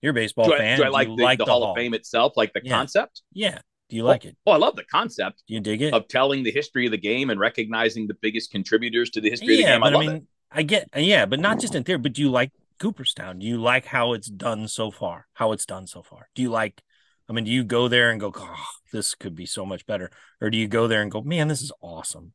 You're 0.00 0.10
a 0.10 0.14
baseball 0.14 0.46
do 0.46 0.54
I, 0.54 0.58
fan. 0.58 0.78
Do 0.78 0.84
I 0.84 0.88
like, 0.88 1.08
do 1.08 1.16
the, 1.16 1.22
like 1.22 1.38
the, 1.38 1.44
the, 1.44 1.50
Hall, 1.50 1.62
Hall 1.62 1.70
of 1.72 1.76
Fame 1.76 1.94
itself, 1.94 2.32
like 2.36 2.52
the 2.52 2.60
yeah. 2.64 2.72
concept? 2.72 3.22
Yeah. 3.32 3.60
Do 3.92 3.96
you 3.96 4.04
like 4.04 4.24
it? 4.24 4.38
Oh, 4.46 4.52
I 4.52 4.56
love 4.56 4.74
the 4.74 4.84
concept. 4.84 5.42
Do 5.46 5.52
you 5.52 5.60
dig 5.60 5.82
it 5.82 5.92
of 5.92 6.08
telling 6.08 6.42
the 6.42 6.50
history 6.50 6.86
of 6.86 6.92
the 6.92 6.96
game 6.96 7.28
and 7.28 7.38
recognizing 7.38 8.06
the 8.06 8.14
biggest 8.22 8.50
contributors 8.50 9.10
to 9.10 9.20
the 9.20 9.28
history 9.28 9.56
yeah, 9.56 9.76
of 9.76 9.82
the 9.82 9.90
game. 9.90 9.92
But 9.92 9.94
I, 9.94 9.96
I 9.96 10.00
mean, 10.00 10.16
it. 10.16 10.24
I 10.50 10.62
get 10.62 10.88
yeah, 10.96 11.26
but 11.26 11.40
not 11.40 11.60
just 11.60 11.74
in 11.74 11.84
theory. 11.84 11.98
But 11.98 12.14
do 12.14 12.22
you 12.22 12.30
like 12.30 12.52
Cooperstown? 12.80 13.40
Do 13.40 13.46
you 13.46 13.60
like 13.60 13.84
how 13.84 14.14
it's 14.14 14.28
done 14.28 14.66
so 14.66 14.90
far? 14.90 15.26
How 15.34 15.52
it's 15.52 15.66
done 15.66 15.86
so 15.86 16.02
far? 16.02 16.30
Do 16.34 16.40
you 16.40 16.48
like? 16.48 16.82
I 17.28 17.34
mean, 17.34 17.44
do 17.44 17.50
you 17.50 17.64
go 17.64 17.86
there 17.88 18.08
and 18.10 18.18
go, 18.18 18.32
oh, 18.34 18.64
this 18.94 19.14
could 19.14 19.34
be 19.34 19.44
so 19.44 19.66
much 19.66 19.84
better, 19.84 20.10
or 20.40 20.48
do 20.48 20.56
you 20.56 20.68
go 20.68 20.88
there 20.88 21.02
and 21.02 21.10
go, 21.10 21.20
man, 21.20 21.48
this 21.48 21.60
is 21.60 21.70
awesome? 21.82 22.32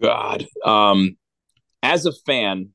God, 0.00 0.46
um, 0.64 1.16
as 1.82 2.06
a 2.06 2.12
fan, 2.12 2.68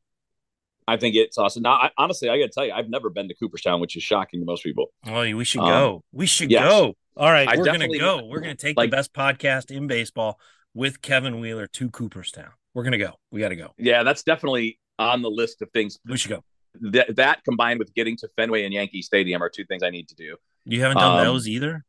I 0.89 0.97
think 0.97 1.15
it's 1.15 1.37
awesome. 1.37 1.63
Now, 1.63 1.73
I, 1.73 1.91
honestly, 1.97 2.29
I 2.29 2.39
got 2.39 2.45
to 2.45 2.51
tell 2.51 2.65
you, 2.65 2.73
I've 2.73 2.89
never 2.89 3.09
been 3.09 3.27
to 3.27 3.35
Cooperstown, 3.35 3.79
which 3.79 3.95
is 3.95 4.03
shocking 4.03 4.39
to 4.39 4.45
most 4.45 4.63
people. 4.63 4.87
Oh, 5.05 5.21
we 5.21 5.45
should 5.45 5.61
um, 5.61 5.67
go. 5.67 6.03
We 6.11 6.25
should 6.25 6.49
yes. 6.49 6.63
go. 6.63 6.95
All 7.15 7.31
right, 7.31 7.47
I 7.47 7.57
we're 7.57 7.65
gonna 7.65 7.89
go. 7.97 8.25
We're 8.25 8.39
gonna 8.39 8.55
take 8.55 8.77
like, 8.77 8.89
the 8.89 8.97
best 8.97 9.13
podcast 9.13 9.71
in 9.71 9.87
baseball 9.87 10.39
with 10.73 11.01
Kevin 11.01 11.39
Wheeler 11.39 11.67
to 11.67 11.89
Cooperstown. 11.89 12.51
We're 12.73 12.83
gonna 12.83 12.97
go. 12.97 13.13
We 13.29 13.41
got 13.41 13.49
to 13.49 13.55
go. 13.55 13.73
Yeah, 13.77 14.03
that's 14.03 14.23
definitely 14.23 14.79
on 14.97 15.21
the 15.21 15.29
list 15.29 15.61
of 15.61 15.69
things. 15.71 15.99
We 16.05 16.17
should 16.17 16.29
go. 16.29 16.43
That 16.81 17.15
that 17.17 17.43
combined 17.43 17.79
with 17.79 17.93
getting 17.93 18.15
to 18.17 18.29
Fenway 18.35 18.63
and 18.63 18.73
Yankee 18.73 19.01
Stadium 19.01 19.43
are 19.43 19.49
two 19.49 19.65
things 19.65 19.83
I 19.83 19.89
need 19.89 20.07
to 20.09 20.15
do. 20.15 20.37
You 20.65 20.81
haven't 20.81 20.97
done 20.97 21.19
um, 21.19 21.25
those 21.25 21.47
either. 21.47 21.83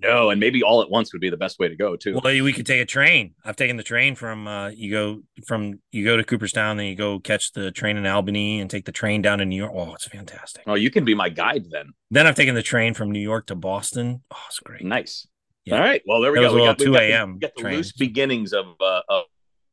No, 0.00 0.30
and 0.30 0.38
maybe 0.38 0.62
all 0.62 0.82
at 0.82 0.90
once 0.90 1.12
would 1.12 1.20
be 1.20 1.30
the 1.30 1.36
best 1.36 1.58
way 1.58 1.68
to 1.68 1.74
go 1.74 1.96
too. 1.96 2.20
Well, 2.22 2.42
we 2.42 2.52
could 2.52 2.66
take 2.66 2.80
a 2.80 2.84
train. 2.84 3.34
I've 3.44 3.56
taken 3.56 3.76
the 3.76 3.82
train 3.82 4.14
from 4.14 4.46
uh, 4.46 4.68
you 4.68 4.90
go 4.90 5.20
from 5.46 5.80
you 5.90 6.04
go 6.04 6.16
to 6.16 6.24
Cooperstown, 6.24 6.76
then 6.76 6.86
you 6.86 6.94
go 6.94 7.18
catch 7.18 7.52
the 7.52 7.70
train 7.72 7.96
in 7.96 8.06
Albany 8.06 8.60
and 8.60 8.70
take 8.70 8.84
the 8.84 8.92
train 8.92 9.22
down 9.22 9.38
to 9.38 9.44
New 9.44 9.56
York. 9.56 9.72
Oh, 9.74 9.94
it's 9.94 10.06
fantastic. 10.06 10.62
Oh, 10.66 10.74
you 10.74 10.90
can 10.90 11.04
be 11.04 11.14
my 11.14 11.28
guide 11.28 11.64
then. 11.70 11.92
Then 12.10 12.26
I've 12.26 12.36
taken 12.36 12.54
the 12.54 12.62
train 12.62 12.94
from 12.94 13.10
New 13.10 13.20
York 13.20 13.46
to 13.46 13.54
Boston. 13.54 14.22
Oh, 14.30 14.36
it's 14.46 14.60
great. 14.60 14.84
Nice. 14.84 15.26
Yeah. 15.64 15.74
All 15.74 15.80
right. 15.80 16.02
Well, 16.06 16.20
there 16.20 16.32
we 16.32 16.40
that 16.40 16.48
go. 16.48 16.54
we 16.54 16.64
got 16.64 16.78
two 16.78 16.96
a.m. 16.96 17.34
We 17.34 17.40
got 17.40 17.56
the, 17.56 17.64
loose 17.64 17.92
beginnings 17.92 18.52
of 18.52 18.66
uh, 18.80 19.00
of, 19.08 19.24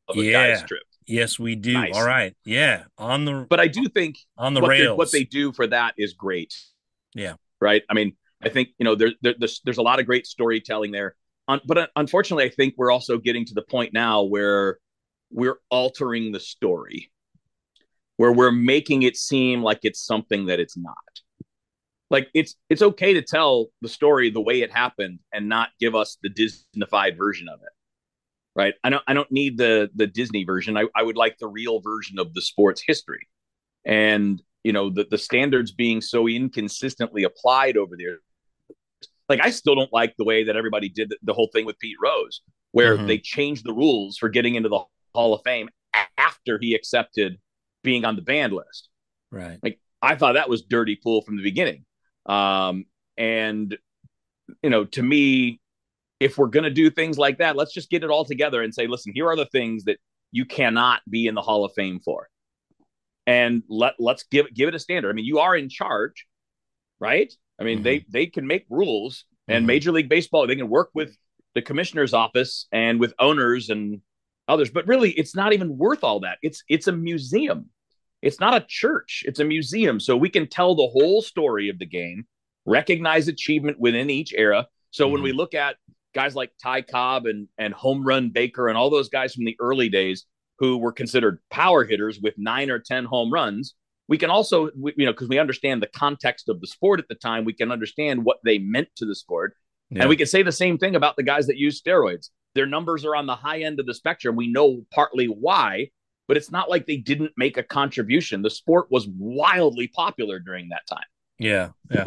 of 0.08 0.18
a 0.18 0.24
yeah. 0.24 0.56
guy's 0.56 0.64
trip. 0.64 0.84
Yes, 1.08 1.38
we 1.38 1.56
do. 1.56 1.74
Nice. 1.74 1.96
All 1.96 2.06
right. 2.06 2.36
Yeah. 2.46 2.86
On 2.98 3.26
the 3.26 3.46
but 3.50 3.60
I 3.60 3.68
do 3.68 3.88
think 3.88 4.18
on 4.38 4.54
the 4.54 4.62
what 4.62 4.70
rails 4.70 4.98
what 4.98 5.12
they 5.12 5.24
do 5.24 5.52
for 5.52 5.68
that 5.68 5.94
is 5.98 6.14
great. 6.14 6.56
Yeah. 7.14 7.34
Right. 7.62 7.84
I 7.90 7.94
mean, 7.94 8.16
I 8.44 8.50
think 8.50 8.70
you 8.78 8.84
know 8.84 8.96
there, 8.96 9.12
there, 9.22 9.36
there's 9.38 9.62
there's 9.64 9.78
a 9.78 9.84
lot 9.84 10.00
of 10.00 10.06
great 10.06 10.28
storytelling 10.28 10.92
there. 10.92 11.16
But 11.48 11.78
uh, 11.78 11.88
unfortunately, 11.96 12.46
I 12.46 12.50
think 12.50 12.74
we're 12.78 12.92
also 12.92 13.18
getting 13.18 13.46
to 13.46 13.54
the 13.54 13.62
point 13.62 13.94
now 13.94 14.24
where 14.24 14.80
we're 15.32 15.60
altering 15.70 16.32
the 16.32 16.40
story, 16.40 17.12
where 18.18 18.32
we're 18.32 18.52
making 18.52 19.04
it 19.04 19.16
seem 19.16 19.62
like 19.62 19.80
it's 19.84 20.04
something 20.04 20.48
that 20.48 20.60
it's 20.60 20.78
not. 20.78 20.96
Like 22.10 22.30
it's 22.34 22.56
it's 22.70 22.82
okay 22.82 23.14
to 23.14 23.22
tell 23.22 23.68
the 23.82 23.90
story 23.90 24.30
the 24.30 24.42
way 24.42 24.62
it 24.62 24.72
happened 24.72 25.20
and 25.34 25.50
not 25.50 25.70
give 25.80 25.96
us 25.96 26.18
the 26.22 26.30
Disneyfied 26.30 27.18
version 27.18 27.48
of 27.50 27.60
it. 27.62 27.70
Right. 28.56 28.74
I 28.84 28.90
don't 28.90 29.04
I 29.08 29.14
don't 29.14 29.32
need 29.32 29.58
the 29.58 29.90
the 29.96 30.08
Disney 30.08 30.46
version. 30.46 30.78
I, 30.78 30.86
I 30.96 31.04
would 31.04 31.18
like 31.18 31.38
the 31.38 31.48
real 31.48 31.80
version 31.80 32.20
of 32.20 32.34
the 32.34 32.42
sports 32.42 32.82
history. 32.86 33.28
And 33.86 34.42
you 34.66 34.74
know 34.74 34.90
the, 34.90 35.06
the 35.10 35.18
standards 35.18 35.72
being 35.72 36.02
so 36.02 36.28
inconsistently 36.28 37.24
applied 37.24 37.78
over 37.78 37.96
there 37.98 38.18
like 39.30 39.40
I 39.42 39.52
still 39.52 39.76
don't 39.76 39.94
like 39.94 40.16
the 40.18 40.24
way 40.24 40.44
that 40.44 40.56
everybody 40.56 40.90
did 40.90 41.10
the, 41.10 41.18
the 41.24 41.34
whole 41.34 41.50
thing 41.54 41.66
with 41.66 41.80
Pete 41.80 41.98
Rose, 42.02 42.42
where 42.72 42.98
mm-hmm. 42.98 43.08
they 43.08 43.18
changed 43.18 43.66
the 43.66 43.74
rules 43.74 44.18
for 44.18 44.30
getting 44.30 44.56
into 44.56 44.70
the 44.70 44.84
Hall 45.14 45.34
of 45.34 45.42
Fame 45.44 45.70
after 46.18 46.60
he 46.60 46.76
accepted 46.76 47.40
being 47.84 48.06
on 48.06 48.16
the 48.16 48.22
banned 48.22 48.54
list. 48.54 48.90
Right. 49.32 49.58
Like 49.64 49.80
I 50.02 50.16
thought 50.16 50.34
that 50.34 50.50
was 50.50 50.64
dirty 50.64 51.00
pool 51.02 51.22
from 51.22 51.38
the 51.38 51.44
beginning. 51.44 51.86
Um, 52.26 52.86
and 53.18 53.78
you 54.62 54.70
know, 54.70 54.86
to 54.86 55.02
me, 55.02 55.60
if 56.20 56.38
we're 56.38 56.48
gonna 56.48 56.70
do 56.70 56.90
things 56.90 57.18
like 57.18 57.40
that, 57.40 57.56
let's 57.56 57.74
just 57.74 57.90
get 57.90 58.04
it 58.04 58.10
all 58.10 58.26
together 58.26 58.62
and 58.62 58.74
say, 58.74 58.88
listen, 58.88 59.12
here 59.16 59.28
are 59.28 59.36
the 59.36 59.48
things 59.48 59.86
that 59.86 59.98
you 60.32 60.46
cannot 60.46 61.02
be 61.10 61.28
in 61.28 61.36
the 61.36 61.42
Hall 61.42 61.66
of 61.66 61.74
Fame 61.74 62.00
for. 62.00 62.30
And 63.28 63.64
let 63.70 63.94
let's 64.00 64.24
give 64.24 64.54
give 64.54 64.70
it 64.70 64.76
a 64.76 64.80
standard. 64.80 65.10
I 65.10 65.14
mean, 65.14 65.26
you 65.26 65.40
are 65.40 65.56
in 65.56 65.70
charge, 65.70 66.26
right? 67.00 67.32
I 67.60 67.64
mean, 67.64 67.78
mm-hmm. 67.78 67.84
they 67.84 68.06
they 68.10 68.26
can 68.28 68.48
make 68.48 68.66
rules, 68.70 69.26
and 69.48 69.62
mm-hmm. 69.62 69.68
Major 69.68 69.92
League 69.92 70.10
Baseball 70.10 70.46
they 70.48 70.56
can 70.56 70.70
work 70.70 70.90
with 70.94 71.16
the 71.56 71.62
commissioner's 71.62 72.14
office 72.14 72.68
and 72.72 73.00
with 73.00 73.14
owners 73.18 73.70
and 73.70 74.02
others. 74.48 74.70
But 74.70 74.88
really, 74.88 75.12
it's 75.12 75.36
not 75.36 75.54
even 75.54 75.78
worth 75.78 76.04
all 76.04 76.20
that. 76.22 76.38
It's 76.42 76.64
it's 76.70 76.88
a 76.88 76.92
museum. 76.92 77.70
It's 78.22 78.40
not 78.40 78.56
a 78.56 78.66
church. 78.68 79.24
It's 79.26 79.40
a 79.40 79.46
museum. 79.46 80.00
So 80.00 80.18
we 80.18 80.30
can 80.30 80.48
tell 80.48 80.76
the 80.76 80.88
whole 80.88 81.22
story 81.22 81.70
of 81.70 81.80
the 81.80 81.86
game, 81.86 82.26
recognize 82.66 83.28
achievement 83.28 83.80
within 83.80 84.10
each 84.10 84.34
era. 84.36 84.68
So 84.92 85.06
mm-hmm. 85.06 85.14
when 85.14 85.24
we 85.24 85.32
look 85.32 85.54
at 85.54 85.76
guys 86.14 86.36
like 86.36 86.52
Ty 86.62 86.82
Cobb 86.84 87.26
and 87.26 87.48
and 87.58 87.74
Home 87.74 88.06
Run 88.06 88.30
Baker 88.30 88.68
and 88.68 88.78
all 88.78 88.90
those 88.90 89.10
guys 89.10 89.34
from 89.34 89.46
the 89.46 89.58
early 89.60 89.90
days 89.90 90.26
who 90.60 90.78
were 90.78 90.92
considered 90.92 91.40
power 91.50 91.84
hitters 91.84 92.20
with 92.22 92.34
nine 92.38 92.70
or 92.70 92.80
ten 92.80 93.06
home 93.06 93.32
runs, 93.32 93.76
we 94.08 94.18
can 94.18 94.30
also 94.30 94.70
we, 94.78 94.94
you 94.98 95.06
know 95.06 95.12
because 95.12 95.30
we 95.30 95.40
understand 95.40 95.82
the 95.82 95.88
context 95.88 96.50
of 96.50 96.62
the 96.62 96.68
sport 96.68 97.00
at 97.00 97.08
the 97.08 97.16
time 97.16 97.46
we 97.46 97.54
can 97.54 97.72
understand 97.72 98.24
what 98.24 98.38
they 98.44 98.58
meant 98.58 98.90
to 98.98 99.06
the 99.06 99.16
sport. 99.16 99.56
Yeah. 99.90 100.02
and 100.02 100.10
we 100.10 100.18
can 100.18 100.26
say 100.26 100.42
the 100.42 100.52
same 100.52 100.80
thing 100.80 100.96
about 100.96 101.16
the 101.16 101.24
guys 101.24 101.46
that 101.48 101.58
use 101.58 101.82
steroids. 101.82 102.30
Their 102.56 102.66
numbers 102.66 103.06
are 103.06 103.16
on 103.16 103.28
the 103.28 103.36
high 103.36 103.62
end 103.62 103.80
of 103.80 103.86
the 103.86 103.94
spectrum. 103.94 104.36
We 104.36 104.48
know 104.48 104.82
partly 104.92 105.28
why 105.28 105.90
but 106.28 106.38
it's 106.38 106.52
not 106.52 106.70
like 106.70 106.88
they 106.88 106.98
didn't 106.98 107.34
make 107.38 107.58
a 107.58 107.64
contribution. 107.64 108.42
The 108.42 108.50
sport 108.50 108.88
was 108.90 109.08
wildly 109.08 109.88
popular 109.88 110.40
during 110.40 110.70
that 110.70 110.88
time. 110.90 111.06
Yeah 111.38 111.70
yeah. 111.92 112.06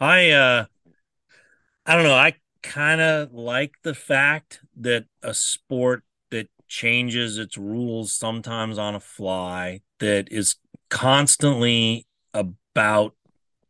I 0.00 0.30
uh 0.30 0.64
i 1.86 1.94
don't 1.94 2.04
know. 2.04 2.14
I 2.14 2.34
kind 2.62 3.00
of 3.00 3.32
like 3.32 3.72
the 3.82 3.94
fact 3.94 4.60
that 4.76 5.06
a 5.22 5.32
sport 5.32 6.02
changes 6.68 7.38
its 7.38 7.56
rules 7.56 8.12
sometimes 8.12 8.78
on 8.78 8.94
a 8.94 9.00
fly 9.00 9.80
that 10.00 10.30
is 10.30 10.56
constantly 10.90 12.06
about 12.34 13.14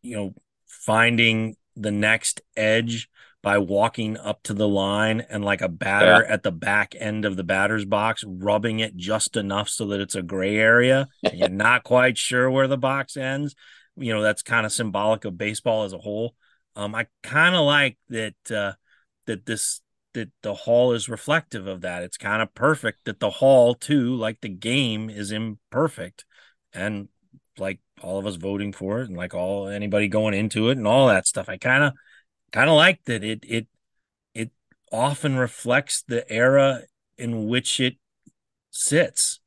you 0.02 0.16
know 0.16 0.34
finding 0.66 1.56
the 1.76 1.90
next 1.90 2.40
edge 2.56 3.08
by 3.42 3.56
walking 3.58 4.16
up 4.16 4.42
to 4.42 4.52
the 4.52 4.68
line 4.68 5.24
and 5.30 5.44
like 5.44 5.60
a 5.60 5.68
batter 5.68 6.24
yeah. 6.26 6.32
at 6.32 6.42
the 6.42 6.50
back 6.50 6.94
end 6.98 7.24
of 7.24 7.36
the 7.36 7.44
batter's 7.44 7.84
box 7.84 8.24
rubbing 8.26 8.80
it 8.80 8.96
just 8.96 9.36
enough 9.36 9.68
so 9.68 9.86
that 9.86 10.00
it's 10.00 10.16
a 10.16 10.22
gray 10.22 10.56
area 10.56 11.06
you're 11.32 11.48
not 11.50 11.84
quite 11.84 12.18
sure 12.18 12.50
where 12.50 12.66
the 12.68 12.76
box 12.76 13.16
ends 13.16 13.54
you 13.96 14.12
know 14.12 14.22
that's 14.22 14.42
kind 14.42 14.66
of 14.66 14.72
symbolic 14.72 15.24
of 15.24 15.38
baseball 15.38 15.84
as 15.84 15.92
a 15.92 15.98
whole 15.98 16.34
um 16.74 16.94
i 16.94 17.06
kind 17.22 17.54
of 17.54 17.64
like 17.64 17.96
that 18.08 18.50
uh 18.50 18.72
that 19.26 19.46
this 19.46 19.80
that 20.18 20.30
the 20.42 20.54
hall 20.54 20.92
is 20.92 21.08
reflective 21.08 21.66
of 21.66 21.80
that 21.80 22.02
it's 22.02 22.16
kind 22.16 22.42
of 22.42 22.54
perfect 22.54 23.04
that 23.04 23.20
the 23.20 23.30
hall 23.30 23.74
too 23.74 24.14
like 24.14 24.40
the 24.40 24.48
game 24.48 25.08
is 25.08 25.32
imperfect 25.32 26.24
and 26.72 27.08
like 27.58 27.80
all 28.02 28.18
of 28.18 28.26
us 28.26 28.36
voting 28.36 28.72
for 28.72 29.00
it 29.00 29.08
and 29.08 29.16
like 29.16 29.34
all 29.34 29.68
anybody 29.68 30.08
going 30.08 30.34
into 30.34 30.68
it 30.68 30.78
and 30.78 30.86
all 30.86 31.08
that 31.08 31.26
stuff. 31.26 31.48
I 31.48 31.56
kind 31.56 31.84
of 31.84 31.92
kind 32.52 32.70
of 32.70 32.76
like 32.76 33.04
that 33.04 33.24
it 33.24 33.40
it 33.46 33.66
it 34.34 34.50
often 34.92 35.36
reflects 35.36 36.02
the 36.02 36.30
era 36.30 36.82
in 37.16 37.46
which 37.46 37.80
it 37.80 37.96
sits 38.70 39.40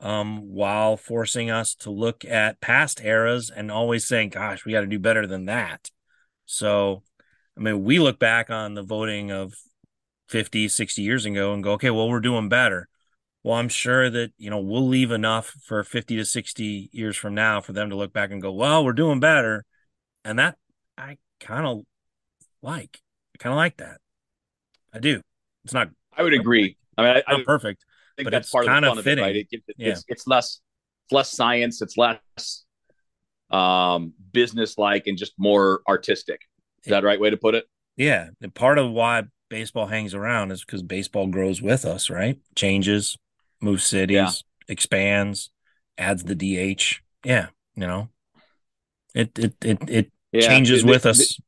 um 0.00 0.52
while 0.52 0.96
forcing 0.96 1.50
us 1.50 1.74
to 1.74 1.90
look 1.90 2.24
at 2.24 2.60
past 2.60 3.00
eras 3.02 3.50
and 3.54 3.70
always 3.70 4.06
saying 4.06 4.28
gosh 4.28 4.64
we 4.64 4.72
got 4.72 4.82
to 4.82 4.86
do 4.86 4.98
better 4.98 5.26
than 5.26 5.46
that 5.46 5.90
so 6.46 7.02
i 7.56 7.60
mean 7.60 7.82
we 7.82 7.98
look 7.98 8.18
back 8.18 8.48
on 8.48 8.74
the 8.74 8.82
voting 8.82 9.32
of 9.32 9.54
50 10.28 10.68
60 10.68 11.02
years 11.02 11.24
ago 11.24 11.52
and 11.52 11.64
go 11.64 11.72
okay 11.72 11.90
well 11.90 12.08
we're 12.08 12.20
doing 12.20 12.48
better 12.48 12.88
well, 13.48 13.56
I'm 13.56 13.68
sure 13.68 14.10
that, 14.10 14.32
you 14.36 14.50
know, 14.50 14.58
we'll 14.58 14.86
leave 14.86 15.10
enough 15.10 15.54
for 15.62 15.84
50 15.84 16.16
to 16.16 16.24
60 16.24 16.90
years 16.92 17.16
from 17.16 17.34
now 17.34 17.60
for 17.60 17.72
them 17.72 17.90
to 17.90 17.96
look 17.96 18.12
back 18.12 18.30
and 18.30 18.42
go, 18.42 18.52
well, 18.52 18.84
we're 18.84 18.92
doing 18.92 19.20
better. 19.20 19.64
And 20.24 20.38
that 20.38 20.56
I 20.96 21.18
kind 21.40 21.66
of 21.66 21.82
like. 22.62 23.00
I 23.34 23.38
kind 23.42 23.52
of 23.52 23.56
like 23.56 23.76
that. 23.76 24.00
I 24.92 24.98
do. 24.98 25.22
It's 25.64 25.72
not. 25.72 25.88
I 26.16 26.22
would 26.22 26.34
agree. 26.34 26.76
I 26.96 27.02
mean, 27.02 27.22
I, 27.26 27.36
not 27.36 27.46
perfect. 27.46 27.84
I 27.88 28.22
think 28.22 28.30
that's 28.30 28.50
part 28.50 28.66
of 28.66 28.82
the 28.82 28.86
fun 28.86 29.02
fitting. 29.02 29.24
of 29.24 29.30
it, 29.30 29.38
right? 29.38 29.48
It, 29.50 29.62
it, 29.68 29.74
yeah. 29.78 29.88
it's, 29.92 30.04
it's 30.08 30.26
less, 30.26 30.60
it's 31.06 31.12
less 31.12 31.30
science. 31.30 31.80
It's 31.80 31.96
less 31.96 32.64
um, 33.50 34.12
business 34.32 34.76
like 34.76 35.06
and 35.06 35.16
just 35.16 35.34
more 35.38 35.80
artistic. 35.88 36.40
Is 36.84 36.90
that 36.90 37.00
the 37.00 37.06
right 37.06 37.20
way 37.20 37.30
to 37.30 37.36
put 37.36 37.54
it? 37.54 37.66
Yeah. 37.96 38.28
And 38.42 38.52
part 38.52 38.78
of 38.78 38.90
why 38.90 39.22
baseball 39.48 39.86
hangs 39.86 40.14
around 40.14 40.50
is 40.50 40.64
because 40.64 40.82
baseball 40.82 41.26
grows 41.26 41.62
with 41.62 41.84
us, 41.84 42.10
right? 42.10 42.38
Changes, 42.54 43.16
moves 43.60 43.84
cities, 43.84 44.16
yeah. 44.16 44.30
expands, 44.68 45.50
adds 45.96 46.24
the 46.24 46.34
DH. 46.34 47.00
Yeah. 47.24 47.48
You 47.74 47.86
know, 47.86 48.08
it, 49.14 49.38
it, 49.38 49.54
it, 49.62 49.88
it 49.88 50.12
yeah. 50.32 50.48
changes 50.48 50.84
with 50.84 51.06
us. 51.06 51.38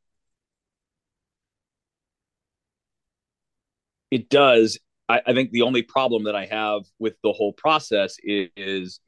It 4.11 4.29
does. 4.29 4.79
I, 5.09 5.23
I, 5.27 5.33
think 5.35 5.51
the 5.51 5.63
only 5.63 5.83
problem 5.83 6.25
that 6.25 6.37
I 6.37 6.47
have 6.47 6.83
with 6.99 7.15
the 7.23 7.33
whole 7.33 7.53
process 7.53 8.17
is, 8.23 8.49
is 8.57 9.01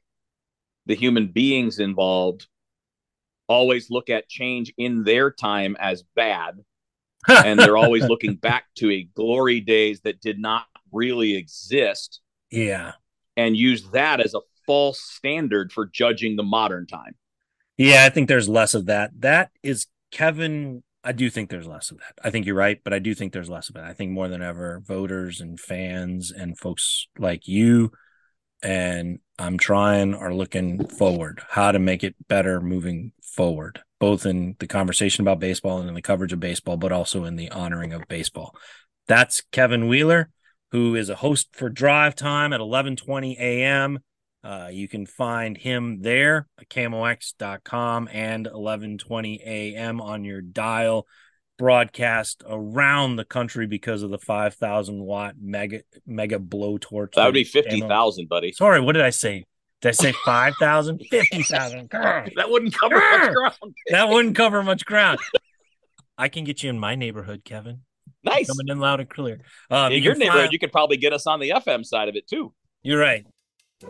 the 0.85 0.95
human 0.95 1.27
beings 1.27 1.79
involved 1.79 2.47
always 3.47 3.89
look 3.89 4.09
at 4.09 4.29
change 4.29 4.73
in 4.77 5.03
their 5.03 5.31
time 5.31 5.75
as 5.79 6.03
bad 6.15 6.59
and 7.27 7.59
they're 7.59 7.77
always 7.85 8.03
looking 8.05 8.35
back 8.35 8.65
to 8.75 8.91
a 8.91 9.03
glory 9.15 9.59
days 9.59 10.01
that 10.01 10.21
did 10.21 10.39
not 10.39 10.65
really 10.91 11.35
exist 11.35 12.21
yeah. 12.51 12.93
and 13.35 13.57
use 13.57 13.89
that 13.91 14.19
as 14.19 14.33
a 14.33 14.39
false 14.65 14.99
standard 14.99 15.71
for 15.71 15.85
judging 15.85 16.35
the 16.35 16.43
modern 16.43 16.87
time. 16.87 17.15
Yeah 17.77 18.05
i 18.05 18.09
think 18.09 18.27
there's 18.27 18.49
less 18.49 18.73
of 18.73 18.85
that. 18.85 19.11
That 19.19 19.51
is 19.61 19.87
kevin 20.11 20.83
i 21.03 21.11
do 21.11 21.29
think 21.29 21.49
there's 21.49 21.67
less 21.67 21.91
of 21.91 21.97
that. 21.97 22.13
I 22.23 22.29
think 22.29 22.45
you're 22.45 22.55
right 22.55 22.79
but 22.83 22.93
i 22.93 22.99
do 22.99 23.13
think 23.13 23.33
there's 23.33 23.49
less 23.49 23.69
of 23.69 23.75
it. 23.75 23.83
I 23.83 23.93
think 23.93 24.11
more 24.11 24.27
than 24.27 24.41
ever 24.41 24.81
voters 24.85 25.41
and 25.41 25.59
fans 25.59 26.31
and 26.31 26.57
folks 26.57 27.07
like 27.17 27.47
you 27.47 27.91
and 28.63 29.19
I'm 29.37 29.57
trying 29.57 30.15
are 30.15 30.33
looking 30.33 30.87
forward 30.87 31.41
how 31.49 31.71
to 31.71 31.79
make 31.79 32.03
it 32.03 32.15
better 32.27 32.61
moving 32.61 33.11
forward, 33.33 33.81
both 33.99 34.25
in 34.25 34.55
the 34.59 34.67
conversation 34.67 35.23
about 35.23 35.39
baseball 35.39 35.79
and 35.79 35.89
in 35.89 35.95
the 35.95 36.01
coverage 36.01 36.33
of 36.33 36.39
baseball, 36.39 36.77
but 36.77 36.91
also 36.91 37.25
in 37.25 37.35
the 37.35 37.49
honoring 37.51 37.93
of 37.93 38.07
baseball. 38.07 38.55
That's 39.07 39.41
Kevin 39.51 39.87
Wheeler, 39.87 40.29
who 40.71 40.95
is 40.95 41.09
a 41.09 41.15
host 41.15 41.49
for 41.53 41.69
Drive 41.69 42.15
Time 42.15 42.53
at 42.53 42.59
11:20 42.59 43.37
a.m. 43.39 43.99
Uh, 44.43 44.69
you 44.71 44.87
can 44.87 45.05
find 45.05 45.57
him 45.57 46.01
there 46.01 46.47
at 46.59 46.69
KMOX.com 46.69 48.09
and 48.11 48.45
11:20 48.45 49.39
a.m. 49.45 50.01
on 50.01 50.23
your 50.23 50.41
dial 50.41 51.07
broadcast 51.57 52.43
around 52.47 53.15
the 53.15 53.25
country 53.25 53.67
because 53.67 54.03
of 54.03 54.09
the 54.09 54.17
5,000 54.17 54.99
watt 55.01 55.35
mega 55.39 55.81
mega 56.05 56.39
blowtorch. 56.39 57.13
That 57.13 57.25
would 57.25 57.33
be 57.33 57.43
50,000, 57.43 58.27
buddy. 58.27 58.51
Sorry, 58.51 58.81
what 58.81 58.93
did 58.93 59.03
I 59.03 59.11
say? 59.11 59.45
Did 59.83 59.89
I 59.89 59.91
say 59.91 60.11
5,000? 60.25 61.03
50,000. 61.11 61.89
that 61.91 62.49
wouldn't 62.49 62.73
cover 62.73 62.95
much 62.95 63.33
ground. 63.33 63.75
that 63.89 64.09
wouldn't 64.09 64.35
cover 64.35 64.63
much 64.63 64.85
ground. 64.85 65.19
I 66.17 66.29
can 66.29 66.45
get 66.45 66.63
you 66.63 66.69
in 66.69 66.79
my 66.79 66.95
neighborhood, 66.95 67.43
Kevin. 67.43 67.81
Nice. 68.23 68.47
Coming 68.47 68.69
in 68.69 68.79
loud 68.79 69.01
and 69.01 69.09
clear. 69.09 69.41
Um, 69.69 69.91
in 69.91 69.97
you 69.97 70.05
your 70.05 70.15
neighborhood, 70.15 70.41
find... 70.43 70.53
you 70.53 70.59
could 70.59 70.71
probably 70.71 70.95
get 70.95 71.11
us 71.11 71.27
on 71.27 71.41
the 71.41 71.49
FM 71.49 71.85
side 71.85 72.07
of 72.07 72.15
it 72.15 72.27
too. 72.27 72.53
You're 72.81 72.99
right. 72.99 73.25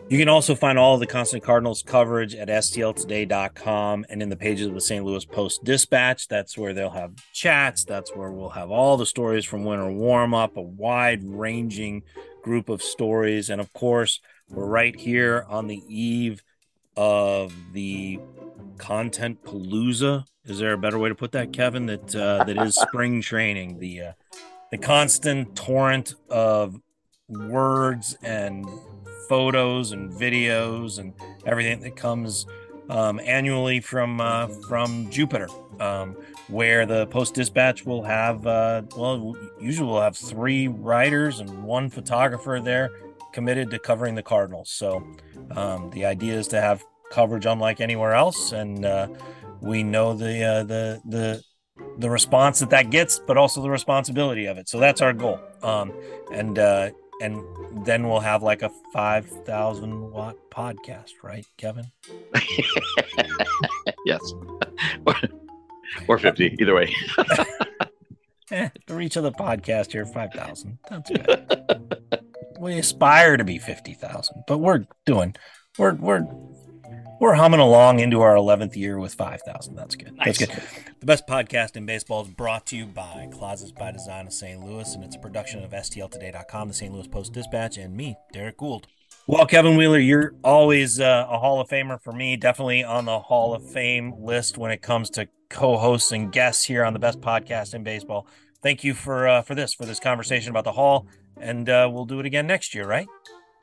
You 0.09 0.17
can 0.17 0.29
also 0.29 0.55
find 0.55 0.79
all 0.79 0.95
of 0.95 0.99
the 0.99 1.05
Constant 1.05 1.43
Cardinals 1.43 1.83
coverage 1.83 2.33
at 2.33 2.47
stltoday.com 2.47 4.05
and 4.09 4.23
in 4.23 4.29
the 4.29 4.35
pages 4.35 4.65
of 4.65 4.73
the 4.73 4.81
St. 4.81 5.05
Louis 5.05 5.23
Post 5.25 5.63
Dispatch. 5.63 6.27
That's 6.27 6.57
where 6.57 6.73
they'll 6.73 6.89
have 6.89 7.13
chats. 7.33 7.85
That's 7.85 8.15
where 8.15 8.31
we'll 8.31 8.49
have 8.49 8.71
all 8.71 8.97
the 8.97 9.05
stories 9.05 9.45
from 9.45 9.63
winter 9.63 9.91
warm 9.91 10.33
up, 10.33 10.57
a 10.57 10.61
wide 10.63 11.23
ranging 11.23 12.01
group 12.41 12.69
of 12.69 12.81
stories. 12.81 13.51
And 13.51 13.61
of 13.61 13.71
course, 13.73 14.19
we're 14.53 14.65
right 14.65 14.95
here 14.95 15.45
on 15.49 15.67
the 15.67 15.81
eve 15.87 16.43
of 16.95 17.53
the 17.73 18.19
content 18.77 19.43
palooza. 19.43 20.25
Is 20.45 20.59
there 20.59 20.73
a 20.73 20.77
better 20.77 20.99
way 20.99 21.09
to 21.09 21.15
put 21.15 21.31
that, 21.31 21.53
Kevin? 21.53 21.87
That 21.87 22.15
uh, 22.15 22.43
that 22.43 22.57
is 22.57 22.75
spring 22.89 23.21
training. 23.21 23.79
The 23.79 24.01
uh, 24.01 24.11
the 24.71 24.77
constant 24.77 25.55
torrent 25.55 26.15
of 26.29 26.79
words 27.29 28.17
and 28.21 28.65
photos 29.27 29.91
and 29.91 30.11
videos 30.11 30.99
and 30.99 31.13
everything 31.45 31.79
that 31.81 31.95
comes 31.95 32.45
um, 32.89 33.19
annually 33.23 33.79
from 33.79 34.21
uh, 34.21 34.47
from 34.67 35.09
Jupiter, 35.09 35.47
um, 35.79 36.15
where 36.47 36.85
the 36.85 37.07
Post 37.07 37.33
Dispatch 37.33 37.85
will 37.85 38.03
have 38.03 38.45
uh, 38.45 38.83
well, 38.95 39.35
usually 39.59 39.89
we'll 39.89 40.01
have 40.01 40.17
three 40.17 40.67
writers 40.67 41.39
and 41.39 41.63
one 41.63 41.89
photographer 41.89 42.59
there 42.63 42.91
committed 43.33 43.69
to 43.71 43.79
covering 43.79 44.15
the 44.15 44.23
Cardinals. 44.23 44.69
So 44.69 45.03
um, 45.51 45.89
the 45.89 46.05
idea 46.05 46.35
is 46.35 46.47
to 46.49 46.61
have 46.61 46.83
coverage 47.11 47.45
unlike 47.45 47.81
anywhere 47.81 48.13
else, 48.13 48.51
and 48.51 48.85
uh, 48.85 49.07
we 49.61 49.83
know 49.83 50.13
the 50.13 50.43
uh, 50.43 50.63
the 50.63 51.01
the 51.05 51.43
the 51.97 52.09
response 52.09 52.59
that 52.59 52.69
that 52.69 52.89
gets, 52.89 53.19
but 53.19 53.37
also 53.37 53.61
the 53.61 53.69
responsibility 53.69 54.45
of 54.45 54.57
it. 54.57 54.69
So 54.69 54.79
that's 54.79 55.01
our 55.01 55.13
goal. 55.13 55.39
Um, 55.61 55.93
and 56.31 56.57
uh, 56.57 56.91
and 57.21 57.41
then 57.85 58.07
we'll 58.07 58.19
have 58.19 58.43
like 58.43 58.61
a 58.61 58.69
5000 58.91 60.11
watt 60.11 60.35
podcast 60.51 61.11
right 61.23 61.45
kevin 61.57 61.85
yes 64.05 64.33
or, 65.05 65.15
or 66.07 66.17
50 66.17 66.57
either 66.59 66.75
way 66.75 66.93
eh, 68.51 68.69
the 68.87 68.93
reach 68.93 69.15
of 69.15 69.23
the 69.23 69.31
podcast 69.31 69.91
here 69.91 70.05
5000 70.05 70.77
that's 70.89 71.09
good 71.09 72.19
we 72.63 72.77
aspire 72.77 73.37
to 73.37 73.43
be 73.43 73.57
50000 73.57 74.43
but 74.47 74.57
we're 74.57 74.85
doing 75.05 75.35
we're 75.77 75.93
we're 75.93 76.25
we're 77.19 77.35
humming 77.35 77.61
along 77.61 77.99
into 77.99 78.19
our 78.19 78.35
11th 78.35 78.75
year 78.75 78.99
with 78.99 79.13
5,000. 79.13 79.75
That's 79.75 79.95
good. 79.95 80.13
Nice. 80.17 80.39
That's 80.39 80.51
good. 80.51 80.63
The 80.99 81.05
best 81.05 81.25
podcast 81.25 81.77
in 81.77 81.85
baseball 81.85 82.23
is 82.23 82.27
brought 82.27 82.65
to 82.67 82.75
you 82.75 82.85
by 82.85 83.29
Closets 83.31 83.71
by 83.71 83.91
Design 83.91 84.27
of 84.27 84.33
St. 84.33 84.61
Louis, 84.61 84.93
and 84.93 85.05
it's 85.05 85.15
a 85.15 85.19
production 85.19 85.63
of 85.63 85.71
STLtoday.com, 85.71 86.67
the 86.67 86.73
St. 86.73 86.93
Louis 86.93 87.07
Post 87.07 87.31
Dispatch, 87.31 87.77
and 87.77 87.95
me, 87.95 88.17
Derrick 88.33 88.57
Goold. 88.57 88.87
Well, 89.25 89.45
Kevin 89.45 89.77
Wheeler, 89.77 89.99
you're 89.99 90.33
always 90.43 90.99
uh, 90.99 91.25
a 91.29 91.39
Hall 91.39 91.61
of 91.61 91.69
Famer 91.69 92.01
for 92.01 92.11
me, 92.11 92.35
definitely 92.35 92.83
on 92.83 93.05
the 93.05 93.19
Hall 93.19 93.53
of 93.53 93.71
Fame 93.71 94.13
list 94.19 94.57
when 94.57 94.71
it 94.71 94.81
comes 94.81 95.09
to 95.11 95.29
co-hosts 95.49 96.11
and 96.11 96.29
guests 96.29 96.65
here 96.65 96.83
on 96.83 96.91
the 96.91 96.99
best 96.99 97.21
podcast 97.21 97.73
in 97.73 97.83
baseball. 97.83 98.27
Thank 98.61 98.83
you 98.83 98.93
for 98.93 99.29
uh, 99.29 99.41
for 99.43 99.55
this 99.55 99.73
for 99.73 99.85
this 99.85 99.99
conversation 99.99 100.49
about 100.49 100.65
the 100.65 100.73
Hall, 100.73 101.07
and 101.39 101.69
uh, 101.69 101.89
we'll 101.91 102.05
do 102.05 102.19
it 102.19 102.25
again 102.25 102.47
next 102.47 102.73
year, 102.73 102.85
right? 102.85 103.07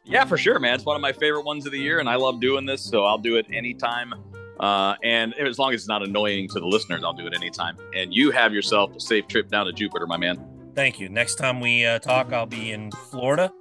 Yeah, 0.04 0.24
for 0.24 0.38
sure, 0.38 0.58
man. 0.58 0.74
It's 0.74 0.84
one 0.84 0.96
of 0.96 1.02
my 1.02 1.12
favorite 1.12 1.44
ones 1.44 1.66
of 1.66 1.72
the 1.72 1.78
year, 1.78 1.98
and 2.00 2.08
I 2.08 2.16
love 2.16 2.40
doing 2.40 2.66
this, 2.66 2.82
so 2.82 3.04
I'll 3.04 3.18
do 3.18 3.36
it 3.36 3.46
anytime. 3.52 4.14
Uh, 4.58 4.94
and 5.02 5.34
as 5.34 5.58
long 5.58 5.72
as 5.72 5.82
it's 5.82 5.88
not 5.88 6.02
annoying 6.02 6.48
to 6.48 6.60
the 6.60 6.66
listeners, 6.66 7.02
I'll 7.04 7.12
do 7.12 7.26
it 7.26 7.34
anytime. 7.34 7.76
And 7.94 8.12
you 8.12 8.30
have 8.30 8.52
yourself 8.52 8.94
a 8.94 9.00
safe 9.00 9.26
trip 9.26 9.48
down 9.48 9.66
to 9.66 9.72
Jupiter, 9.72 10.06
my 10.06 10.16
man. 10.16 10.44
Thank 10.74 11.00
you. 11.00 11.08
Next 11.08 11.36
time 11.36 11.60
we 11.60 11.84
uh, 11.84 11.98
talk, 11.98 12.32
I'll 12.32 12.46
be 12.46 12.72
in 12.72 12.90
Florida, 12.90 13.52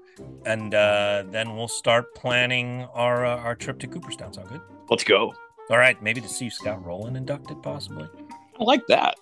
and 0.45 0.73
uh, 0.73 1.23
then 1.30 1.56
we'll 1.56 1.68
start 1.68 2.14
planning 2.15 2.88
our 2.94 3.26
uh, 3.26 3.38
our 3.38 3.56
trip 3.56 3.80
to 3.80 3.88
Cooperstown. 3.88 4.34
Sound 4.34 4.49
good? 4.49 4.61
Let's 4.90 5.03
go. 5.03 5.34
All 5.69 5.77
right, 5.77 6.02
maybe 6.02 6.19
to 6.19 6.27
see 6.27 6.49
Scott 6.49 6.84
Rolen 6.84 7.15
inducted, 7.15 7.61
possibly. 7.61 8.07
I 8.60 8.64
like 8.64 8.86
that. 8.88 9.15